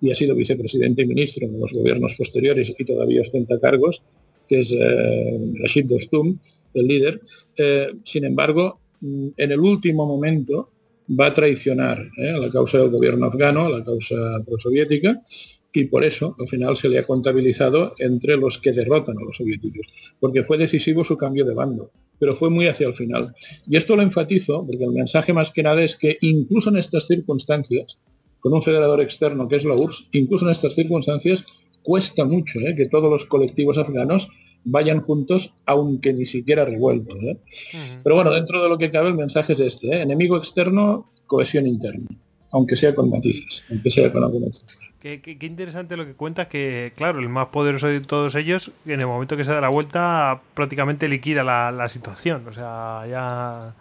[0.00, 4.00] y ha sido vicepresidente y ministro en los gobiernos posteriores y todavía ostenta cargos,
[4.48, 6.38] que es eh, Rashid Dostum,
[6.74, 7.20] el líder,
[7.56, 10.70] eh, sin embargo, mm, en el último momento
[11.08, 15.22] va a traicionar eh, a la causa del gobierno afgano, a la causa prosoviética,
[15.72, 19.36] y por eso al final se le ha contabilizado entre los que derrotan a los
[19.36, 19.86] soviéticos,
[20.20, 23.34] porque fue decisivo su cambio de bando, pero fue muy hacia el final.
[23.66, 27.06] Y esto lo enfatizo porque el mensaje más que nada es que incluso en estas
[27.06, 27.98] circunstancias,
[28.38, 31.44] con un federador externo que es la URSS, incluso en estas circunstancias
[31.82, 34.28] cuesta mucho eh, que todos los colectivos afganos
[34.64, 37.18] vayan juntos, aunque ni siquiera revueltos.
[37.22, 37.38] ¿eh?
[38.02, 40.02] Pero bueno, dentro de lo que cabe el mensaje es este, ¿eh?
[40.02, 42.08] enemigo externo, cohesión interna,
[42.50, 44.64] aunque sea con matices, aunque sea con algunas
[45.00, 49.00] Qué, qué, interesante lo que cuentas, que claro, el más poderoso de todos ellos, en
[49.00, 53.74] el momento que se da la vuelta, prácticamente liquida la, situación, o sea, ya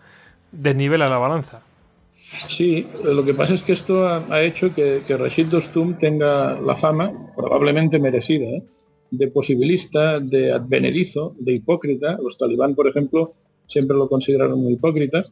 [0.52, 1.62] desnivela la balanza.
[2.50, 6.76] Sí, lo que pasa es que esto ha, hecho que, que, Rashid Dostum tenga la
[6.76, 8.64] fama, probablemente merecida, ¿eh?
[9.14, 12.18] De posibilista, de advenedizo, de hipócrita.
[12.22, 13.34] Los talibán, por ejemplo,
[13.68, 15.26] siempre lo consideraron muy hipócrita.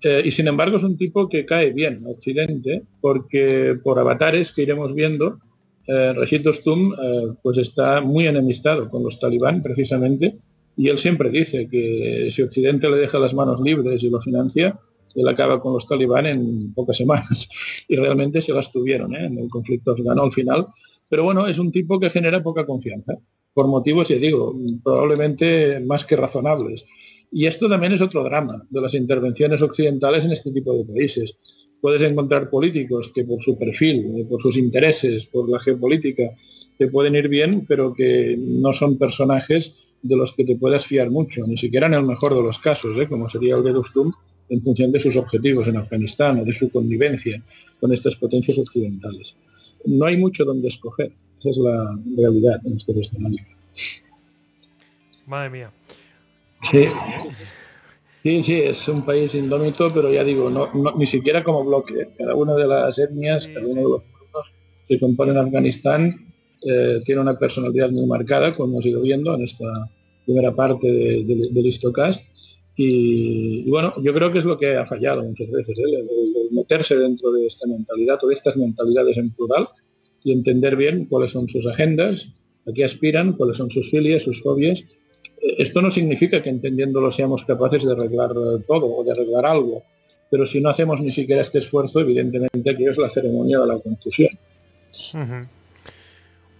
[0.00, 4.52] Eh, y sin embargo es un tipo que cae bien a Occidente, porque por avatares
[4.52, 5.40] que iremos viendo,
[5.88, 10.36] eh, Rashid Dostum eh, pues está muy enemistado con los talibán precisamente,
[10.76, 14.78] y él siempre dice que si Occidente le deja las manos libres y lo financia,
[15.16, 17.48] él acaba con los talibán en pocas semanas.
[17.88, 20.66] Y realmente se las tuvieron en el conflicto afgano al final,
[21.08, 23.14] pero bueno, es un tipo que genera poca confianza,
[23.54, 26.84] por motivos, ya digo, probablemente más que razonables.
[27.32, 31.34] Y esto también es otro drama de las intervenciones occidentales en este tipo de países.
[31.80, 36.34] Puedes encontrar políticos que por su perfil, por sus intereses, por la geopolítica,
[36.78, 39.72] te pueden ir bien, pero que no son personajes
[40.02, 43.00] de los que te puedas fiar mucho, ni siquiera en el mejor de los casos,
[43.00, 43.08] ¿eh?
[43.08, 44.12] como sería el de Dostum,
[44.48, 47.42] en función de sus objetivos en Afganistán o de su convivencia
[47.80, 49.34] con estas potencias occidentales
[49.86, 51.12] no hay mucho donde escoger.
[51.38, 53.44] Esa es la realidad en este escenario.
[55.26, 55.72] Madre mía.
[56.70, 56.86] Sí.
[58.22, 62.08] Sí, sí, es un país indómito, pero ya digo, no, ni siquiera como bloque.
[62.18, 64.52] Cada una de las etnias, cada uno de los pueblos
[64.88, 66.26] que componen Afganistán
[66.62, 69.90] eh, tiene una personalidad muy marcada, como hemos ido viendo en esta
[70.24, 72.20] primera parte del de, Histocast.
[72.76, 75.82] Y, bueno, yo creo que es lo que ha fallado muchas veces, ¿eh?
[75.86, 79.68] el, meterse dentro de esta mentalidad o de estas mentalidades en plural
[80.22, 82.26] y entender bien cuáles son sus agendas,
[82.66, 84.80] a qué aspiran, cuáles son sus filias, sus fobias.
[85.40, 88.32] Eh, esto no significa que entendiéndolo seamos capaces de arreglar
[88.68, 89.82] todo o de arreglar algo,
[90.30, 93.78] pero si no hacemos ni siquiera este esfuerzo, evidentemente aquí es la ceremonia de la
[93.78, 94.38] confusión.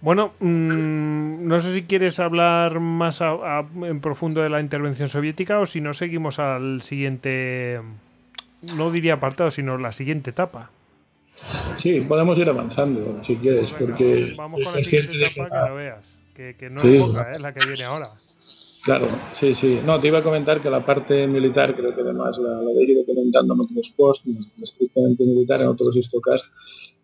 [0.01, 5.65] Bueno, mm, no sé si quieres hablar más en profundo de la intervención soviética o
[5.65, 7.81] si no seguimos al siguiente,
[8.61, 10.69] no diría apartado, sino la siguiente etapa.
[11.77, 16.17] Sí, podemos ir avanzando si quieres, porque vamos con la siguiente etapa que, lo veas.
[16.35, 17.39] que, no es poca, ¿eh?
[17.39, 18.09] la que viene ahora.
[18.87, 19.81] Claro, sí, sí.
[19.85, 22.83] No, te iba a comentar que la parte militar, creo que además la, la he
[22.89, 24.23] ido comentando en otros posts,
[24.63, 26.45] estrictamente militar, en otros histocast,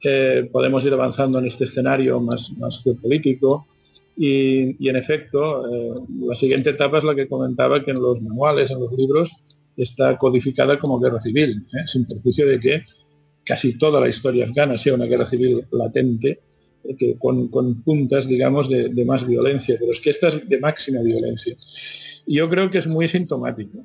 [0.01, 2.53] eh, podemos ir avanzando en este escenario más,
[2.85, 3.68] geopolítico,
[4.15, 5.93] y, en efecto, eh,
[6.26, 9.30] la siguiente etapa es la que comentaba que en los manuales, en los libros,
[9.76, 11.85] está codificada como guerra civil, ¿eh?
[11.91, 12.85] sin perjuicio de que
[13.43, 16.39] casi toda la historia afgana sea una guerra civil latente,
[16.97, 17.49] que con,
[17.84, 21.55] puntas, digamos, de, más violencia, pero es que esta es de máxima violencia.
[22.26, 23.80] Y yo creo que es muy sintomático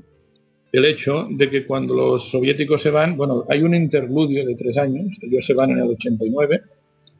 [0.70, 4.76] el hecho de que cuando los soviéticos se van, bueno, hay un interludio de tres
[4.76, 6.60] años, ellos se van en el 89,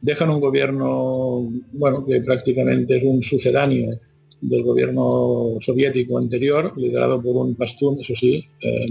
[0.00, 3.98] dejan un gobierno, bueno, que prácticamente es un sucedáneo
[4.40, 8.86] del gobierno soviético anterior, liderado por un pastún, eso sí, eh.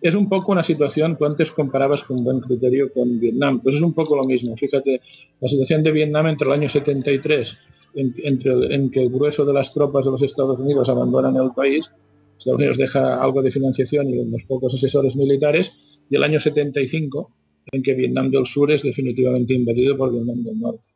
[0.00, 3.82] Es un poco una situación, tú antes comparabas con buen criterio con Vietnam, pues es
[3.82, 4.56] un poco lo mismo.
[4.56, 5.00] Fíjate,
[5.40, 7.56] la situación de Vietnam entre el año 73,
[7.94, 11.50] en, entre, en que el grueso de las tropas de los Estados Unidos abandonan el
[11.54, 11.90] país,
[12.38, 15.72] Estados Unidos deja algo de financiación y unos pocos asesores militares,
[16.08, 17.30] y el año 75,
[17.72, 20.86] en que Vietnam del Sur es definitivamente invadido por Vietnam del Norte.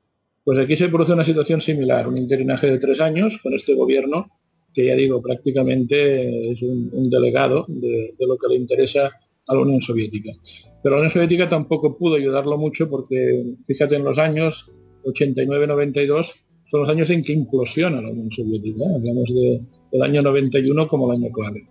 [0.45, 4.31] Pues aquí se produce una situación similar, un interinaje de tres años con este gobierno
[4.75, 9.11] que ya digo, prácticamente es un, delegado de, lo que le interesa
[9.47, 10.33] a la Unión Soviética.
[10.83, 14.67] Pero la Unión Soviética tampoco pudo ayudarlo mucho porque, fíjate, en los años
[15.05, 16.27] 89-92
[16.71, 18.95] son los años en que implosiona la Unión Soviética, ¿eh?
[18.97, 19.29] hablamos
[19.93, 21.67] del año 91 como el año clave.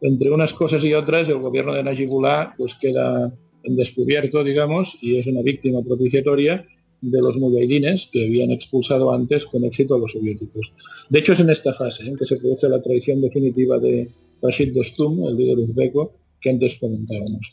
[0.00, 3.32] Entre unas cosas y otras, el gobierno de Najibullah pues queda
[3.64, 6.66] en descubierto, digamos, y es una víctima propiciatoria
[7.00, 10.72] de los mujahidines que habían expulsado antes con éxito a los soviéticos.
[11.10, 14.10] De hecho, es en esta fase en que se produce la traición definitiva de
[14.42, 17.52] Rashid Dostum, el líder uzbeco, que antes comentábamos.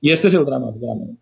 [0.00, 1.16] Y este es el drama afgano,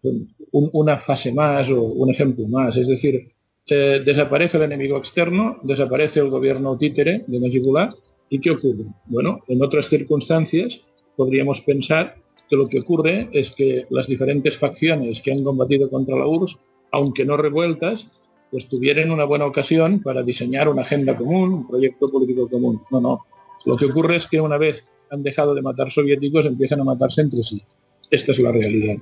[0.53, 3.31] una fase más o un ejemplo más, es decir,
[3.67, 7.95] desaparece el enemigo externo, desaparece el gobierno títere de Najibullah,
[8.31, 8.87] ¿y qué ocurre?
[9.07, 10.81] Bueno, en otras circunstancias
[11.15, 12.17] podríamos pensar
[12.49, 16.57] que lo que ocurre es que las diferentes facciones que han combatido contra la URSS,
[16.93, 18.07] aunque no revueltas,
[18.51, 22.83] pues tuvieran una buena ocasión para diseñar una agenda común, un proyecto político común.
[22.91, 23.21] No, no.
[23.65, 27.21] Lo que ocurre es que una vez han dejado de matar soviéticos, empiezan a matarse
[27.21, 27.63] entre sí.
[28.11, 28.97] Esta es la realidad.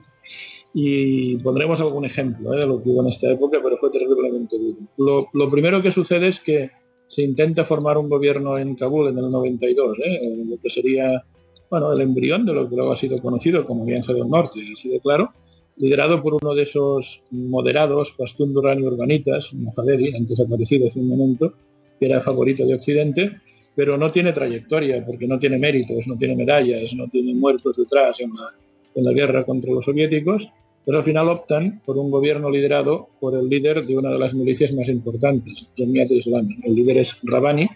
[0.75, 2.61] Y pondremos algún ejemplo ¿eh?
[2.61, 4.77] de lo que hubo en esta época, pero fue terriblemente duro.
[4.99, 6.71] Lo, lo, primero que sucede es que
[7.09, 10.45] se intenta formar un gobierno en Kabul en el 92, ¿eh?
[10.47, 11.25] lo que sería
[11.71, 14.89] bueno, el embrión de lo que luego ha sido conocido como Alianza del Norte, así
[14.89, 15.33] de claro,
[15.79, 21.53] liderado por uno de esos moderados, Pastún Durán Urbanitas, Mojaderi, antes aparecido hace un momento,
[21.99, 23.41] que era favorito de Occidente,
[23.75, 28.19] pero no tiene trayectoria, porque no tiene méritos, no tiene medallas, no tiene muertos detrás
[28.21, 28.49] en la,
[28.95, 30.49] en la guerra contra los soviéticos,
[30.85, 34.35] pero al final optan por un gobierno liderado por el líder de una de las
[34.35, 36.49] milicias más importantes, Jamiat Islam.
[36.65, 37.69] El líder es Rabani,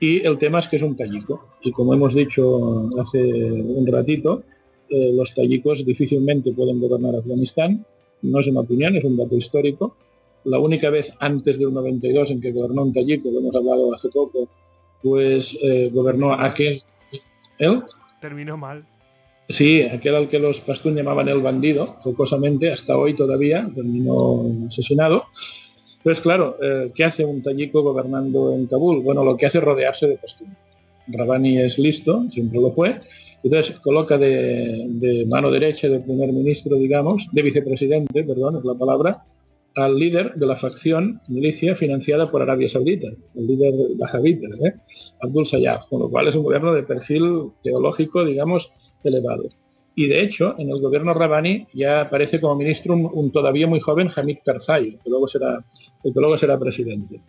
[0.00, 1.48] y el tema es que es un tallico.
[1.62, 4.44] Y como hemos dicho hace un ratito,
[4.94, 7.84] eh, los tallicos difícilmente pueden gobernar Afganistán.
[8.22, 9.96] No es una opinión, es un dato histórico.
[10.44, 14.08] La única vez antes del 92 en que gobernó un tallico, lo hemos hablado hace
[14.08, 14.48] poco,
[15.02, 16.80] pues eh, gobernó aquel...
[17.58, 17.82] ¿Él?
[18.20, 18.86] Terminó mal.
[19.48, 25.24] Sí, aquel al que los pastún llamaban el bandido, jocosamente, hasta hoy todavía, terminó asesinado.
[25.98, 29.02] Entonces, claro, eh, ¿qué hace un tallico gobernando en Kabul?
[29.02, 30.56] Bueno, lo que hace es rodearse de Pastún.
[31.08, 33.00] Rabani es listo, siempre lo fue.
[33.44, 39.24] Entonces coloca de, mano derecha del primer ministro, digamos, de vicepresidente, perdón, es la palabra,
[39.76, 44.74] al líder de la facción milicia financiada por Arabia Saudita, el líder bahavita, ¿eh?
[45.20, 48.70] Abdul Sayyaf, con lo cual es un gobierno de perfil teológico, digamos,
[49.02, 49.44] elevado.
[49.94, 54.10] Y de hecho, en el gobierno Rabani ya aparece como ministro un, todavía muy joven
[54.14, 55.62] Hamid Karzai, que luego será,
[56.02, 57.20] que luego será presidente.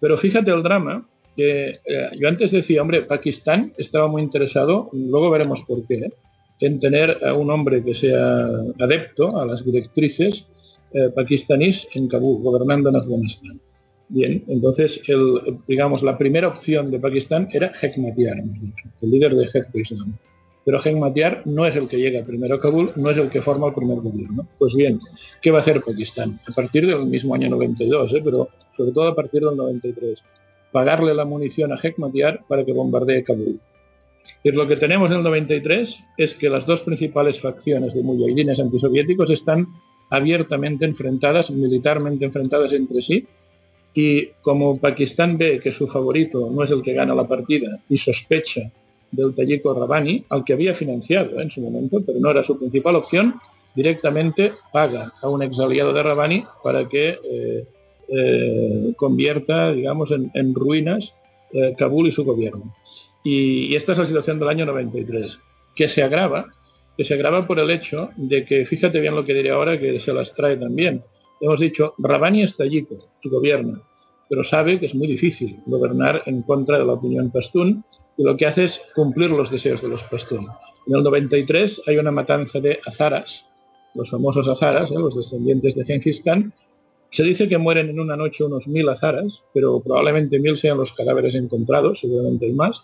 [0.00, 1.06] Pero fíjate el drama,
[1.38, 6.12] que eh, yo antes decía, hombre, Pakistán estaba muy interesado, luego veremos por qué,
[6.58, 8.48] en tener a un hombre que sea
[8.80, 10.46] adepto a las directrices
[10.92, 13.60] eh, pakistaníes en Kabul, gobernando en Afganistán.
[14.08, 18.42] Bien, entonces, el, digamos, la primera opción de Pakistán era Hekmatyar,
[19.02, 20.18] el líder de Hezbollah
[20.68, 23.68] pero Matiar no es el que llega primero a Kabul, no es el que forma
[23.68, 24.46] el primer gobierno.
[24.58, 25.00] Pues bien,
[25.40, 26.38] ¿qué va a hacer Pakistán?
[26.46, 28.20] A partir del mismo año 92, ¿eh?
[28.22, 30.22] pero sobre todo a partir del 93.
[30.72, 33.60] Pagarle la munición a Matiar para que bombardee Kabul.
[34.42, 38.60] Y lo que tenemos en el 93 es que las dos principales facciones de mujahidines
[38.60, 39.66] antisoviéticos están
[40.10, 43.26] abiertamente enfrentadas, militarmente enfrentadas entre sí,
[43.94, 47.98] y como Pakistán ve que su favorito no es el que gana la partida y
[47.98, 48.70] sospecha
[49.10, 52.96] del tallico Rabani, al que había financiado en su momento, pero no era su principal
[52.96, 53.34] opción,
[53.74, 57.66] directamente paga a un ex aliado de Rabani para que eh,
[58.08, 61.12] eh, convierta, digamos, en, ruinas
[61.52, 62.74] eh, Kabul y su gobierno.
[63.24, 65.38] Y, esta es la situación del año 93,
[65.74, 66.46] que se agrava,
[66.96, 70.00] que se agrava por el hecho de que, fíjate bien lo que diré ahora, que
[70.00, 71.02] se las trae también.
[71.40, 73.82] Hemos dicho, Rabani es tallico, su gobierno,
[74.28, 77.84] pero sabe que es muy difícil gobernar en contra de la opinión pastún
[78.16, 80.48] y lo que hace es cumplir los deseos de los pastún.
[80.86, 83.44] En el 93 hay una matanza de azaras,
[83.94, 84.94] los famosos azaras, ¿eh?
[84.94, 86.52] los descendientes de Genghis Khan,
[87.10, 90.92] se dice que mueren en una noche unos mil azaras, pero probablemente mil sean los
[90.92, 92.82] cadáveres encontrados, seguramente hay más,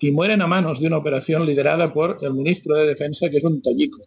[0.00, 3.44] y mueren a manos de una operación liderada por el ministro de Defensa, que es
[3.44, 4.02] un tallico,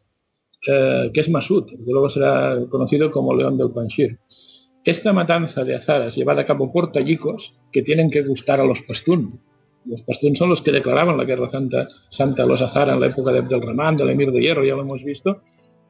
[0.68, 4.20] eh, que es Masud, que luego será conocido como León del Panjir.
[4.84, 8.82] Esta matanza de azaras llevada a cabo por tallicos que tienen que gustar a los
[8.82, 9.40] pastún.
[9.86, 13.08] Los pastún son los que declaraban la guerra santa, santa a los azaras en la
[13.08, 15.42] época de Abdelrahman, del emir de hierro, ya lo hemos visto,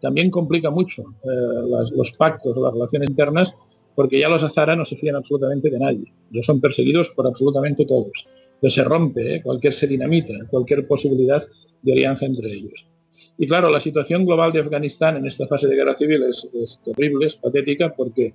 [0.04, 3.54] también complica mucho eh, los pactos las relaciones internas
[3.96, 6.12] porque ya los azaras no se fían absolutamente de nadie.
[6.30, 8.12] Ellos son perseguidos por absolutamente todos.
[8.56, 9.42] Entonces se rompe ¿eh?
[9.42, 11.42] cualquier se dinamita, cualquier posibilidad
[11.82, 12.86] de alianza entre ellos.
[13.38, 17.28] Y claro, la situación global de Afganistán en esta fase de guerra civil es, terrible,
[17.28, 18.34] es patética, porque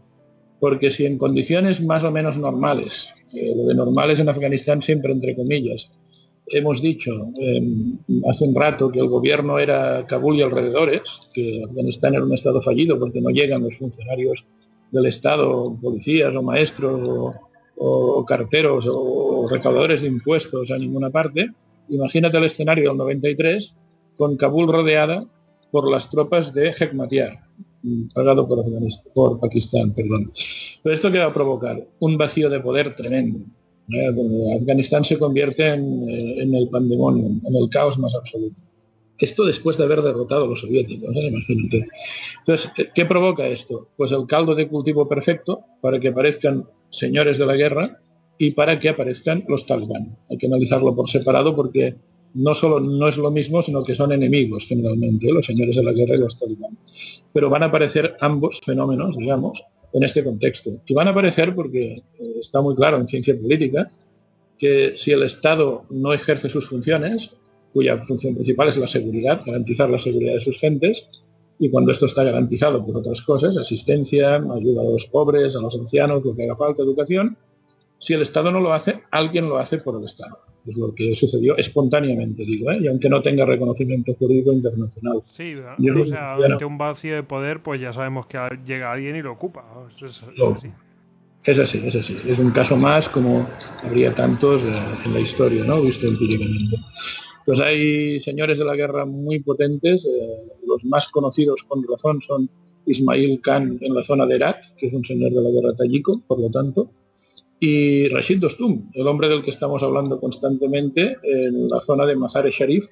[0.60, 5.12] porque si en condiciones más o menos normales, eh, lo de normales en Afganistán siempre
[5.12, 5.88] entre comillas,
[6.50, 7.98] hemos dicho em,
[8.28, 11.02] hace un rato que el gobierno era Kabul y alrededores,
[11.32, 14.44] que Afganistán era un estado fallido porque no llegan los funcionarios
[14.90, 17.34] del Estado, policías o maestros
[17.76, 21.50] o, carteros o recaudadores de impuestos a ninguna parte,
[21.88, 23.74] imagínate el escenario del 93
[24.16, 25.26] con Kabul rodeada
[25.70, 27.38] por las tropas de Hekmatyar,
[28.14, 28.64] pagado por,
[29.14, 29.94] por Pakistán.
[29.94, 30.32] Perdón.
[30.82, 33.40] Pero esto que va a provocar un vacío de poder tremendo.
[34.60, 38.62] Afganistán se convierte eh, en, el pandemonio, en el caos más absoluto.
[39.18, 41.26] Esto después de haber derrotado a los soviéticos, ¿eh?
[41.26, 41.86] imagínate.
[42.38, 43.88] Entonces, ¿qué provoca esto?
[43.96, 48.00] Pues el caldo de cultivo perfecto para que aparezcan señores de la guerra
[48.38, 50.16] y para que aparezcan los talibán.
[50.30, 51.96] Hay que analizarlo por separado porque
[52.34, 55.32] no solo no es lo mismo, sino que son enemigos generalmente, ¿eh?
[55.32, 56.78] los señores de la guerra y los talibán.
[57.32, 59.60] Pero van a aparecer ambos fenómenos, digamos,
[59.92, 60.70] en este contexto.
[60.86, 63.90] Y van a aparecer porque eh, está muy claro en ciencia política
[64.58, 67.30] que si el Estado no ejerce sus funciones,
[67.72, 71.04] cuya función principal es la seguridad, garantizar la seguridad de sus gentes,
[71.60, 75.74] y cuando esto está garantizado por otras cosas, asistencia, ayuda a los pobres, a los
[75.74, 77.36] ancianos, lo que haga falta, educación,
[78.00, 80.38] si el Estado no lo hace, alguien lo hace por el Estado.
[80.68, 82.78] Es lo que sucedió espontáneamente, digo, ¿eh?
[82.82, 85.22] y aunque no tenga reconocimiento jurídico internacional.
[85.32, 89.22] Sí, o sea, ante un vacío de poder, pues ya sabemos que llega alguien y
[89.22, 89.64] lo ocupa.
[89.88, 90.68] Es, es, así.
[91.44, 92.16] Es así, es así.
[92.26, 93.48] Es un caso más como
[93.82, 95.80] habría tantos eh, en la historia, ¿no?
[95.80, 96.76] Visto empíricamente.
[97.46, 102.50] Pues hay señores de la guerra muy potentes, eh, los más conocidos con razón son
[102.84, 106.20] Ismail Khan en la zona de Herat, que es un señor de la guerra tallico,
[106.26, 106.90] por lo tanto,
[107.60, 112.50] y Rashid Dostum, el hombre del que estamos hablando constantemente en la zona de Mazar-e
[112.50, 112.84] Sharif,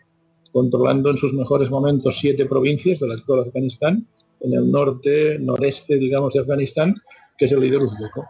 [0.52, 4.06] controlando en sus mejores momentos siete provincias del actual Afganistán,
[4.40, 6.94] en el norte, noreste, digamos, de Afganistán,
[7.38, 8.24] que es el líder uzbeko.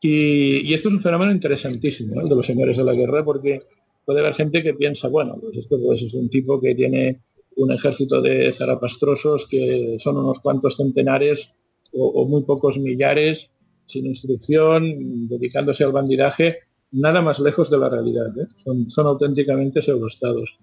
[0.00, 3.62] Y, esto es un fenómeno interesantísimo, el de los señores de la guerra, porque
[4.04, 7.20] puede haber gente que piensa, bueno, pues esto pues, es un tipo que tiene
[7.56, 11.48] un ejército de zarapastrosos que son unos cuantos centenares
[11.92, 13.50] o muy pocos millares
[13.88, 16.58] sin instrucción, dedicándose al bandidaje,
[16.92, 18.28] nada más lejos de la realidad.
[18.38, 18.46] ¿eh?
[18.64, 20.58] Son, son, auténticamente pseudoestados.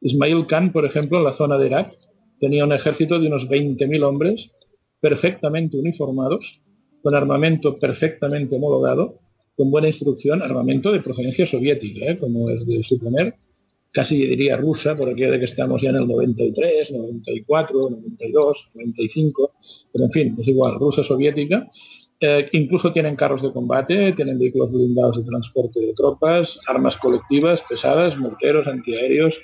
[0.00, 1.98] Ismail Khan, por ejemplo, en la zona de Irak,
[2.40, 4.50] tenía un ejército de unos 20.000 hombres
[5.00, 6.60] perfectamente uniformados,
[7.02, 9.20] con armamento perfectamente homologado,
[9.56, 12.18] con buena instrucción, armamento de procedencia soviética, ¿eh?
[12.18, 13.34] como es de suponer,
[13.92, 19.52] casi diría rusa, por aquello de que estamos ya en el 93, 94, 92, 95,
[19.92, 21.68] pero en fin, es igual, rusa soviética,
[22.20, 27.62] eh, incluso tienen carros de combate, tienen vehículos blindados de transporte de tropas, armas colectivas
[27.68, 29.38] pesadas, morteros, antiaéreos,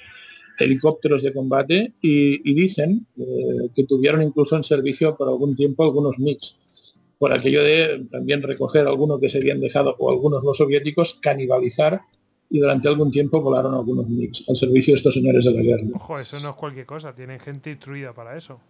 [0.59, 6.19] helicópteros de combate y, dicen eh, que tuvieron incluso en servicio por algún tiempo algunos
[6.19, 6.57] MiGs,
[7.19, 12.03] por aquello de también recoger algunos que se habían dejado o algunos los soviéticos, canibalizar
[12.51, 15.85] y durante algún tiempo volaron algunos MiGs al servicio de estos señores de la guerra.
[15.95, 18.61] Ojo, eso no es cualquier cosa, tienen gente instruida para eso.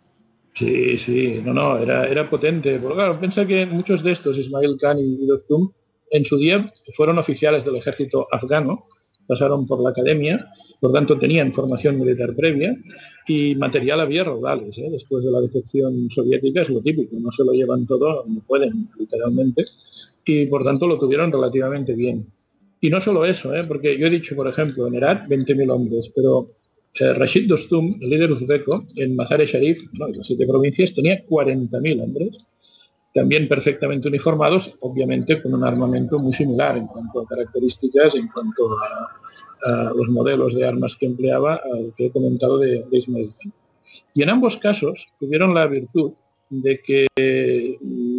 [0.55, 2.79] Sí, sí, no, no, era, era potente.
[2.79, 5.71] Porque claro, piensa que muchos de estos, Ismail Khan y Dostum,
[6.11, 8.87] en su día fueron oficiales del ejército afgano,
[9.27, 10.49] pasaron por la academia,
[10.81, 12.77] por tanto tenían formación militar previa
[13.27, 14.79] y material había raudales.
[14.79, 14.89] ¿eh?
[14.91, 18.91] Después de la defección soviética es lo típico, no se lo llevan todo, no pueden,
[18.99, 19.65] literalmente,
[20.25, 22.27] y por tanto lo tuvieron relativamente bien.
[22.81, 23.65] Y no solo eso, ¿eh?
[23.65, 26.51] porque yo he dicho, por ejemplo, en Herat 20.000 hombres, pero
[26.95, 32.39] Rashid Dostum, el líder uzbeko, en Mazar-e Sharif, en las siete provincias, tenía 40.000 hombres.
[33.13, 38.63] también perfectamente uniformados, obviamente con un armamento muy similar en cuanto a características, en cuanto
[38.77, 43.33] a, los modelos de armas que empleaba, al que he comentado de, de Ismail
[44.13, 46.13] Y en ambos casos tuvieron la virtud
[46.51, 47.07] de que,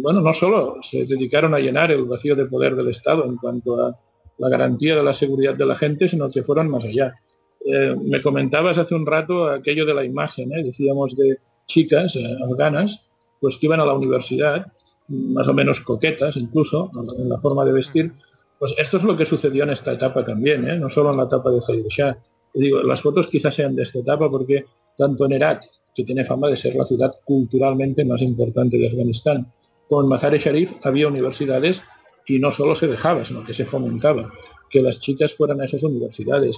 [0.02, 3.84] bueno, no solo se dedicaron a llenar el vacío de poder del Estado en cuanto
[3.84, 3.98] a
[4.38, 7.14] la garantía de la seguridad de la gente, sino que fueron más allá.
[7.68, 10.62] Eh, me comentabas hace un rato aquello de la imagen, ¿eh?
[10.62, 13.00] decíamos de chicas eh, afganas,
[13.40, 14.66] pues que iban a la universidad,
[15.08, 18.12] más o menos coquetas incluso, en la forma de vestir.
[18.58, 21.50] Pues esto es lo que sucedió en esta etapa también, no solo en la etapa
[21.50, 22.16] de Zaid Shah.
[22.54, 24.64] Digo, las fotos quizás sean de esta etapa porque
[24.96, 25.62] tanto en Irak,
[25.94, 29.52] que tiene fama de ser la ciudad culturalmente más importante de Afganistán,
[29.88, 31.80] como en Mazar-e-Sharif había universidades
[32.26, 34.32] y no solo se dejaba, sino que se fomentaba
[34.70, 36.56] que las chicas fueran a esas universidades.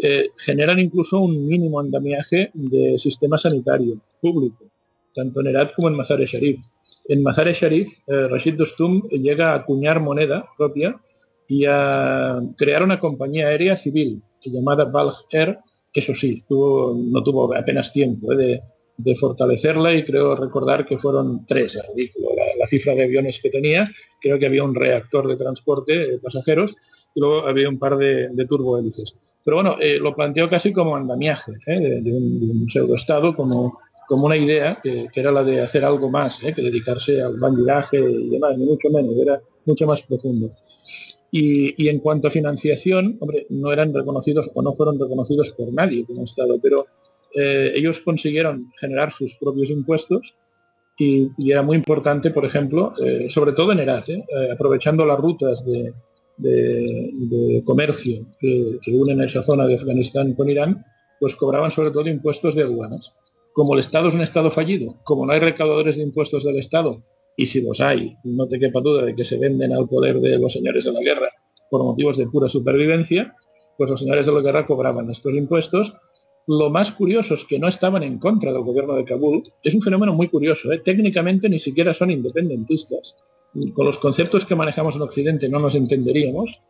[0.00, 4.64] Eh, generan incluso un mínimo andamiaje de sistema sanitario público,
[5.12, 6.60] tanto en Herat como en Mazar-e-Sharif.
[7.08, 11.00] En Mazar-e-Sharif, eh, Rashid Dostum llega a acuñar moneda propia
[11.48, 15.58] y a crear una compañía aérea civil llamada Balg Air,
[15.92, 18.62] que eso sí, no tuvo apenas tiempo eh, de,
[19.20, 23.90] fortalecerla y creo recordar que fueron tres, es ridículo la, cifra de aviones que tenía,
[24.20, 26.74] creo que había un reactor de transporte de pasajeros
[27.14, 29.14] y luego había un par de, de turbohélices.
[29.48, 32.00] Pero bueno, eh, lo planteo casi como andamiaje ¿eh?
[32.02, 36.52] de, un, pseudoestado, como, como una idea que, era la de hacer algo más, ¿eh?
[36.52, 40.52] que dedicarse al bandidaje y demás, ni mucho menos, era mucho más profundo.
[41.30, 46.04] Y, en cuanto a financiación, hombre, no eran reconocidos o no fueron reconocidos por nadie
[46.04, 46.86] como Estado, pero
[47.34, 50.34] ellos consiguieron generar sus propios impuestos
[50.98, 52.92] y, era muy importante, por ejemplo,
[53.30, 54.06] sobre todo en Herat,
[54.52, 55.92] aprovechando las rutas de,
[57.64, 60.84] comercio que, unen esa zona de Afganistán con Irán,
[61.20, 63.12] pues cobraban sobre todo impuestos de aduanas.
[63.52, 67.02] Como el Estado es un Estado fallido, como no hay recaudadores de impuestos del Estado,
[67.36, 70.38] y si los hay, no te quepa duda de que se venden al poder de
[70.40, 71.28] los señores de la guerra
[71.70, 73.34] por motivos de pura supervivencia,
[73.76, 75.92] pues los señores de la guerra cobraban estos impuestos.
[76.48, 79.44] Lo más curioso es que no estaban en contra del gobierno de Kabul.
[79.62, 80.72] Es un fenómeno muy curioso.
[80.72, 80.80] ¿eh?
[80.84, 83.14] Técnicamente ni siquiera son independentistas
[83.74, 86.60] con los conceptos que manejamos en Occidente no nos entenderíamos,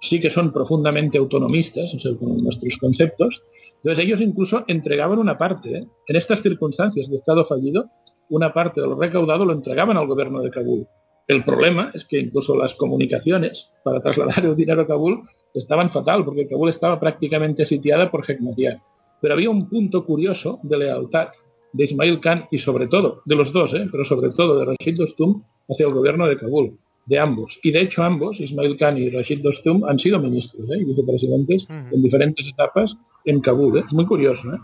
[0.00, 3.42] sí que son profundamente autonomistas, o sea, con nuestros conceptos.
[3.76, 5.86] Entonces ellos incluso entregaban una parte, ¿eh?
[6.06, 7.86] en estas circunstancias de Estado fallido,
[8.30, 10.86] una parte de lo recaudado lo entregaban al gobierno de Kabul.
[11.26, 15.22] El problema es que incluso las comunicaciones para trasladar el dinero a Kabul
[15.54, 18.80] estaban fatal, porque Kabul estaba prácticamente sitiada por Hekmatyar.
[19.20, 21.28] Pero había un punto curioso de lealtad
[21.72, 23.88] de Ismail Khan y sobre todo, de los dos, ¿eh?
[23.90, 27.58] pero sobre todo de Rashid Dostum, hacia el gobierno de Kabul, de ambos.
[27.62, 30.78] Y de hecho ambos, Ismail Khan y Rashid Dostum, han sido ministros ¿eh?
[30.80, 33.78] y vicepresidentes en diferentes etapas en Kabul.
[33.78, 33.84] ¿eh?
[33.90, 34.42] Muy curioso.
[34.52, 34.58] ¿eh?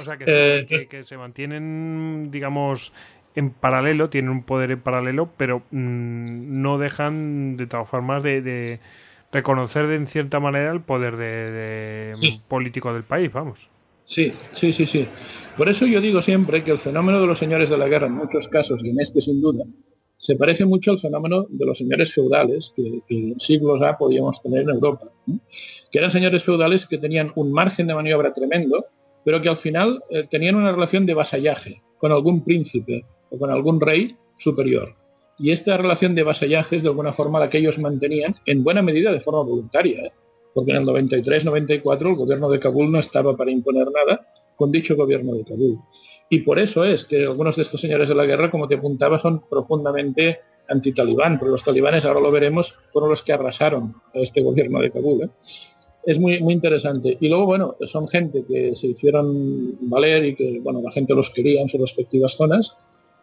[0.00, 2.92] O sea, que, se, mantienen, digamos,
[3.34, 8.80] en paralelo, tienen un poder en paralelo, pero mm, no dejan de todas formas de,
[9.30, 12.14] reconocer de, en cierta manera el poder de,
[12.48, 13.68] político del país, vamos.
[14.04, 15.08] Sí, sí, sí, sí.
[15.56, 18.14] Por eso yo digo siempre que el fenómeno de los señores de la guerra en
[18.14, 19.64] muchos casos, y en este sin duda,
[20.18, 24.62] se parece mucho al fenómeno de los señores feudales que, en siglos A podíamos tener
[24.62, 25.06] en Europa,
[25.90, 28.86] que eran señores feudales que tenían un margen de maniobra tremendo,
[29.24, 33.50] pero que al final eh, tenían una relación de vasallaje con algún príncipe o con
[33.50, 34.94] algún rey superior.
[35.38, 38.82] Y esta relación de vasallaje es de alguna forma la que ellos mantenían, en buena
[38.82, 40.12] medida de forma voluntaria, ¿eh?
[40.54, 44.26] Porque en el 93-94 el gobierno de Kabul no estaba para imponer nada
[44.56, 45.78] con dicho gobierno de Kabul.
[46.28, 49.20] Y por eso es que algunos de estos señores de la guerra, como te apuntaba,
[49.20, 54.40] son profundamente anti-talibán, porque los talibanes, ahora lo veremos, fueron los que arrasaron a este
[54.40, 55.24] gobierno de Kabul.
[55.24, 55.28] ¿eh?
[56.04, 57.16] Es muy, muy interesante.
[57.20, 61.30] Y luego, bueno, son gente que se hicieron valer y que, bueno, la gente los
[61.30, 62.72] quería en sus respectivas zonas,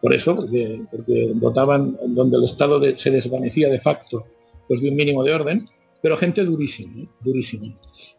[0.00, 4.24] por eso, porque, porque votaban donde el Estado se desvanecía de facto,
[4.66, 5.68] pues de un mínimo de orden,
[6.02, 7.08] pero gente durísima, ¿eh?
[7.20, 7.74] durísima.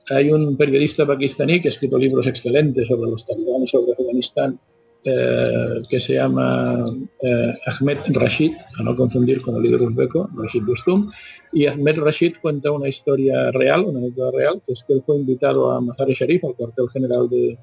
[0.09, 4.59] Hay un periodista pakistaní que ha escrito libros excelentes sobre los talibanes, sobre Afganistán,
[5.03, 6.85] eh, que se llama
[7.23, 11.09] eh, Ahmed Rashid, a no confundir con el líder uzbeco, Rashid Dostum,
[11.51, 15.17] y Ahmed Rashid cuenta una historia real, una anécdota real, que es que él fue
[15.17, 17.57] invitado a Mazar-e Sharif, al cuartel general de,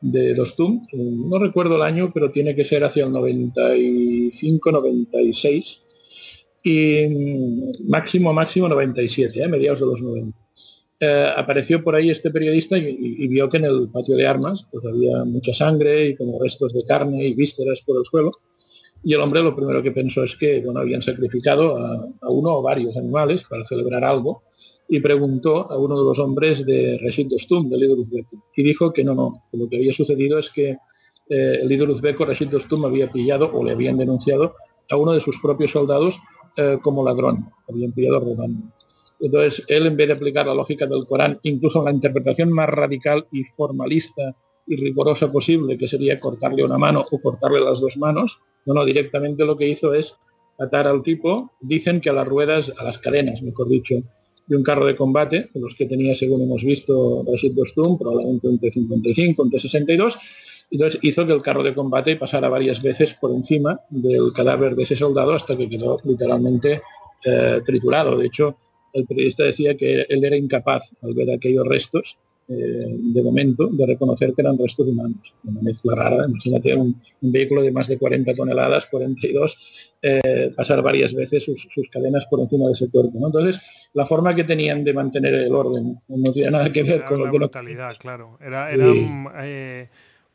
[0.00, 5.78] de Dostum, no recuerdo el año, pero tiene que ser hacia el 95-96,
[6.62, 9.48] y mm, máximo, máximo 97, ¿eh?
[9.48, 10.38] mediados de los 90.
[11.02, 14.84] Eh, apareció por ahí este periodista y, vio que en el patio de armas pues
[14.84, 18.32] había mucha sangre y como restos de carne y vísceras por el suelo.
[19.02, 22.62] Y el hombre lo primero que pensó es que bueno, habían sacrificado a, uno o
[22.62, 24.42] varios animales para celebrar algo
[24.88, 28.92] y preguntó a uno de los hombres de Rashid Dostum, del líder uzbeco, y dijo
[28.92, 30.70] que no, no, lo que había sucedido es que
[31.30, 32.48] eh, el líder uzbeco, Rashid
[32.84, 34.56] había pillado o le habían denunciado
[34.90, 36.14] a uno de sus propios soldados
[36.56, 38.72] eh, como ladrón, habían pillado robando.
[39.20, 43.26] Entonces, él en vez de aplicar la lógica del Corán, incluso la interpretación más radical
[43.30, 44.34] y formalista
[44.66, 49.44] y rigurosa posible, que sería cortarle una mano o cortarle las dos manos, no, directamente
[49.44, 50.14] lo que hizo es
[50.58, 53.96] atar al tipo, dicen que a las ruedas, a las cadenas, mejor dicho,
[54.46, 58.58] de un carro de combate, los que tenía, según hemos visto, Rashid Dostum, probablemente un
[58.58, 60.14] T-55, un T-62,
[60.70, 64.84] entonces hizo que el carro de combate pasara varias veces por encima del cadáver de
[64.84, 66.82] ese soldado hasta que quedó literalmente
[67.24, 68.16] eh, triturado.
[68.16, 68.56] De hecho,
[68.92, 72.16] el periodista decía que él era incapaz al ver aquellos restos
[72.48, 75.20] eh, de momento de reconocer que eran restos humanos.
[75.44, 79.56] Una mezcla rara, imagínate un, vehículo de más de 40 toneladas, 42,
[80.02, 83.24] eh, pasar varias veces sus, cadenas por encima de ese cuerpo.
[83.24, 83.60] Entonces,
[83.92, 87.30] la forma que tenían de mantener el orden no tiene nada que ver con lo
[87.30, 87.50] que...
[88.00, 88.38] claro.
[88.40, 89.88] Era, era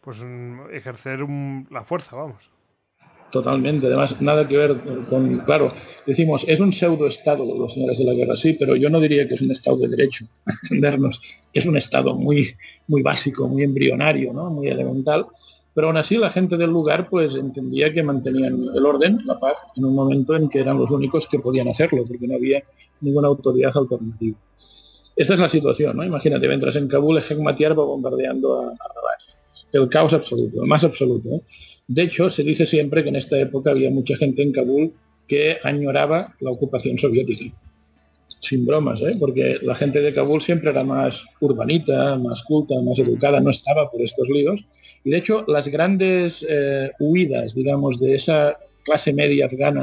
[0.06, 0.24] pues
[0.72, 1.20] ejercer
[1.72, 2.52] la fuerza, vamos.
[3.32, 4.80] Totalmente, además nada que ver
[5.10, 5.74] con, claro,
[6.06, 9.34] decimos, es un pseudo-estado los señores de la guerra, sí, pero yo no diría que
[9.34, 10.26] es un estado de derecho,
[10.64, 11.20] entendernos,
[11.52, 12.56] es un estado muy,
[12.88, 14.50] muy básico, muy embrionario, ¿no?
[14.52, 15.26] muy elemental,
[15.74, 19.56] pero aún así la gente del lugar pues entendía que mantenían el orden, la paz,
[19.76, 22.64] en un momento en que eran los únicos que podían hacerlo, porque no había
[23.02, 24.38] ninguna autoridad alternativa.
[25.16, 26.04] Esta es la situación, ¿no?
[26.04, 28.90] Imagínate, mientras en Kabul Hekmatyar va bombardeando a, a
[29.72, 31.30] el caos absoluto, el más absoluto.
[31.30, 31.42] ¿eh?
[31.88, 34.94] De hecho, se dice siempre que en esta época había mucha gente en Kabul
[35.28, 37.56] que añoraba la ocupación soviética.
[38.40, 39.16] Sin bromas, ¿eh?
[39.20, 43.90] porque la gente de Kabul siempre era más urbanita, más culta, más educada, no estaba
[43.90, 44.62] por estos líos.
[45.04, 49.82] Y de hecho, las grandes eh, huidas, digamos, de esa clase media afgana,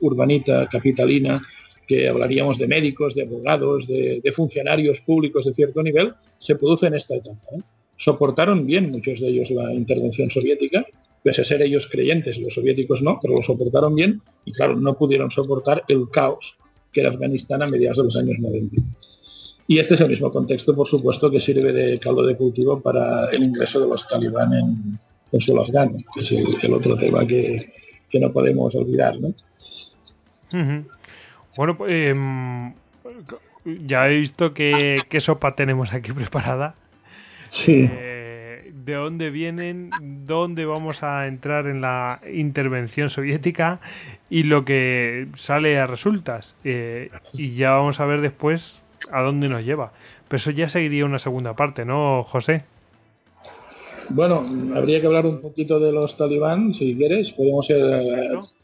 [0.00, 1.40] urbanita, capitalina,
[1.86, 6.94] que hablaríamos de médicos, de abogados, de, funcionarios públicos de cierto nivel, se produce en
[6.94, 7.40] esta etapa.
[7.52, 7.60] ¿eh?
[8.00, 10.86] Soportaron bien muchos de ellos la intervención soviética,
[11.22, 14.94] pese a ser ellos creyentes, los soviéticos no, pero lo soportaron bien y claro, no
[14.94, 16.56] pudieron soportar el caos
[16.92, 18.82] que era Afganistán a mediados de los años 90.
[19.68, 23.26] Y este es el mismo contexto, por supuesto, que sirve de caldo de cultivo para
[23.30, 24.98] el ingreso de los talibán en,
[25.30, 26.32] en suelo afgano, que es
[26.64, 27.72] el, otro tema que,
[28.14, 29.14] no podemos olvidar.
[31.56, 32.74] Bueno, pues em,
[33.86, 36.74] ya he visto qué sopa tenemos aquí preparada.
[37.66, 39.90] Eh, de dónde vienen,
[40.26, 43.80] dónde vamos a entrar en la intervención soviética
[44.28, 46.54] y lo que sale a resultas.
[46.64, 49.92] Eh, y ya vamos a ver después a dónde nos lleva.
[50.28, 52.64] Pero eso ya seguiría una segunda parte, ¿no, José?
[54.08, 54.44] Bueno,
[54.74, 57.32] habría que hablar un poquito de los talibán, si quieres.
[57.32, 57.68] Podemos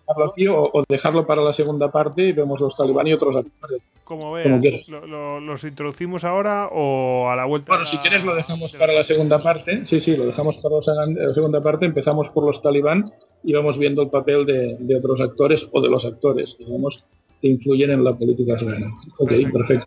[0.07, 3.83] o, dejarlo para la segunda parte y vemos los talibán y otros actores.
[4.05, 7.73] Como veas, ¿los introducimos ahora o a la vuelta?
[7.73, 9.87] Bueno, si quieres lo dejamos para la segunda parte.
[9.87, 10.77] Sí, sí, lo dejamos para
[11.07, 11.87] la segunda parte.
[11.87, 13.13] Empezamos por los talibán
[13.43, 17.05] y vamos viendo el papel de, otros actores o de los actores, digamos,
[17.41, 18.87] que influyen en la política afgana.
[19.19, 19.87] Ok, perfecto.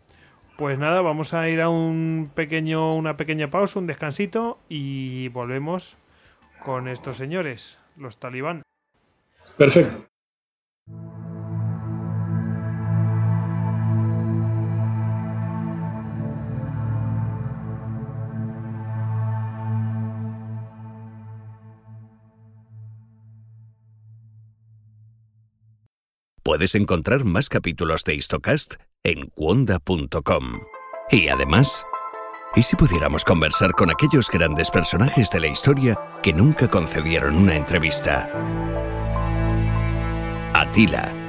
[0.57, 5.95] Pues nada, vamos a ir a un pequeño, una pequeña pausa, un descansito y volvemos
[6.65, 8.63] con estos señores, los talibán.
[9.57, 10.08] Perfecto.
[26.49, 28.73] Puedes encontrar más capítulos de Histocast
[29.03, 30.61] en cuonda.com.
[31.11, 31.85] Y además,
[32.55, 37.55] ¿y si pudiéramos conversar con aquellos grandes personajes de la historia que nunca concedieron una
[37.55, 38.27] entrevista?
[40.55, 41.28] Atila.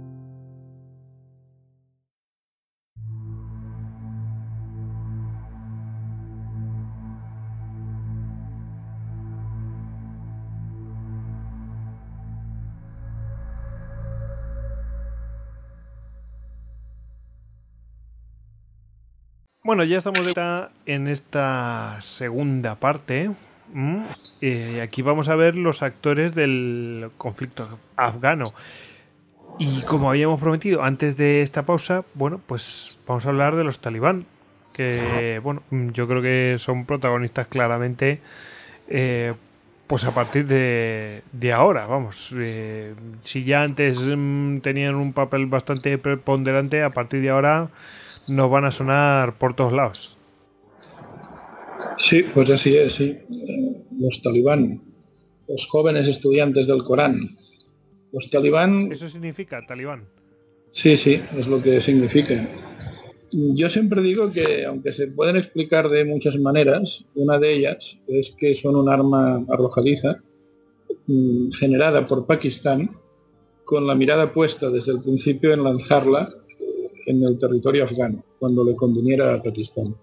[19.63, 20.21] Bueno, ya estamos
[20.87, 23.29] en esta segunda parte.
[24.41, 28.55] Eh, aquí vamos a ver los actores del conflicto afgano.
[29.59, 33.79] Y como habíamos prometido antes de esta pausa, bueno, pues vamos a hablar de los
[33.79, 34.25] talibán,
[34.73, 38.19] que bueno, yo creo que son protagonistas claramente,
[38.87, 39.35] eh,
[39.85, 42.33] pues a partir de, de ahora, vamos.
[42.35, 47.69] Eh, si ya antes mm, tenían un papel bastante preponderante, a partir de ahora
[48.31, 50.17] nos van a sonar por todos lados.
[51.97, 53.17] Sí, pues así es, sí.
[53.99, 54.81] Los talibán,
[55.47, 57.37] los jóvenes estudiantes del Corán.
[58.11, 58.91] Los talibán...
[58.91, 60.05] Eso significa talibán.
[60.71, 62.49] Sí, sí, es lo que significa.
[63.31, 68.33] Yo siempre digo que, aunque se pueden explicar de muchas maneras, una de ellas es
[68.37, 70.21] que son un arma arrojadiza
[71.07, 72.97] mm, generada por Pakistán
[73.65, 76.40] con la mirada puesta desde el principio en lanzarla
[77.05, 79.95] en el territorio afgano, cuando le conveniera a Pakistán.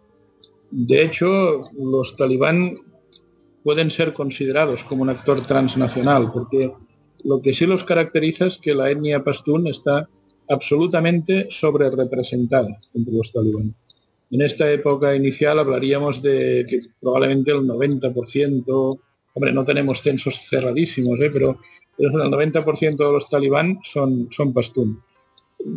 [0.70, 2.78] De hecho, los talibán
[3.62, 6.72] pueden ser considerados como un actor transnacional, porque
[7.24, 10.08] lo que sí los caracteriza es que la etnia pastún está
[10.48, 13.74] absolutamente sobre representada entre los talibán.
[14.30, 19.00] En esta época inicial hablaríamos de que probablemente el 90%,
[19.34, 21.30] hombre, no tenemos censos cerradísimos, ¿eh?
[21.30, 21.58] pero,
[21.98, 25.02] el 90% de los talibán son, son pastún.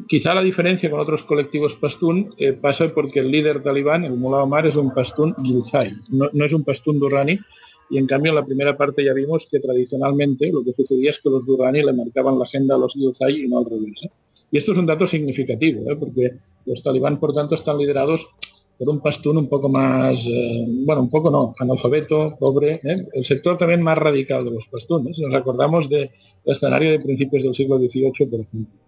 [0.07, 4.43] Quizá la diferencia con otros colectivos pastún eh, pasa porque el líder talibán, el Mullah
[4.43, 7.39] Omar, es un pastún gilzai, no, es un pastún durrani,
[7.89, 11.19] y en cambio en la primera parte ya vimos que tradicionalmente lo que sucedía es
[11.19, 14.03] que los durrani le marcaban la agenda a los gilzai y no al revés.
[14.03, 14.11] ¿eh?
[14.51, 15.95] Y esto es un dato significativo, ¿eh?
[15.95, 16.31] porque
[16.65, 18.21] los talibán, por tanto, están liderados
[18.77, 20.17] por un pastún un poco más,
[20.85, 25.19] bueno, un poco no, analfabeto, pobre, el sector también más radical de los pastunes.
[25.19, 26.09] Nos acordamos del
[26.45, 28.81] escenario de principios del siglo XVIII, por ejemplo.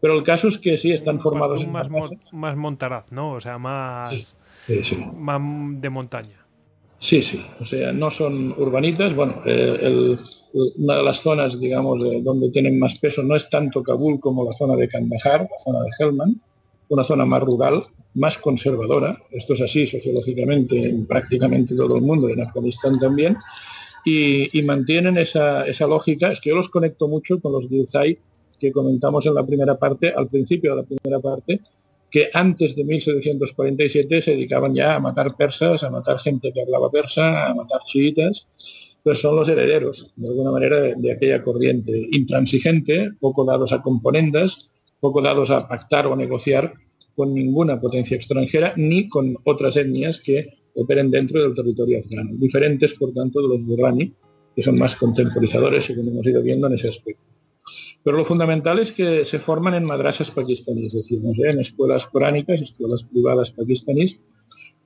[0.00, 1.88] Pero el caso es que sí, están formados en más,
[2.32, 3.32] más montaraz, ¿no?
[3.32, 4.36] O sea, más,
[5.16, 5.40] más
[5.80, 6.46] de montaña.
[7.00, 7.44] Sí, sí.
[7.58, 9.14] O sea, no son urbanitas.
[9.14, 10.16] Bueno, eh,
[10.52, 14.52] una de las zonas, digamos, donde tienen más peso no es tanto Kabul como la
[14.54, 16.36] zona de Kandahar, la zona de Helmand,
[16.88, 19.18] una zona más rural, más conservadora.
[19.30, 23.36] Esto es así sociológicamente en prácticamente todo el mundo, en Afganistán también.
[24.04, 26.32] Y, mantienen esa, esa, lógica.
[26.32, 28.18] Es que yo los conecto mucho con los Gilzai
[28.60, 31.60] que comentamos en la primera parte, al principio de la primera parte,
[32.10, 36.90] que antes de 1747 se dedicaban ya a matar persas, a matar gente que hablaba
[36.90, 38.46] persa, a matar chiitas,
[39.02, 44.68] pues son los herederos, de alguna manera, de, aquella corriente intransigente, poco dados a componendas,
[45.00, 46.74] poco dados a pactar o negociar
[47.14, 52.92] con ninguna potencia extranjera, ni con otras etnias que operen dentro del territorio afgano, diferentes,
[52.94, 54.12] por tanto, de los burrani,
[54.54, 57.22] que son más contemporizadores, según hemos ido viendo en ese aspecto.
[58.02, 62.60] Pero lo fundamental es que se forman en madrasas pakistaníes, es decir, en escuelas coránicas,
[62.60, 64.16] escuelas privadas pakistaníes.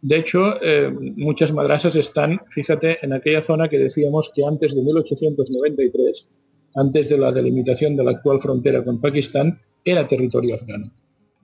[0.03, 4.83] De hecho, eh, muchas madrasas están, fíjate, en aquella zona que decíamos que antes de
[4.83, 6.27] 1893,
[6.75, 10.93] antes de la delimitación de la actual frontera con Pakistán, era territorio afgano,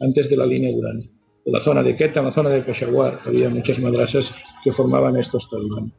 [0.01, 1.01] antes de la línea Durán.
[1.45, 4.31] En la zona de Quetta, en la zona de Peshawar, había muchas madrasas
[4.62, 5.93] que formaban estos talibanes.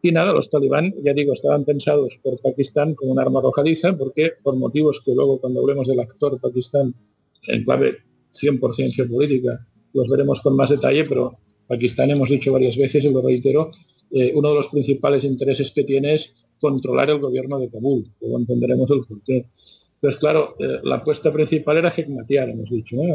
[0.00, 4.32] Y nada, los talibán, ya digo, estaban pensados por Pakistán como un arma arrojadiza, porque
[4.42, 6.94] por motivos que luego cuando hablemos del actor Pakistán
[7.48, 7.98] en clave
[8.40, 13.22] 100% geopolítica, los veremos con más detalle, pero Pakistán hemos dicho varias veces, y lo
[13.22, 13.72] reitero,
[14.10, 16.30] eh, uno de los principales intereses que tiene es
[16.60, 19.46] controlar el gobierno de Kabul, luego entenderemos el porqué.
[20.00, 22.96] Pues claro, eh, la apuesta principal era Hekmatyar, hemos dicho.
[22.96, 23.14] ¿eh?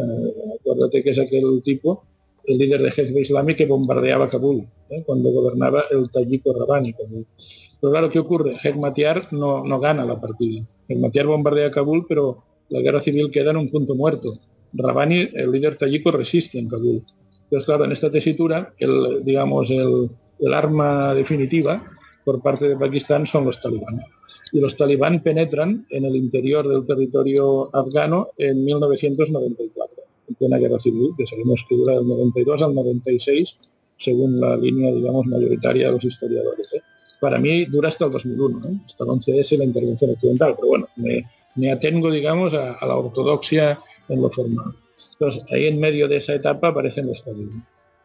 [0.59, 2.03] Acuérdate que es aquel tipo
[2.45, 5.03] el líder de Hezbollah Islami que bombardeaba Kabul ¿eh?
[5.05, 6.93] cuando gobernaba el tayiko Rabani.
[6.93, 8.57] Pero claro, ¿qué ocurre?
[8.61, 10.65] Hekmatyar no, no gana la partida.
[10.87, 14.39] Hekmatyar bombardea Kabul, pero la guerra civil queda en un punto muerto.
[14.73, 17.03] Rabani, el líder tayiko, resiste en Kabul.
[17.43, 20.09] Entonces, claro, en esta tesitura, el, digamos, el,
[20.39, 21.83] el arma definitiva
[22.25, 24.01] por parte de Pakistán son los talibán.
[24.51, 30.03] Y los talibán penetran en el interior del territorio afgano en 1994
[30.35, 33.55] plena guerra civil, que sabemos que dura del 92 al 96,
[33.97, 36.67] según la línea, digamos, mayoritaria de los historiadores.
[36.73, 36.81] ¿eh?
[37.19, 38.79] Para mí dura hasta el 2001, ¿eh?
[38.85, 43.79] hasta el 11S la intervención occidental, pero bueno, me, atengo, digamos, a, la ortodoxia
[44.09, 44.75] en lo formal.
[45.13, 47.23] Entonces, ahí en medio de esa etapa aparecen los.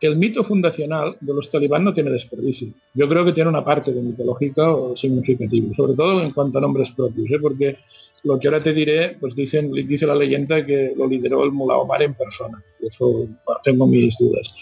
[0.01, 2.69] El mito fundacional de los talibán no tiene desperdicio.
[2.95, 6.61] Yo creo que tiene una parte de mitológica o significativa, sobre todo en cuanto a
[6.61, 7.39] nombres propios, ¿eh?
[7.41, 7.79] porque
[8.25, 11.79] lo que ahora te diré, pues dicen, dice la leyenda que lo lideró el Mullah
[11.79, 12.63] Omar en persona.
[12.81, 13.29] Eso
[13.65, 14.53] tengo mis dudas.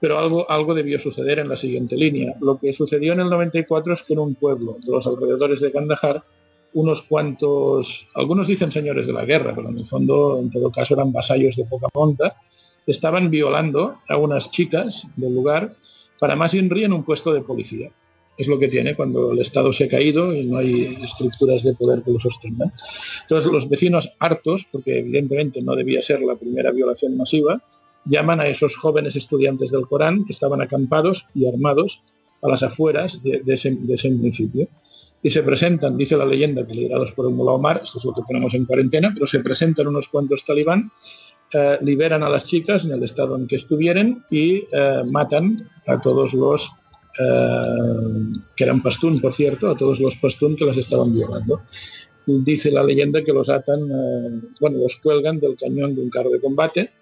[0.00, 2.34] Pero algo, algo debió suceder en la siguiente línea.
[2.40, 5.72] Lo que sucedió en el 94 es que en un pueblo de los alrededores de
[5.72, 6.22] Kandahar,
[6.72, 10.94] unos cuantos, algunos dicen señores de la guerra, pero en el fondo, en todo caso,
[10.94, 12.36] eran vasallos de poca monta,
[12.86, 15.74] estaban violando a unas chicas del lugar
[16.18, 17.90] para más INRI en un puesto de policía.
[18.36, 21.74] Es lo que tiene cuando el Estado se ha caído y no hay estructuras de
[21.74, 22.72] poder que lo sostengan.
[23.22, 27.62] Entonces los vecinos hartos, porque evidentemente no debía ser la primera violación masiva,
[28.04, 32.00] llaman a esos jóvenes estudiantes del Corán que estaban acampados y armados
[32.42, 34.68] a las afueras de, ese, municipio.
[35.22, 38.14] Y se presentan, dice la leyenda, que liderados por el Mullah Omar, esto es lo
[38.14, 40.90] que tenemos en cuarentena, pero se presentan unos cuantos talibán,
[41.52, 46.00] eh, liberan a las chicas en el estado en que estuvieran y eh, matan a
[46.00, 46.68] todos los
[47.18, 51.62] eh, que eran pastún, por cierto, a todos los pastún que las estaban violando.
[52.26, 53.80] Dice la leyenda que los atan,
[54.60, 56.92] bueno, los cuelgan del cañón de un carro de combate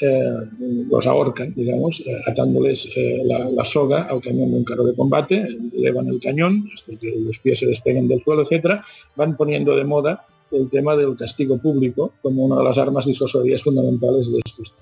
[0.00, 5.46] los ahorcan, digamos, eh, atándoles eh, la, soga al cañón de un carro de combate,
[5.74, 8.84] elevan el cañón hasta que los pies se despeguen del suelo, etcétera,
[9.16, 13.62] van poniendo de moda el tema del castigo público como una de las armas disuasorias
[13.62, 14.74] fundamentales de estos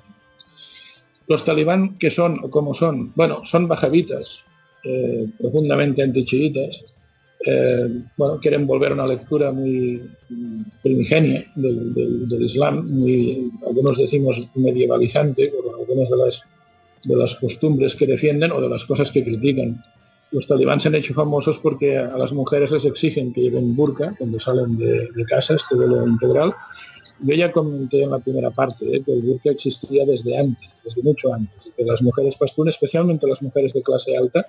[1.27, 3.13] Los talibán, que son o cómo son?
[3.15, 4.41] Bueno, son bajavitas,
[4.85, 6.85] eh, profundamente antichiitas,
[7.47, 10.03] eh, bueno, quieren volver a una lectura muy
[10.83, 16.43] primigenia del, Islam, muy, algunos decimos medievalizante, por algunas de las,
[17.05, 19.83] de las costumbres que defienden o de las cosas que critican.
[20.31, 24.15] Los talibán se han hecho famosos porque a las mujeres les exigen que lleven burka
[24.19, 26.55] cuando salen de, casa, este velo integral.
[27.21, 31.03] Yo ya comenté en la primera parte eh, que el burka existía desde antes, desde
[31.03, 34.47] mucho antes, que las mujeres pastún, especialmente las mujeres de clase alta,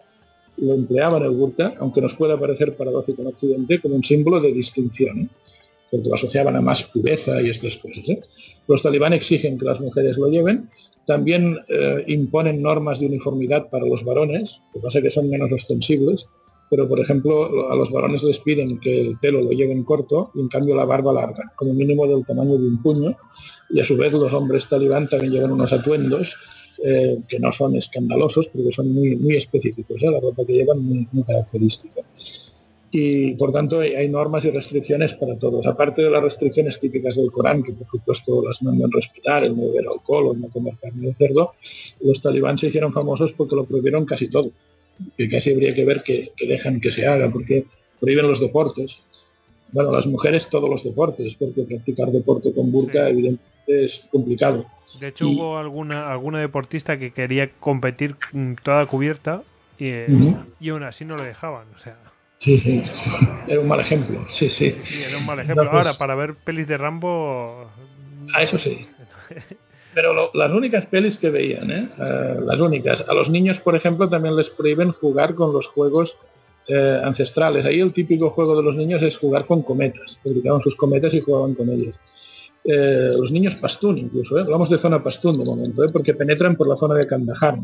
[0.57, 4.51] lo empleaban el burka, aunque nos pueda parecer paradójico en Occidente, como un símbolo de
[4.51, 5.29] distinción,
[5.89, 8.07] porque lo asociaban a más pureza y estas cosas.
[8.09, 8.21] ¿eh?
[8.67, 10.69] Los talibán exigen que las mujeres lo lleven,
[11.09, 15.27] también eh, imponen normas de uniformidad para los varones, lo que pasa es que son
[15.27, 16.27] menos ostensibles,
[16.69, 20.39] pero por ejemplo a los varones les piden que el pelo lo lleven corto y
[20.39, 23.17] en cambio la barba larga, como mínimo del tamaño de un puño,
[23.71, 26.35] y a su vez los hombres talibán también llevan unos atuendos
[26.85, 30.11] eh, que no son escandalosos, porque son muy, muy específicos, ¿eh?
[30.11, 32.03] la ropa que llevan muy característica.
[32.91, 35.65] Y por tanto hay, normas y restricciones para todos.
[35.67, 39.67] Aparte de las restricciones típicas del Corán, que por supuesto las mandan respetar, el no
[39.67, 41.53] beber alcohol o no comer carne de cerdo,
[42.01, 44.51] los talibán se hicieron famosos porque lo prohibieron casi todo.
[45.17, 47.65] Que casi habría que ver que, dejan que se haga, porque
[47.99, 48.97] prohíben los deportes.
[49.71, 54.65] Bueno, las mujeres todos los deportes, porque practicar deporte con burka evidentemente es complicado
[54.99, 58.15] de hecho, hubo alguna, alguna deportista que quería competir
[58.63, 59.43] toda cubierta
[59.77, 59.91] y,
[60.59, 61.67] y aún así no lo dejaban.
[61.75, 61.97] O sea.
[62.39, 62.83] Sí, sí.
[63.47, 64.25] Era un mal ejemplo.
[64.33, 64.75] Sí, sí.
[64.83, 65.63] sí era un mal ejemplo.
[65.63, 67.69] Ahora, pues para ver pelis de Rambo.
[68.33, 68.87] A eso sí.
[69.93, 71.89] Pero las únicas pelis que veían, ¿eh?
[71.97, 72.35] ¿eh?
[72.45, 73.03] las únicas.
[73.07, 76.15] A los niños, por ejemplo, también les prohíben jugar con los juegos
[76.67, 77.65] eh, ancestrales.
[77.65, 80.19] Ahí el típico juego de los niños es jugar con cometas.
[80.23, 81.99] Fabricaban sus cometas y jugaban con ellas.
[82.63, 84.41] Eh, los niños pastún incluso, ¿eh?
[84.41, 85.89] hablamos de zona pastún de momento, ¿eh?
[85.91, 87.57] porque penetran por la zona de Kandahar,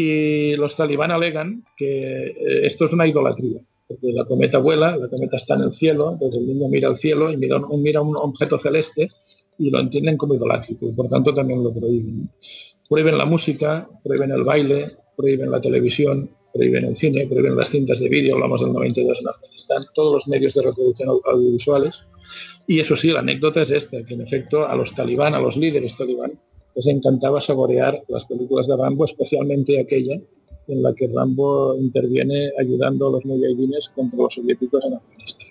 [0.00, 3.58] Y los talibán alegan que esto es una idolatría,
[3.88, 6.98] porque la cometa vuela, la cometa está en el cielo, entonces el niño mira al
[6.98, 9.10] cielo y mira, mira un objeto celeste
[9.58, 12.30] y lo entienden como idolátrico, y por tanto también lo prohíben.
[12.88, 17.98] Prohíben la música, prohíben el baile, prohíben la televisión, prohíben el cine, prohíben las cintas
[17.98, 21.96] de vídeo, hablamos del 92 en Afganistán, todos los medios de reproducción audiovisuales
[22.68, 25.56] y eso sí, la anécdota es esta, que en efecto a los talibán, a los
[25.56, 26.38] líderes talibán,
[26.74, 30.20] les encantaba saborear las películas de Rambo, especialmente aquella
[30.68, 35.48] en la que Rambo interviene ayudando a los mujahidines contra los soviéticos en Afganistán.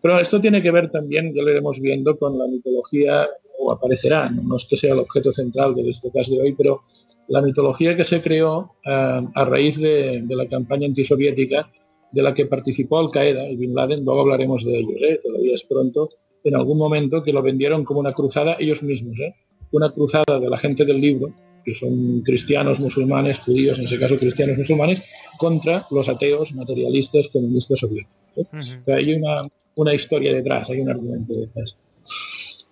[0.00, 3.26] Pero esto tiene que ver también, ya lo iremos viendo, con la mitología,
[3.58, 6.80] o aparecerá, no es que sea el objeto central de este caso de hoy, pero
[7.26, 11.70] la mitología que se creó eh, a raíz de, la campaña antisoviética
[12.12, 15.20] de la que participó Al Qaeda y Bin Laden, luego hablaremos de ello, ¿eh?
[15.22, 16.08] todavía es pronto,
[16.44, 19.34] en algún momento que lo vendieron como una cruzada ellos mismos, ¿eh?
[19.72, 21.32] Una cruzada de la gente del libro,
[21.64, 25.02] que son cristianos, musulmanes, judíos, en ese caso cristianos musulmanes,
[25.38, 28.14] contra los ateos, materialistas, comunistas soviéticos.
[28.36, 28.92] ¿eh?
[28.92, 31.76] hay una, una historia detrás, hay un argumento detrás.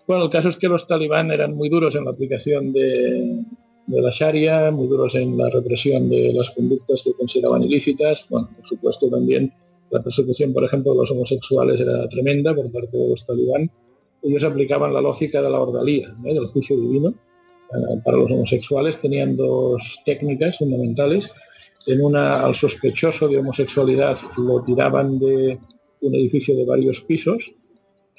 [0.07, 3.45] Bueno, el caso es que los talibán eran muy duros en la aplicación de,
[3.87, 8.49] de la Sharia, muy duros en la represión de las conductas que consideraban ilícitas, bueno,
[8.57, 9.53] por supuesto también
[9.91, 13.71] la persecución, por ejemplo, de los homosexuales era tremenda por parte de los talibán.
[14.27, 17.11] Ellos aplicaban la lógica de la ordalía, del juicio divino.
[17.11, 21.29] Eh, para los homosexuales tenían dos técnicas fundamentales.
[21.87, 25.59] En una, al sospechoso de homosexualidad lo tiraban de
[26.01, 27.53] un edificio de varios pisos.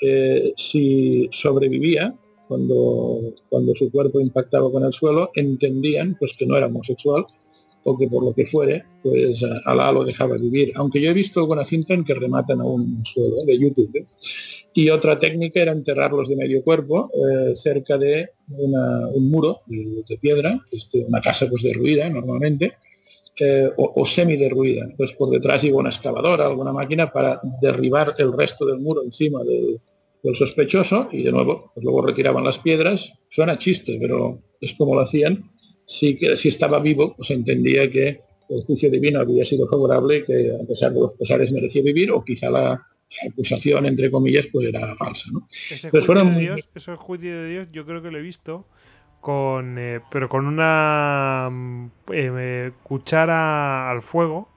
[0.02, 2.16] Eh, si sobrevivía,
[2.48, 7.26] cuando, cuando su cuerpo impactaba con el suelo, entendían pues que no era homosexual
[7.84, 10.72] o que por lo que fuere, pues Alá lo dejaba vivir.
[10.76, 13.92] Aunque yo he visto alguna cinta en que rematan a un suelo de YouTube.
[13.96, 14.06] ¿eh?
[14.78, 20.64] Y otra técnica era enterrarlos de medio cuerpo eh, cerca de un muro de, piedra,
[20.72, 22.74] este, una casa pues derruida normalmente,
[23.40, 24.88] eh, o, o semi-derruida.
[24.96, 29.44] Pues por detrás iba una excavadora, alguna máquina para derribar el resto del muro encima
[29.44, 29.80] del,
[30.36, 33.12] sospechoso y de nuevo, pues luego retiraban las piedras.
[33.32, 35.50] Suena chiste, pero es como lo hacían.
[35.88, 40.68] Si, si estaba vivo, pues entendía que el juicio divino había sido favorable que a
[40.68, 42.80] pesar de los pesares merecía vivir o quizá la
[43.30, 45.26] acusación, entre comillas, pues era falsa.
[45.32, 45.48] ¿no?
[45.70, 48.66] Ese juicio, fueron- de Dios, ese juicio de Dios yo creo que lo he visto
[49.22, 54.48] con eh, pero con una mm, eh, cuchara al fuego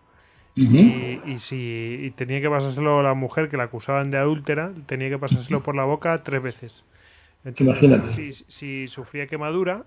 [0.57, 4.73] y, y si y tenía que pasárselo a la mujer que la acusaban de adúltera
[4.87, 6.85] tenía que pasárselo por la boca tres veces
[7.45, 8.09] entonces Imagínate.
[8.13, 9.87] si, si sufría quemadura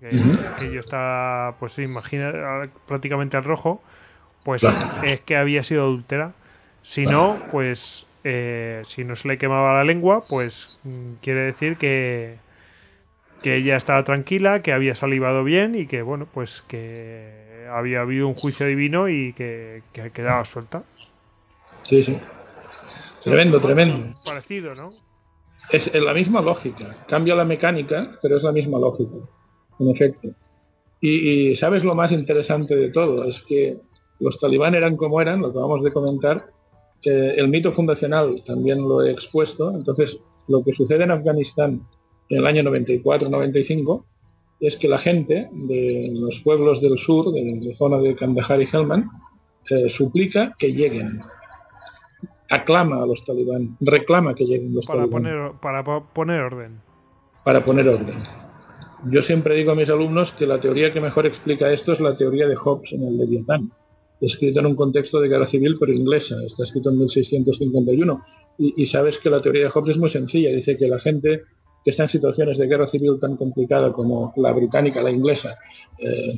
[0.00, 0.38] que, Ujú.
[0.56, 3.82] que yo estaba pues imagina prácticamente al rojo
[4.44, 5.02] pues Claro.
[5.02, 6.34] es que había sido adúltera
[6.88, 11.76] si no pues eh, si no se le quemaba la lengua pues mm, quiere decir
[11.76, 12.38] que
[13.42, 18.26] que ella estaba tranquila, que había salivado bien y que, bueno, pues que había habido
[18.26, 20.82] un juicio divino y que, que quedaba suelta.
[21.84, 22.18] Sí, sí.
[23.22, 24.18] Tremendo, tremendo.
[24.24, 24.90] Parecido, ¿no?
[25.70, 27.04] Es la misma lógica.
[27.06, 29.16] Cambia la mecánica, pero es la misma lógica.
[29.78, 30.30] En efecto.
[31.00, 33.78] Y, y sabes lo más interesante de todo, es que
[34.18, 36.50] los talibán eran como eran, lo acabamos de comentar,
[37.02, 40.16] que el mito fundacional también lo he expuesto, entonces
[40.48, 41.82] lo que sucede en Afganistán
[42.28, 44.04] en el año 94-95
[44.60, 48.68] es que la gente de los pueblos del sur, de la zona de Kandahar y
[48.72, 49.04] Helmand,
[49.70, 51.20] eh, suplica que lleguen.
[52.50, 56.80] Aclama a los talibán, reclama que lleguen los Para talibán poner, para po- poner orden.
[57.44, 58.18] para poner orden.
[59.10, 62.16] Yo siempre digo a mis alumnos que la teoría que mejor explica esto es la
[62.16, 63.70] teoría de Hobbes en el Leviatán,
[64.20, 68.22] escrita en un contexto de guerra civil pero inglesa, está escrito en 1651.
[68.60, 71.42] Y, sabes que la teoría de Hobbes es muy sencilla, dice que la gente
[71.84, 75.56] que está en situaciones de guerra civil tan complicada como la británica, la inglesa,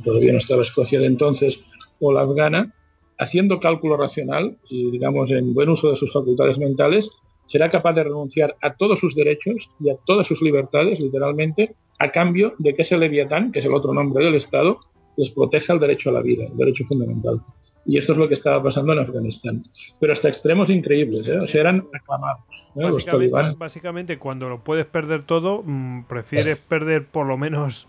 [0.03, 1.57] todavía no estaba Escocia de entonces,
[1.99, 2.75] o la afgana,
[3.17, 7.09] haciendo cálculo racional y digamos en buen uso de sus facultades mentales,
[7.47, 12.11] será capaz de renunciar a todos sus derechos y a todas sus libertades, literalmente, a
[12.11, 14.79] cambio de que ese leviatán, que es el otro nombre del Estado,
[15.17, 17.41] les proteja el derecho a la vida, el derecho fundamental.
[17.85, 19.63] Y esto es lo que estaba pasando en Afganistán.
[19.99, 21.39] Pero hasta extremos increíbles, ¿eh?
[21.39, 22.43] o sea, eran aclamados.
[22.75, 22.81] ¿eh?
[22.81, 27.87] Los Básicamente, básicamente, cuando lo puedes perder todo, mm, prefieres perder por lo menos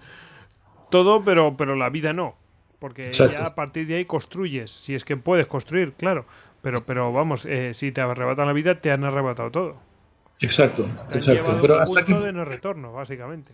[0.90, 2.36] todo, pero, pero la vida no.
[2.78, 3.35] Porque Exacto.
[3.35, 6.27] ya a partir de ahí construyes, si es que puedes construir, claro.
[6.62, 9.77] Pero, pero vamos, eh, si te arrebatan la vida, te han arrebatado todo.
[10.40, 11.59] Exacto, Te han exacto.
[11.60, 12.27] Pero un hasta punto que...
[12.27, 13.52] de no retorno, básicamente.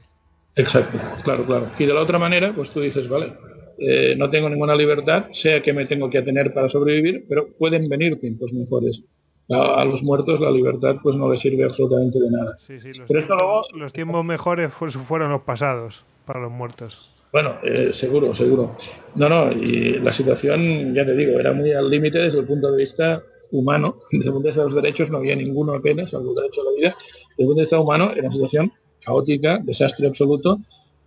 [0.55, 1.71] Exacto, claro, claro.
[1.79, 3.35] Y de la otra manera, pues tú dices, vale,
[3.79, 7.89] eh, no tengo ninguna libertad, sé que me tengo que atener para sobrevivir, pero pueden
[7.89, 9.03] venir tiempos mejores.
[9.51, 12.57] A, a los muertos la libertad pues no les sirve absolutamente de nada.
[12.59, 16.41] Sí, sí, los, Pero esto tiempos, luego- los tiempos mejores fu- fueron los pasados para
[16.41, 17.11] los muertos.
[17.33, 18.77] Bueno, eh, seguro, seguro.
[19.15, 22.71] No, no, y la situación, ya te digo, era muy al límite desde el punto
[22.73, 23.97] de vista humano.
[24.11, 26.61] Desde el punto de vista de los derechos no había ninguno apenas, salvo el derecho
[26.61, 26.97] a la vida.
[27.31, 28.73] Desde el punto de vista humano era una situación
[29.03, 30.59] caótica, desastre absoluto.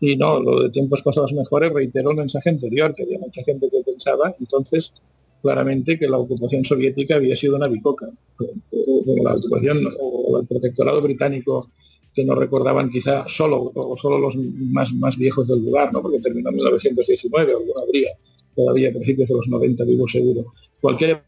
[0.01, 3.69] Y no, lo de tiempos pasados mejores, reitero el mensaje anterior, que había mucha gente
[3.69, 4.91] que pensaba entonces
[5.43, 8.07] claramente que la ocupación soviética había sido una bicoca.
[8.35, 11.69] Como la ocupación o el protectorado británico
[12.15, 16.01] que no recordaban quizá solo o solo los más, más viejos del lugar, ¿no?
[16.01, 18.09] porque terminó en 1919, alguna habría
[18.55, 20.45] todavía a principios de los 90, vivo seguro.
[20.81, 21.21] Cualquier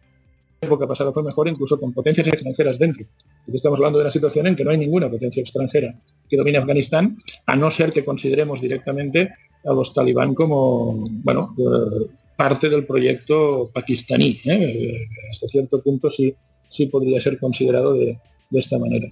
[0.61, 3.06] época pasada fue mejor, incluso con potencias extranjeras dentro.
[3.45, 5.95] Porque estamos hablando de una situación en que no hay ninguna potencia extranjera
[6.34, 12.08] que domine Afganistán, a no ser que consideremos directamente a los talibán como, bueno, eh,
[12.36, 14.42] parte del proyecto pakistaní.
[14.45, 15.06] ¿eh?
[15.32, 16.34] Hasta cierto punto sí,
[16.70, 18.18] sí podría ser considerado de,
[18.50, 19.08] de esta manera.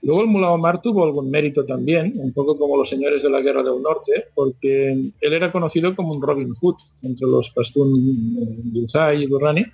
[0.00, 3.42] Luego el Mullah Omar tuvo algún mérito también, un poco como los señores de la
[3.42, 9.24] Guerra del Norte, porque él era conocido como un Robin Hood entre los Pastún Gilzai
[9.24, 9.66] y Durrani,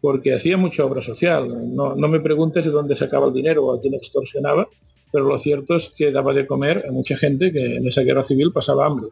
[0.00, 1.74] porque hacía mucha obra social.
[1.76, 4.66] No, no me preguntes de dónde sacaba el dinero o a quién extorsionaba,
[5.12, 8.24] pero lo cierto es que daba de comer a mucha gente que en esa guerra
[8.24, 9.08] civil pasaba hambre.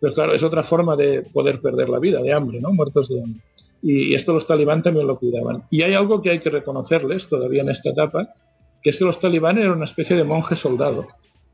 [0.00, 2.72] Pero claro, es otra forma de poder perder la vida, de hambre, ¿no?
[2.72, 3.42] Muertos de hambre.
[3.82, 5.64] Y esto los talibán también lo cuidaban.
[5.70, 8.34] Y hay algo que hay que reconocerles todavía en esta etapa,
[8.82, 11.06] que es que los talibán eran una especie de monje soldado.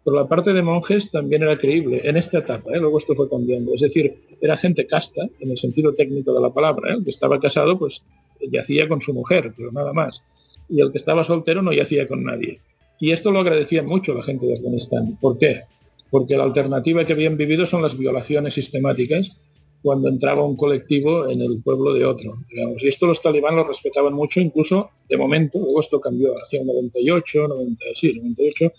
[0.04, 2.78] Pero la parte de monjes también era creíble en esta etapa, ¿eh?
[2.78, 3.72] luego esto fue cambiando.
[3.74, 6.90] Es decir, era gente casta, en el sentido técnico de la palabra.
[6.90, 6.96] ¿eh?
[6.98, 8.02] El que estaba casado, pues
[8.50, 10.22] yacía con su mujer, pero nada más.
[10.68, 12.60] Y el que estaba soltero no yacía con nadie.
[12.98, 15.18] Y esto lo agradecía mucho la gente de Afganistán.
[15.20, 15.62] ¿Por qué?
[16.10, 19.36] Porque la alternativa que habían vivido son las violaciones sistemáticas
[19.84, 22.39] cuando entraba un colectivo en el pueblo de otro.
[22.78, 26.66] Y esto los talibán lo respetaban mucho, incluso de momento, luego esto cambió hacia el
[26.66, 28.73] 98, 90, sí, 98,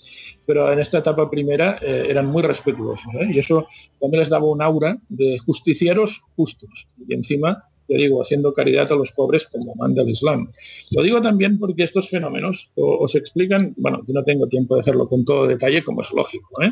[0.47, 3.05] pero en esta etapa primera eh, eran muy respetuosos.
[3.19, 3.29] ¿eh?
[3.31, 3.67] Y eso
[3.99, 6.87] también les daba un aura de justicieros justos.
[7.07, 10.51] Y encima yo digo, haciendo caridad a los pobres como manda el Islam.
[10.91, 15.07] Lo digo también porque estos fenómenos os explican, bueno, yo no tengo tiempo de hacerlo
[15.07, 16.71] con todo detalle, como es lógico, ¿eh?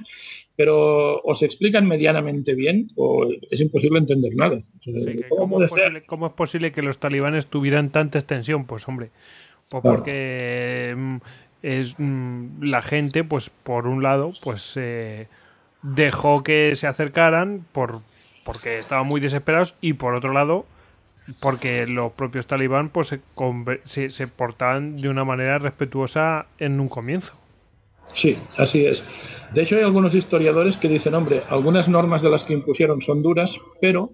[0.56, 4.60] pero os explican medianamente bien o es imposible entender nada.
[5.30, 8.66] ¿cómo, es posible, que los talibanes tuvieran tanta extensión?
[8.66, 9.12] Pues hombre,
[9.70, 11.18] pues porque mm,
[11.64, 15.28] es mm, la gente, pues por un lado, pues eh,
[15.82, 18.02] dejó que se acercaran por
[18.44, 20.66] porque estaban muy desesperados y por otro lado
[21.40, 23.16] porque los propios talibán pues
[23.86, 27.34] se, se, portaban de una manera respetuosa en un comienzo.
[28.14, 29.02] Sí, así es.
[29.54, 33.24] De hecho, hay algunos historiadores que dicen, hombre, algunas normas de las que impusieron son
[33.24, 34.12] duras, pero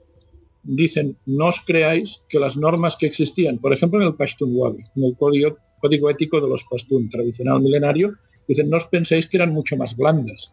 [0.63, 4.83] dicen, no os creáis que las normas que existían, por ejemplo en el Pashtun Wali,
[4.95, 8.13] en el código, código ético de los Pashtun tradicional milenario,
[8.47, 10.51] dicen, no os penséis que eran mucho más blandas.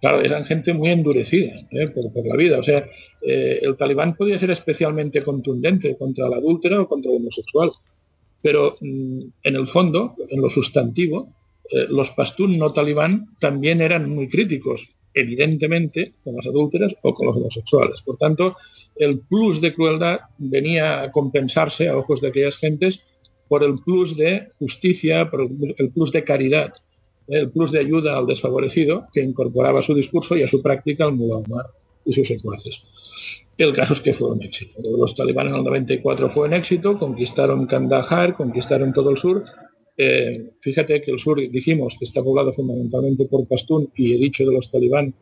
[0.00, 1.88] Claro, eran gente muy endurecida ¿eh?
[1.88, 2.58] por, la vida.
[2.58, 2.88] O sea,
[3.20, 7.70] eh, el talibán podía ser especialmente contundente contra la adúltera o contra el homosexual.
[8.40, 11.34] Pero mm, en el fondo, en lo sustantivo,
[11.70, 17.26] eh, los pastún no talibán también eran muy críticos, evidentemente, con las adúlteras o con
[17.26, 18.00] los homosexuales.
[18.00, 18.56] Por tanto,
[18.96, 23.00] el plus de crueldad venía a compensarse a ojos de aquellas gentes
[23.48, 26.72] por el plus de justicia, por el plus de caridad
[27.30, 31.04] el plus de ayuda al desfavorecido que incorporaba a su discurso y a su práctica
[31.04, 31.66] al Mullah
[32.04, 32.82] y sus secuaces.
[33.56, 34.80] El caso es que fue un éxito.
[34.82, 39.44] Los talibanes en el 94 fue un éxito, conquistaron Kandahar, conquistaron todo el sur.
[39.96, 44.44] Eh, fíjate que el sur, dijimos, que está poblado fundamentalmente por Pastún y he dicho
[44.44, 45.14] de los talibán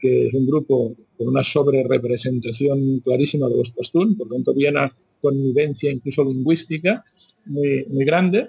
[0.00, 4.70] que es un grupo con una sobre-representación clarísima de los Pastún, por lo tanto había
[4.70, 7.04] una convivencia incluso lingüística
[7.46, 8.48] muy, muy grande.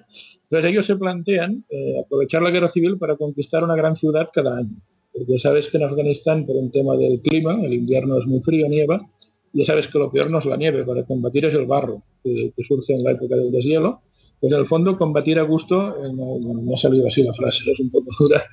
[0.55, 4.57] Entonces ellos se plantean eh, aprovechar la guerra civil para conquistar una gran ciudad cada
[4.57, 4.77] año.
[5.11, 8.69] Porque sabes que en Afganistán, por un tema del clima, el invierno es muy frío,
[8.69, 9.05] nieva,
[9.51, 12.03] y ya sabes que lo peor no es la nieve, para combatir es el barro,
[12.23, 14.01] que surge en la época del deshielo,
[14.39, 17.79] pues en el fondo combatir a gusto, eh, no, ha salido así la frase, es
[17.79, 18.43] un poco dura.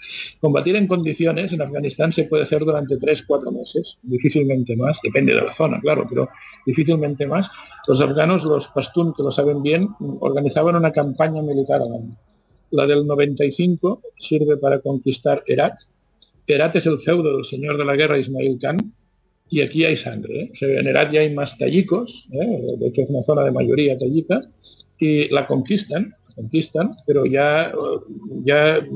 [0.40, 5.34] Combatir en condiciones en Afganistán se puede hacer durante tres, cuatro meses, difícilmente más, depende
[5.34, 6.28] de la zona, claro, pero
[6.64, 7.48] difícilmente más.
[7.86, 9.88] Los afganos, los pastún, que lo saben bien,
[10.20, 11.80] organizaban una campaña militar
[12.70, 15.74] La del 95 sirve para conquistar Herat.
[16.46, 18.92] Herat es el feudo del señor de la guerra Ismail Khan,
[19.52, 20.50] y aquí hay sangre.
[20.58, 20.78] ¿eh?
[20.78, 22.76] en Herat ya hay más tallicos, ¿eh?
[22.78, 24.40] de hecho es una zona de mayoría tallica,
[25.02, 27.72] y la conquistan, conquistan, pero ya,
[28.44, 28.86] ya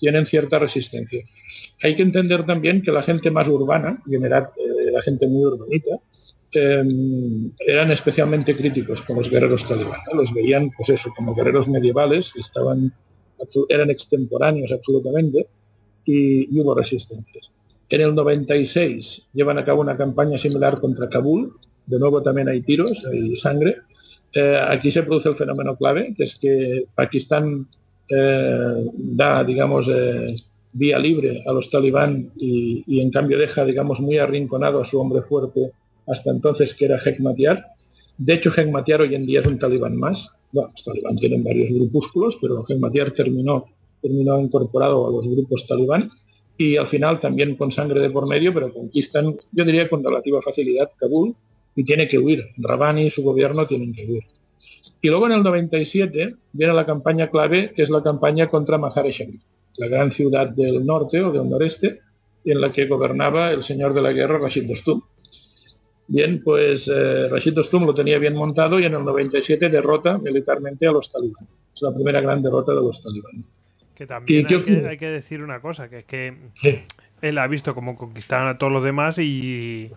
[0.00, 1.24] tienen cierta resistencia.
[1.84, 6.00] Hay que entender también que la gente más urbana, general eh, la gente muy urbanita,
[6.50, 10.12] em, eran especialmente críticos con los guerreros talibanes.
[10.12, 12.92] Los veían, pues eso, como guerreros medievales, estaban,
[13.68, 15.46] eran extemporáneos absolutamente,
[16.04, 17.52] y, y hubo resistencias.
[17.88, 21.52] En el 96 llevan a cabo una campaña similar contra Kabul,
[21.86, 23.76] de nuevo también hay tiros, hay sangre,
[24.34, 27.68] eh, aquí se produce el fenómeno clave, que es que Pakistán
[28.08, 30.36] eh, da, digamos, eh,
[30.72, 35.22] vía libre a los talibán y, en cambio deja, digamos, muy arrinconado a su hombre
[35.22, 35.72] fuerte
[36.06, 37.64] hasta entonces, que era Hekmatyar.
[38.16, 40.26] De hecho, Hekmatyar hoy en día es un talibán más.
[40.50, 43.66] Bueno, los talibán tienen varios grupúsculos, pero Hekmatyar terminó,
[44.00, 46.10] terminó incorporado a los grupos talibán
[46.56, 50.40] y al final también con sangre de por medio, pero conquistan, yo diría con relativa
[50.42, 51.34] facilidad, Kabul,
[51.74, 52.48] y tiene que huir.
[52.56, 54.24] Rabani y su gobierno tienen que huir.
[55.00, 59.42] Y luego en el 97 viene la campaña clave, que es la campaña contra Mazar-e-Sharif,
[59.76, 62.00] la gran ciudad del norte o del noreste,
[62.44, 65.02] en la que gobernaba el señor de la guerra Rashid Dostum.
[66.06, 70.86] Bien, pues eh, Rashid Dostum lo tenía bien montado y en el 97 derrota militarmente
[70.86, 71.48] a los talibanes.
[71.74, 73.44] Es la primera gran derrota de los talibanes.
[73.96, 74.46] Que también
[74.88, 76.34] hay que, decir una cosa, que es que
[77.22, 79.90] él ha visto cómo conquistaban a todos los demás y,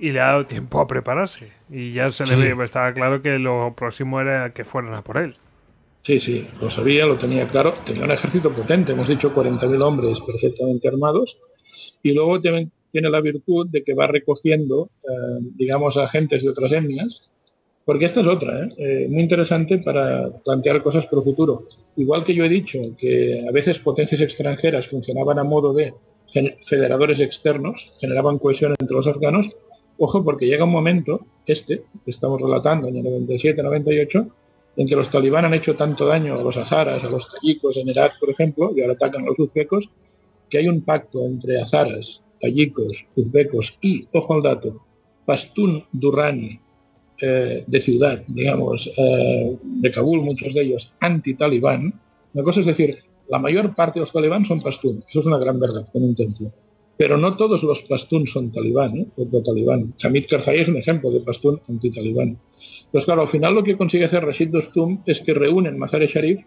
[0.00, 1.52] y le ha dado tiempo a prepararse.
[1.70, 5.18] Y ya se le ve, estaba claro que lo próximo era que fueran a por
[5.18, 5.36] él.
[6.02, 7.74] Sí, sí, lo sabía, lo tenía claro.
[7.84, 11.36] Tenía un ejército potente, hemos dicho 40.000 hombres perfectamente armados.
[12.02, 16.72] Y luego tiene, tiene la virtud de que va recogiendo, eh, digamos, agentes de otras
[16.72, 17.28] etnias.
[17.84, 18.68] Porque esta es otra, ¿eh?
[18.78, 19.06] ¿eh?
[19.10, 21.66] muy interesante para plantear cosas para el futuro.
[21.96, 25.92] Igual que yo he dicho que a veces potencias extranjeras funcionaban a modo de
[26.68, 29.50] federadores externos, generaban cohesión entre los afganos,
[30.02, 34.30] Ojo, porque llega un momento, este, que estamos relatando, en el 97-98,
[34.76, 37.90] en que los talibán han hecho tanto daño a los azaras, a los tayikos en
[37.90, 39.90] Irak, por ejemplo, y ahora atacan a los uzbecos,
[40.48, 44.80] que hay un pacto entre azaras, tayikos, uzbecos y, ojo al dato,
[45.26, 46.58] Pastún Durrani,
[47.20, 51.92] eh, de ciudad, digamos, eh, de Kabul, muchos de ellos anti-talibán.
[52.32, 55.36] Una cosa es decir, la mayor parte de los talibán son pastún, eso es una
[55.36, 56.50] gran verdad, con un templo
[57.00, 59.06] Pero no todos los pastún son talibán, ¿eh?
[59.42, 59.94] talibán.
[60.02, 62.38] Hamid Karzai es un ejemplo de pastún anti-talibán.
[62.92, 66.40] Pues claro, al final lo que consigue hacer Rashid Dostum es que reúnen Mazar-e Sharif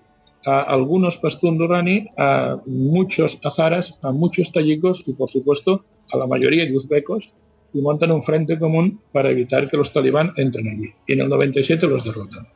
[0.46, 6.28] a algunos pastún durani, a muchos azaras, a muchos tayikos y por supuesto a la
[6.28, 7.32] mayoría de uzbecos
[7.74, 10.94] y montan un frente común para evitar que los talibán entren allí.
[11.08, 12.48] Y en el 97 los derrotan.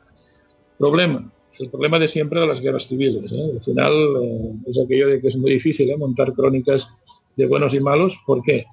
[0.78, 3.32] Problema, el problema de siempre de las guerras civiles.
[3.32, 3.50] ¿eh?
[3.54, 5.96] Al final eh, es aquello de que es muy difícil ¿eh?
[5.96, 6.86] montar crónicas
[7.38, 8.12] de buenos y malos.
[8.26, 8.66] ¿Por qué?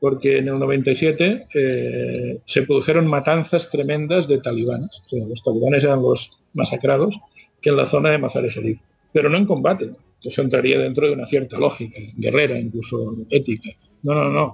[0.00, 5.02] Porque en el 97 se produjeron matanzas tremendas de talibanes.
[5.10, 7.14] los talibanes eran los masacrados
[7.60, 8.78] que en la zona de Mazar-e Sharif.
[9.12, 9.90] Pero no en combate,
[10.22, 13.70] eso entraría dentro de una cierta lógica, guerrera, incluso ética.
[14.02, 14.52] No, no, no.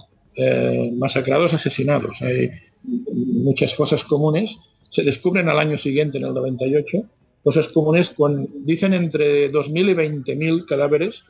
[0.96, 2.16] masacrados, asesinados.
[2.22, 2.50] Hay
[2.82, 4.56] muchas cosas comunes.
[4.90, 7.04] Se descubren al año siguiente, en el 98,
[7.42, 11.22] cosas comunes con, dicen entre 2.000 y 20.000 cadáveres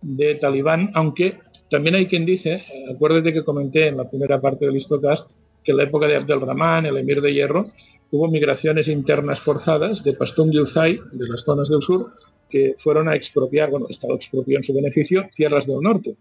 [0.00, 1.38] de talibán, aunque
[1.70, 5.28] también hay quien dice, acuérdate que comenté en la primera parte del Histocast,
[5.62, 7.70] que en la época de Abdelrahman, el emir de Hierro,
[8.10, 12.12] hubo migraciones internas forzadas de Pastún Gilzai, de las zonas del sur,
[12.48, 16.16] que fueron a expropiar, bueno, Estado expropió en su beneficio, tierras del norte.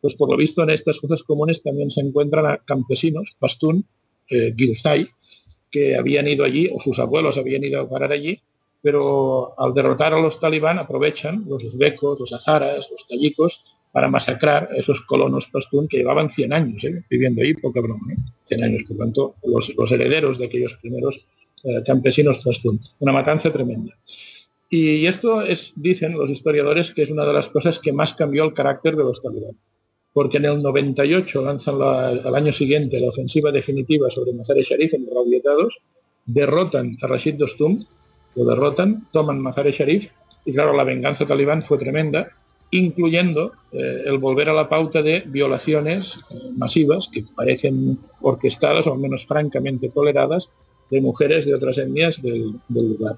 [0.00, 3.86] Pues por lo visto en estas cosas comunes también se encuentran a campesinos, Pastún,
[4.30, 5.08] eh, Gilzai,
[5.70, 8.40] que habían ido allí, o sus abuelos habían ido a parar allí,
[8.80, 13.60] pero al derrotar a los talibán aprovechan los uzbecos, los azaras, los tayikos,
[13.96, 17.02] para masacrar a esos colonos pastún que llevaban 100 años ¿eh?
[17.08, 18.12] viviendo ahí, poca broma,
[18.44, 18.66] 100 ¿eh?
[18.66, 21.24] años, por tanto, los, herederos de aquellos primeros
[21.64, 22.78] eh, campesinos pastún.
[22.98, 23.94] Una matanza tremenda.
[24.68, 28.44] Y esto es, dicen los historiadores, que es una de las cosas que más cambió
[28.44, 29.56] el carácter de los talibán.
[30.12, 35.06] Porque en el 98 lanzan al año siguiente la ofensiva definitiva sobre Mazar-e Sharif en
[35.06, 35.78] Rabietados,
[36.26, 37.82] derrotan a Rashid Dostum,
[38.34, 40.10] lo derrotan, toman Mazar-e Sharif
[40.44, 42.36] y claro, la venganza talibán fue tremenda,
[42.70, 46.12] incluyendo eh, el volver a la pauta de violaciones
[46.56, 50.48] masivas que parecen orquestadas o al menos francamente toleradas
[50.90, 53.16] de mujeres de otras etnias del, lugar.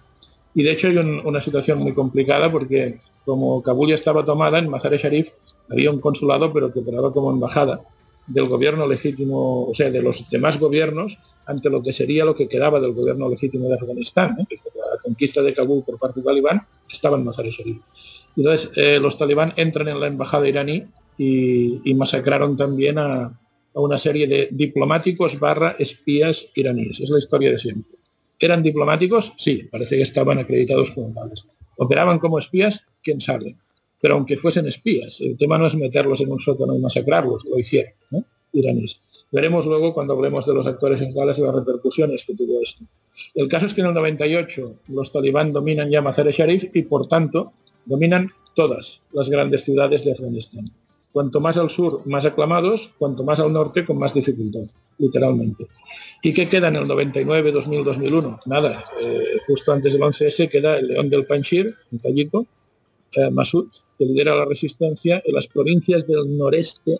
[0.54, 4.70] Y de hecho hay una situación muy complicada porque como Kabul ya estaba tomada, en
[4.70, 5.28] Mazar-e Sharif
[5.70, 7.80] había un consulado pero que operaba como embajada
[8.26, 12.48] del gobierno legítimo, o sea, de los demás gobiernos ante lo que sería lo que
[12.48, 14.46] quedaba del gobierno legítimo de Afganistán, ¿eh?
[15.08, 17.78] Conquista de Kabul por parte de talibán, estaba en Mazar-e Sharif.
[18.36, 20.84] Entonces, eh, los talibán entran en la embajada iraní
[21.16, 23.32] y, masacraron también a,
[23.72, 27.00] una serie de diplomáticos barra espías iraníes.
[27.00, 27.96] Es la historia de siempre.
[28.38, 29.32] ¿Eran diplomáticos?
[29.38, 31.44] Sí, parece que estaban acreditados como tales.
[31.76, 32.80] ¿Operaban como espías?
[33.02, 33.56] ¿Quién sabe?
[34.00, 37.58] Pero aunque fuesen espías, el tema no es meterlos en un sótano y masacrarlos, lo
[37.58, 38.24] hicieron, ¿no?
[38.52, 38.96] iraníes.
[39.30, 42.84] Veremos luego cuando hablemos de los actores en y las repercusiones que tuvo esto.
[43.34, 47.08] El caso es que en el 98 los talibán dominan ya Mazar-e Sharif y por
[47.08, 47.52] tanto
[47.84, 50.70] dominan todas las grandes ciudades de Afganistán.
[51.12, 54.62] Cuanto más al sur, más aclamados, cuanto más al norte, con más dificultad,
[54.98, 55.66] literalmente.
[56.22, 58.40] ¿Y qué queda en el 99, 2000, 2001?
[58.46, 62.46] Nada, eh, justo antes del 11S queda el León del Panjir, en Tayiko,
[63.12, 66.98] eh, Masud, que lidera la resistencia en las provincias del noreste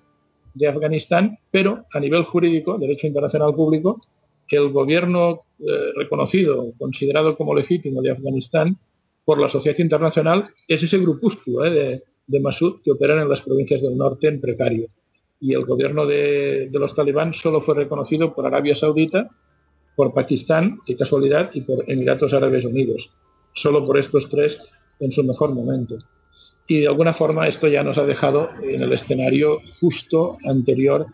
[0.59, 4.01] de Afganistán, pero a nivel jurídico, derecho internacional público,
[4.47, 8.77] que el gobierno eh, reconocido, considerado como legítimo de Afganistán
[9.25, 13.43] por la sociedad internacional, es ese grupúsculo eh, de, de Masud que operan en las
[13.43, 14.89] provincias del norte en precario.
[15.41, 19.31] Y el gobierno de, de los talibán solo fue reconocido por Arabia Saudita,
[19.95, 23.11] por Pakistán, qué casualidad, y por Emiratos Árabes Unidos.
[23.55, 24.59] Solo por estos tres
[25.01, 25.99] en su mejor momento
[26.69, 31.07] y de alguna forma esto ya nos ha dejado en el escenario justo anterior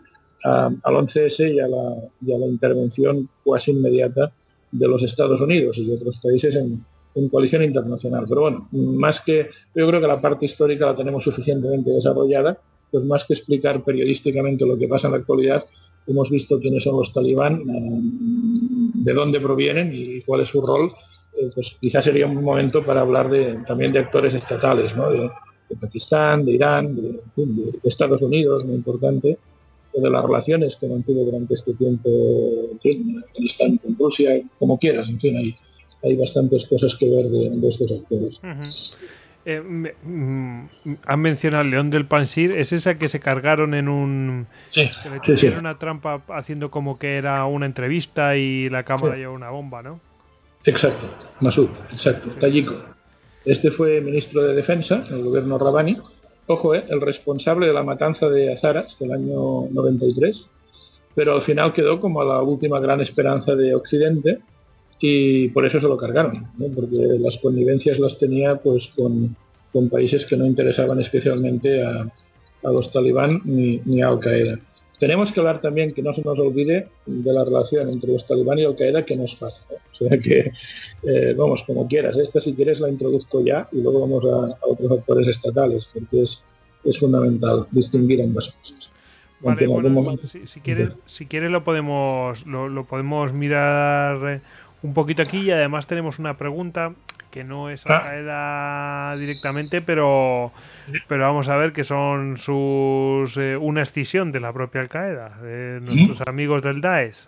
[0.43, 4.31] al 11S y a, la, intervención casi inmediata
[4.71, 6.83] de los Estados Unidos y de otros países en,
[7.31, 8.25] coalición internacional.
[8.27, 12.59] Pero bueno, más que, yo creo que la parte histórica la tenemos suficientemente desarrollada,
[12.91, 15.63] pues más que explicar periodísticamente lo que pasa en la actualidad,
[16.05, 17.99] hemos visto quiénes son los talibán, eh,
[18.95, 20.91] de dónde provienen y cuál es su rol,
[21.41, 25.09] eh, pues quizás sería un momento para hablar de, también de actores estatales, ¿no?
[25.79, 27.19] Pakistán, de Irán, de,
[27.83, 29.37] Estados Unidos, muy importante,
[29.93, 32.09] de las relaciones que mantuvo durante este tiempo
[32.83, 35.55] en Afganistán con Rusia, como quieras, en fin, hay,
[36.03, 38.39] hay bastantes cosas que ver de, estos actores.
[39.47, 40.65] Eh, mm,
[41.05, 44.47] han mencionado el León del Pansir, ¿es esa que se cargaron en un...
[44.71, 44.89] Sí,
[45.23, 49.51] que le una trampa haciendo como que era una entrevista y la cámara lleva una
[49.51, 50.01] bomba, ¿no?
[50.65, 51.05] Exacto,
[51.41, 52.94] Masud, exacto, Tayiko.
[53.45, 55.97] Este fue ministro de Defensa en el gobierno Rabani.
[56.47, 60.45] Ojo, eh, el responsable de la matanza de Azaras del año 93,
[61.13, 64.39] pero al final quedó como la última gran esperanza de Occidente
[64.99, 69.35] y por eso se lo cargaron, porque las connivencias las tenía pues con,
[69.91, 72.07] países que no interesaban especialmente a,
[72.63, 74.59] a los talibán ni, ni a Al Qaeda.
[74.99, 78.59] Tenemos que hablar también, que no se nos olvide, de la relación entre los talibán
[78.59, 79.63] y Al Qaeda, que no es fácil.
[79.71, 79.77] ¿eh?
[79.91, 80.51] O sea que,
[81.03, 82.17] eh, vamos, como quieras.
[82.17, 86.23] Esta, si quieres, la introduzco ya y luego vamos a, a otros actores estatales, porque
[86.23, 86.39] es,
[86.83, 88.89] es fundamental distinguir ambas cosas.
[89.41, 94.41] Vale, bueno, si, si, quieres, si quieres lo podemos lo, lo podemos mirar eh,
[94.81, 96.95] un poquito aquí y además tenemos una pregunta
[97.35, 100.53] que no es Al Qaeda directamente, pero,
[101.09, 105.37] pero vamos a ver que son sus eh, una escisión de la propia Al Qaeda,
[105.41, 107.27] de nuestros amigos del Daesh.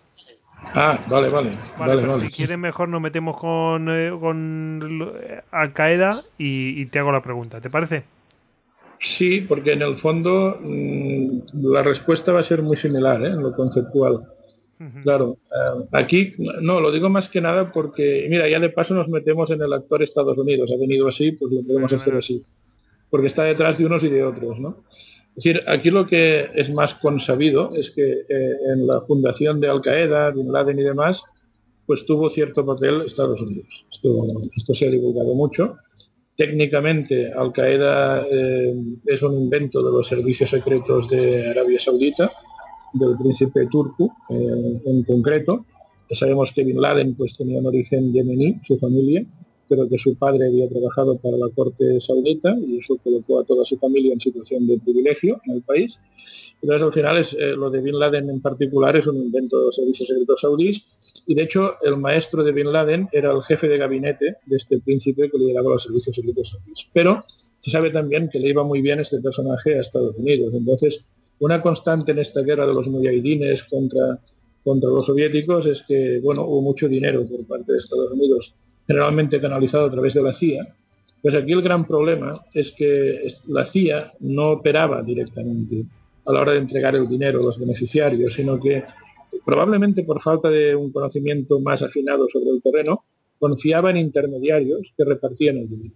[0.73, 1.57] Ah, vale, vale.
[1.77, 6.85] Vale, vale, si quieres mejor nos metemos con, eh, con eh, Al Qaeda y, y
[6.85, 8.05] te hago la pregunta, ¿te parece?
[8.99, 13.27] Sí, porque en el fondo mm, la respuesta va a ser muy similar ¿eh?
[13.27, 14.25] en lo conceptual.
[15.01, 19.07] Claro, eh, aquí no, lo digo más que nada porque, mira, ya de paso nos
[19.07, 22.43] metemos en el actor Estados Unidos, ha venido así, pues lo podemos hacer así,
[23.09, 24.83] porque está detrás de unos y de otros, ¿no?
[25.35, 29.69] Es decir, aquí lo que es más consabido es que eh, en la fundación de
[29.69, 31.21] Al Qaeda, Bin Laden y demás,
[31.85, 33.85] pues tuvo cierto papel Estados Unidos.
[33.91, 34.23] Esto,
[34.55, 35.77] esto se ha divulgado mucho.
[36.35, 38.75] Técnicamente, Al Qaeda eh,
[39.05, 42.31] es un invento de los servicios secretos de Arabia Saudita,
[42.97, 45.65] del príncipe turco eh, en concreto.
[46.11, 49.25] Sabemos que Bin Laden pues, tenía un origen yemení, su familia,
[49.67, 53.65] pero que su padre había trabajado para la corte saudita y eso colocó a toda
[53.65, 55.97] su familia en situación de privilegio en el país.
[56.61, 59.65] Entonces, al final, es, eh, lo de Bin Laden en particular es un invento de
[59.65, 60.81] los servicios secretos saudíes
[61.25, 64.79] y, de hecho, el maestro de Bin Laden era el jefe de gabinete de este
[64.79, 66.87] príncipe que lideraba los servicios secretos saudíes.
[66.93, 67.25] Pero
[67.61, 70.53] se sabe también que le iba muy bien este personaje a Estados Unidos.
[70.53, 70.99] Entonces,
[71.39, 74.19] una constante en esta guerra de los mujahidines contra,
[74.63, 78.53] contra los soviéticos es que, bueno, hubo mucho dinero por parte de Estados Unidos,
[78.87, 80.75] generalmente canalizado a través de la CIA.
[81.21, 85.85] Pues aquí el gran problema es que la CIA no operaba directamente
[86.25, 88.83] a la hora de entregar el dinero a los beneficiarios, sino que
[89.45, 93.03] probablemente por falta de un conocimiento más afinado sobre el terreno,
[93.39, 95.95] confiaba en intermediarios que repartían el dinero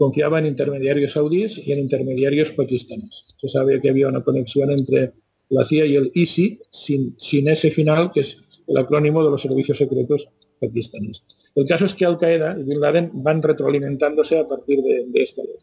[0.00, 3.26] confiaba en intermediarios saudíes y en intermediarios pakistaníes.
[3.38, 5.12] Se sabe que había una conexión entre
[5.50, 9.42] la CIA y el ISI sin, sin ese final, que es el acrónimo de los
[9.42, 10.26] servicios secretos
[10.58, 11.22] pakistaníes.
[11.54, 15.22] El caso es que Al Qaeda y Bin Laden van retroalimentándose a partir de, de
[15.22, 15.56] esta ley.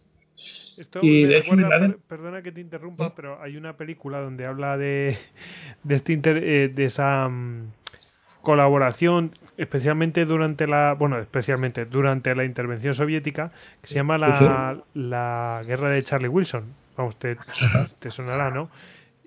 [0.77, 3.57] Esto Y me de hecho, recuerda- Bin Laden- per- perdona que te interrumpa, pero hay
[3.57, 5.17] una película donde habla de,
[5.83, 7.71] de, este inter- eh, de esa mm,
[8.43, 15.61] colaboración, especialmente durante la, bueno, especialmente durante la intervención soviética, que se llama la, la
[15.65, 16.65] guerra de Charlie Wilson.
[16.95, 17.37] Vamos, te,
[17.99, 18.69] te sonará, ¿no?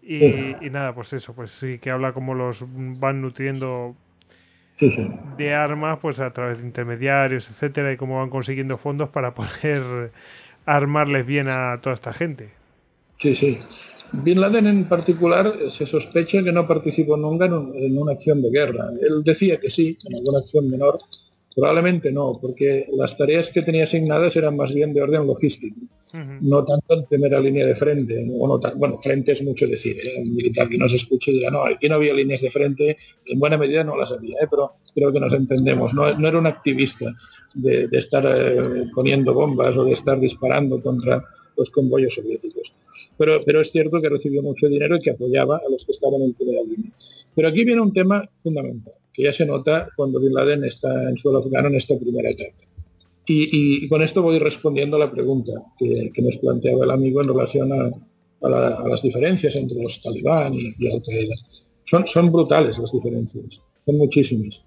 [0.03, 3.95] Y, y nada, pues eso, pues sí que habla como los van nutriendo
[5.37, 10.11] de armas pues a través de intermediarios, etcétera, y cómo van consiguiendo fondos para poder
[10.65, 12.51] armarles bien a toda esta gente.
[13.19, 13.61] Sí, sí.
[14.13, 18.13] Bin Laden en particular eh, se sospecha que no participó nunca en, un- en una
[18.13, 18.91] acción de guerra.
[19.01, 20.99] Él decía que sí, en alguna acción menor.
[21.55, 25.75] Probablemente no, porque las tareas que tenía asignadas eran más bien de orden logístico,
[26.41, 28.25] no tanto en primera línea de frente.
[28.39, 30.15] O no tan- bueno, frente es mucho decir, ¿eh?
[30.23, 33.39] un militar que no se escuche dirá, no, aquí no había líneas de frente, en
[33.41, 34.47] buena medida no las había, ¿eh?
[34.49, 35.93] pero creo que nos entendemos.
[35.93, 37.13] No, no era un activista
[37.55, 41.23] de, de estar eh, poniendo bombas o de estar disparando contra
[41.57, 42.73] los convoyos soviéticos.
[43.21, 46.33] Pero, es cierto que recibió mucho dinero y que apoyaba a los que estaban en
[46.33, 46.91] primera línea.
[47.35, 51.19] Pero aquí viene un tema fundamental, que ya se nota cuando Bin Laden está en
[51.19, 52.57] suelo afgano en esta primera etapa.
[53.27, 57.73] Y, con esto voy respondiendo a la pregunta que, nos planteaba el amigo en relación
[57.73, 57.91] a,
[58.47, 61.35] a la- a las diferencias entre los talibán y, y Al Qaeda.
[62.07, 64.63] Son, brutales las diferencias, son muchísimas.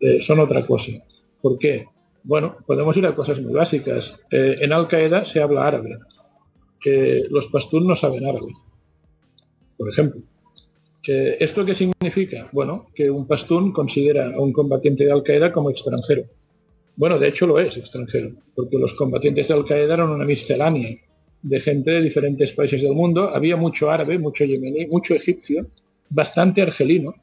[0.00, 0.92] Eh, son otra cosa.
[1.40, 1.86] ¿Por qué?
[2.22, 4.12] Bueno, podemos ir a cosas muy básicas.
[4.30, 5.96] Eh, en Al Qaeda se habla árabe,
[6.86, 8.52] que los pastún no saben árabe,
[9.76, 10.20] por ejemplo.
[11.02, 12.48] ¿Esto qué significa?
[12.52, 16.26] Bueno, que un pastún considera a un combatiente de Al Qaeda como extranjero.
[16.94, 20.96] Bueno, de hecho lo es extranjero, porque los combatientes de Al Qaeda eran una miscelánea
[21.42, 23.34] de gente de diferentes países del mundo.
[23.34, 25.66] Había mucho árabe, mucho yemení, mucho egipcio,
[26.08, 27.16] bastante argelino,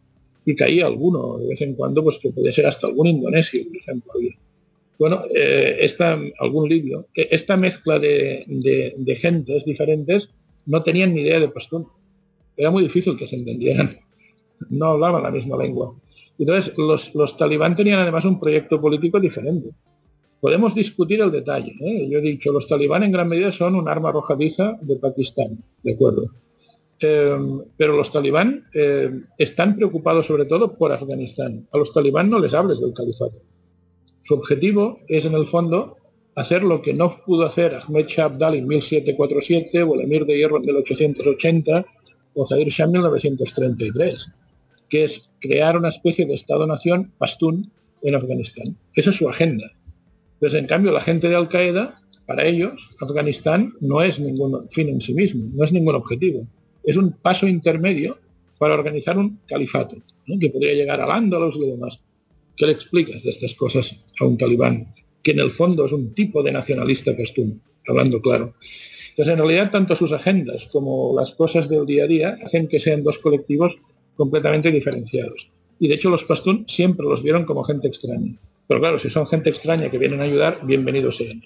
[0.43, 3.77] y caía alguno de vez en cuando, pues que podía ser hasta algún indonesio, por
[3.77, 4.11] ejemplo.
[4.13, 4.31] había.
[4.99, 5.93] Bueno, eh,
[6.39, 7.07] algún libio.
[7.15, 10.29] Eh, Esta mezcla de, de- de gentes diferentes
[10.65, 11.87] no tenían ni idea de pastún.
[12.55, 13.97] Era muy difícil que se entendieran.
[14.69, 15.93] No hablaban la misma lengua.
[16.39, 19.69] Entonces, los, los talibán tenían además un proyecto político diferente.
[20.39, 21.73] Podemos discutir el detalle.
[21.81, 22.07] ¿eh?
[22.09, 25.93] Yo he dicho, los talibán en gran medida son un arma arrojadiza de Pakistán, ¿de
[25.93, 26.27] acuerdo?
[26.99, 27.37] Eh,
[27.77, 31.67] pero los talibán eh, están preocupados sobre todo por Afganistán.
[31.73, 33.41] A los talibán no les hables del califato.
[34.23, 35.97] Su objetivo es, en el fondo,
[36.35, 40.57] hacer lo que no pudo hacer Ahmed Shah en 1747 o el emir de Hierro
[40.57, 41.85] en 1880
[42.33, 44.27] o Zahir Shah en 1933,
[44.89, 47.71] que es crear una especie de Estado-nación pastún
[48.01, 48.77] en Afganistán.
[48.95, 49.71] Esa es su agenda.
[50.35, 55.01] Entonces, en cambio, la gente de Al-Qaeda, para ellos, Afganistán no es ningún fin en
[55.01, 56.47] sí mismo, no es ningún objetivo.
[56.83, 58.17] Es un paso intermedio
[58.57, 59.97] para organizar un califato,
[60.39, 61.99] que podría llegar al Andalus y demás.
[62.55, 64.93] ¿Qué le explicas de estas cosas a un talibán?
[65.23, 68.53] Que en el fondo es un tipo de nacionalista pastún, hablando claro.
[69.09, 72.79] Entonces, en realidad, tanto sus agendas como las cosas del día a día hacen que
[72.79, 73.75] sean dos colectivos
[74.15, 75.49] completamente diferenciados.
[75.79, 78.37] Y de hecho los pastún siempre los vieron como gente extraña.
[78.67, 81.41] Pero claro, si son gente extraña que vienen a ayudar, bienvenidos sean.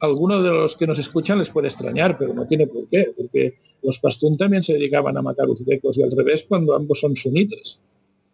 [0.00, 3.54] Algunos de los que nos escuchan les puede extrañar, pero no tiene por qué, porque
[3.82, 7.78] los pastún también se dedicaban a matar uzbecos y al revés cuando ambos son sunitas.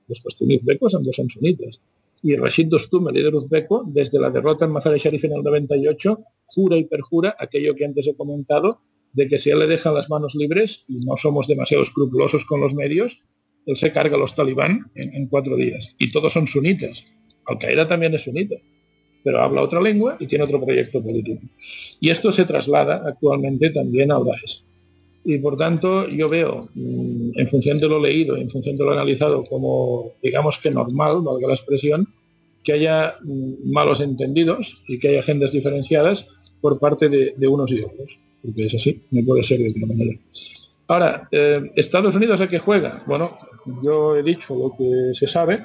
[0.09, 1.81] Los pastún y uzbecos ambos son sunitas.
[2.27, 6.25] Y Rashid Dostum, el líder uzbeco, desde la derrota en Mazar Sharif en el 98,
[6.47, 8.81] jura y perjura aquello que antes he comentado,
[9.13, 12.61] de que si él le dejan las manos libres, y no somos demasiado escrupulosos con
[12.61, 13.17] los medios,
[13.65, 15.89] él se carga a los talibán en, cuatro días.
[16.01, 17.05] Y todos son sunitas.
[17.45, 18.57] Al-Qaeda también es sunita,
[19.23, 21.43] pero habla otra lengua y tiene otro proyecto político.
[22.01, 24.65] Y esto se traslada actualmente también al Daesh.
[25.25, 28.93] Y por tanto yo veo, mm, en función de lo leído, en función de lo
[28.93, 32.09] analizado, como digamos que normal, valga la expresión,
[32.67, 33.15] que haya
[33.65, 36.27] malos entendidos y que haya agendas diferenciadas
[36.61, 38.19] por parte de, unos y otros.
[38.43, 40.19] Porque es así, no puede ser de otra manera.
[40.89, 43.05] Ahora, eh, ¿Estados Unidos a qué juega?
[43.07, 43.39] Bueno,
[43.85, 45.65] yo he dicho lo que se sabe,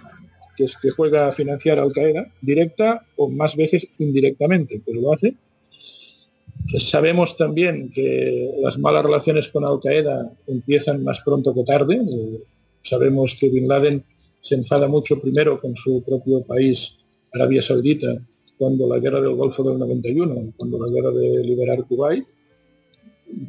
[0.55, 5.01] que es que juega a financiar a Al Qaeda, directa o más veces indirectamente, pero
[5.01, 5.33] lo hace.
[6.91, 11.95] Sabemos también que las malas relaciones con Al Qaeda empiezan más pronto que tarde.
[11.95, 12.43] Eh,
[12.83, 14.03] sabemos que Bin Laden
[14.41, 16.93] se enfada mucho primero con su propio país,
[17.33, 18.17] Arabia Saudita,
[18.57, 22.25] cuando la guerra del Golfo del 91, cuando la guerra de liberar Kuwait,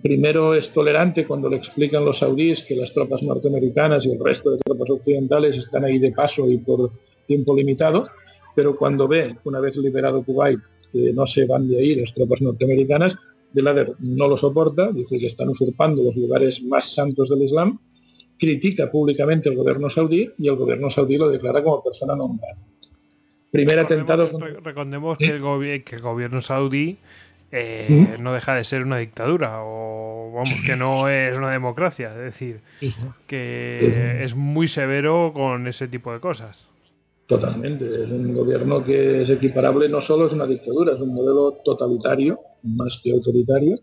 [0.02, 4.52] primero es tolerante cuando le explican los saudíes que las tropas norteamericanas y el resto
[4.52, 6.92] de tropas occidentales están ahí de paso y por
[7.26, 8.08] tiempo limitado,
[8.54, 10.60] pero cuando ve, una vez liberado Kuwait,
[10.92, 13.16] que no se van de ahí las tropas norteamericanas,
[13.52, 17.78] Belader no lo soporta, dice que están usurpando los lugares más santos del Islam,
[18.42, 22.40] critica públicamente al gobierno saudí y el gobierno saudí lo declara como persona no
[23.52, 24.28] Primer atentado...
[24.64, 26.98] Recordemos que, el que el gobierno saudí
[27.52, 32.10] eh, no deja de ser una dictadura o vamos que no es una democracia.
[32.16, 32.60] Es decir
[33.28, 36.66] que es muy severo con ese tipo de cosas.
[37.26, 37.84] Totalmente.
[37.84, 42.40] Es un gobierno que es equiparable no solo es una dictadura es un modelo totalitario
[42.64, 43.78] más que autoritario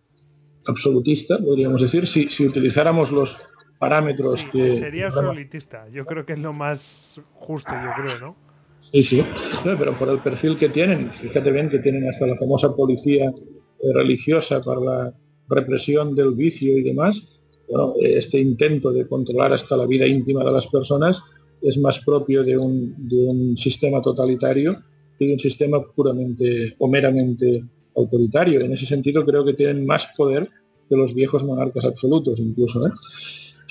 [0.68, 2.06] absolutista podríamos decir.
[2.08, 3.38] Si, si utilizáramos los
[3.80, 8.50] parámetros que sería absolutista yo creo que es lo más justo yo creo no
[8.92, 9.24] Sí, sí,
[9.64, 13.94] pero por el perfil que tienen, fíjate bien que tienen hasta la famosa policía eh,
[13.94, 15.14] religiosa para la
[15.48, 17.22] represión del vicio y demás,
[17.70, 21.22] bueno, este intento de controlar hasta la vida íntima de las personas
[21.62, 24.82] es más propio de un, de un sistema totalitario
[25.20, 27.64] que de un sistema puramente o meramente
[27.96, 28.62] autoritario.
[28.62, 30.50] En ese sentido creo que tienen más poder
[30.90, 32.88] que los viejos monarcas absolutos incluso.
[32.88, 32.92] ¿eh?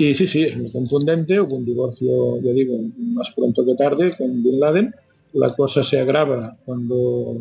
[0.01, 4.17] Y sí, sí, es muy contundente, hubo un divorcio, ya digo, más pronto que tarde
[4.17, 4.95] con Bin Laden,
[5.33, 7.37] la cosa se agrava cuando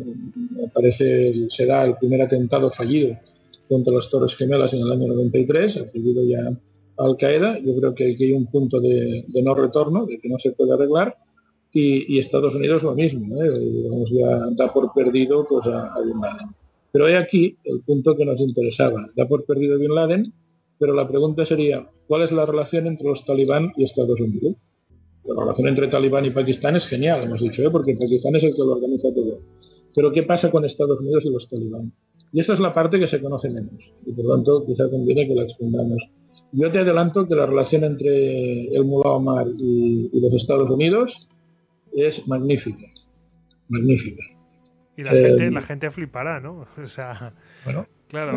[0.66, 3.16] aparece, se da el primer atentado fallido
[3.68, 7.60] contra las Torres Gemelas en el año 93, atribuido ya a Al Qaeda.
[7.60, 10.72] Yo creo que aquí hay un punto de, no retorno, de que no se puede
[10.72, 11.16] arreglar.
[11.72, 14.04] Y, Estados Unidos lo mismo, ¿eh?
[14.10, 16.48] ya da por perdido pues, a, Bin Laden.
[16.90, 19.06] Pero hay aquí el punto que nos interesaba.
[19.14, 20.32] Da por perdido Bin Laden,
[20.78, 24.56] pero la pregunta sería, ¿cuál es la relación entre los talibán y Estados Unidos?
[25.24, 27.70] La relación entre Talibán y Pakistán es genial, hemos dicho, ¿eh?
[27.70, 29.40] porque Pakistán es el que lo organiza todo.
[29.94, 31.92] Pero ¿qué pasa con Estados Unidos y los talibán?
[32.32, 35.26] Y esa es la parte que se conoce menos, y por lo tanto quizá conviene
[35.28, 36.02] que la expandamos.
[36.52, 41.28] Yo te adelanto que la relación entre el Mullah Omar y, los Estados Unidos
[41.92, 42.86] es magnífica,
[43.68, 44.24] magnífica.
[44.96, 46.66] Y la, gente, eh, la gente flipará, ¿no?
[46.82, 47.34] O sea,
[47.64, 48.32] bueno, claro,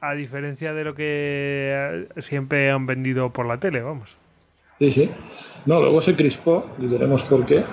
[0.00, 4.10] a, diferencia de lo que siempre han vendido por la tele, vamos.
[4.78, 5.10] Sí, sí.
[5.66, 7.64] No, luego se crispó, y veremos por qué.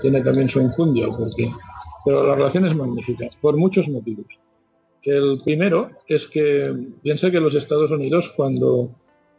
[0.00, 1.50] tiene también su enjundia porque
[2.04, 4.26] Pero la relación es magnífica, por muchos motivos.
[5.02, 8.90] El primero es que piensa que los Estados Unidos, cuando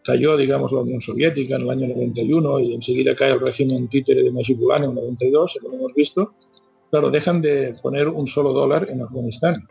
[0.08, 4.24] cayó, digamos, la Unión Soviética en el año 91 y enseguida cae el régimen títere
[4.24, 6.34] de Najibullah en el 92, como hemos visto,
[6.90, 9.68] claro, dejan de poner un solo dólar en Afganistán.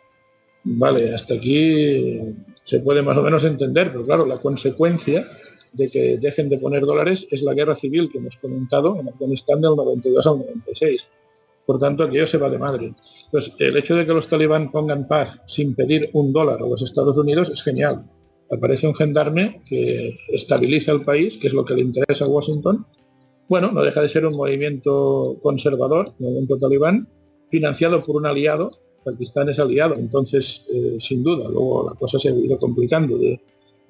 [0.68, 2.18] Vale, hasta aquí
[2.64, 5.30] se puede más o menos entender, pero claro, la consecuencia
[5.72, 9.60] de que dejen de poner dólares es la guerra civil que hemos comentado en Afganistán
[9.60, 11.04] del 92 al 96.
[11.66, 12.94] Por tanto, aquello se va de madre.
[13.30, 16.82] Pues el hecho de que los talibán pongan paz sin pedir un dólar a los
[16.82, 18.04] Estados Unidos es genial.
[18.50, 22.86] Aparece un gendarme que estabiliza el país, que es lo que le interesa a Washington.
[23.48, 27.08] Bueno, no deja de ser un movimiento conservador, un movimiento talibán,
[27.50, 28.80] financiado por un aliado.
[29.06, 33.40] Pakistán es aliado, entonces, eh, sin duda, luego la cosa se ha ido complicando de,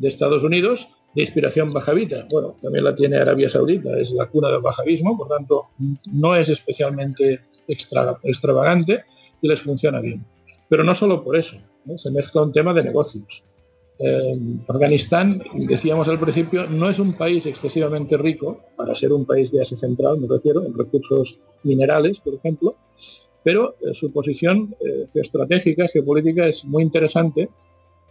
[0.03, 2.27] Estados Unidos, de inspiración bajavita.
[2.31, 5.69] Bueno, también la tiene Arabia Saudita, es la cuna del bajavismo, por tanto,
[6.12, 9.05] no es especialmente extravagante
[9.41, 10.23] y les funciona bien.
[10.69, 11.57] Pero no solo por eso,
[11.97, 13.43] se mezcla un tema de negocios.
[14.69, 19.62] Afganistán, decíamos al principio, no es un país excesivamente rico para ser un país de
[19.62, 22.77] Asia Central, me refiero, en recursos minerales, por ejemplo,
[23.47, 27.49] pero eh, su posición eh, estratégica, geopolítica, es muy interesante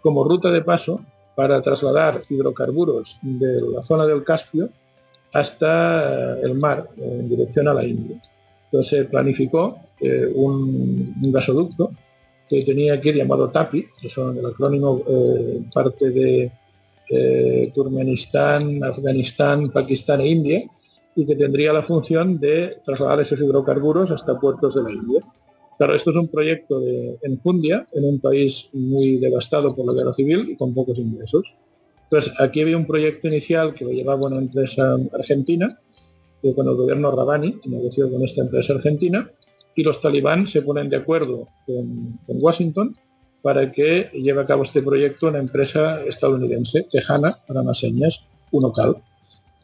[0.01, 1.01] como ruta de paso
[1.35, 4.69] para trasladar hidrocarburos de la zona del Caspio
[5.33, 8.21] hasta el mar, en dirección a la India.
[8.71, 11.91] Entonces planificó eh, un, gasoducto
[12.49, 16.49] que tenía que ir llamado TAPI, que son el acrónimo eh, parte de
[17.09, 20.63] eh, Turkmenistán, Afganistán, Pakistán e India,
[21.15, 25.21] y que tendría la función de trasladar esos hidrocarburos hasta puertos de la India.
[25.77, 30.13] Claro, esto es un proyecto de enfundia en un país muy devastado por la guerra
[30.13, 31.53] civil y con pocos ingresos.
[32.03, 35.79] Entonces, aquí había un proyecto inicial que lo llevaba una empresa argentina,
[36.41, 39.29] que con el gobierno Rabani, negoció con esta empresa argentina,
[39.75, 42.95] y los talibán se ponen de acuerdo con, Washington
[43.41, 48.19] para que lleve a cabo este proyecto una empresa estadounidense, tejana, para más señas,
[48.51, 48.95] Unocal.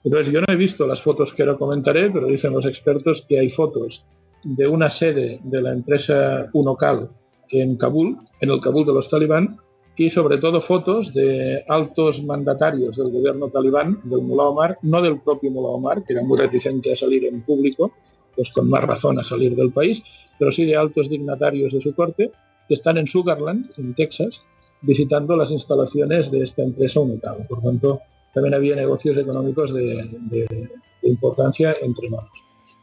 [0.03, 3.39] Entonces, yo no he visto las fotos que ahora comentaré, pero dicen los expertos que
[3.39, 4.03] hay fotos
[4.43, 7.09] de una sede de la empresa Unocal
[7.49, 9.59] en Kabul, en el Kabul de los talibán,
[9.95, 15.19] y sobre todo fotos de altos mandatarios del gobierno talibán, del Mullah Omar, no del
[15.19, 17.91] propio Mullah Omar, que era muy reticente a salir en público,
[18.35, 20.01] pues con más razón a salir del país,
[20.39, 22.31] pero sí de altos dignatarios de su corte,
[22.67, 24.41] que están en Sugarland, en Texas,
[24.81, 27.45] visitando las instalaciones de esta empresa Unocal.
[27.47, 28.01] Por tanto,
[28.33, 30.69] también había negocios económicos de,
[31.03, 32.31] importancia entre manos.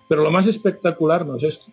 [0.08, 1.66] Pero lo más espectacular no es esto.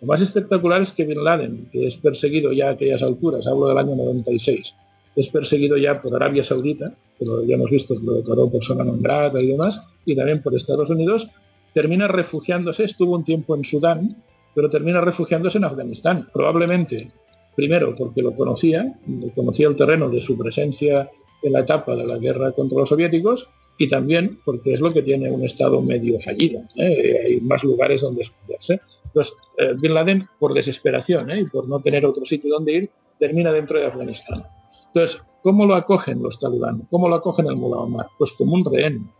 [0.00, 3.68] Lo más espectacular es que Bin Laden, que es perseguido ya a aquellas alturas, hablo
[3.68, 4.74] del año 96,
[5.16, 9.00] es perseguido ya por Arabia Saudita, pero ya hemos visto que lo declaró persona non
[9.00, 11.26] grata y demás, y también por Estados Unidos,
[11.72, 14.22] termina refugiándose, estuvo un tiempo en Sudán,
[14.54, 17.10] pero termina refugiándose en Afganistán, probablemente,
[17.54, 18.98] primero porque lo conocía,
[19.34, 21.10] conocía el terreno de su presencia
[21.42, 23.48] en la etapa de la guerra contra los soviéticos,
[23.78, 26.62] y también porque es lo que tiene un Estado medio fallido.
[26.76, 27.22] ¿eh?
[27.26, 28.80] Hay más lugares donde esconderse.
[29.04, 31.40] Entonces, eh, Bin Laden, por desesperación ¿eh?
[31.40, 34.46] y por no tener otro sitio donde ir, termina dentro de Afganistán.
[34.86, 36.86] Entonces, ¿cómo lo acogen los talibán?
[36.90, 38.06] ¿Cómo lo acogen el Mullah Omar?
[38.18, 39.10] Pues como un rehén,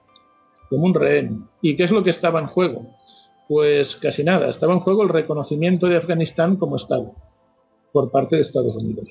[0.71, 1.49] como un rehén.
[1.61, 2.87] ¿Y qué es lo que estaba en juego?
[3.49, 4.49] Pues casi nada.
[4.49, 7.15] Estaba en juego el reconocimiento de Afganistán como Estado
[7.93, 9.09] por parte de Estados Unidos.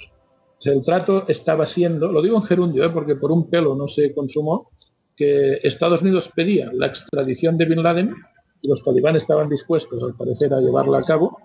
[0.62, 4.72] El trato estaba siendo, lo digo en gerundio, porque por un pelo no se consumó,
[5.16, 8.14] que Estados Unidos pedía la extradición de Bin Laden
[8.62, 11.38] y los talibán estaban dispuestos, al parecer, a llevarla a cabo,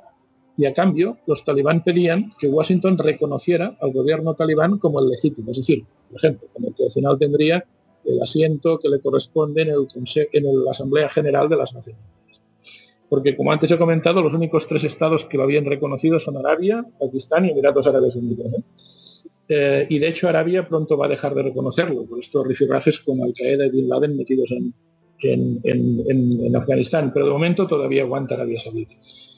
[0.56, 5.50] y a cambio los talibán pedían que Washington reconociera al gobierno talibán como el legítimo,
[5.52, 7.64] es decir, por ejemplo, como que al final tendría
[8.04, 9.86] el asiento que le corresponde en, el,
[10.32, 12.40] en la Asamblea General de las Naciones Unidas.
[13.08, 16.84] Porque, como antes he comentado, los únicos tres estados que lo habían reconocido son Arabia,
[16.98, 18.46] Pakistán y Emiratos Árabes Unidos.
[18.46, 18.64] Eh,
[19.88, 23.66] y de hecho Arabia pronto va a dejar de reconocerlo por estos rifirrafes con Al-Qaeda
[23.66, 24.72] y Bin Laden metidos en,
[25.64, 28.94] en, Afganistán, pero de momento todavía aguanta Arabia Saudita.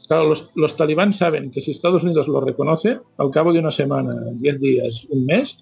[0.06, 3.72] Claro, los, los, talibán saben que si Estados Unidos lo reconoce, al cabo de una
[3.72, 5.56] semana, 10 días, un mes,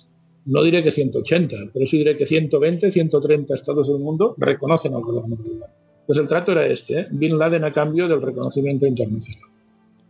[0.46, 5.02] no diré que 180, pero sí diré que 120, 130 estados del mundo reconocen al
[5.02, 5.70] gobierno talibán.
[6.06, 7.06] Pues el trato era este, ¿eh?
[7.12, 9.48] Bin Laden a cambio del reconocimiento internacional.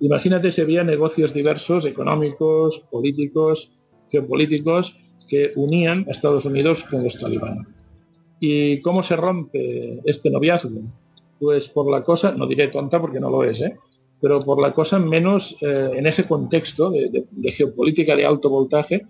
[0.00, 3.68] Imagínate si había negocios diversos, económicos, políticos,
[4.10, 4.94] geopolíticos
[5.28, 7.66] que unían a Estados Unidos con los talibanes.
[8.40, 10.80] ¿Y cómo se rompe este noviazgo?
[11.38, 13.76] Pues por la cosa, no diré tonta porque no lo es, ¿eh?
[14.20, 19.06] pero por la cosa menos eh, en ese contexto de, geopolítica de alto voltaje,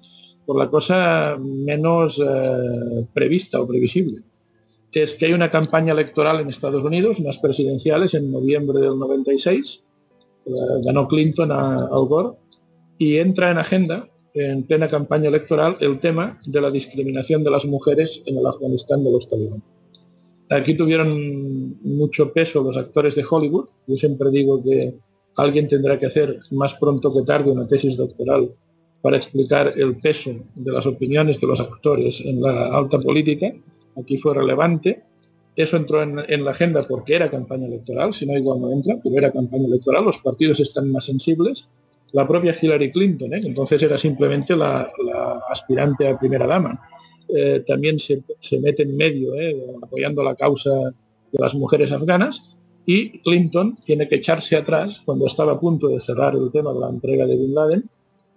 [0.47, 4.23] por la cosa menos eh, prevista o previsible.
[4.93, 9.83] Es que hay una campaña electoral en Estados Unidos, unas presidenciales en noviembre del 96,
[10.85, 12.37] ganó Clinton a Al Gore,
[12.99, 17.65] y entra en agenda en plena campaña electoral el tema de la discriminación de las
[17.65, 19.63] mujeres en el Afganistán de los talibán.
[20.51, 23.67] Aquí tuvieron mucho peso los actores de Hollywood.
[23.87, 24.95] Yo siempre digo que
[25.37, 28.51] alguien tendrá que hacer más pronto que tarde una tesis doctoral
[29.01, 33.55] para explicar el peso de las opiniones de los actores en la alta política.
[33.97, 35.03] Aquí fue relevante.
[35.57, 39.17] eso entró en, la agenda porque era campaña electoral, si no igual no entra, pero
[39.17, 41.67] era campaña electoral, los partidos están más sensibles.
[42.13, 43.41] La propia Hillary Clinton, ¿eh?
[43.45, 44.91] entonces era simplemente la,
[45.49, 46.81] aspirante a primera dama,
[47.29, 48.23] eh, también se,
[48.61, 49.57] mete en medio, ¿eh?
[49.83, 52.43] apoyando la causa de las mujeres afganas,
[52.85, 56.81] y Clinton tiene que echarse atrás cuando estaba a punto de cerrar el tema de
[56.81, 57.89] la entrega de Bin Laden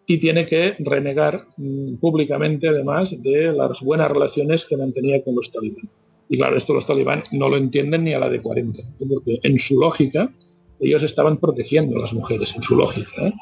[0.06, 5.52] y tiene que renegar mm, públicamente además de las buenas relaciones que mantenía con los
[5.52, 5.90] talibán.
[6.30, 8.80] Y claro, esto los talibán no lo entienden ni a la de 40,
[9.10, 10.32] porque en su lógica
[10.84, 13.28] ellos estaban protegiendo a las mujeres, en su lógica.
[13.28, 13.34] ¿eh?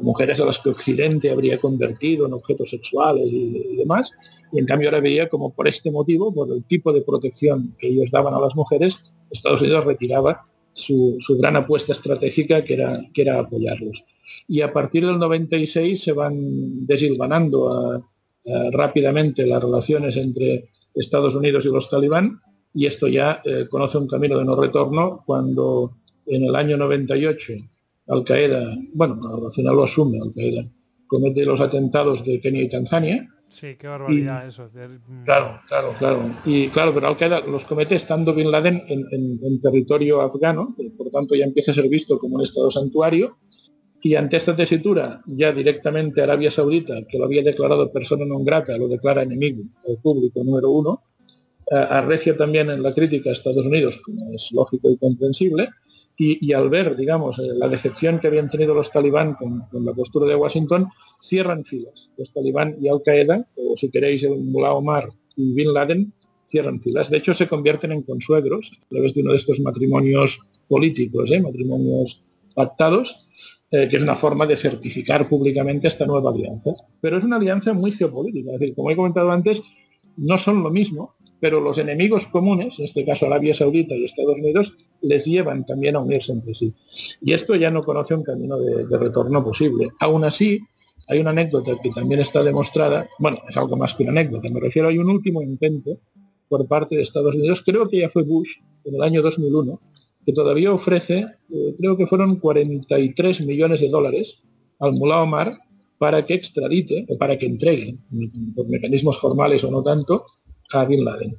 [0.00, 4.10] Mujeres a las que Occidente habría convertido en objetos sexuales y, demás,
[4.52, 7.88] y en cambio ahora veía como por este motivo, por el tipo de protección que
[7.88, 8.96] ellos daban a las mujeres,
[9.30, 14.02] Estados Unidos retiraba su, gran apuesta estratégica que era, que era apoyarlos.
[14.46, 18.04] Y a partir del 96 se van desilvanando
[18.72, 22.40] rápidamente las relaciones entre Estados Unidos y los talibán,
[22.74, 25.96] y esto ya eh, conoce un camino de no retorno cuando
[26.28, 27.52] en el año 98
[28.08, 30.68] Al Qaeda, bueno, al final lo asume Al Qaeda,
[31.06, 33.28] comete los atentados de Kenia y Tanzania.
[33.44, 34.70] Sí, qué barbaridad eso.
[34.72, 35.24] Mm.
[35.24, 36.36] Claro, claro, claro.
[36.44, 41.34] Y claro, pero Al Qaeda los comete estando Bin Laden en, territorio afgano, por tanto
[41.34, 43.38] ya empieza a ser visto como un estado santuario.
[44.00, 48.78] Y ante esta tesitura, ya directamente Arabia Saudita, que lo había declarado persona non grata,
[48.78, 51.02] lo declara enemigo el público número uno,
[51.70, 55.68] arrecia también en la crítica a Estados Unidos, como es lógico y comprensible,
[56.20, 60.26] y, al ver, digamos, eh, la decepción que habían tenido los talibán con, la postura
[60.26, 60.88] de Washington,
[61.22, 62.10] cierran filas.
[62.16, 66.12] Los talibán y Al-Qaeda, o si queréis el Mullah Omar y Bin Laden,
[66.50, 67.08] cierran filas.
[67.08, 71.40] De hecho, se convierten en consuegros a través de uno de estos matrimonios políticos, ¿eh?
[71.40, 72.20] matrimonios
[72.52, 73.14] pactados,
[73.70, 76.72] eh, que es una forma de certificar públicamente esta nueva alianza.
[77.00, 79.60] Pero es una alianza muy geopolítica, es decir, como he comentado antes,
[80.16, 84.36] no son lo mismo, pero los enemigos comunes, en este caso Arabia Saudita y Estados
[84.36, 86.74] Unidos, les llevan también a unirse entre sí.
[87.20, 89.90] Y esto ya no conoce un camino de, retorno posible.
[90.00, 90.60] Aún así,
[91.06, 94.60] hay una anécdota que también está demostrada, bueno, es algo más que una anécdota, me
[94.60, 95.98] refiero, hay un último intento
[96.48, 98.50] por parte de Estados Unidos, creo que ya fue Bush,
[98.84, 99.80] en el año 2001,
[100.26, 104.42] que todavía ofrece, eh, creo que fueron 43 millones de dólares
[104.78, 105.58] al Mullah Omar
[105.98, 107.98] para que extradite, o para que entregue,
[108.54, 110.26] por mecanismos formales o no tanto,
[110.72, 111.36] a Bin Laden.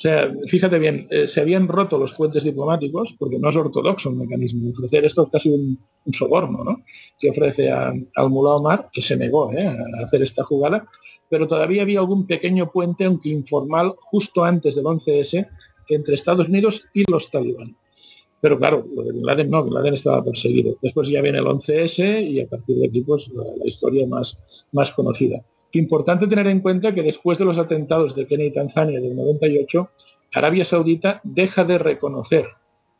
[0.00, 4.08] O sea, fíjate bien, eh, se habían roto los puentes diplomáticos, porque no es ortodoxo
[4.08, 4.70] el mecanismo.
[4.70, 5.78] Ofrecer esto es casi un,
[6.14, 6.82] soborno, ¿no?
[7.18, 9.66] Que ofrece al Mullah Omar, que se negó ¿eh?
[9.66, 10.88] a hacer esta jugada,
[11.28, 15.46] pero todavía había algún pequeño puente, aunque informal, justo antes del 11S,
[15.88, 17.76] entre Estados Unidos y los talibán.
[18.40, 20.76] Pero claro, lo de Bin Laden no, Bin Laden estaba perseguido.
[20.80, 24.36] Después ya viene el 11S y a partir de aquí pues la, historia más,
[24.72, 25.44] más conocida.
[25.72, 29.90] Importante tener en cuenta que después de los atentados de Kenia y Tanzania del 98,
[30.34, 32.46] Arabia Saudita deja de reconocer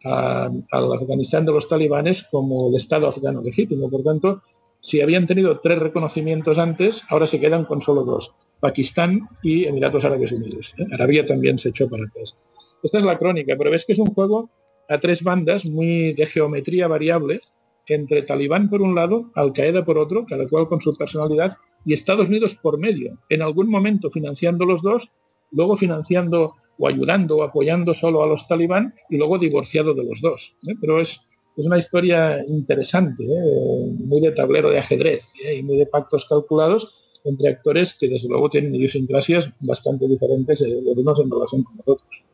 [0.05, 3.90] al Afganistán de los talibanes como el Estado afgano legítimo.
[3.90, 4.42] Por tanto,
[4.81, 10.05] si habían tenido tres reconocimientos antes, ahora se quedan con solo dos, Pakistán y Emiratos
[10.05, 10.73] Árabes Unidos.
[10.78, 10.86] ¿eh?
[10.92, 12.36] Arabia también se echó para atrás.
[12.82, 14.49] Esta es la crónica, pero ves que es un juego
[14.89, 17.40] a tres bandas muy de geometría variable
[17.86, 21.94] entre Talibán por un lado, Al Qaeda por otro, cada cual con su personalidad, y
[21.94, 25.09] Estados Unidos por medio, en algún momento financiando los dos,
[25.50, 30.20] luego financiando o ayudando o apoyando solo a los talibán y luego divorciado de los
[30.20, 30.55] dos.
[30.67, 30.75] ¿eh?
[30.81, 31.20] Pero es,
[31.57, 33.92] es, una historia interesante, ¿eh?
[33.99, 35.57] muy de tablero de ajedrez ¿eh?
[35.57, 36.94] y muy de pactos calculados
[37.25, 41.89] entre actores que desde luego tienen idiosincrasias bastante diferentes los unos en relación con los
[41.89, 42.25] otros.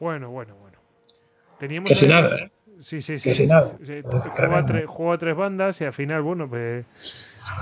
[0.00, 0.78] Bueno, bueno, bueno.
[1.60, 2.50] Teníamos Casi nada, ¿eh?
[2.80, 3.28] Sí, sí, sí.
[3.28, 3.76] Casi nada.
[4.86, 6.86] Juega, a tres bandas y al final, bueno, pues,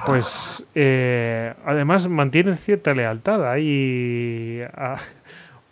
[0.06, 4.60] pues eh, además mantienen cierta lealtad ahí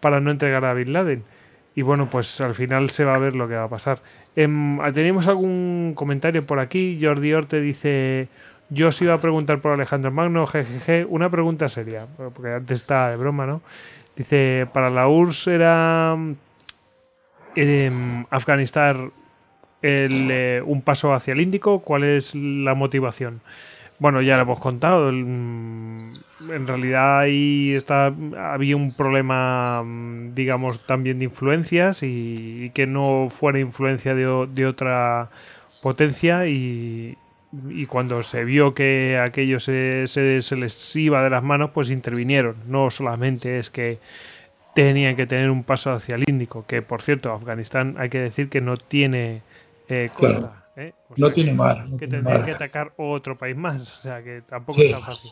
[0.01, 1.25] para no entregar a Bin Laden.
[1.75, 4.01] Y bueno, pues al final se va a ver lo que va a pasar.
[4.35, 6.99] Em, ¿Tenemos algún comentario por aquí?
[7.01, 8.29] Jordi Orte dice...
[8.69, 13.11] Yo os iba a preguntar por Alejandro Magno, jejeje, una pregunta seria, porque antes está
[13.11, 13.63] de broma, ¿no?
[14.17, 16.17] Dice, para la URSS era
[17.55, 19.13] en Afganistán
[19.83, 21.81] eh, un paso hacia el Índico?
[21.81, 23.41] ¿Cuál es la motivación?
[23.99, 25.09] Bueno, ya lo hemos contado.
[25.09, 33.29] En realidad ahí está, había un problema, mm, digamos, también de influencias y, que no
[33.31, 35.31] fuera influencia de, otra
[35.83, 37.17] potencia y,
[37.89, 42.57] cuando se vio que aquello se, se, les iba de las manos, pues intervinieron.
[42.67, 43.99] No solamente es que
[44.75, 48.51] tenían que tener un paso hacia el Índico, que por cierto, Afganistán hay que decir
[48.51, 49.43] que no tiene
[49.89, 50.66] eh, costa.
[50.77, 50.93] ¿Eh?
[51.17, 51.87] no tiene mar.
[51.99, 55.31] que tendría que atacar otro país más, o sea que tampoco es tan fácil.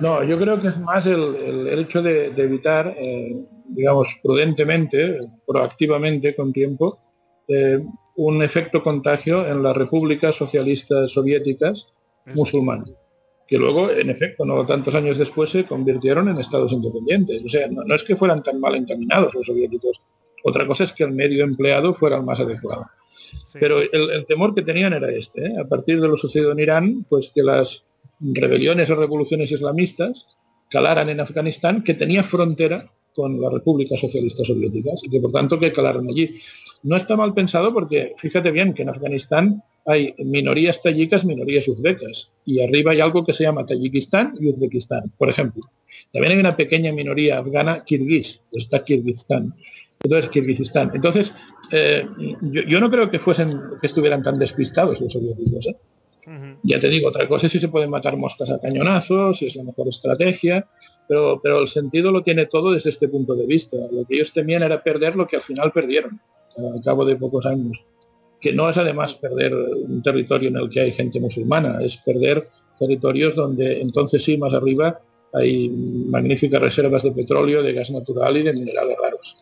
[0.00, 1.36] No, yo creo que es más el,
[1.68, 6.98] el, hecho de, evitar, eh, digamos, prudentemente, proactivamente, con tiempo,
[7.46, 7.80] eh,
[8.16, 11.86] un efecto contagio en las repúblicas socialistas soviéticas
[12.34, 12.90] musulmanas,
[13.46, 17.42] que luego, en efecto, no tantos años después se convirtieron en estados independientes.
[17.44, 20.00] O sea, no, es que fueran tan mal encaminados los soviéticos,
[20.42, 22.86] otra cosa es que el medio empleado fuera el más adecuado.
[23.52, 25.54] Pero el, temor que tenían era este, ¿eh?
[25.60, 27.82] a partir de lo sucedido en Irán, pues que las
[28.20, 30.26] rebeliones o revoluciones islamistas
[30.68, 35.58] calaran en Afganistán, que tenía frontera con la República Socialista Soviéticas y que por tanto
[35.58, 36.36] que calaran allí.
[36.82, 42.30] No está mal pensado porque fíjate bien que en Afganistán hay minorías tayicas, minorías uzbecas
[42.44, 45.64] y arriba hay algo que se llama Tayikistán y Uzbekistán, por ejemplo.
[46.12, 49.54] También hay una pequeña minoría afgana kirguís, está Kirguistán.
[50.02, 50.90] Entonces, Kirguistán.
[50.94, 51.30] Entonces,
[51.70, 52.06] eh,
[52.40, 55.66] yo, no creo que fuesen que estuvieran tan despistados los soviéticos.
[55.66, 55.76] ¿eh?
[56.62, 59.56] Ya te digo, otra cosa es si se pueden matar moscas a cañonazos, si es
[59.56, 60.66] la mejor estrategia,
[61.06, 63.76] pero, pero el sentido lo tiene todo desde este punto de vista.
[63.92, 66.20] Lo que ellos temían era perder lo que al final perdieron,
[66.56, 67.78] al cabo de pocos años.
[68.40, 72.48] Que no es además perder un territorio en el que hay gente musulmana, es perder
[72.78, 75.00] territorios donde entonces sí, más arriba,
[75.34, 79.36] hay magníficas reservas de petróleo, de gas natural y de minerales raros.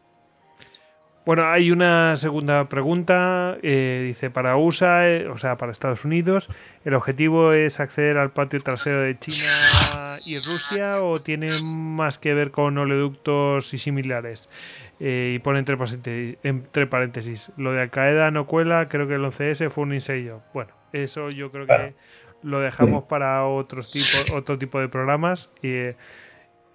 [1.28, 3.58] Bueno, hay una segunda pregunta.
[3.62, 6.48] Eh, dice, para USA, eh, o sea, para Estados Unidos,
[6.86, 12.32] ¿el objetivo es acceder al patio trasero de China y Rusia o tiene más que
[12.32, 14.48] ver con oleoductos y similares?
[15.00, 19.22] Eh, y pone entre paréntesis, entre paréntesis, lo de Al-Qaeda no cuela, creo que el
[19.22, 20.40] 11S fue un ensayo.
[20.54, 21.92] Bueno, eso yo creo que
[22.42, 25.50] lo dejamos para otros tipos, otro tipo de programas.
[25.62, 25.90] Y,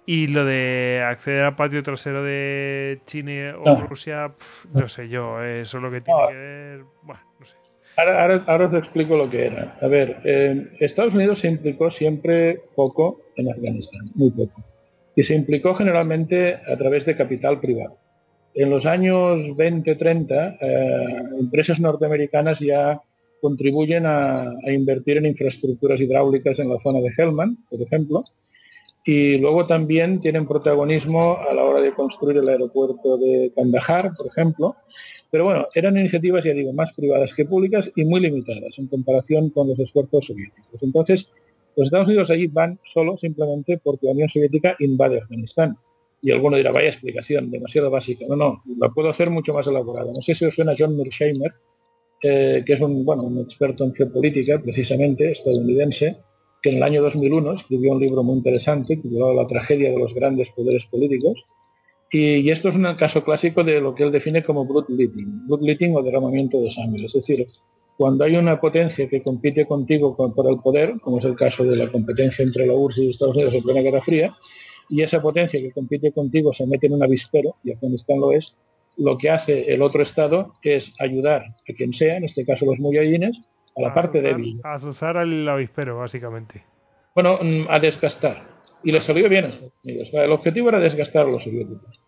[0.06, 4.32] y lo de acceder al patio trasero de China o Rusia,
[4.72, 6.84] no sé yo, eso es lo que tiene que ver.
[7.02, 7.52] Bueno, no sé.
[7.96, 9.78] Ahora, ahora, os explico lo que era.
[9.80, 14.62] A ver, eh, Estados Unidos se implicó siempre poco en Afganistán, muy poco.
[15.16, 17.96] Y se implicó generalmente a través de capital privado.
[18.52, 21.06] En los años 20-30, eh,
[21.40, 23.00] empresas norteamericanas ya
[23.40, 28.24] contribuyen a, a invertir en infraestructuras hidráulicas en la zona de Helmand, por ejemplo,
[29.04, 34.26] y luego también tienen protagonismo a la hora de construir el aeropuerto de Kandahar, por
[34.26, 34.76] ejemplo.
[35.30, 39.50] Pero bueno, eran iniciativas, ya digo, más privadas que públicas y muy limitadas en comparación
[39.50, 40.82] con los esfuerzos soviéticos.
[40.82, 41.28] Entonces,
[41.76, 45.76] los Estados Unidos allí van solo simplemente porque la Unión Soviética invade Afganistán.
[46.22, 48.24] Y alguno dirá, vaya explicación, demasiado básica.
[48.28, 50.10] No, no, la puedo hacer mucho más elaborada.
[50.12, 51.52] No sé si os suena John Mearsheimer,
[52.22, 56.16] eh, que es un, bueno, un experto en geopolítica, precisamente, estadounidense,
[56.64, 60.14] que en el año 2001 escribió un libro muy interesante titulado La tragedia de los
[60.14, 61.44] grandes poderes políticos.
[62.10, 66.02] Y, esto es un caso clásico de lo que él define como bloodletting, bloodletting o
[66.02, 67.04] derramamiento de sangre.
[67.04, 67.46] Es decir,
[67.98, 71.76] cuando hay una potencia que compite contigo por el poder, como es el caso de
[71.76, 74.34] la competencia entre la URSS y Estados Unidos en plena Guerra Fría,
[74.88, 78.54] y esa potencia que compite contigo se mete en un avispero, y Afganistán lo es,
[78.96, 82.78] lo que hace el otro Estado es ayudar a quien sea, en este caso los
[82.78, 83.38] muyahidines,
[83.76, 84.60] a la parte débil.
[84.62, 86.64] A azuzar al avispero, básicamente.
[87.14, 88.54] Bueno, mm, a desgastar.
[88.82, 92.00] Y le salió bien a El objetivo era desgastar a los soviéticos.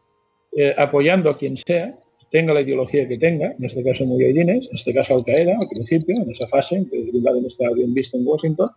[0.57, 1.99] Eh, apoyando a quien sea,
[2.31, 5.69] tenga la ideología que tenga, en este caso Mujahidines, en este caso Al Qaeda al
[5.69, 8.71] principio, en esa fase, en que Bin Laden estaba bien visto en Washington,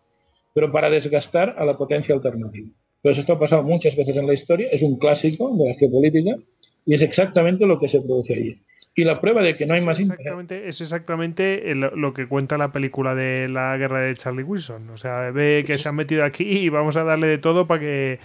[0.53, 2.69] pero para desgastar a la potencia alternativa.
[3.01, 6.37] Pero esto ha pasado muchas veces en la historia, es un clásico de la geopolítica
[6.85, 8.61] y es exactamente lo que se produce allí.
[8.99, 12.73] Y la prueba de que no hay más exactamente, Es exactamente lo que cuenta la
[12.73, 14.89] película de la guerra de Charlie Wilson.
[14.89, 17.79] O sea, ve que se han metido aquí y vamos a darle de todo para
[17.79, 18.19] que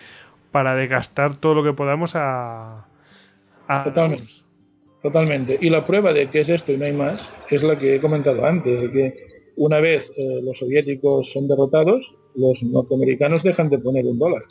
[0.51, 2.89] para desgastar todo lo que podamos a,
[3.85, 4.33] Totalmente.
[5.01, 5.59] Totalmente.
[5.61, 7.21] Y la prueba de que es esto y no hay más
[7.51, 12.17] es la que he comentado antes, de que una vez eh, los soviéticos son derrotados,
[12.35, 14.43] los norteamericanos dejan de poner un dólar.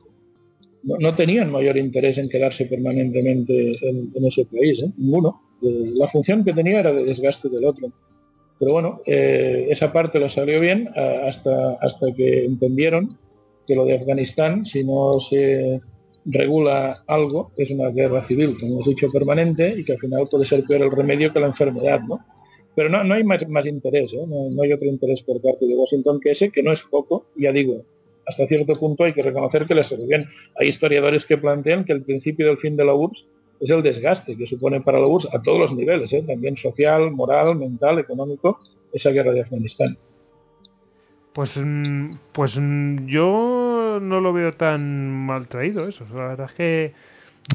[0.83, 4.91] No, tenían mayor interés en quedarse permanentemente en, ese país, ¿eh?
[4.97, 7.92] ninguno la función que tenía era de desgaste del otro.
[8.59, 13.17] Pero bueno, eh, esa parte lo salió bien hasta, hasta que entendieron
[13.67, 15.82] que lo de Afganistán, si no se
[16.25, 20.45] regula algo, es una guerra civil, como hemos dicho, permanente y que al final puede
[20.45, 22.19] ser peor el remedio que la enfermedad, ¿no?
[22.75, 24.25] Pero no, no hay más, más interés, ¿eh?
[24.27, 27.51] no, hay otro interés por parte de Washington que ese, que no es poco, ya
[27.51, 27.83] digo,
[28.25, 30.25] hasta cierto punto hay que reconocer que les salió bien.
[30.59, 33.25] Hay historiadores que plantean que el principio del fin de la URSS
[33.64, 36.24] es el desgaste que supone para la URSS a todos los niveles, ¿eh?
[36.24, 38.59] también social, moral, mental, económico,
[38.92, 39.98] esa guerra de Afganistán.
[41.33, 46.06] Pues, mm, pues mm, yo no lo veo tan mal traído eso.
[46.14, 46.93] La verdad es que,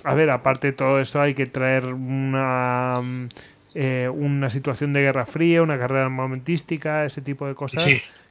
[0.04, 3.28] a ver, aparte de todo eso hay que traer una, mm,
[3.74, 7.84] eh, una situación de guerra fría, una carrera armamentística, ese tipo de cosas.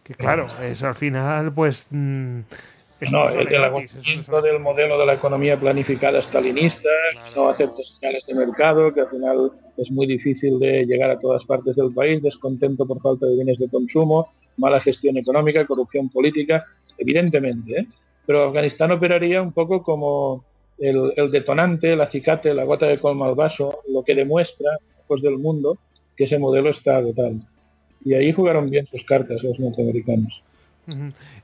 [0.03, 1.87] Que claro, eso al final pues
[3.11, 6.89] no, el, el agotamiento del modelo de la economía planificada stalinista,
[7.35, 11.43] no acepta señales de mercado, que al final es muy difícil de llegar a todas
[11.45, 16.65] partes del país, descontento por falta de bienes de consumo, mala gestión económica, corrupción política,
[16.97, 17.81] evidentemente.
[17.81, 17.87] ¿eh?
[18.25, 20.43] Pero Afganistán operaría un poco como
[20.79, 24.77] el, detonante, el acicate, la gota de colma al vaso, lo que demuestra,
[25.07, 25.77] pues del mundo,
[26.15, 27.35] que ese modelo está agotado.
[28.03, 30.43] Y ahí jugaron bien sus cartas los norteamericanos.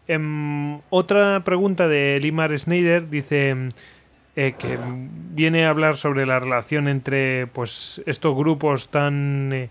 [0.08, 3.72] Em, otra pregunta de Limar Schneider dice
[4.36, 4.78] eh, que
[5.32, 9.70] viene a hablar sobre la relación entre pues estos grupos tan eh,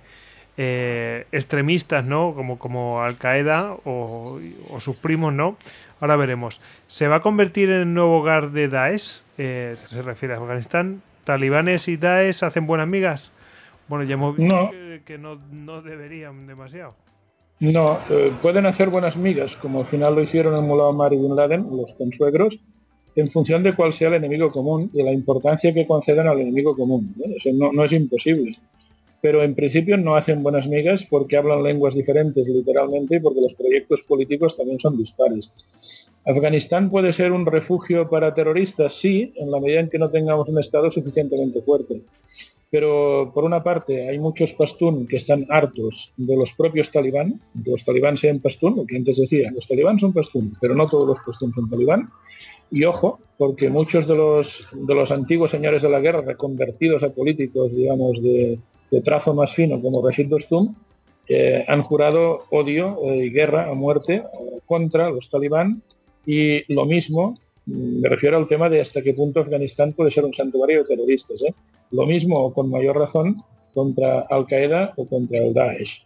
[0.56, 2.32] eh, extremistas, ¿no?
[2.34, 4.40] Como, como Al Qaeda o,
[4.78, 5.56] sus primos, ¿no?
[6.00, 6.60] Ahora veremos.
[6.86, 9.22] ¿Se va a convertir en el nuevo hogar de Daesh?
[9.36, 11.02] se refiere a Afganistán.
[11.24, 13.32] ¿Talibanes y Daesh hacen buenas migas?
[13.88, 14.70] Bueno, ya hemos visto
[15.04, 16.94] que, no, no deberían demasiado.
[17.62, 21.16] No, eh, pueden hacer buenas migas, como al final lo hicieron en Mullah Omar y
[21.16, 22.58] Bin Laden, los consuegros,
[23.14, 26.74] en función de cuál sea el enemigo común y la importancia que conceden al enemigo
[26.74, 27.14] común.
[27.24, 28.58] Eso no, es imposible.
[29.20, 33.54] Pero en principio no hacen buenas migas porque hablan lenguas diferentes, literalmente, y porque los
[33.54, 35.48] proyectos políticos también son dispares.
[36.26, 40.48] Afganistán puede ser un refugio para terroristas, sí, en la medida en que no tengamos
[40.48, 42.02] un Estado suficientemente fuerte.
[42.72, 47.84] Pero por una parte hay muchos pastún que están hartos de los propios talibán, los
[47.84, 51.18] talibán sean pastún, lo que antes decía, los talibán son pastún, pero no todos los
[51.26, 52.08] pastún son talibán.
[52.70, 57.10] Y ojo, porque muchos de los, de los antiguos señores de la guerra, reconvertidos a
[57.12, 58.58] políticos, digamos, de,
[59.04, 60.74] trazo más fino como Rashid Dostum,
[61.28, 64.22] eh, han jurado odio y guerra a muerte
[64.64, 65.82] contra los talibán
[66.24, 70.34] y lo mismo me refiero al tema de hasta qué punto Afganistán puede ser un
[70.34, 71.40] santuario de terroristas.
[71.42, 71.54] ¿eh?
[71.90, 73.42] Lo mismo con mayor razón
[73.74, 76.04] contra Al-Qaeda o contra el Daesh.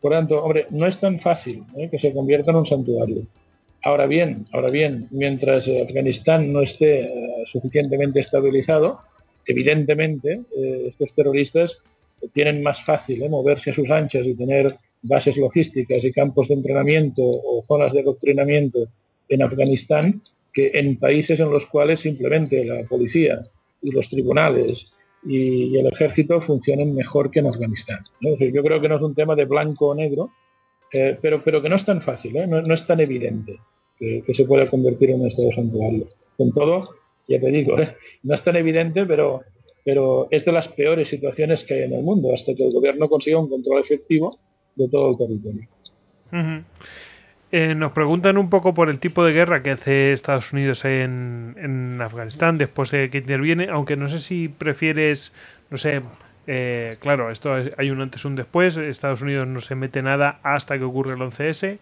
[0.00, 1.88] Por tanto, hombre, no es tan fácil ¿eh?
[1.90, 3.22] que se convierta en un santuario.
[3.82, 9.00] Ahora bien, ahora bien, mientras Afganistán no esté eh, suficientemente estabilizado,
[9.46, 10.42] evidentemente
[10.86, 11.78] estos terroristas
[12.34, 17.22] tienen más fácil moverse a sus anchas y tener bases logísticas y campos de entrenamiento
[17.22, 18.86] o zonas de adoctrinamiento
[19.28, 23.42] en Afganistán que en países en los cuales simplemente la policía
[23.82, 24.92] y los tribunales
[25.24, 28.04] y, el ejército funcionen mejor que en Afganistán.
[28.20, 30.30] yo creo que no es un tema de blanco o negro,
[30.92, 32.46] eh, pero, pero que no es tan fácil, ¿eh?
[32.46, 33.58] no, es tan evidente
[33.98, 36.08] que, se pueda convertir en un estado santuario.
[36.36, 36.96] Con todo,
[37.28, 37.96] ya te digo, ¿eh?
[38.22, 39.42] no es tan evidente, pero,
[39.84, 43.08] pero es de las peores situaciones que hay en el mundo, hasta que el gobierno
[43.08, 44.38] consiga un control efectivo
[44.74, 45.68] de todo el territorio.
[47.52, 51.98] Eh, nos preguntan un poco por el tipo de guerra que hace Estados Unidos en,
[52.00, 55.34] Afganistán después de que interviene, aunque no sé si prefieres,
[55.68, 56.02] no sé,
[56.46, 60.38] eh, claro, esto hay un antes y un después, Estados Unidos no se mete nada
[60.44, 61.78] hasta que ocurre el 11S,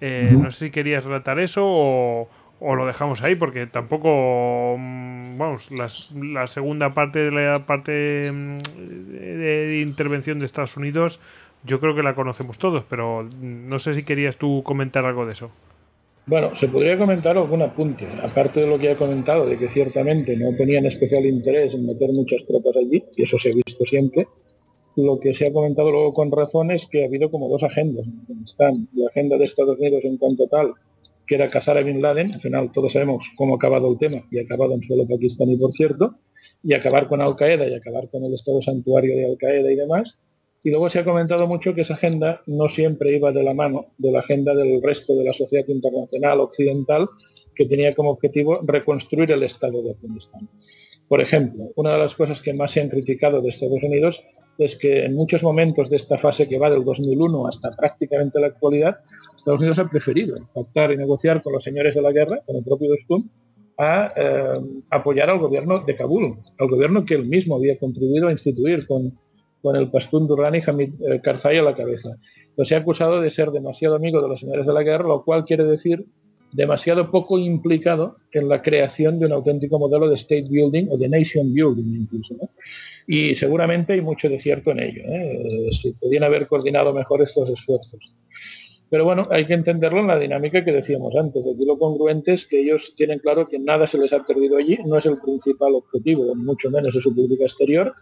[0.00, 2.28] eh, no sé si querías relatar eso o,
[2.60, 9.80] lo dejamos ahí porque tampoco mm, vamos la segunda parte de la parte mm, de
[9.82, 11.20] intervención de Estados Unidos
[11.64, 15.32] yo creo que la conocemos todos, pero no sé si querías tú comentar algo de
[15.32, 15.50] eso.
[16.26, 20.36] Bueno, se podría comentar algún apunte, aparte de lo que he comentado, de que ciertamente
[20.36, 24.28] no tenían especial interés en meter muchas tropas allí, y eso se ha visto siempre.
[24.96, 28.06] Lo que se ha comentado luego con razón es que ha habido como dos agendas.
[28.44, 30.74] Están la agenda de Estados Unidos en cuanto tal,
[31.26, 34.22] que era cazar a Bin Laden, al final todos sabemos cómo ha acabado el tema,
[34.30, 36.16] y ha acabado en suelo pakistaní, por cierto,
[36.62, 39.76] y acabar con Al Qaeda y acabar con el Estado santuario de Al Qaeda y
[39.76, 40.16] demás,
[40.62, 43.86] y luego se ha comentado mucho que esa agenda no siempre iba de la mano
[43.98, 47.08] de la agenda del resto de la sociedad internacional occidental,
[47.54, 50.48] que tenía como objetivo reconstruir el Estado de Afganistán.
[51.08, 54.22] Por ejemplo, una de las cosas que más se han criticado de Estados Unidos
[54.58, 58.48] es que en muchos momentos de esta fase que va del 2001 hasta prácticamente la
[58.48, 58.98] actualidad,
[59.36, 62.62] Estados Unidos ha preferido pactar y negociar con los señores de la guerra, con el
[62.64, 63.28] propio Dostum,
[63.78, 68.32] a eh, apoyar al gobierno de Kabul, al gobierno que él mismo había contribuido a
[68.32, 69.18] instituir con
[69.62, 72.16] con el pastún Durrani Hamid eh, Karzai a la cabeza.
[72.56, 75.24] Pues se ha acusado de ser demasiado amigo de los señores de la guerra, lo
[75.24, 76.04] cual quiere decir
[76.52, 81.08] demasiado poco implicado en la creación de un auténtico modelo de state building o de
[81.08, 82.34] nation building incluso.
[83.06, 85.02] Y seguramente hay mucho de cierto en ello.
[85.06, 85.70] ¿eh?
[85.80, 88.00] Se podrían haber coordinado mejor estos esfuerzos.
[88.90, 91.42] Pero bueno, hay que entenderlo en la dinámica que decíamos antes.
[91.42, 94.78] Aquí lo congruente es que ellos tienen claro que nada se les ha perdido allí,
[94.84, 97.94] no es el principal objetivo, mucho menos de su política exterior.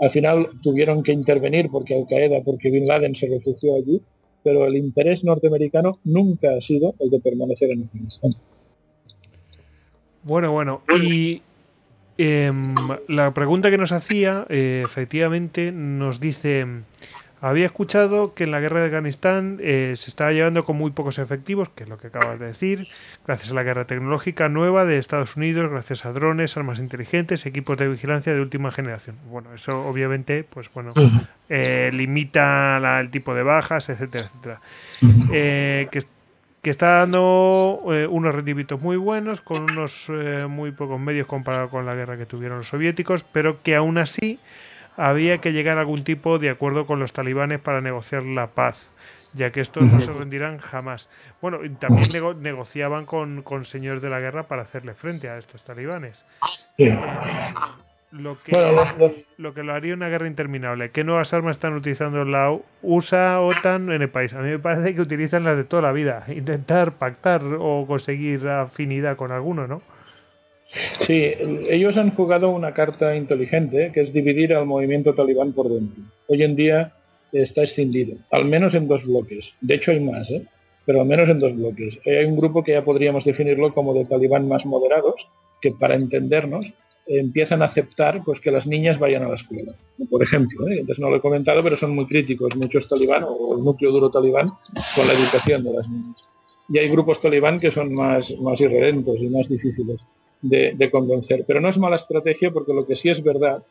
[0.00, 4.02] Al final tuvieron que intervenir porque Al Qaeda, porque Bin Laden se refugió allí,
[4.42, 8.34] pero el interés norteamericano nunca ha sido el de permanecer en Afganistán.
[10.24, 11.42] Bueno, bueno, y
[12.18, 12.74] em,
[13.08, 16.66] la pregunta que nos hacía, eh, efectivamente, nos dice
[17.46, 21.18] Había escuchado que en la guerra de Afganistán eh, se estaba llevando con muy pocos
[21.18, 22.88] efectivos, que es lo que acabas de decir,
[23.26, 27.76] gracias a la guerra tecnológica nueva de Estados Unidos, gracias a drones, armas inteligentes, equipos
[27.76, 29.16] de vigilancia de última generación.
[29.26, 30.92] Bueno, eso obviamente, pues bueno,
[31.50, 34.60] eh, limita la- el tipo de bajas, etcétera, etcétera.
[35.32, 35.98] Eh, que,
[36.62, 40.10] que está dando unos rendimientos muy buenos, con unos
[40.48, 44.38] muy pocos medios comparado con la guerra que tuvieron los soviéticos, pero que aún así
[44.96, 48.90] había que llegar a algún tipo de acuerdo con los talibanes para negociar la paz,
[49.32, 51.08] ya que estos no se rendirán jamás.
[51.42, 55.38] Bueno, y también nego- negociaban con, con señores de la guerra para hacerle frente a
[55.38, 56.24] estos talibanes.
[56.76, 56.92] Sí.
[58.12, 60.90] Lo que, Bueno, lo que lo haría una guerra interminable.
[60.92, 64.32] ¿Qué nuevas armas están utilizando la USA, OTAN en el país?
[64.34, 66.22] A mí me parece que utilizan las de toda la vida.
[66.28, 69.82] Intentar pactar o conseguir afinidad con alguno, ¿no?
[71.06, 71.32] Sí,
[71.68, 76.02] ellos han jugado una carta inteligente, que es dividir al movimiento talibán por dentro.
[76.28, 76.92] Hoy en día
[77.32, 79.44] está escindido, al menos en dos bloques.
[79.60, 80.44] De hecho hay más, ¿eh?
[80.84, 81.98] pero al menos en dos bloques.
[82.04, 85.14] Eh, Hay un grupo que ya podríamos definirlo como de talibán más moderados,
[85.60, 86.66] que para entendernos
[87.06, 89.74] empiezan a aceptar pues que las niñas vayan a la escuela.
[90.10, 90.80] Por ejemplo, ¿eh?
[90.80, 94.10] antes no lo he comentado, pero son muy críticos muchos talibán o el núcleo duro
[94.10, 94.50] talibán
[94.94, 96.16] con la educación de las niñas.
[96.68, 100.00] Y hay grupos talibán que son más, más irredentos y más difíciles
[100.44, 101.44] de, convencer.
[101.46, 103.64] Pero no es mala estrategia porque lo que sí es verdad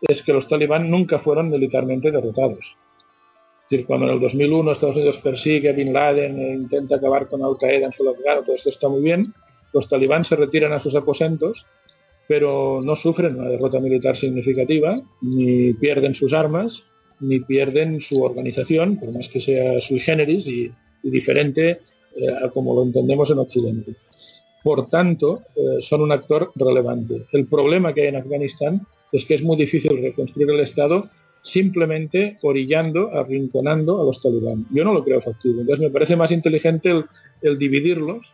[0.00, 2.76] es que los talibán nunca fueron militarmente derrotados.
[3.64, 7.28] Es decir, cuando en el 2001 Estados Unidos persigue a Bin Laden e intenta acabar
[7.28, 9.34] con Al Qaeda en suelo afgano, todo esto está muy bien,
[9.72, 11.64] los talibán se retiran a sus aposentos,
[12.28, 16.82] pero no sufren una derrota militar significativa, ni pierden sus armas,
[17.18, 20.70] ni pierden su organización, por más que sea sui generis y,
[21.02, 21.80] y diferente
[22.14, 23.96] eh, a como lo entendemos en Occidente.
[24.66, 27.24] Por tanto, eh, son un actor relevante.
[27.30, 31.08] El problema que hay en Afganistán es que es muy difícil reconstruir el Estado
[31.40, 34.66] simplemente orillando, arrinconando a los talibán.
[34.72, 35.60] Yo no lo creo factible.
[35.60, 37.04] Entonces me parece más inteligente el,
[37.42, 38.26] el dividirlos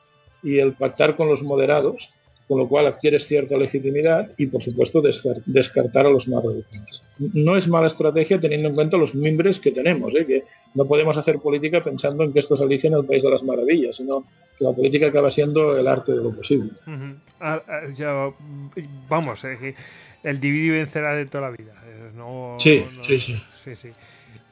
[0.43, 2.09] y el pactar con los moderados,
[2.53, 7.03] con lo cual adquieres cierta legitimidad y por supuesto descar- descartar a los más radicales.
[7.33, 10.27] No es mala estrategia teniendo en cuenta los mimbres que tenemos, ¿eh?
[10.27, 13.31] que no podemos hacer política pensando en que esto es Alicia en el País de
[13.31, 14.27] las Maravillas, sino
[14.59, 16.73] que la política acaba siendo el arte de lo posible.
[17.41, 18.31] Ah, ah, ya,
[19.09, 19.75] vamos, eh,
[20.23, 21.73] el dividir y vencerá de toda la vida.
[21.87, 23.43] eh, no- Sí, no- sí, sí.
[23.65, 23.89] sí, sí.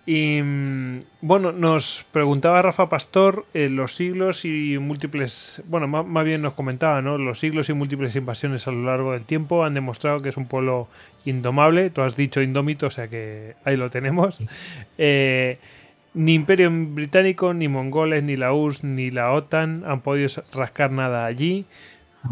[0.07, 6.25] Y mm, bueno, nos preguntaba Rafa Pastor eh, los siglos y múltiples, bueno, má- más,
[6.25, 7.19] bien nos comentaba, ¿no?
[7.19, 10.47] Los siglos y múltiples invasiones a lo largo del tiempo han demostrado que es un
[10.47, 10.89] pueblo
[11.25, 11.91] indomable.
[11.91, 14.41] Tú has dicho indómito, o sea que ahí lo tenemos.
[14.99, 15.59] Eh,
[16.15, 21.25] ni Imperio Británico, ni mongoles, ni la URSS, ni la OTAN han podido rascar nada
[21.27, 21.67] allí.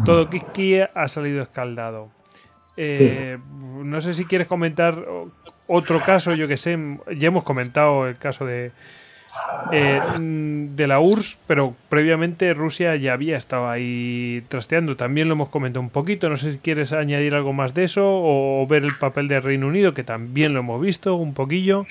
[0.05, 2.09] Todo Kiskia ha salido escaldado.
[2.81, 3.37] Eh,
[3.83, 5.05] no sé si quieres comentar
[5.67, 6.77] otro caso, yo que sé,
[7.17, 8.71] ya hemos comentado el caso de,
[9.73, 14.95] eh, de la URSS, pero previamente Rusia ya había estado ahí trasteando.
[14.95, 16.29] También lo hemos comentado un poquito.
[16.29, 19.67] No sé si quieres añadir algo más de eso o ver el papel del Reino
[19.67, 21.83] Unido, que también lo hemos visto un poquillo.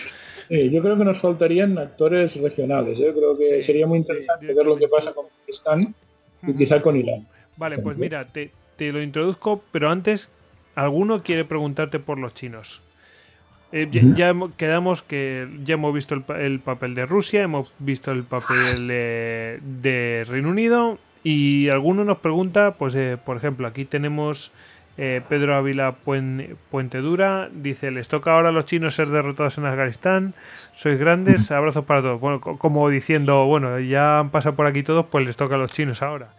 [0.49, 2.99] Sí, yo creo que nos faltarían actores regionales.
[2.99, 5.94] Yo creo que Sí, sería muy interesante ver lo que pasa con Pakistán
[6.42, 7.26] y quizá con Irán.
[7.58, 10.31] Vale, pues mira, te, te lo introduzco, pero antes,
[10.79, 12.81] ¿alguno quiere preguntarte por los chinos?
[13.71, 18.11] Eh, ya, quedamos que ya hemos visto el, pa- el papel de Rusia, hemos visto
[18.13, 23.85] el papel de, de Reino Unido y alguno nos pregunta, pues eh, por ejemplo, aquí
[23.85, 24.53] tenemos
[24.97, 29.59] eh, Pedro Ávila Puen- Puente Dura, dice, les toca ahora a los chinos ser derrotados
[29.59, 30.33] en Afganistán,
[30.73, 32.21] sois grandes, abrazos para todos.
[32.21, 35.59] Bueno, co- como diciendo, bueno, ya han pasado por aquí todos, pues les toca a
[35.59, 36.31] los chinos ahora.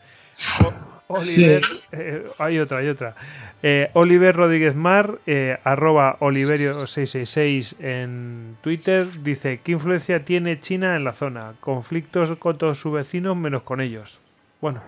[0.65, 0.73] O-
[1.11, 3.15] Oliver, eh, hay otra, hay otra.
[3.63, 11.03] Eh, Oliver Rodríguez Mar, eh, arroba Oliverio666 en Twitter, dice, ¿qué influencia tiene China en
[11.03, 11.55] la zona?
[11.59, 14.21] Conflictos con todos sus vecinos menos con ellos.
[14.61, 14.83] Bueno,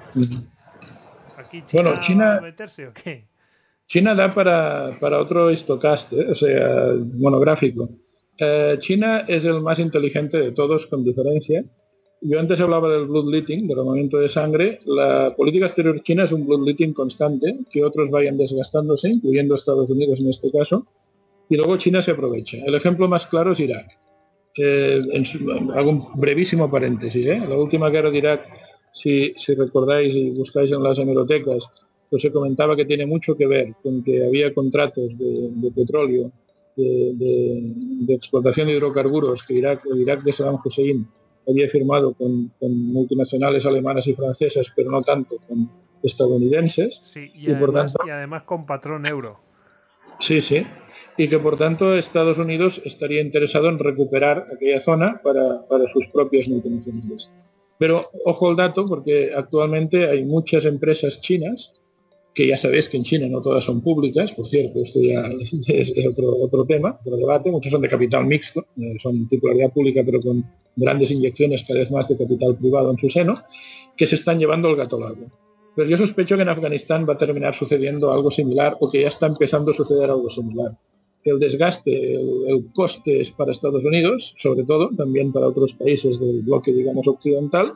[1.38, 3.25] ¿aquí China, Bueno, China- a meterse o qué?
[3.88, 6.27] China da para, para otro histocast, ¿eh?
[6.30, 7.90] o sea, monográfico.
[8.80, 11.64] China es el más inteligente de todos con diferencia.
[12.24, 14.80] Yo antes hablaba del bloodletting, del armamento de sangre.
[14.85, 20.19] La política exterior china es un bloodletting constante, que otros vayan desgastándose, incluyendo Estados Unidos
[20.19, 20.85] en este caso,
[21.50, 22.58] y luego China se aprovecha.
[22.66, 23.88] El ejemplo más claro es Irak.
[24.56, 27.25] Eh, en su- hago un brevísimo paréntesis.
[27.25, 27.41] ¿eh?
[27.50, 28.45] La última guerra de Irak,
[28.93, 31.64] si, si recordáis y buscáis en las hemerotecas,
[32.09, 36.32] pues se comentaba que tiene mucho que ver con que había contratos de, de petróleo,
[36.77, 37.61] de, de-
[38.06, 41.08] de explotación de hidrocarburos que Irak, el Irak de Saddam Hussein
[41.48, 45.70] había firmado con, con multinacionales alemanas y francesas, pero no tanto con
[46.03, 47.00] estadounidenses.
[47.06, 49.40] Sí, y, Y por además, tanto- y además con patrón euro.
[50.20, 50.66] Sí, sí.
[51.18, 56.08] Y que por tanto Estados Unidos estaría interesado en recuperar aquella zona para, para sus
[56.08, 57.30] propias multinacionales.
[57.78, 61.72] Pero ojo al dato, porque actualmente hay muchas empresas chinas
[62.34, 65.22] que ya sabéis que en China no todas son públicas, por cierto, esto ya
[65.68, 70.01] es, otro, otro tema, otro debate, muchas son de capital mixto, eh, son titularidad pública
[70.06, 70.45] pero con
[70.76, 73.43] grandes inyecciones cada vez más de capital privado en su seno,
[73.98, 75.27] que se están llevando el gato al agua.
[75.76, 79.10] Pero yo sospecho que en Afganistán va a terminar sucediendo algo similar o que ya
[79.10, 80.77] está empezando a suceder algo similar.
[81.24, 86.19] El desgaste, el, el coste es para Estados Unidos, sobre todo, también para otros países
[86.19, 87.74] del bloque, digamos, occidental,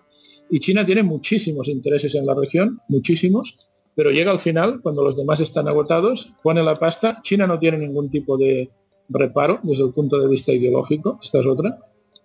[0.50, 3.56] y China tiene muchísimos intereses en la región, muchísimos,
[3.95, 7.22] pero llega al final, cuando los demás están agotados, pone la pasta.
[7.24, 8.69] China no tiene ningún tipo de
[9.07, 11.80] reparo desde el punto de vista ideológico, esta es otra.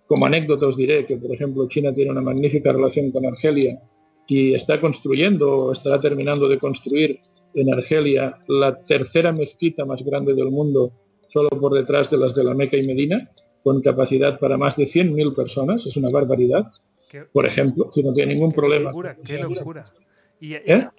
[0.05, 3.81] Como anécdota os diré que, por ejemplo, China tiene una magnífica relación con Argelia
[4.27, 7.19] y está construyendo o estará terminando de construir
[7.53, 10.91] en Argelia la tercera mezquita más grande del mundo,
[11.33, 13.29] solo por detrás de las de la Meca y Medina,
[13.63, 16.71] con capacidad para más de 100.000 personas, es una barbaridad.
[17.33, 18.91] Por ejemplo, si no tiene ningún problema.
[19.25, 19.83] qué locura.
[20.41, 20.89] Y, ¿Eh?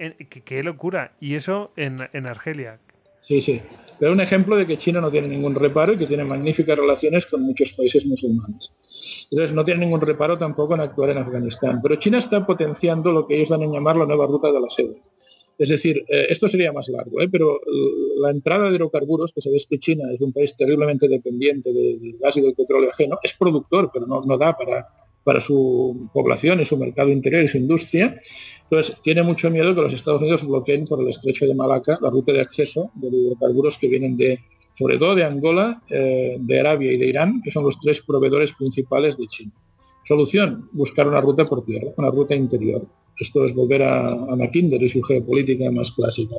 [0.45, 1.17] qué, locura.
[1.21, 2.79] Y eso en, en, Argelia.
[3.21, 3.61] Sí, sí.
[3.99, 7.27] Pero un ejemplo de que China no tiene ningún reparo y que tiene magníficas relaciones
[7.27, 8.73] con muchos países musulmanes.
[9.31, 11.81] Entonces no tiene ningún reparo tampoco en actuar en Afganistán.
[11.83, 14.71] Pero China está potenciando lo que ellos dan en llamar la nueva ruta de la
[14.71, 14.95] seda.
[15.59, 17.29] Es decir, eh, esto sería más largo, ¿eh?
[17.29, 17.61] pero
[18.21, 22.37] la entrada de hidrocarburos, que sabéis que China es un país terriblemente dependiente del gas
[22.37, 24.89] y del petróleo ajeno, es productor, pero no, no da para,
[25.25, 28.21] para su población y su mercado interior y su industria.
[28.73, 32.09] Entonces, tiene mucho miedo que los Estados Unidos bloqueen por el estrecho de Malaca la
[32.09, 34.41] ruta de acceso de hidrocarburos que vienen de,
[34.79, 38.51] sobre todo de Angola, eh, de Arabia y de Irán, que son los tres proveedores
[38.55, 39.53] principales de China.
[40.07, 42.87] Solución, buscar una ruta por tierra, una ruta interior.
[43.19, 46.35] Esto es volver a, a Mackinder y su geopolítica más clásica.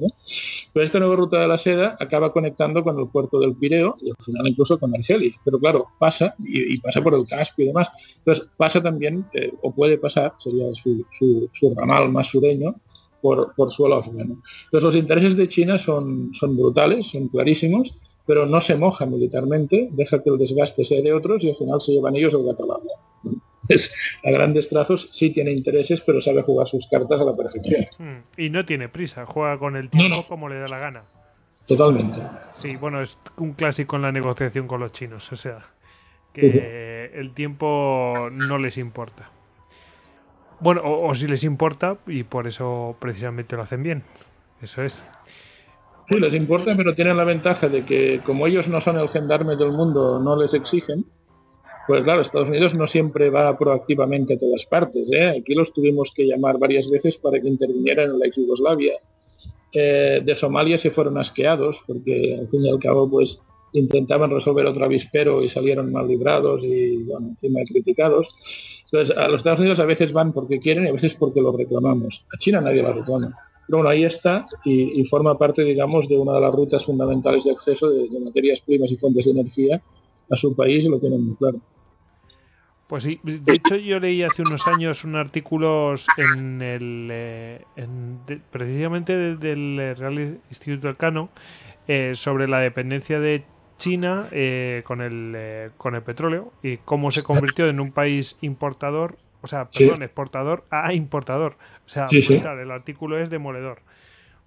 [0.74, 4.09] Pero esta nueva ruta de la seda acaba conectando con el puerto del Pireo y
[4.09, 5.35] al final incluso con Argelis.
[5.45, 7.90] Pero claro, pasa y, pasa por el Caspio y demás.
[8.17, 12.75] Entonces pasa también, eh, o puede pasar, sería su, ramal más sureño,
[13.22, 14.42] por, suelo afgano.
[14.66, 17.93] Entonces los intereses de China son, brutales, son clarísimos,
[18.25, 21.80] pero no se moja militarmente, deja que el desgaste sea de otros y al final
[21.82, 22.66] se llevan ellos el gato
[24.24, 27.85] a grandes trazos sí tiene intereses, pero sabe jugar sus cartas a la perfección.
[27.98, 28.24] Hmm.
[28.38, 31.03] Y no tiene prisa, juega con el tiempo como le da la gana.
[31.66, 32.22] Totalmente.
[32.61, 35.66] Sí, bueno, es un clásico en la negociación con los chinos, o sea,
[36.33, 39.30] que el tiempo no les importa.
[40.59, 44.03] Bueno, o, si les importa, y por eso precisamente lo hacen bien.
[44.61, 45.03] Eso es.
[46.08, 49.56] Sí, les importa, pero tienen la ventaja de que como ellos no son el gendarme
[49.56, 51.06] del mundo, no les exigen,
[51.87, 55.07] pues claro, Estados Unidos no siempre va proactivamente a todas partes.
[55.11, 55.37] ¿eh?
[55.39, 58.93] Aquí los tuvimos que llamar varias veces para que intervinieran en la ex Yugoslavia.
[59.73, 63.39] Eh, de Somalia se fueron asqueados porque al fin y al cabo pues
[63.73, 68.27] intentaban resolver otro avispero y salieron mal librados y bueno, encima criticados.
[68.85, 71.51] Entonces a los Estados Unidos a veces van porque quieren y a veces porque lo
[71.51, 72.23] reclamamos.
[72.33, 73.35] A China nadie la reclama.
[73.65, 77.51] Pero bueno, ahí está y, forma parte, digamos, de una de las rutas fundamentales de
[77.51, 79.81] acceso de, de materias primas y fuentes de energía
[80.29, 81.59] a su país y lo tienen muy claro.
[82.93, 87.59] Pues sí, de hecho yo leí hace unos años un artículo en el eh,
[88.51, 91.30] precisamente del Real Instituto Elcano
[91.88, 93.45] eh, sobre la dependencia de
[93.80, 99.17] China eh, con el con el petróleo y cómo se convirtió en un país importador,
[99.41, 101.55] o sea, perdón, exportador a importador.
[101.88, 103.80] O sea, el artículo es demoledor.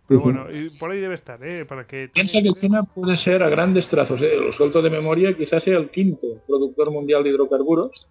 [0.07, 1.65] Pero bueno, y por ahí debe estar, ¿eh?
[1.68, 2.10] Para que...
[2.15, 4.36] Piensa que China puede ser a grandes trazos, ¿eh?
[4.41, 8.07] lo suelto de memoria, quizás sea el quinto productor mundial de hidrocarburos,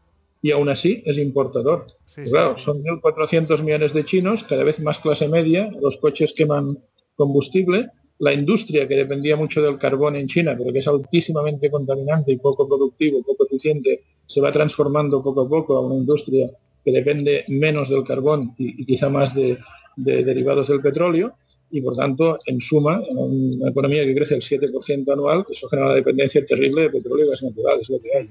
[0.45, 1.88] y aún así es importador.
[2.30, 6.77] claro, son 1.400 millones de chinos, cada vez más clase media, los coches queman
[7.15, 12.32] combustible, la industria que dependía mucho del carbón en China, pero que es altísimamente contaminante
[12.32, 16.51] y poco productivo, poco eficiente, se va transformando poco a poco a una industria
[16.83, 19.57] que depende menos del carbón y, quizá más de,
[19.95, 21.33] derivados del petróleo,
[21.72, 25.95] y por tanto, en suma, una economía que crece el 7% anual, eso genera una
[25.95, 28.30] dependencia terrible de petróleo y gas natural, es lo que hay.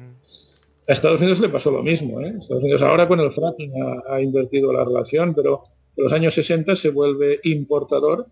[0.87, 2.21] A Estados Unidos le pasó lo mismo.
[2.21, 2.35] ¿eh?
[2.39, 3.73] Estados Unidos ahora con el fracking
[4.09, 5.65] ha, invertido la relación, pero
[5.97, 8.27] en los años 60 se vuelve importador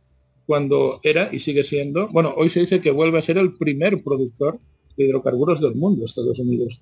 [0.46, 4.02] cuando era y sigue siendo, bueno, hoy se dice que vuelve a ser el primer
[4.02, 4.58] productor
[4.96, 6.80] de hidrocarburos del mundo, Estados Unidos.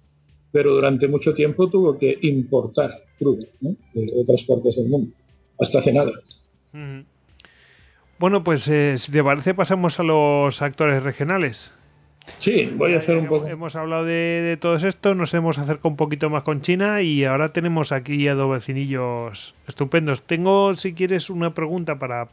[0.50, 5.12] Pero durante mucho tiempo tuvo que importar crudo de otras partes del mundo,
[5.60, 6.12] hasta hace nada.
[8.18, 11.73] Bueno, pues eh, si te parece pasamos a los actores regionales.
[12.39, 13.47] Sí, voy a hacer un poco.
[13.47, 17.49] Hemos hablado de, todo esto, nos hemos acercado un poquito más con China y ahora
[17.49, 20.23] tenemos aquí a dos vecinillos estupendos.
[20.23, 22.28] Tengo, si quieres, una pregunta para,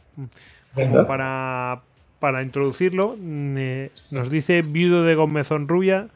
[1.06, 1.82] para
[2.20, 6.08] para introducirlo, mm, eh, nos dice Viudo de Gómezón Rubia,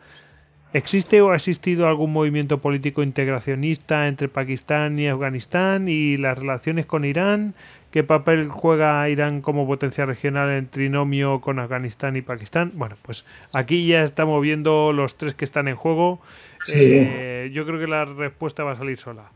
[0.72, 6.86] ¿existe o ha existido algún movimiento político integracionista entre Pakistán y Afganistán y las relaciones
[6.86, 7.54] con Irán?
[7.92, 12.72] ¿Qué papel juega Irán como potencia regional en trinomio con Afganistán y Pakistán?
[12.74, 16.18] Bueno, pues aquí ya estamos viendo los tres que están en juego.
[16.68, 19.30] Eh, yo creo que la respuesta va a salir sola.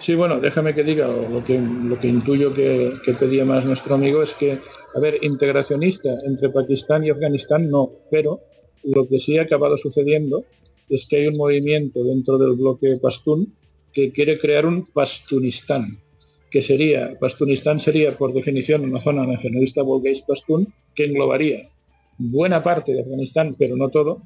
[0.00, 4.22] Sí, bueno, déjame que diga, lo que, lo que intuyo que, pedía más nuestro amigo
[4.22, 4.60] es que,
[4.94, 8.38] a ver, integracionista entre Pakistán y Afganistán no, pero
[8.84, 10.44] lo que sí ha acabado sucediendo
[10.88, 13.52] es que hay un movimiento dentro del bloque Pastún
[13.92, 15.98] que quiere crear un Pastunistán,
[16.54, 21.68] que sería, Pastunistán sería por definición una zona nacionalista volgués Pastún, que englobaría
[22.16, 24.22] buena parte de Afganistán, pero no todo,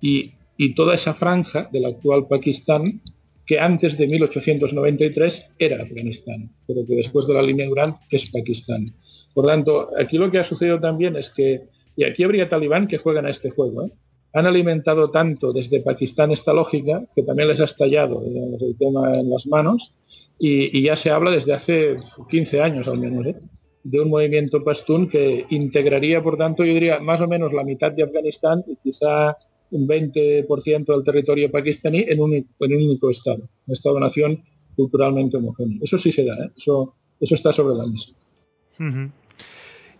[0.00, 3.00] y, y toda esa franja del actual Pakistán
[3.46, 8.96] que antes de 1893 era Afganistán, pero que después de la línea Durán es Pakistán.
[9.32, 12.98] Por tanto, aquí lo que ha sucedido también es que, y aquí habría talibán que
[12.98, 13.92] juegan a este juego, ¿eh?
[14.32, 19.30] Han alimentado tanto desde Pakistán esta lógica que también les ha estallado el tema en
[19.30, 19.92] las manos
[20.38, 21.96] y, ya se habla desde hace
[22.28, 23.36] 15 años al menos ¿eh?
[23.82, 27.90] de un movimiento pastún que integraría, por tanto, yo diría más o menos la mitad
[27.90, 29.36] de Afganistán y quizá
[29.70, 34.42] un 20% del territorio pakistaní en un, en un único Estado, un Estado-nación
[34.76, 35.78] culturalmente homogéneo.
[35.82, 36.50] Eso sí se da, ¿eh?
[36.56, 38.12] eso, eso está sobre la mesa.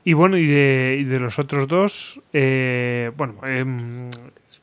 [0.09, 4.09] Y bueno, y de, de, los otros dos, eh, bueno, em,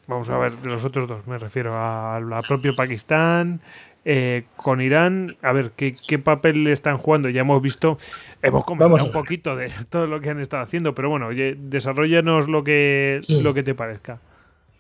[0.08, 3.62] vamos a ver, de los otros dos, me refiero a la propio Pakistán,
[4.06, 7.30] eh, con Irán, a ver, ¿qué, ¿qué, papel están jugando?
[7.30, 8.00] Ya hemos visto,
[8.42, 12.50] hemos comentado un poquito de todo lo que han estado haciendo, pero bueno, oye, desarrollanos
[12.50, 14.20] lo que, lo que te parezca.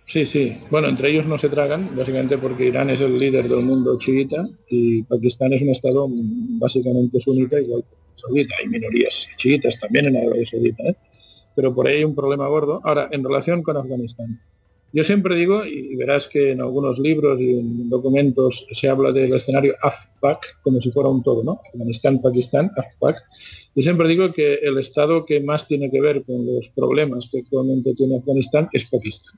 [0.07, 0.57] Sí, sí.
[0.71, 4.47] Bueno, entre ellos no se tragan, básicamente porque Irán es el líder del mundo chiita
[4.67, 8.55] y Pakistán es un estado básicamente sunita, igual que Saudita.
[8.59, 10.95] Hay minorías chiitas también en Arabia Saudita, ¿eh?
[11.55, 12.81] pero por ahí hay un problema gordo.
[12.83, 14.39] Ahora, en relación con Afganistán.
[14.93, 19.33] Yo siempre digo, y verás que en algunos libros y en documentos se habla del
[19.33, 21.59] escenario AFPAC como si fuera un todo, ¿no?
[21.67, 23.17] Afganistán, Pakistán, AFPAC.
[23.75, 27.39] Yo siempre digo que el estado que más tiene que ver con los problemas que
[27.39, 29.37] actualmente tiene Afganistán es Pakistán.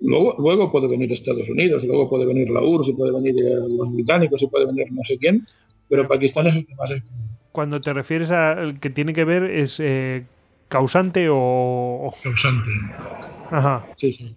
[0.00, 3.34] Luego, puede venir Estados Unidos, luego puede venir la URSS, y puede venir
[3.68, 5.46] los británicos, y puede venir no sé quién,
[5.88, 6.90] pero Pakistán es el que más
[7.52, 10.24] Cuando te refieres al que tiene que ver, ¿es eh,
[10.68, 12.12] causante o...?
[12.22, 12.70] Causante.
[13.50, 13.86] Ajá.
[13.98, 14.36] Sí, sí.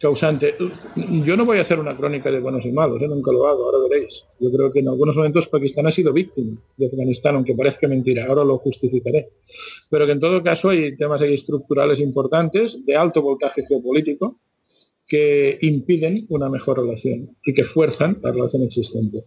[0.00, 0.54] Causante.
[0.94, 3.08] Yo no voy a hacer una crónica de buenos y malos, ¿eh?
[3.08, 4.24] nunca lo hago, ahora veréis.
[4.38, 8.26] Yo creo que en algunos momentos Pakistán ha sido víctima de Afganistán, aunque parezca mentira,
[8.26, 9.30] ahora lo justificaré.
[9.90, 14.38] Pero que en todo caso hay temas estructurales importantes, de alto voltaje geopolítico,
[15.06, 19.24] que impiden una mejor relación y que fuerzan la relación existente.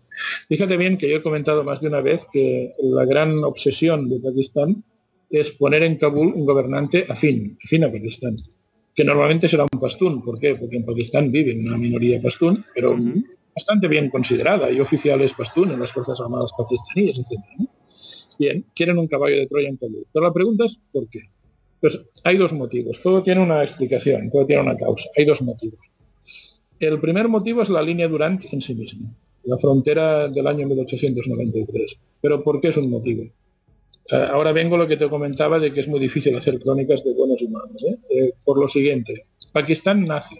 [0.50, 4.20] Fíjate bien que yo he comentado más de una vez que la gran obsesión de
[4.20, 4.84] Pakistán
[5.30, 8.36] es poner en Kabul un gobernante afín, afín a Pakistán,
[8.96, 10.24] que normalmente será un pastún.
[10.24, 10.56] ¿Por qué?
[10.56, 12.98] Porque en Pakistán vive una minoría pastún, pero
[13.56, 14.68] bastante bien considerada.
[14.68, 17.70] Hay oficiales pastún en las Fuerzas Armadas pakistaníes, etc.
[18.38, 20.06] Bien, quieren un caballo de Troya en Kabul.
[20.12, 21.22] Pero la pregunta es, ¿por qué?
[21.82, 25.80] Pues hay dos motivos, todo tiene una explicación, todo tiene una causa, hay dos motivos.
[26.80, 31.98] El primer motivo es la línea Durant en sí misma, la frontera del año 1893.
[32.22, 33.26] Pero ¿por qué es un motivo?
[34.12, 37.14] Ahora vengo a lo que te comentaba de que es muy difícil hacer crónicas de
[37.14, 37.84] buenos humanos.
[37.84, 37.98] ¿eh?
[38.10, 40.36] Eh, por lo siguiente, Pakistán nace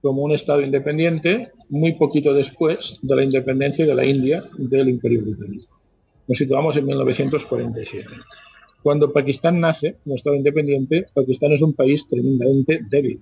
[0.00, 5.22] como un Estado independiente muy poquito después de la independencia de la India del Imperio
[5.22, 5.78] Británico.
[6.26, 8.08] Nos situamos en 1947.
[8.82, 13.20] Cuando Pakistán nace como Estado independiente, Pakistán es un país tremendamente débil.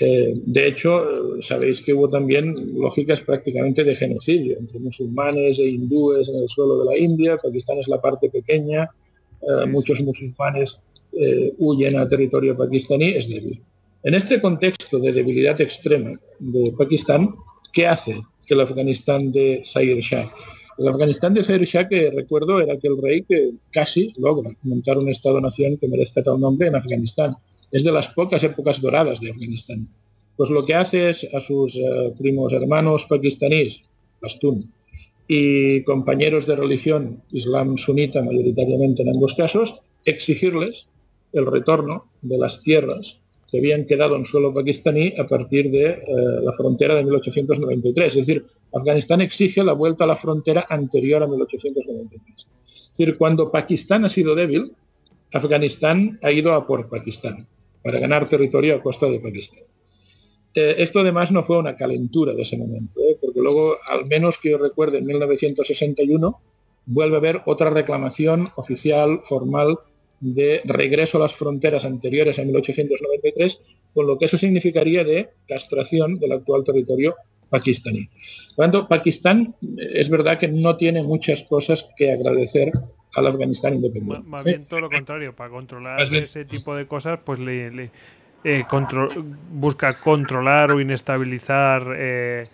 [0.00, 6.36] de hecho, sabéis que hubo también lógicas prácticamente de genocidio entre musulmanes e hindúes en
[6.36, 7.36] el suelo de la India.
[7.36, 8.88] Pakistán es la parte pequeña,
[9.42, 10.76] eh, muchos musulmanes
[11.12, 13.60] eh, huyen a territorio pakistaní, es débil.
[14.02, 17.34] En este contexto de debilidad extrema de Pakistán,
[17.72, 20.30] ¿qué hace que el Afganistán de Sayyid Shah
[20.80, 25.10] el Afganistán de Zaire Shah, que recuerdo, era aquel rey que casi logra montar un
[25.10, 27.36] Estado-nación que merezca tal nombre en Afganistán.
[27.70, 29.88] Es de las pocas épocas doradas de Afganistán.
[30.38, 33.82] Pues lo que hace es a sus eh, primos hermanos pakistaníes,
[34.22, 34.72] Pastún,
[35.28, 39.74] y compañeros de religión islam sunita mayoritariamente en ambos casos,
[40.06, 40.86] exigirles
[41.34, 43.19] el retorno de las tierras
[43.50, 46.00] que habían quedado en suelo pakistaní a partir de eh,
[46.42, 48.08] la frontera de 1893.
[48.08, 52.36] Es decir, Afganistán exige la vuelta a la frontera anterior a 1893.
[52.36, 54.72] Es decir, cuando Pakistán ha sido débil,
[55.32, 57.46] Afganistán ha ido a por Pakistán
[57.82, 59.64] para ganar territorio a costa de Pakistán.
[60.54, 63.16] Eh, esto además no fue una calentura de ese momento, ¿eh?
[63.20, 66.40] porque luego, al menos que yo recuerde, en 1961
[66.86, 69.78] vuelve a haber otra reclamación oficial, formal,
[70.20, 73.58] de regreso a las fronteras anteriores a 1893,
[73.94, 77.16] con lo que eso significaría de castración del actual territorio
[77.48, 78.08] pakistaní.
[78.54, 82.72] Por tanto, Pakistán eh, es verdad que no tiene muchas cosas que agradecer
[83.16, 84.28] al Afganistán independiente.
[84.28, 87.90] Más bien todo lo contrario, para controlar ese tipo de cosas, pues le,
[88.44, 88.64] eh,
[89.50, 92.48] busca controlar o inestabilizar eh,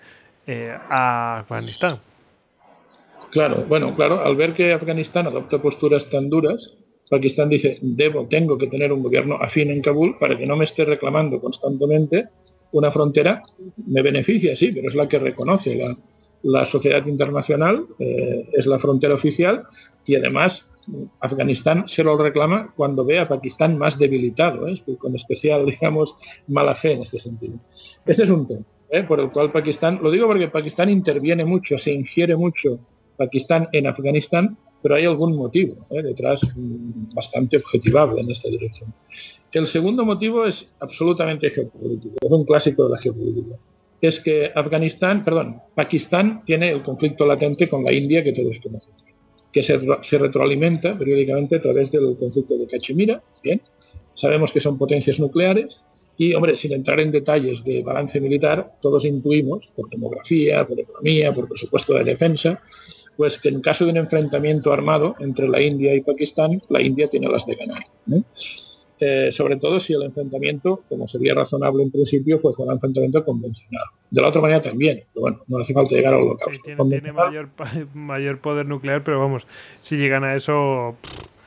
[0.89, 2.01] a Afganistán.
[3.31, 6.75] Claro, bueno, claro, al ver que Afganistán adopta posturas tan duras,
[7.09, 10.65] Pakistán dice, debo, tengo que tener un gobierno afín en Kabul para que no me
[10.65, 12.29] esté reclamando constantemente
[12.73, 13.43] una frontera,
[13.87, 15.79] me beneficia, sí, pero es la que reconoce
[16.43, 19.65] la, sociedad internacional, eh, es la frontera oficial
[20.05, 20.65] y además
[21.21, 24.83] Afganistán se lo reclama cuando ve a Pakistán más debilitado, ¿eh?
[24.99, 26.15] con especial, digamos,
[26.49, 27.55] mala fe en este sentido.
[28.05, 29.03] Este es un tema ¿eh?
[29.03, 32.79] por el cual Pakistán, lo digo porque Pakistán interviene mucho, se ingiere mucho
[33.17, 36.01] Pakistán en Afganistán pero hay algún motivo ¿eh?
[36.01, 38.95] detrás mm, bastante objetivable en esta dirección.
[39.51, 43.57] El segundo motivo es absolutamente geopolítico, es un clásico de la geopolítica.
[44.01, 49.03] Es que Afganistán, perdón, Pakistán tiene el conflicto latente con la India que todos conocemos,
[49.53, 53.61] que se, se retroalimenta periódicamente a través del conflicto de Cachemira, bien,
[54.15, 55.81] sabemos que son potencias nucleares,
[56.17, 61.35] y, hombre, sin entrar en detalles de balance militar, todos intuimos, por demografía, por economía,
[61.35, 62.63] por presupuesto de defensa,
[63.17, 67.09] pues que en caso de un enfrentamiento armado entre la India y Pakistán, la India
[67.09, 67.83] tiene las de ganar.
[68.13, 68.23] ¿eh?
[68.99, 73.85] Eh, sobre todo si el enfrentamiento, como sería razonable en principio, pues un enfrentamiento convencional.
[74.11, 77.13] De la otra manera también, pero bueno, no hace falta llegar a lo Sí, tiene,
[77.13, 77.51] mayor,
[77.95, 79.47] mayor, poder nuclear, pero vamos,
[79.83, 80.97] si llegan a eso...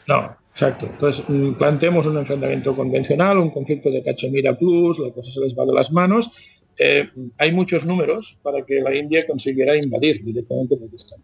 [0.08, 0.86] No, exacto.
[0.86, 5.58] Entonces, mm, planteemos un enfrentamiento convencional, un conflicto de Cachemira Plus, la cosa se les
[5.58, 6.30] va de las manos.
[6.78, 11.20] Eh, hay muchos números para que la India consiguiera invadir directamente Pakistán.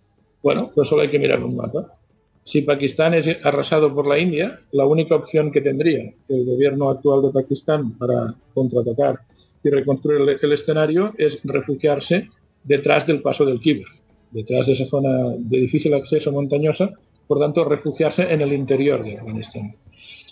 [0.46, 1.98] Bueno, pues solo hay que mirar un mapa.
[2.44, 7.24] Si Pakistán es arrasado por la India, la única opción que tendría el gobierno actual
[7.24, 9.22] de Pakistán para contraatacar
[9.64, 12.30] y reconstruir el, escenario es refugiarse
[12.64, 13.88] detrás del paso del Khyber,
[14.30, 16.92] detrás de esa zona de difícil acceso montañosa,
[17.26, 19.76] por tanto refugiarse en el interior de Afganistán.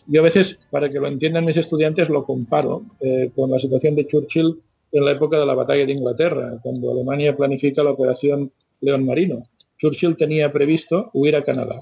[0.05, 3.95] Yo a veces, para que lo entiendan mis estudiantes, lo comparo eh, con la situación
[3.95, 4.61] de Churchill
[4.91, 9.47] en la época de la batalla de Inglaterra, cuando Alemania planifica la operación León Marino.
[9.83, 11.77] Churchill tenía previsto huir a Canadá,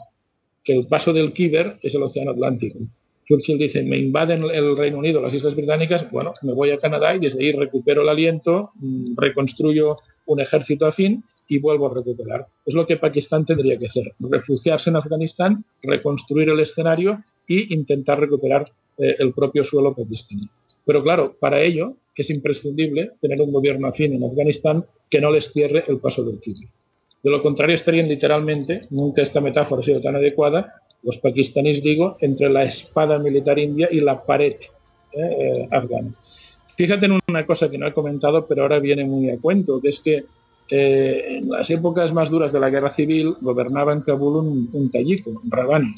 [0.63, 2.79] que el paso del Khyber es el Océano Atlántico.
[3.27, 7.15] Churchill dice, me invaden el Reino Unido, las Islas Británicas, bueno, me voy a Canadá
[7.15, 12.47] y desde ahí recupero el aliento, mm, reconstruyo un ejército afín y vuelvo a recuperar.
[12.65, 18.19] Es lo que Pakistán tendría que hacer, refugiarse en Afganistán, reconstruir el escenario e intentar
[18.19, 20.49] recuperar eh, el propio suelo pakistaní.
[20.87, 25.51] Pero claro, para ello es imprescindible tener un gobierno afín en Afganistán que no les
[25.51, 26.67] cierre el paso del Khyber.
[27.23, 32.17] De lo contrario estarían literalmente, nunca esta metáfora ha sido tan adecuada, los pakistaníes digo,
[32.21, 36.13] entre la espada militar india y la pared eh, eh, afgana.
[36.75, 39.89] Fíjate en una cosa que no he comentado, pero ahora viene muy a cuento, que
[39.89, 40.25] es que
[40.69, 44.91] eh, en las épocas más duras de la guerra civil gobernaba en Kabul un, un
[45.49, 45.95] Rabani.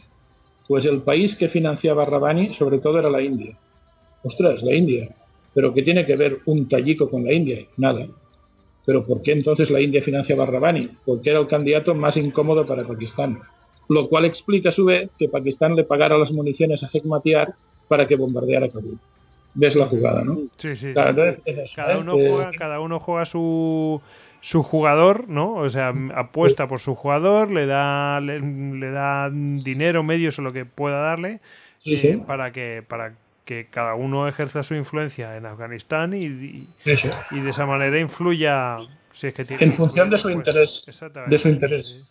[0.68, 3.58] Pues el país que financiaba Rabani sobre todo era la India.
[4.24, 5.10] Ostras, la India.
[5.54, 7.66] Pero ¿qué tiene que ver un tallico con la India?
[7.78, 8.08] Nada.
[8.86, 10.90] Pero ¿por qué entonces la India financia a Barrabani?
[11.06, 13.40] Porque era el candidato más incómodo para Pakistán.
[13.90, 17.54] Lo cual explica a su vez que Pakistán le pagara las municiones a Hekmatyar
[17.88, 18.98] para que bombardeara Kabul.
[19.54, 20.38] Ves la jugada, ¿no?
[20.58, 20.94] Sí, sí.
[20.94, 21.98] cada, ¿eh?
[22.00, 24.02] uno juega, cada uno juega su,
[24.40, 25.54] su jugador, ¿no?
[25.54, 28.40] O sea, apuesta por su jugador, le da, le,
[28.92, 31.40] da dinero, medios o lo que pueda darle
[31.86, 33.16] eh, para que para
[33.46, 38.78] que cada uno ejerza su influencia en Afganistán y, y, de esa manera influya
[39.12, 40.84] si es que tiene en función de su pues, interés
[41.28, 42.04] de su interés.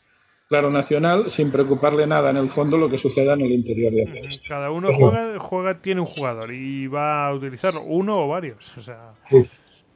[0.49, 4.03] Claro nacional sin preocuparle nada en el fondo lo que suceda en el interior de
[4.03, 4.47] Afganistán.
[4.47, 8.83] cada uno juega, juega tiene un jugador y va a utilizarlo uno o varios o
[8.83, 9.13] sea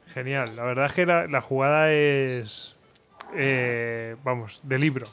[0.07, 0.55] genial.
[0.55, 2.75] La verdad es que la, jugada es
[3.35, 5.05] eh, vamos de libro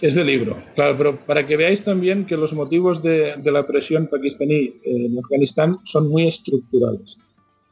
[0.00, 4.06] es de libro, claro, pero para que veáis también que los motivos de, la presión
[4.06, 7.16] pakistaní en Afganistán son muy estructurales.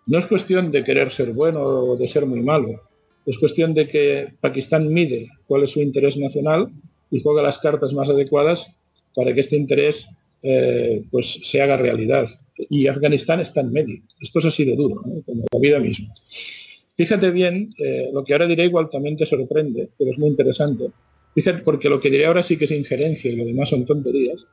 [0.06, 2.80] No es cuestión de querer ser bueno o de ser muy malo,
[3.26, 6.68] es cuestión de que Pakistán mide cuál es su interés nacional
[7.10, 8.66] y juega las cartas más adecuadas
[9.14, 10.06] para que este interés
[10.42, 12.26] eh, pues se haga realidad.
[12.70, 14.00] Y Afganistán está en medio.
[14.20, 16.14] Esto es así de duro, como la vida misma.
[16.96, 20.86] Fíjate bien, eh, lo que ahora diré igual también te sorprende, pero es muy interesante.
[21.36, 24.46] Fíjate, porque lo que diré ahora sí que es injerencia y lo demás son tonterías.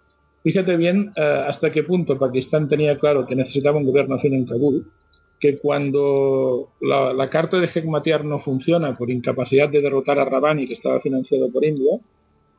[0.44, 4.46] Fíjate bien eh, hasta qué punto Pakistán tenía claro que necesitaba un gobierno afín en
[4.46, 4.92] Kabul,
[5.40, 10.74] que cuando la, carta de Hekmatyar no funciona por incapacidad de derrotar a Rabani, que
[10.74, 12.02] estaba financiado por India,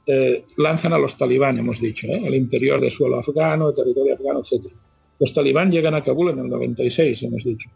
[0.06, 2.22] eh, lanzan a los talibán, hemos dicho, ¿eh?
[2.26, 4.72] al interior del suelo afgano, territorio afgano, etc.
[5.20, 7.68] Los talibán llegan a Kabul en el 96, hemos dicho.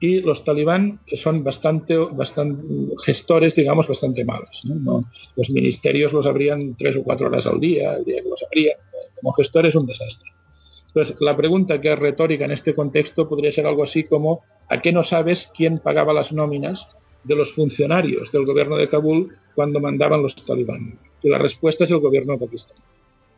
[0.00, 2.62] Y los talibán son bastante, bastante
[3.04, 4.62] gestores, digamos, bastante malos.
[5.36, 8.76] los ministerios los abrían tres o cuatro horas al día, el día que los abrían.
[9.20, 10.30] Como gestores un desastre.
[10.86, 14.80] Entonces, la pregunta que es retórica en este contexto podría ser algo así como ¿a
[14.80, 16.86] qué no sabes quién pagaba las nóminas
[17.24, 20.98] de los funcionarios del gobierno de Kabul cuando mandaban los talibán?
[21.22, 22.78] Y la respuesta es el gobierno de Pakistán.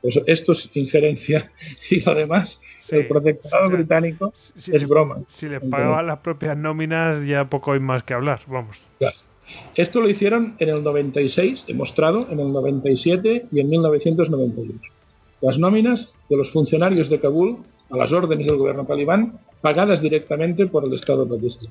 [0.01, 1.53] Pues esto es injerencia
[1.91, 2.59] y además
[2.93, 5.19] el protectorado británico es broma.
[5.29, 8.77] Si les pagaban las propias nóminas ya poco hay más que hablar, vamos.
[9.75, 14.93] Esto lo hicieron en el 96, demostrado, en el 97 y en 1998.
[15.41, 17.59] Las nóminas de los funcionarios de Kabul
[17.91, 21.71] a las órdenes del gobierno talibán pagadas directamente por el Estado pakistaní.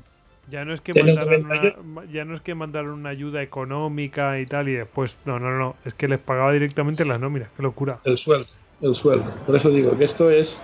[0.49, 4.45] Ya no es que mandaron una, ya no es que mandaron una ayuda económica y
[4.45, 7.99] tal y después no no no es que les pagaba directamente las nóminas qué locura
[8.03, 8.47] el sueldo
[8.81, 10.57] el sueldo por eso digo que esto es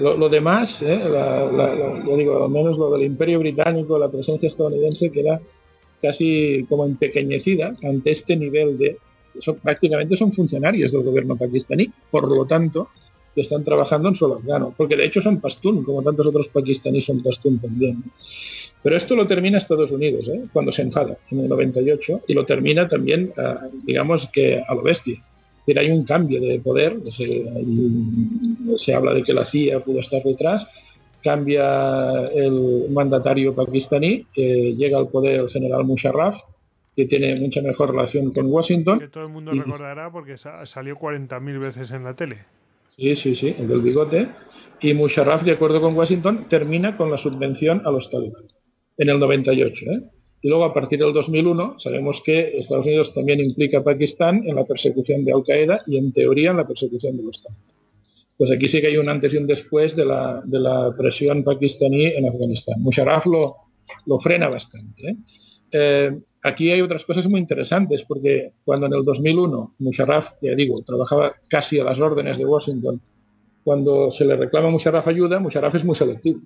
[0.00, 1.00] lo, demás ¿eh?
[2.06, 5.40] yo digo al menos lo del Imperio británico la presencia estadounidense que era
[6.02, 8.98] casi como empequeñecida ante este nivel de
[9.40, 12.88] son, prácticamente son funcionarios del gobierno pakistaní por lo tanto
[13.34, 17.04] que están trabajando en suelo afgano, porque de hecho son pastún, como tantos otros pakistaníes
[17.04, 18.02] son pastún también.
[18.82, 20.44] Pero esto lo termina Estados Unidos, ¿eh?
[20.52, 24.82] cuando se enfada, en el 98, y lo termina también, ah, digamos que a lo
[24.82, 25.22] bestia.
[25.70, 26.98] Pero hay un cambio de poder,
[28.76, 30.66] se, habla de que la CIA pudo estar detrás,
[31.22, 36.40] cambia el mandatario pakistaní, llega al poder el general Musharraf,
[36.96, 38.98] que tiene mucha mejor relación con Washington.
[38.98, 42.38] Que todo el mundo recordará porque salió 40.000 veces en la tele.
[42.96, 44.28] Sí, sí, sí, el del bigote.
[44.80, 48.56] Y Musharraf, de acuerdo con Washington, termina con la subvención a los talibanes
[48.98, 49.84] en el 98.
[49.86, 50.02] ¿eh?
[50.42, 54.56] Y luego a partir del 2001 sabemos que Estados Unidos también implica a Pakistán en
[54.56, 57.74] la persecución de Al-Qaeda y en teoría en la persecución de los talibanes.
[58.38, 61.44] Pues aquí sí que hay un antes y un después de la, de la presión
[61.44, 62.80] pakistaní en Afganistán.
[62.80, 63.56] Musharraf lo,
[64.06, 65.10] lo frena bastante.
[65.10, 65.16] ¿eh?
[65.72, 70.80] Eh, aquí hay otras cosas muy interesantes, porque cuando en el 2001 Musharraf, ya digo,
[70.82, 73.00] trabajaba casi a las órdenes de Washington,
[73.62, 76.40] cuando se le reclama a Musharraf ayuda, Musharraf es muy selectivo.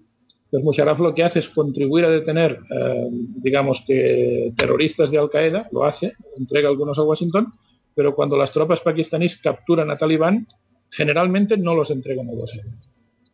[0.45, 5.69] Entonces Musharraf lo que hace es contribuir a detener, eh, digamos que terroristas de Al-Qaeda,
[5.73, 7.53] lo hace, entrega algunos a Washington,
[7.95, 10.47] pero cuando las tropas pakistaníes capturan a talibán,
[10.91, 12.79] generalmente no los entregan a Washington.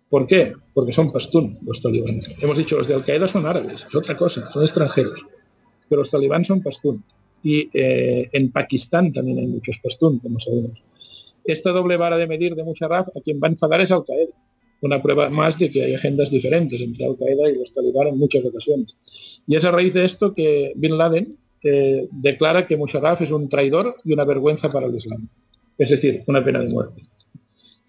[0.08, 0.54] ¿Por qué?
[0.72, 2.26] Porque son pastún los talibanes.
[2.40, 5.20] Hemos dicho, los de Al-Qaeda son árabes, es otra cosa, son extranjeros
[5.90, 7.04] pero los talibán son pastún.
[7.42, 10.80] Y eh, en Pakistán también hay muchos pastún, como sabemos.
[11.44, 14.32] Esta doble vara de medir de Musharraf a quien va a enfadar es Al-Qaeda.
[14.82, 18.44] Una prueba más de que hay agendas diferentes entre Al-Qaeda y los talibán en muchas
[18.44, 18.94] ocasiones.
[19.46, 23.48] Y es a raíz de esto que Bin Laden eh, declara que Musharraf es un
[23.48, 25.28] traidor y una vergüenza para el Islam.
[25.76, 27.02] Es decir, una pena de muerte.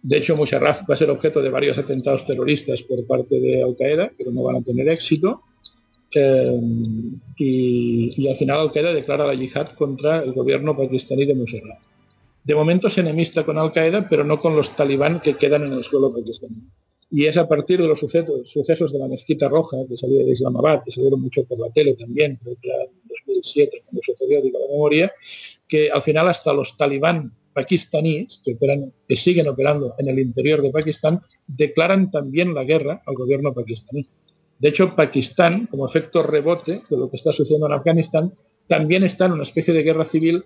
[0.03, 4.11] De hecho, Musharraf va a ser objeto de varios atentados terroristas por parte de Al-Qaeda,
[4.17, 5.43] pero no van a tener éxito.
[6.13, 6.59] Eh,
[7.37, 11.79] y, al final Al-Qaeda declara la yihad contra el gobierno pakistaní de Musharraf.
[12.43, 15.83] De momento es enemista con Al-Qaeda, pero no con los talibán que quedan en el
[15.83, 16.57] suelo pakistaní.
[17.11, 20.81] Y es a partir de los sucesos, de la mezquita roja, que salió de Islamabad,
[20.83, 22.57] que salieron mucho por la tele también, en
[23.25, 25.11] 2007, cuando se periódico la memoria,
[25.67, 28.57] que al final hasta los talibán pakistaníes, que,
[29.07, 34.07] que siguen operando en el interior de Pakistán, declaran también la guerra al gobierno pakistaní.
[34.59, 38.33] De hecho, Pakistán, como efecto rebote de lo que está sucediendo en Afganistán,
[38.67, 40.45] también está en una especie de guerra civil,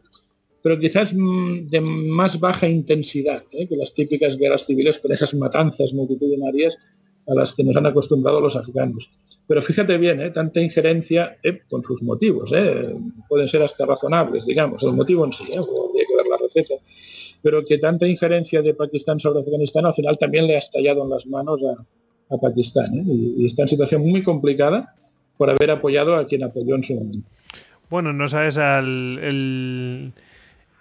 [0.66, 3.68] pero quizás mm, de más baja intensidad ¿eh?
[3.68, 6.76] que las típicas guerras civiles con esas matanzas multitudinarias
[7.28, 9.08] a las que nos han acostumbrado los afganos.
[9.46, 10.32] Pero fíjate bien, ¿eh?
[10.32, 12.50] tanta injerencia eh, con sus motivos,
[13.30, 16.74] pueden ser hasta razonables, digamos, el motivo en sí, habría que ver la receta,
[17.44, 21.12] pero que tanta injerencia de Pakistán sobre Afganistán al final también le ha estallado en
[21.12, 22.92] las manos a, a Pakistán.
[22.96, 23.04] ¿eh?
[23.06, 24.96] Y, está en situación muy complicada
[25.38, 27.30] por haber apoyado a quien apoyó en su momento.
[27.88, 30.12] Bueno, no sabes al, el,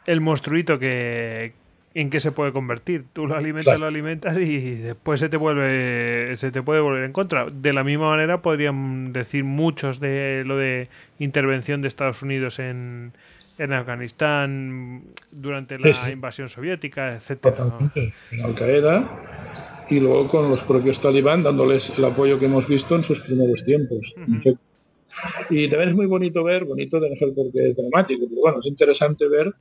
[0.06, 1.52] el monstruito que,
[1.94, 3.04] en qué se puede convertir.
[3.12, 7.12] Tú lo alimentas, lo alimentas y después se te vuelve, se te puede volver en
[7.12, 7.46] contra.
[7.50, 13.12] De la misma manera podrían decir muchos de lo de intervención de Estados Unidos en,
[13.58, 17.56] en Afganistán durante la invasión soviética, etcétera.
[18.32, 19.08] En Al Qaeda
[19.88, 23.64] y luego con los propios talibán dándoles el apoyo que hemos visto en sus primeros
[23.64, 24.14] tiempos.
[25.48, 28.58] Y también es muy bonito ver, bonito de no ser porque es dramático, pero bueno,
[28.60, 29.54] es interesante ver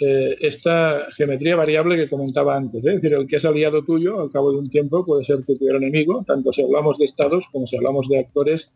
[0.00, 2.84] eh, esta geometría variable que comentaba antes.
[2.84, 2.88] ¿eh?
[2.88, 5.58] Es decir, el que es aliado tuyo al cabo de un tiempo puede ser tu
[5.58, 8.70] peor enemigo, tanto si hablamos de estados como si hablamos de actores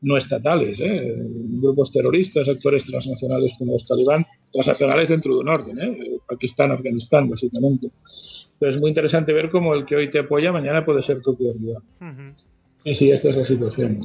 [0.00, 1.16] no estatales, ¿eh?
[1.60, 6.20] grupos terroristas, actores transnacionales como los talibán, transnacionales dentro de un orden.
[6.28, 7.90] Pakistán, Afganistán, básicamente.
[8.58, 11.36] Pero es muy interesante ver cómo el que hoy te apoya mañana puede ser tu
[11.36, 11.82] prioridad.
[12.84, 14.00] Sí, sí, esta es la situación.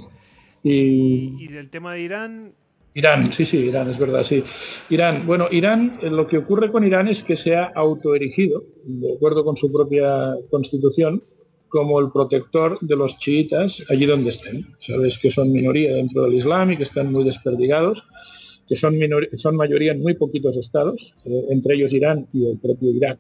[0.64, 2.53] Y, del tema de Irán,
[2.95, 4.43] Irán, sí, sí, Irán, es verdad, sí.
[4.89, 9.15] Irán, bueno, Irán, eh, lo que ocurre con Irán es que se ha autoerigido, de
[9.15, 11.23] acuerdo con su propia constitución,
[11.69, 14.67] como el protector de los chiitas allí donde estén.
[14.80, 18.03] Sabes que son minoría dentro del Islam y que están muy desperdigados,
[18.69, 18.95] que son,
[19.38, 23.19] son mayoría en muy poquitos estados, eh, entre ellos Irán y el propio Irak,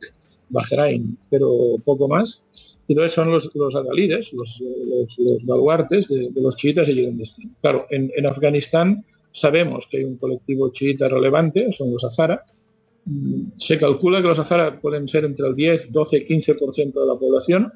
[0.49, 1.49] Bahrein, pero
[1.83, 2.43] poco más.
[2.87, 4.61] Y entonces son los, los adalides, los,
[5.43, 7.55] baluartes de, los chiitas allí donde estén.
[7.59, 9.03] Claro, en, en Afganistán
[9.33, 12.45] Sabemos que hay un colectivo chiita relevante, son los Azara.
[13.05, 17.15] Mm, se calcula que los Azara pueden ser entre el 10, 12, 15% de la
[17.15, 17.73] población.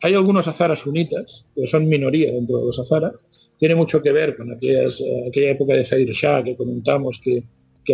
[0.00, 3.12] Hay algunos Azaras sunitas, que son minoría dentro de los Azara.
[3.58, 7.44] Tiene mucho que ver con aquellas, eh, aquella época de Zair Shah que comentamos que,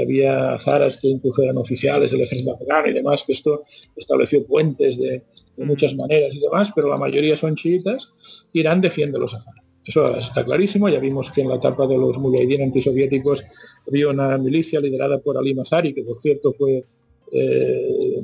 [0.00, 3.62] había azaras que incluso eran oficiales del ejército afgano y demás, que esto
[3.96, 5.22] estableció puentes de,
[5.56, 8.06] de muchas maneras y demás, pero la mayoría son chiitas.
[8.52, 9.67] Irán defiende los Azaras.
[9.88, 10.88] Eso está clarísimo.
[10.90, 13.42] Ya vimos que en la etapa de los mujahideen antisoviéticos
[13.86, 16.84] había una milicia liderada por Ali Masari, que por cierto fue
[17.32, 18.22] eh,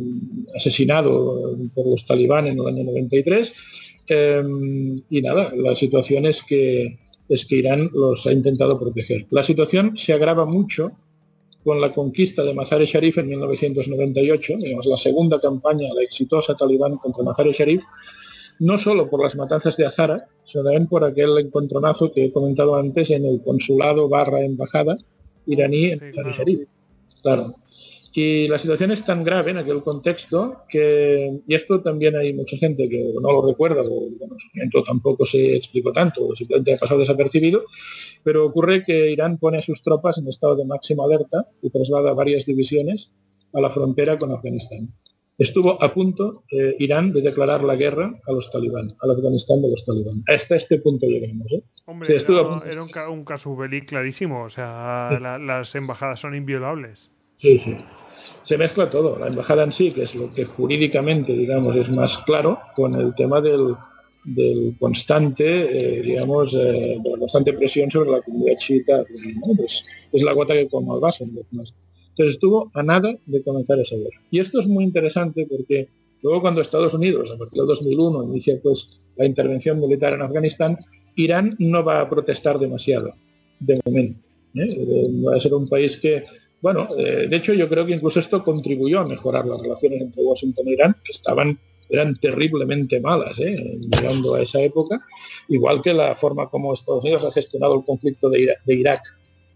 [0.55, 3.51] asesinado por los talibán en el año 93.
[4.07, 6.99] Em, y nada, la situación es que,
[7.31, 9.27] es que Irán los ha intentado proteger.
[9.31, 10.93] La situación se agrava mucho
[11.65, 17.25] con la conquista de Mazar-e-Sharif en 1998, digamos, la segunda campaña, la exitosa talibán contra
[17.25, 17.81] Mazar-e-Sharif,
[18.59, 23.11] no solo por las matanzas de Azara, también por aquel encontronazo que he comentado antes
[23.11, 24.99] en el consulado barra embajada
[25.47, 26.01] iraní en
[26.45, 26.67] sí,
[27.23, 27.57] claro.
[28.17, 32.57] Y la situación es tan grave en aquel contexto que, y esto también hay mucha
[32.57, 34.37] gente que no lo recuerda, o bueno,
[34.87, 37.65] tampoco se explicó tanto, simplemente ha pasado desapercibido,
[38.23, 42.15] pero ocurre que Irán pone a sus tropas en estado de máxima alerta y traslada
[42.15, 43.11] varias divisiones
[43.53, 44.95] a la frontera con Afganistán
[45.39, 49.71] estuvo a punto eh, Irán de declarar la guerra a los talibán, al Afganistán de
[49.71, 50.23] los talibán.
[50.29, 51.51] Hasta este punto llegamos.
[51.53, 51.63] ¿eh?
[51.87, 57.11] Hombre, era, un, caso belí clarísimo, o sea, las embajadas son inviolables.
[57.37, 57.77] Sí, sí.
[58.45, 62.19] Se mezcla todo, la embajada en sí, que es lo que jurídicamente, digamos, es más
[62.19, 63.77] claro, con el tema del,
[64.79, 69.05] constante, eh, digamos, de la constante presión sobre la comunidad chiita.
[69.57, 71.25] Pues, es la gota que como el vaso.
[71.51, 71.75] Más.
[72.15, 74.21] Entonces estuvo a nada de comenzar esa guerra.
[74.31, 75.89] Y esto es muy interesante porque
[76.23, 78.87] luego cuando Estados Unidos, a partir del 2001, inicia pues
[79.17, 80.79] la intervención militar en Afganistán,
[81.17, 83.15] Irán no va a protestar demasiado,
[83.59, 84.21] de momento.
[84.55, 84.63] ¿eh?
[84.63, 86.25] Eh, va a ser un país que,
[86.63, 90.23] bueno, eh, de hecho yo creo que incluso esto contribuyó a mejorar las relaciones entre
[90.23, 91.59] Washington e Irán, que estaban
[91.91, 95.05] eran terriblemente malas, llegando a esa época,
[95.49, 99.03] igual que la forma como Estados Unidos ha gestionado el conflicto de Irak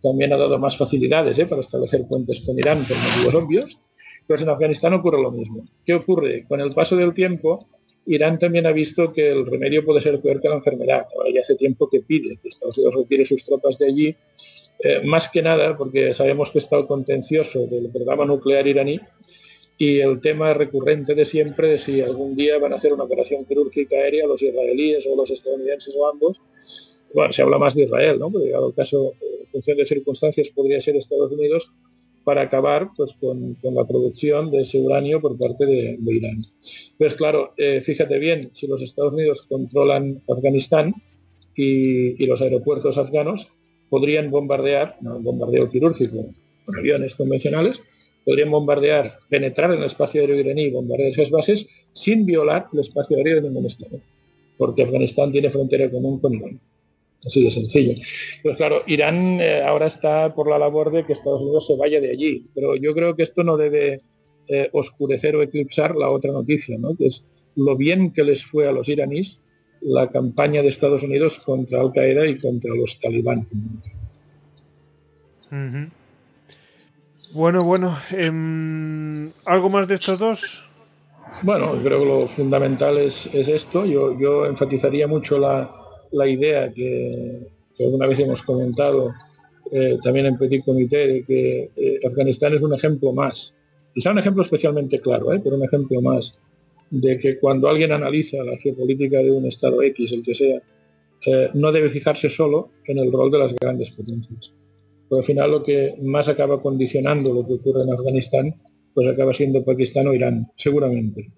[0.03, 1.47] también ha dado más facilidades ¿eh?
[1.47, 3.79] para establecer puentes con Irán por motivos obvios,
[4.27, 5.65] pues en Afganistán ocurre lo mismo.
[5.85, 6.45] ¿Qué ocurre?
[6.47, 7.67] Con el paso del tiempo,
[8.07, 11.07] Irán también ha visto que el remedio puede ser peor que la enfermedad.
[11.17, 14.17] Ahora ya hace tiempo que pide que Estados Unidos retire sus tropas de allí,
[14.81, 19.01] eh, más que nada porque sabemos que está el contencioso del programa nuclear iraní
[19.77, 23.45] y el tema recurrente de siempre de si algún día van a hacer una operación
[23.45, 26.41] quirúrgica aérea los israelíes o los estadounidenses o ambos.
[27.15, 28.31] Bueno, se habla más de Israel, ¿no?
[28.31, 29.15] Porque llegado el caso
[29.59, 31.69] función de circunstancias podría ser Estados Unidos
[32.23, 36.45] para acabar pues, con, la producción de ese uranio por parte de, Irán.
[36.99, 40.95] Pues claro, eh, fíjate bien, si los Estados Unidos controlan Afganistán
[41.57, 43.49] y, los aeropuertos afganos,
[43.91, 46.33] podrían bombardear, no, bombardeo quirúrgico,
[46.65, 47.81] con aviones convencionales,
[48.25, 52.81] podrían bombardear, penetrar en el espacio aéreo iraní y bombardear esas bases sin violar el
[52.81, 54.01] espacio aéreo de ningún Estado,
[54.57, 56.61] porque Afganistán tiene frontera común con Irán.
[57.27, 57.95] Así de sencillo.
[58.43, 62.01] Pues claro, Irán eh, ahora está por la labor de que Estados Unidos se vaya
[62.01, 64.01] de allí, pero yo creo que esto no debe
[64.47, 66.97] eh, oscurecer o eclipsar la otra noticia, ¿no?
[66.97, 67.25] que es
[67.57, 69.39] lo bien que les fue a los iraníes
[69.81, 73.47] la campaña de Estados Unidos contra Al Qaeda y contra los talibán.
[77.33, 80.65] Bueno, bueno, em, ¿algo más de estos dos?
[81.43, 83.85] Bueno, creo que lo fundamental es, es esto.
[83.85, 85.78] Yo, yo enfatizaría mucho la,
[86.13, 87.49] la idea que,
[87.81, 89.13] alguna vez hemos comentado
[89.71, 93.53] eh, también en Petit Comité de que eh, Afganistán es un ejemplo más,
[93.95, 96.35] quizá un ejemplo especialmente claro, eh, pero un ejemplo más
[96.91, 100.63] de que cuando alguien analiza la geopolítica de un Estado X, el que sea,
[101.53, 104.53] no debe fijarse solo en el rol de las grandes potencias.
[105.09, 108.55] Pero al final lo que más acaba condicionando lo que ocurre en Afganistán,
[108.95, 111.31] pues acaba siendo Pakistán o Irán, seguramente.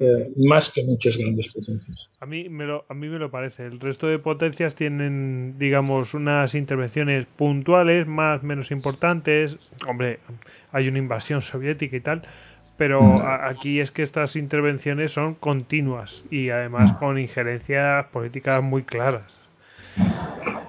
[0.00, 2.08] Eh, más que muchas grandes potencias.
[2.20, 3.66] A mí, me lo, a mí me lo parece.
[3.66, 9.56] El resto de potencias tienen, digamos, unas intervenciones puntuales, más menos importantes.
[9.88, 10.18] Hombre,
[10.72, 12.22] hay una invasión soviética y tal,
[12.76, 13.20] pero Mm.
[13.22, 16.96] a- aquí es que estas intervenciones son continuas y además Mm.
[16.98, 19.38] con injerencias políticas muy claras.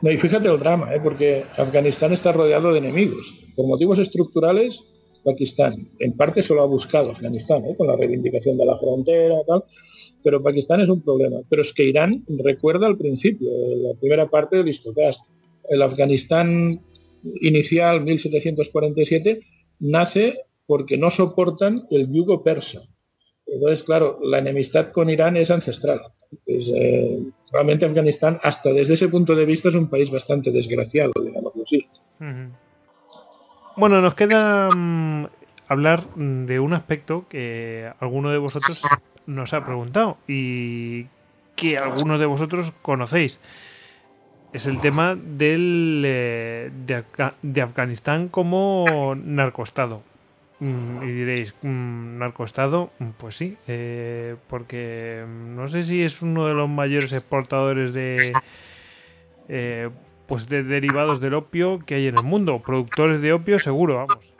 [0.01, 0.99] No, y fíjate el drama, ¿eh?
[1.03, 3.25] porque Afganistán está rodeado de enemigos.
[3.55, 4.83] Por motivos estructurales,
[5.25, 7.75] Pakistán, en parte se lo ha buscado Afganistán, ¿eh?
[7.75, 9.63] con la reivindicación de la frontera, tal,
[10.23, 11.37] pero Pakistán es un problema.
[11.49, 15.19] Pero es que Irán recuerda al principio, eh, la primera parte del Histocast.
[15.67, 16.79] El Afganistán
[17.41, 19.41] inicial, 1747,
[19.79, 22.83] nace porque no soportan el yugo persa.
[23.47, 26.01] Entonces, claro, la enemistad con Irán es ancestral.
[26.45, 27.19] Pues, eh,
[27.51, 31.87] realmente Afganistán, hasta desde ese punto de vista, es un país bastante desgraciado, digámoslo así.
[32.19, 32.64] Ujú.
[33.77, 35.27] Bueno, nos queda mm,
[35.67, 38.89] hablar mm, de un aspecto que alguno de vosotros
[39.25, 41.05] nos ha preguntado y
[41.55, 43.39] que algunos de vosotros conocéis.
[44.53, 50.01] Es el tema del, eh, de, Afga- de Afganistán como narcoestado.
[50.61, 56.53] Mm, Y diréis, narcoestado, Mm, pues sí, eh, porque no sé si es uno de
[56.53, 58.41] los mayores exportadores de,
[59.49, 59.89] eh,
[60.27, 62.61] pues de derivados del opio que hay en el mundo.
[62.65, 64.33] Productores de opio seguro, vamos.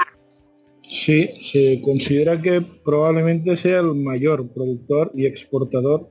[0.88, 6.07] Sí, se considera que probablemente sea el mayor productor y exportador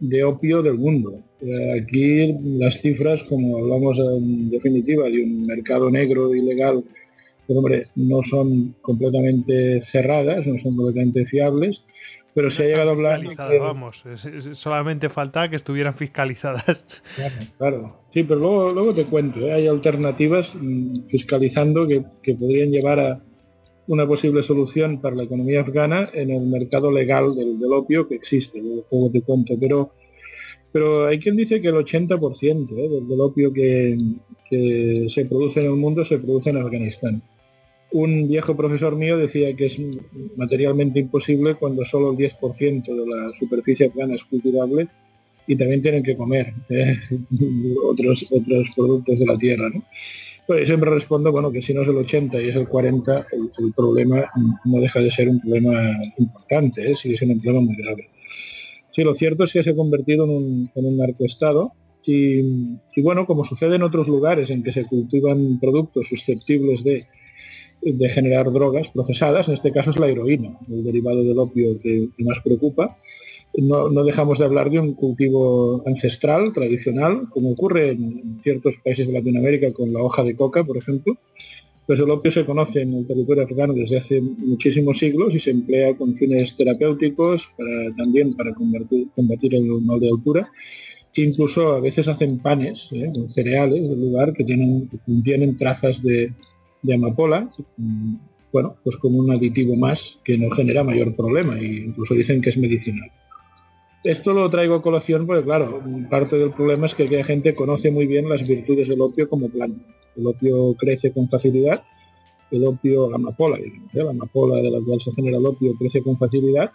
[0.00, 1.22] de opio del mundo.
[1.40, 6.84] Eh, Aquí las cifras, como hablamos en definitiva de un mercado negro ilegal,
[7.46, 11.82] hombre, no son completamente cerradas, no son completamente fiables,
[12.40, 14.02] pero se ha llegado a hablar que- vamos.
[14.52, 17.02] Solamente falta que estuvieran fiscalizadas.
[17.16, 17.96] Claro, claro.
[18.14, 19.52] Sí, pero luego, luego te cuento, ¿eh?
[19.52, 23.20] hay alternativas mm, fiscalizando que, que podrían llevar a
[23.88, 28.14] una posible solución para la economía afgana en el mercado legal del, del opio que
[28.14, 29.90] existe, luego luego te cuento, pero
[30.72, 32.88] pero hay quien dice que el 80% ¿eh?
[32.88, 33.98] del, del opio que,
[34.48, 37.22] que se produce en el mundo se produce en Afganistán.
[37.92, 39.76] Un viejo profesor mío decía que es
[40.36, 44.88] materialmente imposible cuando solo el 10% de la superficie afgana es cultivable
[45.46, 46.96] y también tienen que comer eh,
[47.84, 49.70] otros otros productos de la tierra.
[49.74, 49.82] ¿no?
[50.46, 53.72] Pues siempre respondo bueno que si no es el 80 y es el 40, el,
[53.74, 54.30] problema
[54.64, 56.96] no deja de ser un problema importante, ¿eh?
[56.96, 58.08] sigue siendo un problema muy grave.
[58.94, 61.72] Sí, lo cierto es que se ha convertido en un, en un narcoestado
[62.12, 67.06] y bueno, como sucede en otros lugares en que se cultivan productos susceptibles de,
[67.82, 72.08] de generar drogas procesadas, en este caso es la heroína, el derivado del opio que,
[72.18, 72.96] más preocupa,
[73.58, 79.08] no, no, dejamos de hablar de un cultivo ancestral, tradicional, como ocurre en ciertos países
[79.08, 81.16] de Latinoamérica con la hoja de coca, por ejemplo.
[81.84, 85.50] Pues el opio se conoce en el territorio africano desde hace muchísimos siglos y se
[85.50, 90.48] emplea con fines terapéuticos, para, también para combatir, el mal de altura.
[91.16, 93.10] Incluso a veces hacen panes ¿eh?
[93.34, 96.32] cereales del lugar que tienen, que trazas de,
[96.82, 97.50] de amapola,
[98.52, 102.50] bueno, pues como un aditivo más que no genera mayor problema e incluso dicen que
[102.50, 103.10] es medicinal.
[104.02, 107.90] Esto lo traigo a colación porque, claro, parte del problema es que aquella gente conoce
[107.90, 109.84] muy bien las virtudes del opio como planta.
[110.16, 111.82] El opio crece con facilidad,
[112.50, 114.02] el opio, la amapola, digamos, ¿eh?
[114.02, 116.72] la amapola de la cual se genera el opio crece con facilidad,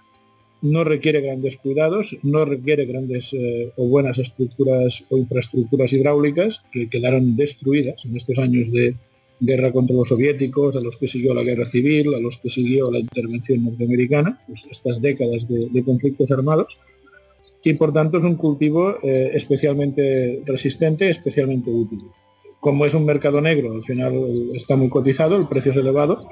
[0.61, 6.89] no requiere grandes cuidados, no requiere grandes eh, o buenas estructuras o infraestructuras hidráulicas que
[6.89, 8.95] quedaron destruidas en estos años de
[9.39, 12.91] guerra contra los soviéticos, a los que siguió la guerra civil, a los que siguió
[12.91, 16.77] la intervención norteamericana, pues estas décadas de, conflictos armados
[17.63, 21.99] y por tanto es un cultivo eh, especialmente resistente, especialmente útil.
[22.59, 24.13] Como es un mercado negro, al final
[24.53, 26.27] está muy cotizado, el precio es elevado,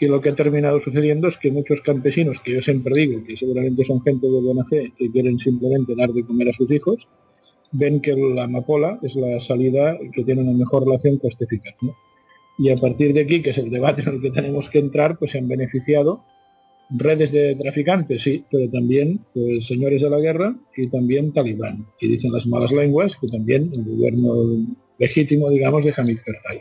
[0.00, 3.36] y lo que ha terminado sucediendo es que muchos campesinos, que yo siempre digo que
[3.36, 7.06] seguramente son gente de buena fe, que quieren simplemente dar de comer a sus hijos,
[7.72, 11.74] ven que la amapola es la salida que tiene una mejor relación coste-eficaz.
[11.82, 11.94] ¿no?
[12.60, 15.18] Y a partir de aquí, que es el debate en el que tenemos que entrar,
[15.18, 16.22] pues se han beneficiado
[16.90, 21.86] redes de traficantes, sí, pero también pues, señores de la guerra y también talibán.
[21.98, 24.34] Y dicen las malas lenguas que también el gobierno
[24.98, 26.60] legítimo, digamos, de Hamid Karzai.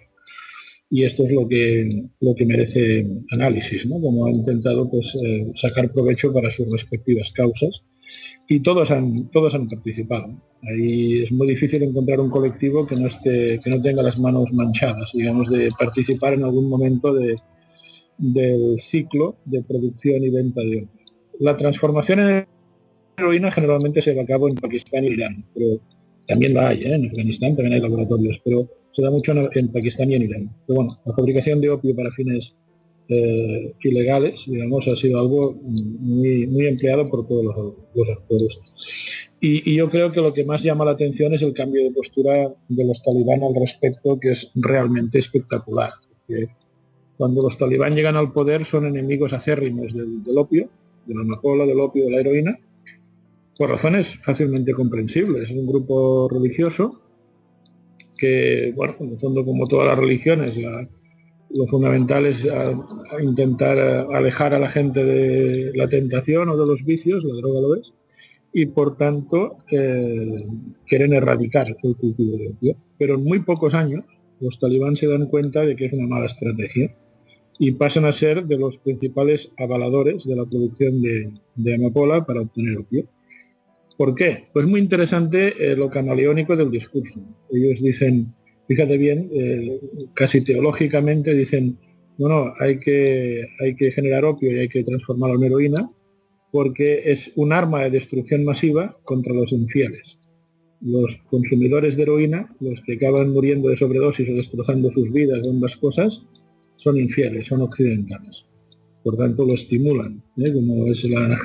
[0.89, 3.99] Y esto es lo que, lo que merece análisis, ¿no?
[3.99, 7.83] Como han intentado pues, eh, sacar provecho para sus respectivas causas.
[8.51, 10.33] Y todos han, todos han participado.
[10.63, 14.51] Ahí es muy difícil encontrar un colectivo que no, esté, que no tenga las manos
[14.51, 17.37] manchadas, digamos, de participar en algún momento de,
[18.17, 20.89] del ciclo de producción y venta de opio.
[21.39, 22.47] La transformación en
[23.17, 25.79] heroína generalmente se lleva a cabo en Pakistán y Irán, pero
[26.27, 26.95] también la hay, ¿eh?
[26.95, 30.55] en Afganistán también hay laboratorios, pero se da mucho en, en, Pakistán y en Irán.
[30.65, 32.55] Pero bueno, la fabricación de opio para fines
[33.11, 38.59] eh, ilegales, digamos, ha sido algo muy, muy empleado por todos los, actores.
[39.41, 42.53] Y, yo creo que lo que más llama la atención es el cambio de postura
[42.67, 45.93] de los talibán al respecto, que es realmente espectacular.
[47.17, 50.69] cuando los talibán llegan al poder son enemigos acérrimos del, opio,
[51.07, 52.59] de la amapola, del opio, de la heroína,
[53.57, 55.49] por razones fácilmente comprensibles.
[55.49, 57.01] Es un grupo religioso
[58.15, 60.53] que, bueno, en el fondo como todas las religiones,
[61.51, 62.37] lo fundamental es
[63.21, 63.77] intentar
[64.13, 67.93] alejar a la gente de la tentación o de los vicios, la droga lo es,
[68.53, 70.45] y por tanto eh,
[70.87, 72.75] quieren erradicar el cultivo de opio.
[72.97, 74.03] Pero en muy pocos años
[74.39, 76.95] los talibán se dan cuenta de que es una mala estrategia
[77.57, 82.41] y pasan a ser de los principales avaladores de la producción de, de amapola para
[82.41, 83.05] obtener opio.
[83.97, 84.47] ¿Por qué?
[84.53, 87.19] Pues muy interesante eh, lo camaleónico del discurso.
[87.51, 88.33] Ellos dicen,
[88.69, 89.79] fíjate bien, eh,
[90.13, 91.79] casi teológicamente dicen,
[92.19, 95.89] bueno, hay que, hay que generar opio y hay que transformarlo en heroína
[96.51, 100.19] porque es un arma de destrucción masiva contra los infieles.
[100.81, 105.75] Los consumidores de heroína, los que acaban muriendo de sobredosis o destrozando sus vidas, ambas
[105.77, 106.21] cosas,
[106.77, 108.45] son infieles, son occidentales.
[109.03, 110.53] Por tanto, lo estimulan, ¿eh?
[110.53, 111.37] como es la,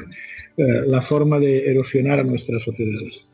[0.59, 3.25] eh, la forma de erosionar a nuestras sociedades.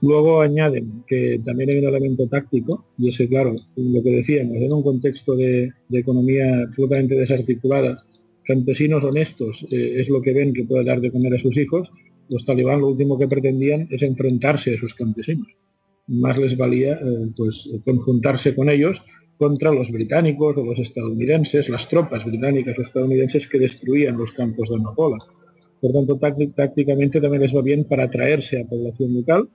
[0.00, 4.72] Luego añaden que también hay un elemento táctico, y ese, claro, lo que decíamos, en
[4.72, 8.04] un contexto de, economía absolutamente desarticulada,
[8.44, 11.88] campesinos honestos eh, es lo que ven que puede dar de comer a sus hijos,
[12.28, 15.46] los talibán lo último que pretendían es enfrentarse a esos campesinos.
[16.06, 19.02] Más les valía eh, pues conjuntarse con ellos
[19.38, 24.68] contra los británicos o los estadounidenses, las tropas británicas o estadounidenses que destruían los campos
[24.68, 25.18] de amapola.
[25.80, 26.18] Por tanto,
[26.54, 29.48] tácticamente también les va bien para atraerse a población local.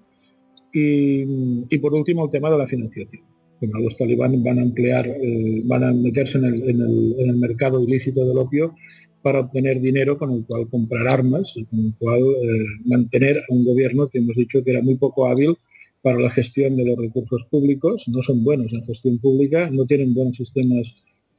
[0.74, 3.24] Y, por último, el tema de la financiación.
[3.62, 8.76] los talibán van a emplear, eh, van a meterse en el, mercado ilícito del opio
[9.22, 13.54] para obtener dinero con el cual comprar armas y con el cual eh, mantener a
[13.54, 15.58] un gobierno que hemos dicho que era muy poco hábil
[16.02, 20.14] para la gestión de los recursos públicos, no son buenos en gestión pública, no tienen
[20.14, 20.88] buenos sistemas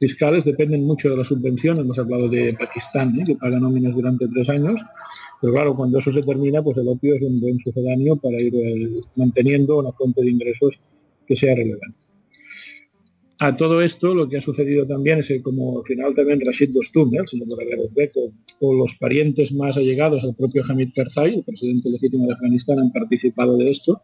[0.01, 1.77] fiscales dependen mucho de la subvención.
[1.79, 4.81] Hemos hablado de Pakistán, que paga nóminas durante tres años.
[5.41, 8.55] Pero claro, cuando eso se termina, pues el opio es un buen sucedáneo para ir
[8.55, 10.79] eh, manteniendo una fuente de ingresos
[11.27, 11.97] que sea relevante.
[13.39, 16.69] A todo esto, lo que ha sucedido también es que como al final también Rashid
[16.69, 17.57] Dostum, el señor
[17.95, 22.77] Beco, o los parientes más allegados al propio Hamid Karzai, el presidente legítimo de Afganistán,
[22.77, 23.99] han participado de esto,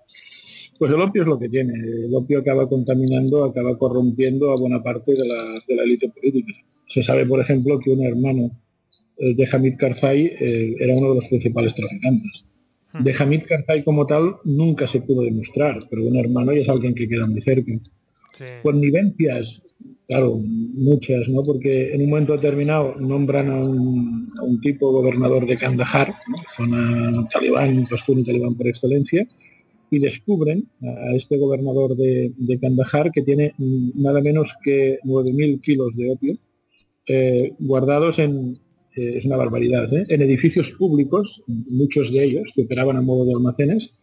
[0.79, 1.73] pues el opio es lo que tiene.
[1.73, 6.53] El opio acaba contaminando, acaba corrompiendo a buena parte de la, élite política.
[6.87, 8.49] Se sabe, por ejemplo, que un hermano
[9.17, 12.43] de Hamid Karzai eh, era uno de los principales traficantes.
[12.93, 13.03] Hmm.
[13.03, 16.93] De Hamid Karzai como tal nunca se pudo demostrar, pero un hermano ya es alguien
[16.93, 17.71] que queda muy cerca.
[18.61, 19.61] Connivencias,
[20.07, 21.43] claro, muchas, ¿no?
[21.43, 26.13] Porque en un momento determinado nombran a un, tipo gobernador de Kandahar,
[26.55, 29.27] zona talibán, pastún talibán por excelencia,
[29.89, 36.11] y descubren a este gobernador de, Kandahar que tiene nada menos que 9.000 kilos de
[36.11, 36.37] opio
[37.07, 38.59] eh, guardados en,
[38.97, 40.05] eh, es una barbaridad, ¿eh?
[40.09, 43.93] en edificios públicos, muchos de ellos que operaban a modo de almacenes,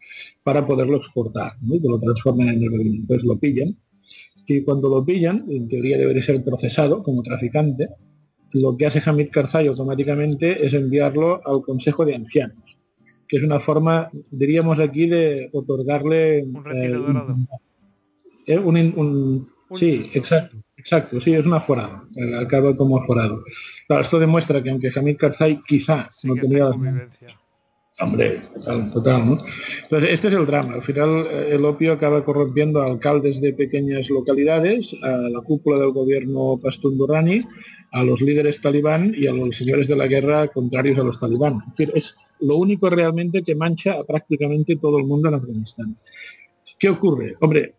[0.42, 1.81] para poderlo exportar, ¿no?
[1.81, 2.97] que lo transformen en heroína.
[3.00, 3.76] Entonces lo pillan
[4.47, 7.89] y cuando lo pillan, en teoría debería ser procesado como traficante,
[8.52, 12.64] lo que hace Hamid Karzai automáticamente es enviarlo al Consejo de Ancianos
[13.28, 17.48] que es una forma, diríamos aquí, de otorgarle un
[18.47, 22.04] eh, un, sí, exacto, exacto, sí, es un aforado,
[22.38, 23.42] acaba como aforado.
[23.88, 26.70] esto demuestra que aunque Hamid Karzai quizá no tenía
[28.00, 28.42] Hombre,
[28.92, 29.38] total, ¿no?
[29.84, 30.74] Entonces, este es el drama.
[30.74, 35.78] Al final, eh, el opio acaba corrompiendo a alcaldes de pequeñas localidades, a la cúpula
[35.78, 37.46] del gobierno Pastún Durrani,
[37.92, 41.58] a los líderes talibán y a los señores de la guerra contrarios a los talibán.
[41.68, 45.96] Es decir, es lo único realmente que mancha a prácticamente todo el mundo en Afganistán.
[46.84, 47.34] ¿Qué ocurre?
[47.40, 47.76] Hombre,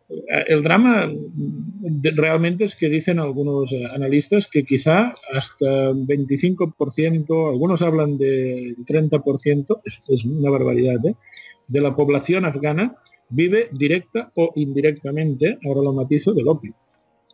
[0.48, 1.14] el drama
[2.16, 10.25] realmente es que dicen algunos analistas que quizá hasta 25%, algunos hablan del 30%, es,
[10.25, 11.14] una barbaridad, ¿eh?
[11.67, 12.95] de la población afgana
[13.30, 16.74] vive directa o indirectamente, ahora lo matizo, del opio.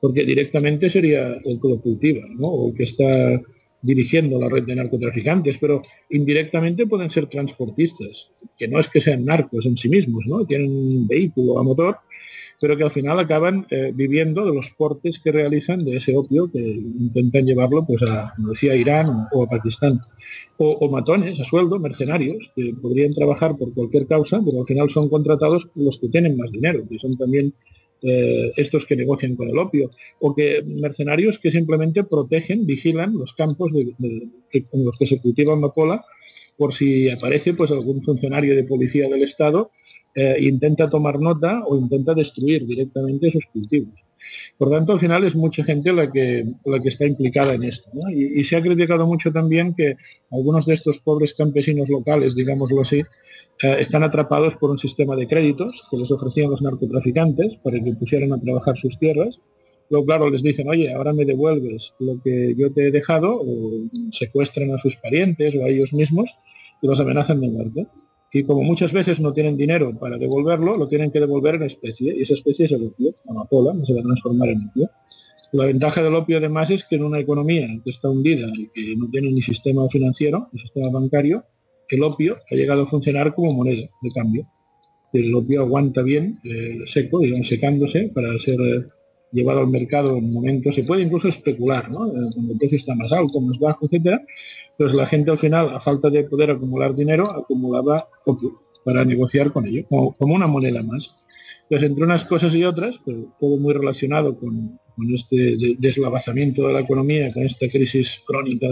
[0.01, 2.48] Porque directamente sería el que lo cultiva, ¿no?
[2.48, 3.41] o que está
[3.82, 9.26] dirigiendo la red de narcotraficantes, pero indirectamente pueden ser transportistas, que no es que sean
[9.26, 10.45] narcos en sí mismos, ¿no?
[10.45, 11.98] Tienen un vehículo a motor,
[12.60, 16.50] pero que al final acaban eh, viviendo de los portes que realizan de ese opio
[16.51, 20.00] que intentan llevarlo pues a, como decía, Irán o, a Pakistán.
[20.64, 25.10] O, matones a sueldo, mercenarios, que podrían trabajar por cualquier causa, pero al final son
[25.10, 27.51] contratados los que tienen más dinero, que son también
[28.04, 33.34] eh, estos que negocian con el opio, o que mercenarios que simplemente protegen, vigilan los
[33.34, 33.94] campos de,
[34.54, 36.04] en los que se cultiva amapola
[36.58, 39.72] por si aparece pues algún funcionario de policía del Estado
[40.14, 43.94] eh, intenta tomar nota o intenta destruir directamente esos cultivos.
[44.58, 47.90] Por tanto, al final es mucha gente la que, la que está implicada en esto.
[48.14, 49.96] Y, se ha criticado mucho también que
[50.32, 53.04] algunos de estos pobres campesinos locales, digámoslo así,
[53.64, 57.94] eh, están atrapados por un sistema de créditos que les ofrecían los narcotraficantes para que
[57.94, 59.40] pusieran a trabajar sus tierras.
[59.90, 63.72] Luego, claro, les dicen, oye, ahora me devuelves lo que yo te he dejado, o
[64.12, 66.30] secuestran a sus parientes o a ellos mismos
[66.82, 67.88] y los amenazan de muerte
[68.34, 72.16] y como muchas veces no tienen dinero para devolverlo, lo tienen que devolver en especie,
[72.16, 74.90] y esa especie es el opio, la amapola, no se va a transformar en opio.
[75.52, 78.96] La ventaja del opio además es que en una economía que está hundida y que
[78.96, 81.44] no tiene ni sistema financiero, ni sistema bancario,
[81.92, 84.48] el opio ha llegado a funcionar como moneda de cambio.
[85.14, 88.86] El opio aguanta bien eh, seco, digamos, secándose para ser eh,
[89.32, 92.08] llevado al mercado en momentos, se puede incluso especular, ¿no?
[92.08, 94.22] Eh, cuando el precio está más alto, más bajo, etcétera,
[94.78, 98.08] pues la gente al final, a falta de poder acumular dinero, acumulaba
[98.84, 101.11] para negociar con ello, como, una moneda más.
[101.64, 104.80] Entonces, entre unas cosas y otras, pues, todo muy relacionado con,
[105.16, 108.68] este deslavazamiento de la economía, con esta crisis crónica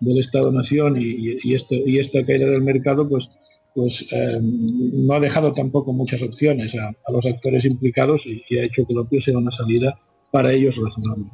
[0.00, 3.28] del Estado-Nación y, esta caída del mercado, pues,
[3.74, 8.86] pues eh, no ha dejado tampoco muchas opciones a, los actores implicados y, ha hecho
[8.86, 9.98] que lo sea una salida
[10.30, 11.30] para ellos razonable.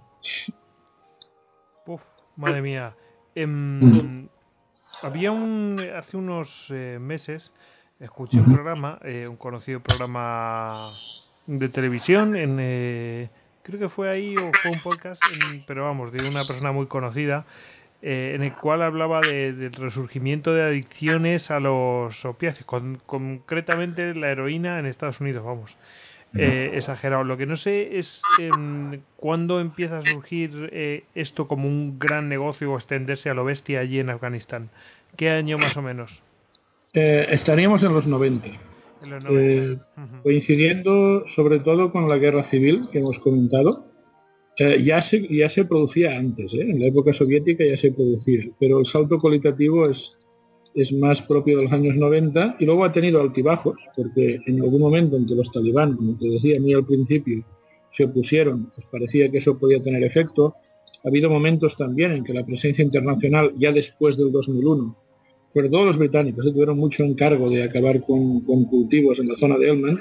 [2.36, 2.94] madre mía.
[3.34, 4.28] Em,
[5.02, 7.52] había un, hace unos eh, meses,
[7.98, 10.92] escuché un programa, eh, un conocido programa
[11.46, 13.30] de televisión, en, eh,
[13.62, 15.22] creo que fue ahí o fue un podcast,
[15.66, 17.46] pero vamos, de una persona muy conocida,
[18.02, 22.66] en el cual hablaba del resurgimiento de adicciones a los opiáceos,
[23.06, 25.78] concretamente la heroína en Estados Unidos, vamos.
[26.34, 27.24] Eh, exagerado.
[27.24, 32.28] Lo que no sé es em, cuándo empieza a surgir eh, esto como un gran
[32.30, 34.70] negocio o extenderse a lo bestia allí en Afganistán.
[35.16, 36.22] ¿Qué año más o menos?
[36.94, 38.48] Eh, estaríamos en los 90.
[40.22, 43.91] Coincidiendo sobre todo con la guerra civil que hemos comentado.
[44.58, 48.86] Ya, se, ya se producía antes, en la época soviética ya se producía, pero el
[48.86, 50.12] salto cualitativo es,
[50.74, 54.80] es más propio de los años 90 y luego ha tenido altibajos, porque en algún
[54.80, 57.44] momento en que los talibán, como te decía a mí al principio,
[57.96, 60.54] se opusieron, pues parecía que eso podía tener efecto.
[61.04, 64.96] Ha habido momentos también en que la presencia internacional, ya después del 2001,
[65.52, 69.58] sobre todo los británicos, se tuvieron mucho encargo de acabar con, cultivos en la zona
[69.58, 69.98] de Helmand.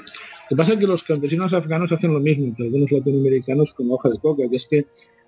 [0.52, 3.90] Lo que pasa es que los campesinos afganos hacen lo mismo que algunos latinoamericanos con
[3.90, 4.84] hoja de coca, que es que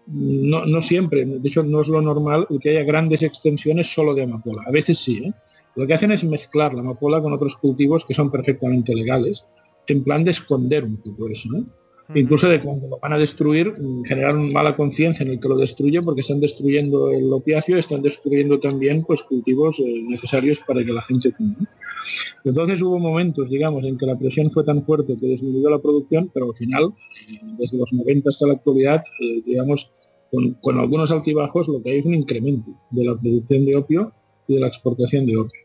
[0.07, 4.61] no, siempre, de hecho no es lo normal que haya grandes extensiones solo de amapola.
[4.67, 5.33] A veces sí, ¿eh?
[5.77, 9.47] Lo que hacen es mezclar la amapola con otros cultivos que son perfectamente legales,
[9.87, 11.49] en plan de esconder un poco eso.
[12.15, 13.75] Incluso de cuando lo van a destruir,
[14.07, 18.03] generar una mala conciencia en el que lo destruye porque están destruyendo el opiáceo, están
[18.03, 21.57] destruyendo también pues cultivos eh, necesarios para que la gente coma.
[22.45, 26.31] Entonces hubo momentos, digamos, en que la presión fue tan fuerte que disminuyó la producción,
[26.33, 26.93] pero al final,
[27.31, 29.89] eh, desde los 90 hasta la actualidad, eh, digamos,
[30.61, 34.13] con, algunos altibajos, lo que hay es un incremento de la producción de opio
[34.47, 35.61] y de la exportación de opio.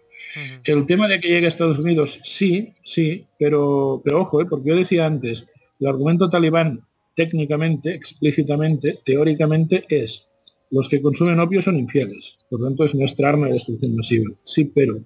[0.63, 4.75] El tema de que llegue a Estados Unidos, sí, sí, pero, pero ojo, porque yo
[4.75, 5.43] decía antes,
[5.79, 6.81] el argumento talibán
[7.15, 10.23] técnicamente, explícitamente, teóricamente es
[10.71, 14.31] los que consumen opio son infieles, por lo tanto es nuestra arma de destrucción masiva.
[14.43, 14.99] Sí, pero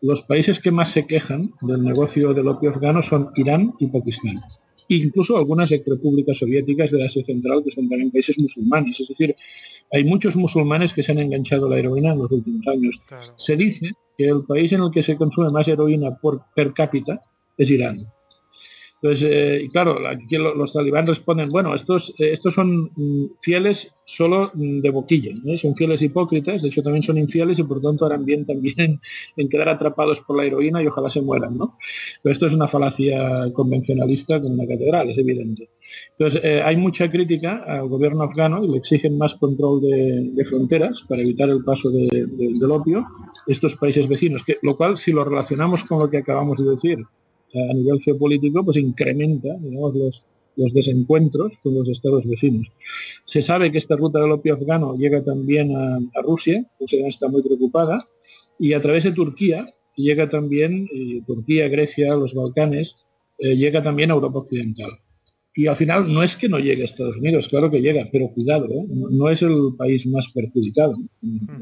[0.00, 4.40] los países que más se quejan del negocio del opio afgano son Irán y Pakistán.
[4.88, 8.98] Incluso algunas repúblicas soviéticas de Asia Central que son también países musulmanes.
[8.98, 9.36] Es decir,
[9.92, 13.00] hay muchos musulmanes que se han enganchado a la heroína en los últimos años.
[13.36, 17.20] Se dice que el país en el que se consume más heroína por per cápita
[17.56, 18.06] es Irán.
[19.02, 23.88] Entonces, eh, y claro, aquí los, talibán responden, bueno, estos, eh, estos son mm, fieles
[24.04, 28.04] solo mm, de boquilla, son fieles hipócritas, de hecho también son infieles y por tanto
[28.04, 29.00] harán bien también
[29.36, 31.78] en, quedar atrapados por la heroína y ojalá se mueran, ¿no?
[32.22, 35.70] Pero esto es una falacia convencionalista con una catedral, es evidente.
[36.18, 41.02] Entonces, eh, hay mucha crítica al gobierno afgano y le exigen más control de, fronteras
[41.08, 43.06] para evitar el paso del opio
[43.46, 46.98] estos países vecinos, que, lo cual si lo relacionamos con lo que acabamos de decir,
[47.54, 50.22] a nivel geopolítico, pues incrementa digamos, los,
[50.56, 52.66] los desencuentros con los estados vecinos.
[53.24, 57.42] Se sabe que esta ruta del opio afgano llega también a, Rusia, Rusia está muy
[57.42, 58.08] preocupada,
[58.58, 62.96] y a través de Turquía llega también, eh, Turquía, Grecia, los Balcanes,
[63.38, 64.90] eh, llega también a Europa Occidental.
[65.54, 68.28] Y al final no es que no llegue a Estados Unidos, claro que llega, pero
[68.28, 68.84] cuidado, ¿eh?
[68.88, 70.94] no, es el país más perjudicado,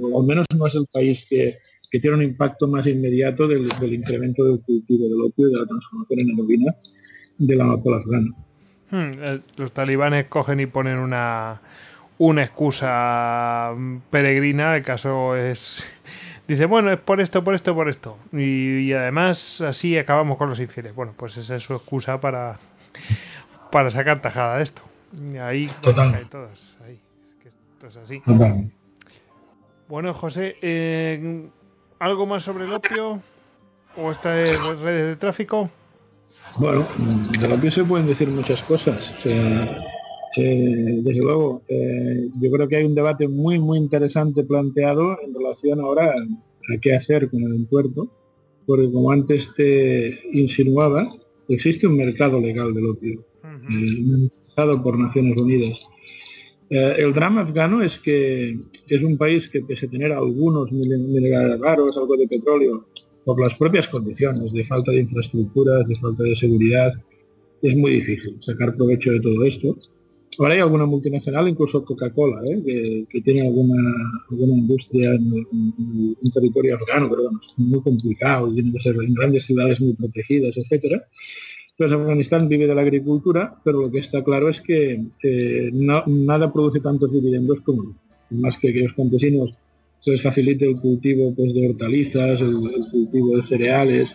[0.00, 1.57] o al menos no es el país que,
[1.91, 5.67] que tiene un impacto más inmediato del, incremento del cultivo del opio y de la
[5.67, 6.75] transformación en heroína
[7.39, 8.28] de la amapola afgana.
[8.91, 11.60] Hmm, eh, los talibanes cogen y ponen una,
[12.18, 13.75] una excusa
[14.10, 14.76] peregrina.
[14.76, 15.84] El caso es.
[16.47, 18.18] Dice, bueno, es por esto, por esto, por esto.
[18.33, 20.94] Y, además así acabamos con los infieles.
[20.94, 22.58] Bueno, pues esa es su excusa para,
[23.70, 24.83] para sacar tajada de esto.
[25.31, 26.28] Y ahí Total.
[26.31, 26.76] todos.
[26.86, 26.99] Ahí.
[27.31, 28.20] Es que esto es así.
[28.20, 28.70] Total.
[29.89, 31.49] Bueno, José, eh,
[31.99, 33.20] ¿algo más sobre el opio?
[33.97, 35.70] ¿O estas redes de tráfico?
[36.57, 36.86] Bueno,
[37.41, 39.12] de lo que se pueden decir muchas cosas.
[39.18, 39.85] O sea,
[40.36, 45.35] eh, desde luego, eh, yo creo que hay un debate muy, muy interesante planteado en
[45.35, 48.09] relación ahora a qué hacer con el puerto,
[48.67, 51.12] porque como antes te insinuaba,
[51.49, 55.78] existe un mercado legal del opio, uh por Naciones Unidas.
[56.71, 61.59] Eh, el drama afgano es que es un país que pese a tener algunos minerales
[61.61, 62.87] raros, algo de petróleo,
[63.25, 66.93] por las propias condiciones de falta de infraestructuras, de falta de seguridad,
[67.63, 69.77] es muy difícil sacar provecho de todo esto.
[70.39, 73.05] Ahora hay alguna multinacional, incluso Coca-Cola, ¿eh?
[73.11, 73.83] que, tiene alguna,
[74.31, 79.15] alguna industria en, un territorio afgano, pero bueno, es muy complicado, tiene que ser en
[79.15, 81.05] grandes ciudades muy protegidas, etcétera.
[81.79, 86.53] Entonces Afganistán vive de la agricultura, pero lo que está claro es que eh, nada
[86.53, 87.95] produce tantos dividendos como
[88.31, 89.55] más que aquellos campesinos.
[90.01, 92.57] Se les facilite el cultivo pues, de hortalizas, el,
[92.91, 94.13] cultivo de cereales,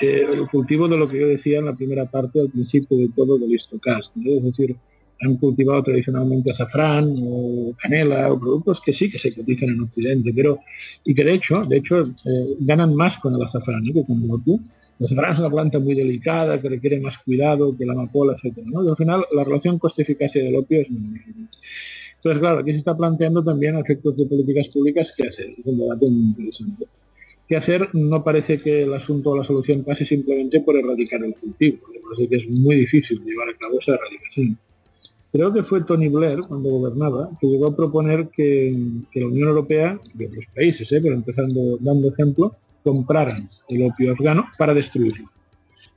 [0.00, 3.10] eh, el cultivo de lo que yo decía en la primera parte al principio de
[3.14, 4.74] todo del histocast, es decir,
[5.20, 10.32] han cultivado tradicionalmente azafrán o canela o productos que sí que se cotizan en Occidente,
[10.34, 10.60] pero
[11.04, 14.30] y que de hecho, de hecho eh, ganan más con el azafrán que con el
[14.30, 14.58] otro.
[15.00, 18.58] El azafrán es una planta muy delicada que requiere más cuidado que la amapola, etc.
[18.74, 21.48] al final la relación coste-eficacia del opio es muy difícil.
[22.16, 25.50] Entonces, claro, aquí se está planteando también efectos de políticas públicas qué hacer.
[25.58, 26.86] Es un debate muy interesante.
[27.46, 27.90] ¿Qué hacer?
[27.92, 31.78] No parece que el asunto o la solución pase simplemente por erradicar el cultivo.
[32.16, 34.58] Que es muy difícil llevar a cabo esa erradicación.
[35.32, 38.72] Creo que fue Tony Blair, cuando gobernaba, que llegó a proponer que,
[39.14, 41.00] la Unión Europea, y otros países, ¿eh?
[41.02, 45.28] pero empezando dando ejemplo, compraran el opio afgano para destruirlo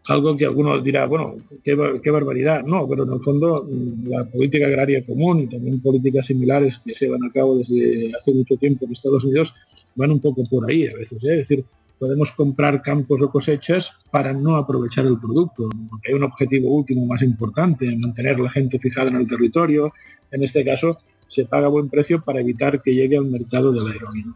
[0.08, 2.64] algo que algunos dirá, bueno, qué, barbaridad.
[2.64, 6.96] No, pero en el fondo mm, la política agraria común y también políticas similares que
[6.96, 9.54] se van a cabo desde hace mucho tiempo en Estados Unidos
[9.96, 11.22] van un poco por ahí a veces.
[11.24, 11.42] ¿eh?
[11.42, 11.66] Es decir,
[12.00, 17.06] podemos comprar campos o cosechas para no aprovechar el producto, porque hay un objetivo último
[17.06, 19.92] más importante, mantener la gente fijada en el territorio.
[20.32, 23.94] En este caso, se paga buen precio para evitar que llegue al mercado de la
[23.94, 24.34] heroína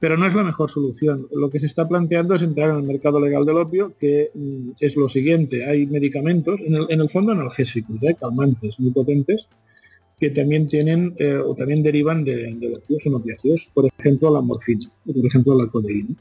[0.00, 1.26] pero no es la mejor solución.
[1.32, 4.70] Lo que se está planteando es entrar en el mercado legal del opio, que mm,
[4.80, 5.64] es lo siguiente.
[5.66, 8.16] Hay medicamentos, en el, fondo analgésicos, ¿eh?
[8.18, 9.48] calmantes muy potentes,
[10.18, 14.40] que también tienen eh, o también derivan de, de opio, son opiáceos, por ejemplo la
[14.40, 16.16] morfina, por ejemplo la codeína.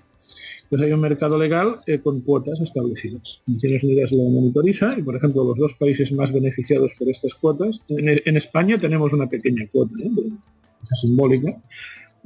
[0.65, 3.39] Entonces hay un mercado legal eh, con cuotas establecidas.
[3.45, 7.81] Naciones Unidas lo monitoriza y, por ejemplo, los dos países más beneficiados por estas cuotas,
[7.87, 9.93] en, España tenemos una pequeña cuota,
[10.99, 11.55] simbólica,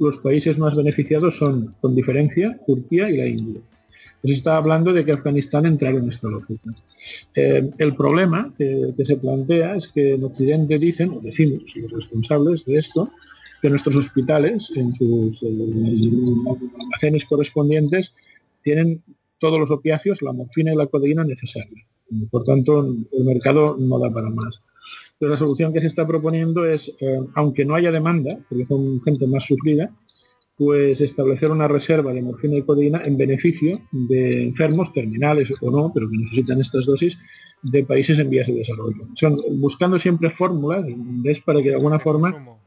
[0.00, 3.60] los países más beneficiados son, con diferencia, Turquía y la India.
[4.24, 6.74] Se está hablando de que Afganistán entrara en esta lógica.
[7.34, 12.64] Eh, el problema que, se plantea es que en Occidente dicen, o decimos los responsables
[12.64, 13.10] de esto,
[13.62, 15.48] que nuestros hospitales, en sus eh,
[16.80, 18.12] almacenes correspondientes,
[18.62, 19.02] tienen
[19.38, 21.80] todos los opiáceos, la morfina y la codeína necesarios.
[22.30, 24.60] Por tanto, el mercado no da para más.
[25.20, 29.02] Pero la solución que se está proponiendo es, eh, aunque no haya demanda, porque son
[29.02, 29.94] gente más sufrida,
[30.56, 35.92] pues establecer una reserva de morfina y codeína en beneficio de enfermos terminales o no,
[35.92, 37.18] pero que necesitan estas dosis
[37.62, 39.08] de países en vías de desarrollo.
[39.14, 41.40] Son, buscando siempre fórmulas, ¿ves?
[41.40, 42.58] Para que de alguna forma,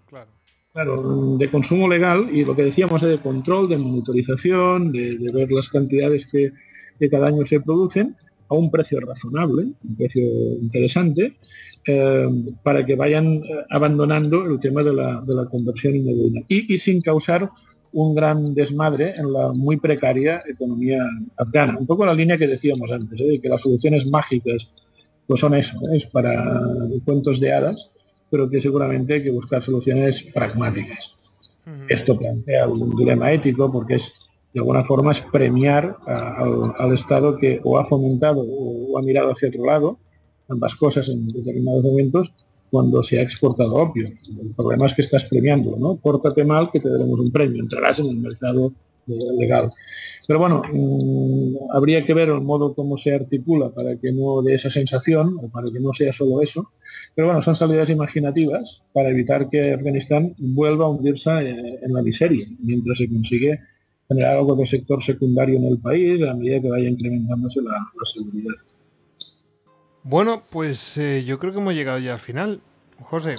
[0.72, 1.38] claro.
[1.38, 6.28] de consumo legal y lo que decíamos de control, de monitorización, de, ver las cantidades
[6.32, 6.52] que,
[7.00, 8.16] que cada año se producen
[8.56, 10.24] a un precio razonable, un precio
[10.62, 11.38] interesante,
[11.86, 12.28] eh,
[12.64, 16.80] para que vayan eh, abandonando el tema de la, de la conversión inmediata y, y
[16.80, 17.50] sin causar
[17.94, 21.04] un gran desmadre en la muy precaria economía
[21.38, 21.78] afgana.
[21.78, 23.40] Un poco la línea que decíamos antes, ¿eh?
[23.42, 24.70] que las soluciones mágicas
[25.28, 26.62] pues son eso, es para
[27.06, 27.92] cuentos de hadas,
[28.30, 31.12] pero que seguramente hay que buscar soluciones pragmáticas.
[31.88, 34.04] Esto plantea un dilema ético porque es
[34.54, 39.50] de alguna forma es premiar al, Estado que o ha fomentado o, ha mirado hacia
[39.50, 39.98] otro lado
[40.48, 42.32] ambas cosas en determinados momentos
[42.70, 44.08] cuando se ha exportado opio.
[44.08, 45.96] El problema es que estás premiando, ¿no?
[45.96, 48.74] Pórtate mal que te daremos un premio, entrarás en el mercado
[49.38, 49.72] legal.
[50.28, 54.56] Pero bueno, mm, habría que ver el modo como se articula para que no dé
[54.56, 56.70] esa sensación o para que no sea solo eso.
[57.16, 62.02] Pero bueno, son salidas imaginativas para evitar que Afganistán vuelva a hundirse eh, en la
[62.02, 63.60] miseria, mientras se consigue
[64.10, 68.54] generar algo de sector secundario en el país a medida que vaya incrementándose la seguridad.
[70.04, 72.62] Bueno, pues eh, yo creo que hemos llegado ya al final.
[73.02, 73.36] José,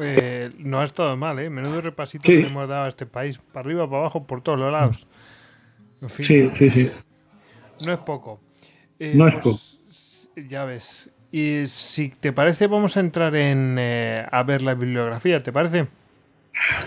[0.00, 1.50] eh, no ha estado mal, ¿eh?
[1.50, 2.32] Menudo repasito Sí.
[2.32, 3.38] que le hemos dado a este país.
[3.52, 5.06] Para arriba, para abajo, por todos los lados.
[6.00, 6.90] En fin, Sí, sí, sí.
[7.84, 8.40] no es poco.
[8.98, 9.78] Eh, No es pues,
[10.48, 11.10] Ya ves.
[11.30, 15.86] Y si te parece, vamos a entrar en eh, a ver la bibliografía, ¿te parece?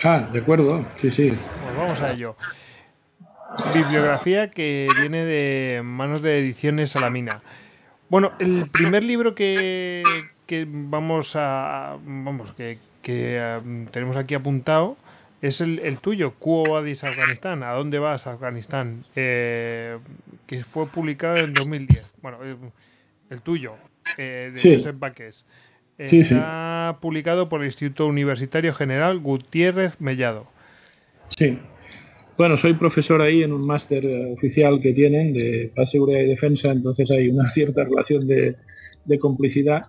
[0.03, 0.85] Ah, de acuerdo.
[1.01, 1.29] Sí, sí.
[1.29, 2.35] Pues vamos a ello.
[3.73, 7.41] Bibliografía que viene de manos de Ediciones Salamina.
[8.09, 10.03] Bueno, el primer libro que,
[10.45, 11.97] que vamos a.
[12.05, 14.97] Vamos, que, que, um, tenemos aquí apuntado
[15.41, 17.63] es el, el tuyo, Quo Vadis Afganistán.
[17.63, 19.05] ¿A dónde vas, Afganistán?
[19.15, 19.97] Eh,
[20.47, 22.13] que fue publicado en 2010.
[22.21, 22.55] Bueno, eh,
[23.29, 23.75] el tuyo,
[24.17, 24.75] eh, de Sí.
[24.75, 25.45] Josep Baques.
[25.97, 30.45] Sí, Está publicado por el Instituto Universitario General Gutiérrez Mellado.
[31.37, 31.57] Sí.
[32.37, 36.69] Bueno, soy profesor ahí en un máster oficial que tienen de paz, seguridad y defensa,
[36.69, 38.55] entonces hay una cierta relación de,
[39.05, 39.87] de complicidad.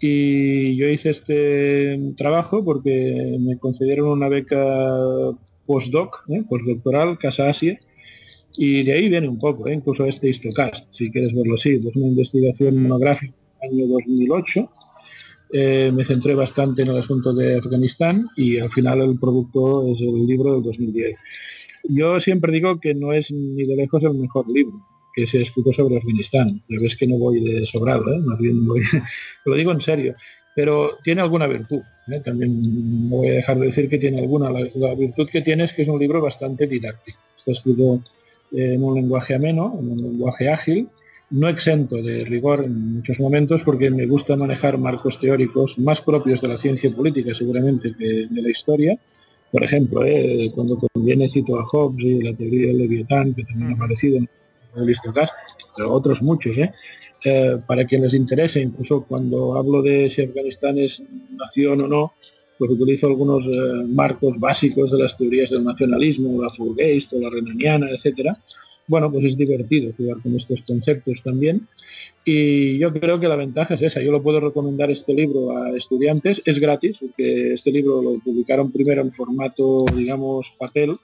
[0.00, 4.88] Y yo hice este trabajo porque me concedieron una beca
[5.66, 6.42] postdoc, ¿eh?
[6.48, 7.78] postdoctoral, Casa Asia,
[8.56, 9.74] y de ahí viene un poco, ¿eh?
[9.74, 14.70] incluso este Histocast, si quieres verlo así, es una investigación monográfica del año 2008
[15.54, 20.00] eh, me centré bastante en el asunto de Afganistán y al final el producto es
[20.00, 21.14] el libro del 2010.
[21.84, 25.72] Yo siempre digo que no es ni de lejos el mejor libro que se escrito
[25.72, 26.62] sobre Afganistán.
[26.68, 28.18] Ya ves que no voy de sobrado, ¿eh?
[28.20, 28.80] más bien voy,
[29.44, 30.14] lo digo en serio,
[30.54, 31.80] pero tiene alguna virtud.
[32.08, 32.20] ¿eh?
[32.24, 34.50] También no voy a dejar de decir que tiene alguna.
[34.50, 37.18] La, la virtud que tiene es que es un libro bastante didáctico.
[37.36, 38.02] Está escrito
[38.52, 40.88] eh, en un lenguaje ameno, en un lenguaje ágil,
[41.30, 46.42] no exento de rigor en muchos momentos porque me gusta manejar marcos teóricos más propios
[46.42, 48.98] de la ciencia política seguramente que de la historia.
[49.52, 53.72] Por ejemplo, eh, cuando conviene cito a Hobbes y la teoría del Leviatán, que también
[53.72, 54.28] ha aparecido en
[54.76, 55.32] el Histocast,
[55.76, 56.72] pero otros muchos, ¿eh?
[57.24, 61.00] Eh, para quien les interese, incluso cuando hablo de si Afganistán es
[61.30, 62.14] nación o no,
[62.58, 67.30] pues utilizo algunos eh, marcos básicos de las teorías del nacionalismo, la Fulgeist o la
[67.30, 68.36] renaniana, etcétera,
[68.88, 71.66] bueno, pues es divertido jugar con estos conceptos también.
[72.24, 74.02] Y yo creo que la ventaja es esa.
[74.02, 76.40] Yo lo puedo recomendar este libro a estudiantes.
[76.44, 80.96] Es gratis, porque este libro lo publicaron primero en formato, digamos, papel.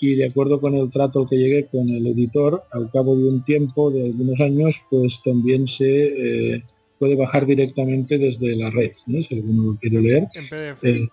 [0.00, 3.44] Y de acuerdo con el trato que llegué con el editor, al cabo de un
[3.44, 6.62] tiempo, de algunos años, pues también se eh,
[6.98, 9.22] puede bajar directamente desde la red, ¿no?
[9.22, 10.26] si alguno lo quiere leer.
[10.34, 10.84] En PDF.
[10.84, 11.08] Eh,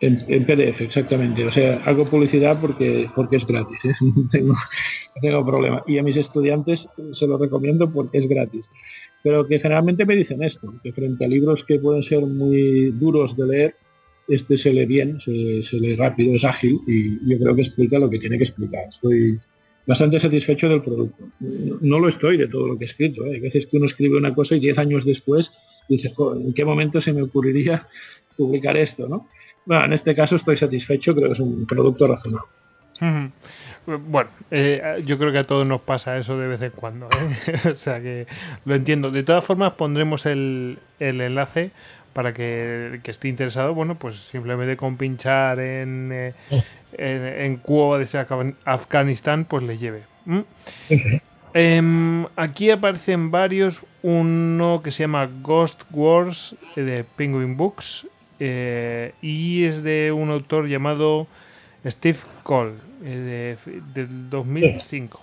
[0.00, 1.44] en, PDF, exactamente.
[1.44, 3.94] O sea, hago publicidad porque porque es gratis, ¿eh?
[4.00, 4.54] no, tengo,
[5.20, 5.82] tengo problema.
[5.86, 8.66] Y a mis estudiantes se lo recomiendo porque es gratis.
[9.22, 13.36] Pero que generalmente me dicen esto, que frente a libros que pueden ser muy duros
[13.36, 13.74] de leer,
[14.26, 17.98] este se lee bien, se, se lee rápido, es ágil y yo creo que explica
[17.98, 18.84] lo que tiene que explicar.
[18.88, 19.38] Estoy
[19.86, 21.28] bastante satisfecho del producto.
[21.40, 23.26] No, lo estoy de todo lo que he escrito.
[23.26, 23.34] ¿eh?
[23.34, 25.50] Hay veces que uno escribe una cosa y diez años después
[25.88, 27.88] dice, "Joder, ¿en qué momento se me ocurriría
[28.36, 29.08] publicar esto?
[29.08, 29.28] ¿no?
[29.66, 32.48] Bueno, en este caso estoy satisfecho, creo que es un producto razonable.
[33.86, 37.06] Bueno, eh, yo creo que a todos nos pasa eso de vez en cuando.
[37.06, 37.68] ¿eh?
[37.72, 38.26] o sea que
[38.64, 39.10] lo entiendo.
[39.10, 41.70] De todas formas, pondremos el, el enlace
[42.12, 46.34] para que que esté interesado, bueno, pues simplemente con pinchar en, eh,
[46.92, 48.02] en, en Cuba
[48.64, 50.02] Afganistán, pues le lleve.
[51.52, 53.82] Em, aquí aparecen varios.
[54.02, 58.06] Uno que se llama Ghost Wars eh, de Penguin Books
[58.40, 61.26] eh, y es de un autor llamado
[61.86, 62.72] Steve Cole
[63.04, 65.20] eh, de- del 2005.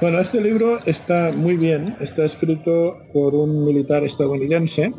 [0.00, 4.92] Bueno, este libro está muy bien, está escrito por un militar estadounidense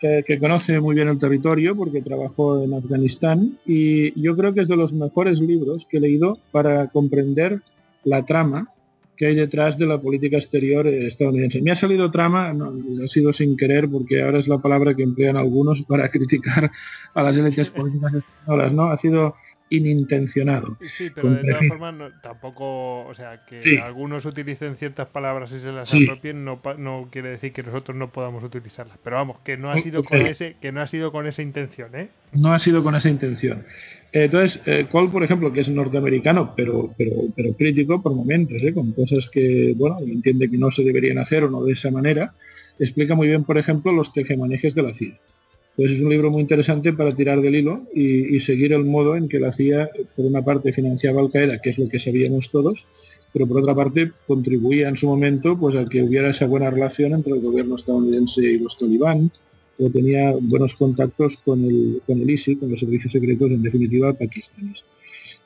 [0.00, 4.68] que conoce muy bien el territorio porque trabajó en Afganistán y yo creo que es
[4.68, 7.60] de los mejores libros que he leído para comprender
[8.04, 8.68] la trama
[9.16, 11.62] que hay detrás de la política exterior eh, estadounidense.
[11.62, 12.72] Me ha salido trama, no,
[13.04, 16.70] ha sido sin querer porque ahora es la palabra que emplean algunos para criticar
[17.14, 18.84] a las élites políticas españolas, ¿no?
[18.84, 19.34] Ha sido
[19.68, 20.76] inintencionado.
[20.88, 23.76] Sí, pero de todas formas no- tampoco, o sea, que Sí.
[23.78, 26.04] algunos utilicen ciertas palabras y se las Sí.
[26.04, 28.98] apropien no, no quiere decir que nosotros no podamos utilizarlas.
[29.02, 31.94] Pero vamos, que no ha sido con ese, que no ha sido con esa intención,
[31.94, 32.08] ¿eh?
[32.32, 33.64] no ha sido con esa intención.
[34.12, 38.72] Entonces, eh, Cole, por ejemplo, que es norteamericano, pero, pero, pero crítico por momentos, ¿eh?
[38.72, 42.34] con cosas que, bueno, entiende que no se deberían hacer o no de esa manera,
[42.78, 45.18] explica muy bien, por ejemplo, los tejemanejes de la CIA.
[45.76, 49.28] Entonces es un libro muy interesante para tirar del hilo y, seguir el modo en
[49.28, 52.82] que la CIA, por una parte, financiaba Al Qaeda, que es lo que sabíamos todos,
[53.34, 57.12] pero por otra parte contribuía en su momento pues a que hubiera esa buena relación
[57.12, 59.30] entre el gobierno estadounidense y los talibán,
[59.78, 64.12] o tenía buenos contactos con el, con el ISI, con los servicios secretos, en definitiva,
[64.12, 64.84] pakistaníes.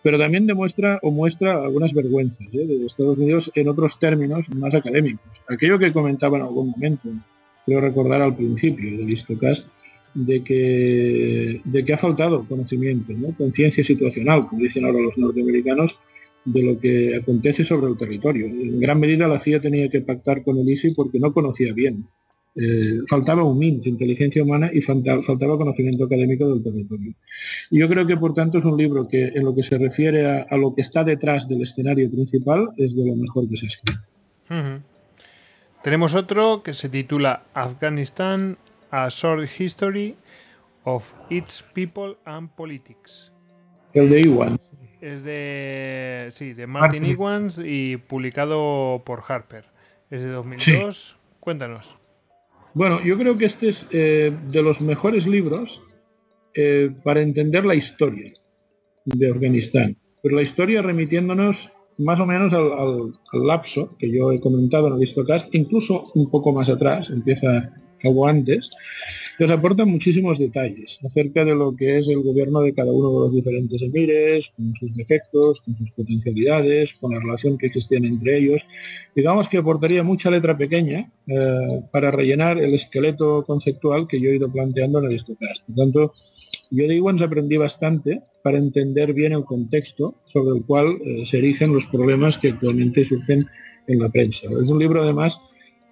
[0.03, 2.67] Pero también demuestra o muestra algunas vergüenzas ¿eh?
[2.67, 5.31] de Estados Unidos en otros términos más académicos.
[5.49, 7.09] Aquello que comentaba en algún momento,
[7.67, 9.67] creo recordar al principio del Histocast,
[10.15, 13.35] de que, de que ha faltado conocimiento, ¿no?
[13.37, 15.95] conciencia situacional, como dicen ahora los norteamericanos,
[16.45, 18.47] de lo que acontece sobre el territorio.
[18.47, 22.07] En gran medida la CIA tenía que pactar con el ISI porque no conocía bien.
[22.57, 27.15] Eh, faltaba un MINT, inteligencia humana, y faltaba, conocimiento académico del territorio.
[27.71, 30.27] Y yo creo que por tanto es un libro que en lo que se refiere
[30.27, 34.01] a, lo que está detrás del escenario principal es de lo mejor que se escribe.
[35.83, 38.59] Tenemos otro que se titula Afghanistan,
[38.91, 40.17] A Short History
[40.85, 43.33] of Its People and Politics.
[43.95, 44.73] El de Iwans.
[45.01, 49.65] Es de, sí, de Martin Iwans y publicado por Harper.
[50.11, 51.17] Es de 2002.
[51.39, 52.00] Cuéntanos.
[52.75, 55.83] Bueno, yo creo que este es eh, de los mejores libros
[56.55, 58.33] eh, para entender la historia
[59.05, 59.97] de Afganistán.
[60.23, 61.57] Pero la historia remitiéndonos
[61.99, 66.53] más o menos al, lapso que yo he comentado en el Histocast, incluso un poco
[66.53, 68.71] más atrás, empieza algo antes,
[69.47, 73.21] nos aporta muchísimos detalles acerca de lo que es el gobierno de cada uno de
[73.21, 78.37] los diferentes emires, con sus defectos, con sus potencialidades, con la relación que existían entre
[78.39, 78.61] ellos.
[79.15, 84.37] Digamos que aportaría mucha letra pequeña eh, para rellenar el esqueleto conceptual que yo he
[84.37, 85.65] ido planteando en el Histocast.
[85.67, 86.15] Por tanto,
[86.71, 91.39] yo de Iwans aprendí bastante para entender bien el contexto sobre el cual eh, se
[91.39, 93.47] erigen los problemas que actualmente surgen
[93.87, 94.47] en la prensa.
[94.47, 95.39] Es un libro además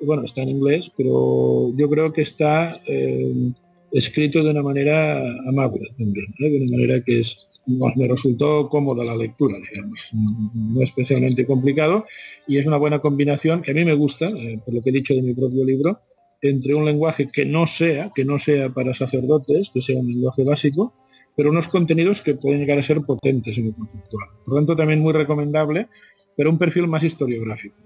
[0.00, 3.52] bueno, está en inglés, pero yo creo que está eh,
[3.92, 7.36] escrito de una manera amable también, de una manera que es,
[7.66, 12.06] me resultó cómoda la lectura, digamos, no especialmente complicado,
[12.46, 14.92] y es una buena combinación que a mí me gusta, eh, por lo que he
[14.92, 16.00] dicho de mi propio libro,
[16.40, 20.44] entre un lenguaje que no sea, que no sea para sacerdotes, que sea un lenguaje
[20.44, 20.94] básico,
[21.36, 24.28] pero unos contenidos que pueden llegar a ser potentes en el conceptual.
[24.44, 25.88] Por lo tanto, también muy recomendable,
[26.36, 27.76] pero un perfil más historiográfico.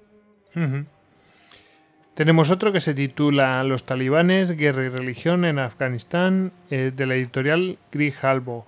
[2.22, 7.16] Tenemos otro que se titula Los talibanes, guerra y religión en Afganistán, eh, de la
[7.16, 8.64] editorial Grijalbo.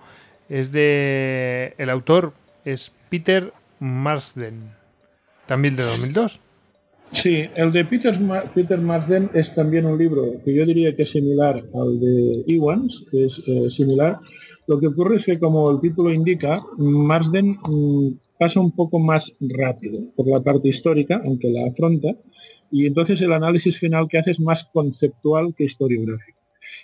[0.49, 1.73] Es de.
[1.77, 2.33] El autor
[2.65, 4.71] es Peter Marsden,
[5.45, 6.41] también de 2002.
[7.13, 8.19] Sí, el de Peter,
[8.53, 13.05] Peter Marsden es también un libro que yo diría que es similar al de Iwans,
[13.09, 14.19] que es eh, similar.
[14.67, 19.31] Lo que ocurre es que, como el título indica, Marsden mm, pasa un poco más
[19.39, 22.17] rápido por la parte histórica, aunque la afronta,
[22.71, 26.35] y entonces el análisis final que hace es más conceptual que historiográfico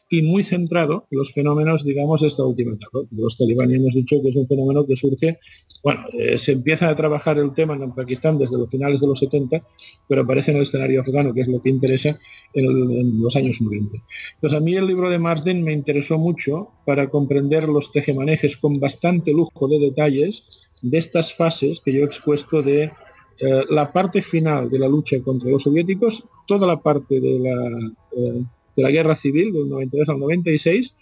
[0.10, 3.00] y muy centrado en los fenómenos, digamos, de esta última etapa.
[3.11, 5.40] Los talibanes hemos dicho que es un fenómeno que surge,
[5.84, 9.19] bueno, eh, se empieza a trabajar el tema en Pakistán desde los finales de los
[9.19, 9.64] 70,
[10.08, 12.19] pero aparece en el escenario afgano, que es lo que interesa
[12.53, 13.98] en, los años 90.
[14.42, 18.80] Pues a mí el libro de Marsden me interesó mucho para comprender los tejemanejes con
[18.80, 20.43] bastante lujo de detalles
[20.82, 22.92] de estas fases que yo he expuesto de
[23.42, 27.92] eh, la parte final de la lucha contra los soviéticos, toda la parte de la,
[28.18, 28.44] eh,
[28.76, 30.94] de la guerra civil del 92 al 96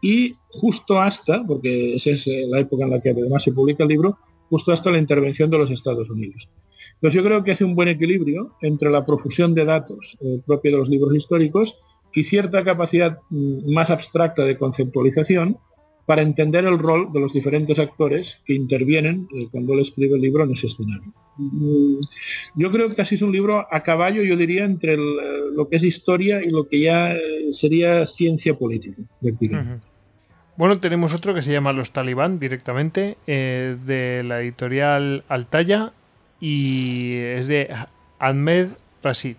[0.00, 3.82] y justo hasta, porque esa es eh, la época en la que además se publica
[3.82, 4.18] el libro,
[4.48, 6.48] justo hasta la intervención de los Estados Unidos.
[6.94, 10.78] Entonces yo creo que hace un buen equilibrio entre la profusión de datos propia de
[10.78, 11.74] los libros históricos
[12.14, 15.58] y cierta capacidad mm, más abstracta de conceptualización
[16.06, 20.22] para entender el rol de los diferentes actores que intervienen eh, cuando él escribe el
[20.22, 21.12] libro en ese escenario.
[21.38, 22.00] Mm,
[22.56, 24.98] yo creo que casi es un libro a caballo, yo diría, entre eh,
[25.54, 29.02] lo que es historia y lo que ya eh, sería ciencia política.
[30.56, 35.92] Bueno, tenemos otro que se llama Los Talibán directamente, de la editorial Altaya,
[36.40, 37.68] y es de
[38.18, 38.68] Ahmed
[39.02, 39.36] Rashid.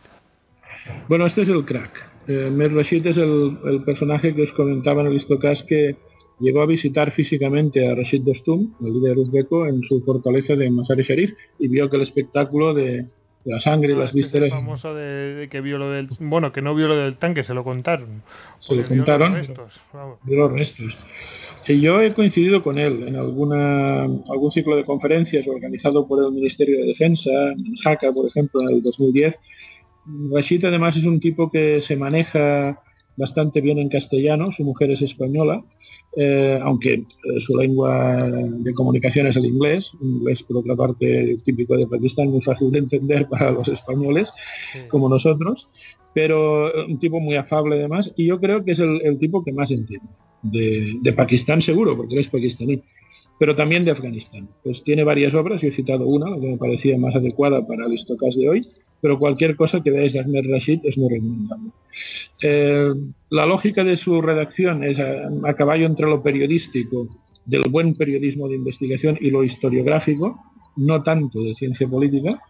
[1.09, 2.07] Bueno, este es el crack.
[2.27, 5.95] Ahmed Rashid es el, personaje que os comentaba en el Histocast que
[6.39, 11.03] llegó a visitar físicamente a Rashid Dostum, el líder uzbeko, en su fortaleza de Masari
[11.03, 13.05] Sharif y vio que el espectáculo de,
[13.45, 14.49] la sangre y ah, las vísceras...
[14.49, 16.09] famoso de, que vio lo del...
[16.19, 18.21] Bueno, que no vio lo del tanque, se lo contaron.
[18.59, 19.33] Se lo contaron.
[19.33, 19.81] Vio los restos.
[20.23, 20.97] Vio los restos.
[21.67, 26.31] Y yo he coincidido con él en alguna, algún ciclo de conferencias organizado por el
[26.31, 29.35] Ministerio de Defensa, en Jaca, por ejemplo, en el 2010.
[30.33, 32.81] Rashid además es un tipo que se maneja
[33.19, 35.63] bastante bien en castellano, su mujer es española,
[36.15, 37.05] eh, aunque eh,
[37.45, 42.41] su lengua de comunicación es el inglés, inglés por otra parte típico de Pakistán, muy
[42.41, 44.29] fácil de entender para los españoles,
[44.89, 45.67] como nosotros,
[46.13, 49.69] pero un tipo muy afable además, y yo creo que es el, tipo que más
[49.69, 50.07] entiende,
[50.41, 52.81] de, de Pakistán seguro, porque él es pakistaní
[53.39, 54.49] pero también de Afganistán.
[54.63, 57.85] Pues tiene varias obras, yo he citado una, la que me parecía más adecuada para
[57.85, 58.67] el estocas de hoy,
[59.01, 61.71] pero cualquier cosa que veáis de Ahmed Rashid es muy recomendable.
[62.41, 62.93] Eh,
[63.29, 67.07] la lógica de su redacción es a, caballo entre lo periodístico,
[67.45, 70.39] del buen periodismo de investigación y lo historiográfico,
[70.75, 72.41] no tanto de ciencia política,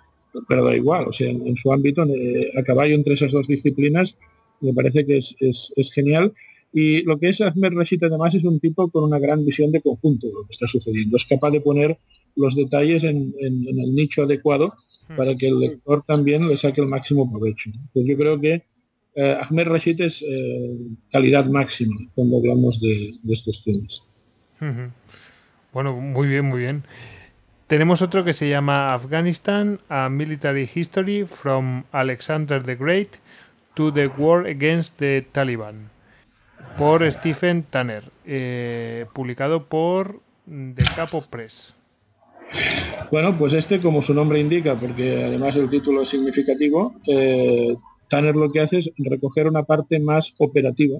[0.48, 4.16] pero da igual, o sea, en, su ámbito, eh, a caballo entre esas dos disciplinas,
[4.61, 6.34] me parece que es, es, genial.
[6.72, 9.82] Y lo que es Ahmed Rashid además es un tipo con una gran visión de
[9.82, 11.18] conjunto de lo que está sucediendo.
[11.18, 11.98] Es capaz de poner
[12.36, 14.74] los detalles en, el nicho adecuado.
[15.16, 17.72] Para que el lector también le saque el máximo provecho.
[17.94, 18.64] Pues yo creo que
[19.16, 20.78] eh, Ahmed Rashid es eh,
[21.12, 24.04] calidad máxima cuando hablamos de, estos temas.
[25.74, 26.84] Bueno, muy bien, muy bien.
[27.68, 33.18] Tenemos otro que se llama Afghanistan, a Military History from Alexander the Great
[33.76, 35.90] to the War Against the Taliban,
[36.78, 41.78] por Stephen Tanner, eh, publicado por The Capo Press.
[43.11, 47.76] Bueno, pues este, como su nombre indica, porque además el título es significativo, eh,
[48.10, 51.00] Tanner lo que hace es recoger una parte más operativa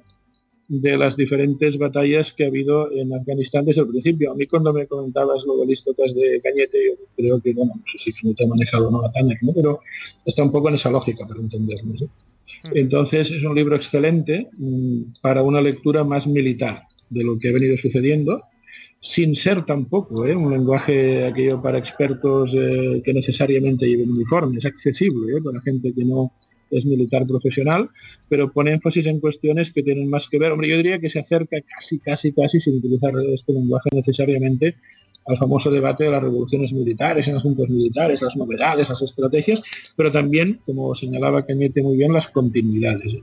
[0.70, 4.32] de las diferentes batallas que ha habido en Afganistán desde el principio.
[4.32, 7.84] A mí cuando me comentabas lo de listas de Cañete, yo creo que, bueno, no
[7.86, 9.52] sé si te ha manejado no a Tanner, ¿no?
[9.54, 9.80] pero
[10.24, 11.94] está un poco en esa lógica para entenderlo.
[11.94, 12.70] Hmm.
[12.76, 17.54] Entonces es un libro excelente mm, para una lectura más militar de lo que ha
[17.54, 18.44] venido sucediendo,
[19.02, 20.36] sin ser tampoco ¿eh?
[20.36, 25.42] un lenguaje aquello para expertos eh, que necesariamente lleven uniforme, es accesible ¿eh?
[25.42, 26.32] para gente que no
[26.70, 27.90] es militar profesional,
[28.28, 30.52] pero pone énfasis en cuestiones que tienen más que ver.
[30.52, 34.76] Hombre, yo diría que se acerca casi, casi, casi, sin utilizar este lenguaje necesariamente,
[35.26, 39.62] al famoso debate de las revoluciones militares, en asuntos militares, las novedades, las estrategias,
[39.96, 43.16] pero también, como señalaba Cañete muy bien, las continuidades.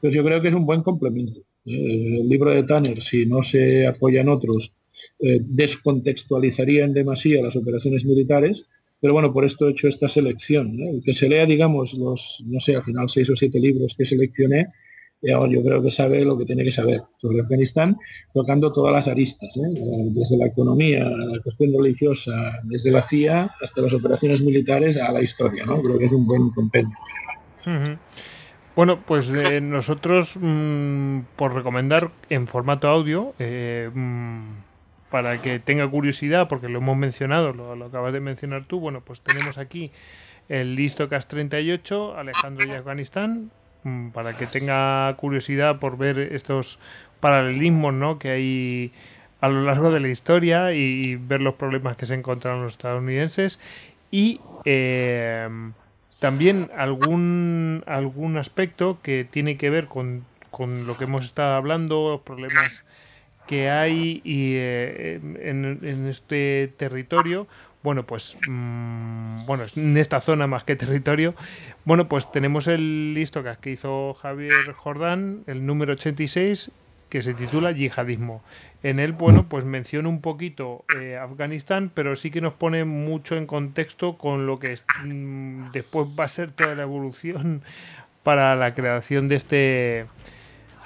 [0.00, 1.40] Pues yo creo que es un buen complemento.
[1.64, 4.72] El libro de Tanner, si no se apoyan otros,
[5.20, 8.64] eh, descontextualizaría en demasía las operaciones militares,
[9.00, 10.80] pero bueno, por esto he hecho esta selección.
[10.80, 14.06] El que se lea, digamos, los, no sé, al final seis o siete libros que
[14.06, 14.68] seleccioné,
[15.22, 17.96] yo creo que sabe lo que tiene que saber sobre Afganistán,
[18.34, 20.10] tocando todas las aristas, ¿eh?
[20.10, 25.22] desde la economía, la cuestión religiosa, desde la CIA hasta las operaciones militares a la
[25.22, 25.64] historia.
[25.64, 25.80] ¿no?
[25.80, 26.96] Creo que es un buen compendio.
[28.74, 34.40] Bueno, pues eh, nosotros, mm, por recomendar en formato audio, eh, mm,
[35.12, 39.20] para que tenga curiosidad, porque lo hemos mencionado, lo, acabas de mencionar tú, bueno, pues
[39.20, 39.92] tenemos aquí
[40.48, 43.50] el listo CAS 38, Alejandro y Afganistán,
[43.84, 46.78] mm, para que tenga curiosidad por ver estos
[47.20, 48.18] paralelismos ¿no?
[48.18, 48.92] que hay
[49.42, 53.60] a lo largo de la historia y, ver los problemas que se encontraron los estadounidenses
[54.10, 55.46] y eh,
[56.20, 62.12] también algún, algún aspecto que tiene que ver con, con lo que hemos estado hablando,
[62.12, 62.86] los problemas
[63.52, 67.46] que hay y, eh, en, este territorio,
[67.82, 71.34] bueno, pues, mm, bueno, en esta zona más que territorio,
[71.84, 76.72] bueno, pues tenemos el listo que hizo Javier Jordán, el número 86,
[77.10, 78.42] que se titula Yihadismo.
[78.82, 83.36] En él, bueno, pues menciona un poquito eh, Afganistán, pero sí que nos pone mucho
[83.36, 87.60] en contexto con lo que mm, después va a ser toda la evolución
[88.22, 90.06] para la creación de este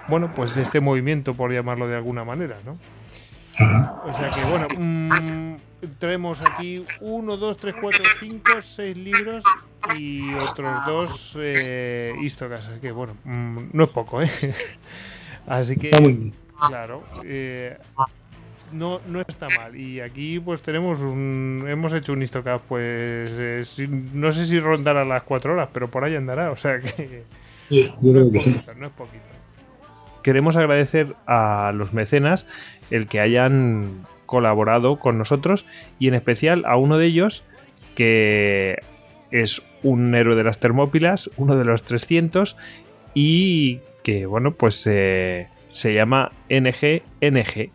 [0.08, 2.78] bueno, pues de este movimiento, por llamarlo de alguna manera, ¿no?
[4.04, 5.56] O sea que, bueno, mmm,
[5.98, 9.42] tenemos aquí uno, dos, tres, cuatro, cinco, seis libros
[9.98, 12.66] y otros dos eh, histocas.
[12.66, 14.30] Así que, bueno, mm, no es poco, ¿eh?
[15.46, 15.90] Así que,
[16.68, 17.78] claro, eh,
[18.72, 19.76] no, no está mal.
[19.76, 21.64] Y aquí, pues tenemos un.
[21.66, 23.36] Hemos hecho un histocast, pues.
[23.38, 26.50] Eh, no sé si rondará las cuatro horas, pero por ahí andará.
[26.50, 27.24] O sea que.
[27.68, 29.35] Sí, no, es poquito, no es poquito
[30.26, 32.48] queremos agradecer a los mecenas
[32.90, 35.66] el que hayan colaborado con nosotros
[36.00, 37.44] y en especial a uno de ellos
[37.94, 38.74] que
[39.30, 42.56] es un héroe de las Termópilas, uno de los 300
[43.14, 47.70] y que bueno pues eh, se llama NGNG.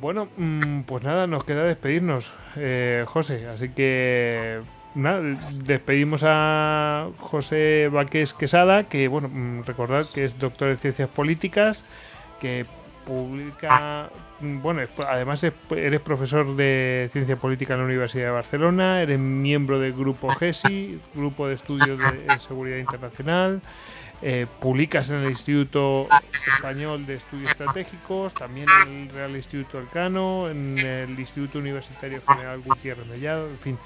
[0.00, 4.60] Bueno, mm, pues nada, nos queda despedirnos, eh, José, así que
[5.64, 11.88] despedimos a José Vaqués Quesada, que bueno, mm, recordad que es doctor en ciencias políticas,
[12.40, 12.66] que
[13.06, 14.10] publica,
[14.40, 19.78] mm, bueno, además eres profesor de ciencia política en la Universidad de Barcelona, eres miembro
[19.78, 23.60] del grupo GESI, Grupo de Estudios de Seguridad Internacional,
[24.20, 26.08] eh, publicas en el Instituto
[26.56, 32.60] Español de Estudios Estratégicos, también en el Real Instituto Elcano, en el Instituto Universitario General
[32.60, 33.78] Gutiérrez Mellado, en fin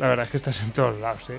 [0.00, 1.38] la verdad es que estás en todos lados, ¿eh?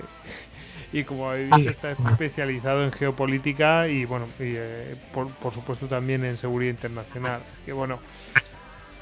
[0.92, 6.24] Y como habéis visto, está especializado en geopolítica y, bueno, y, eh, por, supuesto también
[6.24, 7.40] en seguridad internacional.
[7.64, 7.98] Que bueno,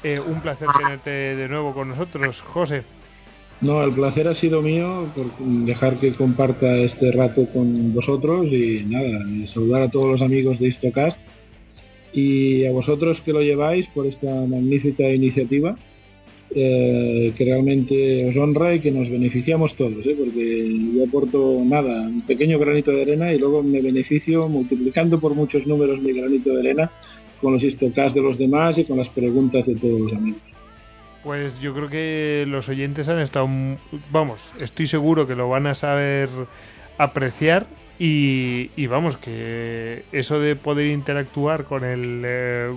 [0.03, 2.83] eh, un placer tenerte de nuevo con nosotros, José.
[3.59, 8.83] No, el placer ha sido mío por dejar que comparta este rato con vosotros y
[8.87, 11.19] nada, y saludar a todos los amigos de Histocast
[12.13, 15.77] y a vosotros que lo lleváis por esta magnífica iniciativa
[16.53, 20.15] eh, que realmente os honra y que nos beneficiamos todos, ¿eh?
[20.17, 25.33] porque yo aporto nada, un pequeño granito de arena y luego me beneficio multiplicando por
[25.33, 26.91] muchos números mi granito de arena
[27.39, 30.41] con los histocast de los demás y con las preguntas de todos los amigos.
[31.23, 33.47] Pues yo creo que los oyentes han estado,
[34.11, 36.29] vamos, estoy seguro que lo van a saber
[36.97, 42.71] apreciar y, vamos, que eso de poder interactuar con el, eh,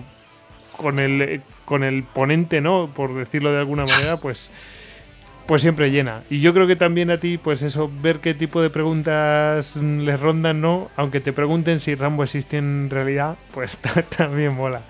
[0.77, 2.89] con el, con el ponente, ¿no?
[2.95, 4.51] Por decirlo de alguna manera, pues,
[5.47, 6.23] pues siempre llena.
[6.31, 10.21] Y yo creo que también a ti, pues eso, ver qué tipo de preguntas les
[10.21, 10.91] rondan, ¿no?
[10.97, 13.79] Aunque te pregunten si Rambo existe en realidad, pues
[14.17, 14.83] también mola.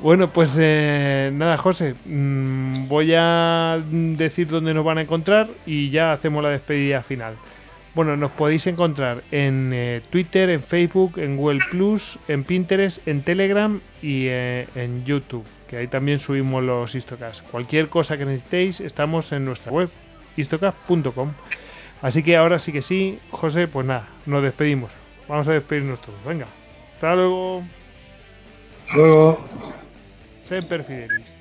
[0.00, 5.90] Bueno, pues eh, nada, José, mm, voy a decir dónde nos van a encontrar y
[5.90, 7.34] ya hacemos la despedida final.
[7.92, 13.22] Bueno, nos podéis encontrar en eh, Twitter, en Facebook, en Google Plus, en Pinterest, en
[13.22, 17.44] Telegram y eh, en YouTube, que ahí también subimos los Histocast.
[17.50, 19.90] Cualquier cosa que necesitéis, estamos en nuestra web,
[20.36, 21.32] histocast.com.
[22.00, 24.92] Así que ahora sí que sí, José, pues nada, nos despedimos.
[25.28, 26.22] Vamos a despedirnos todos.
[26.24, 26.46] Venga,
[26.94, 27.64] hasta luego.
[28.86, 29.40] Hasta luego.
[30.44, 31.39] Semper Fidelis.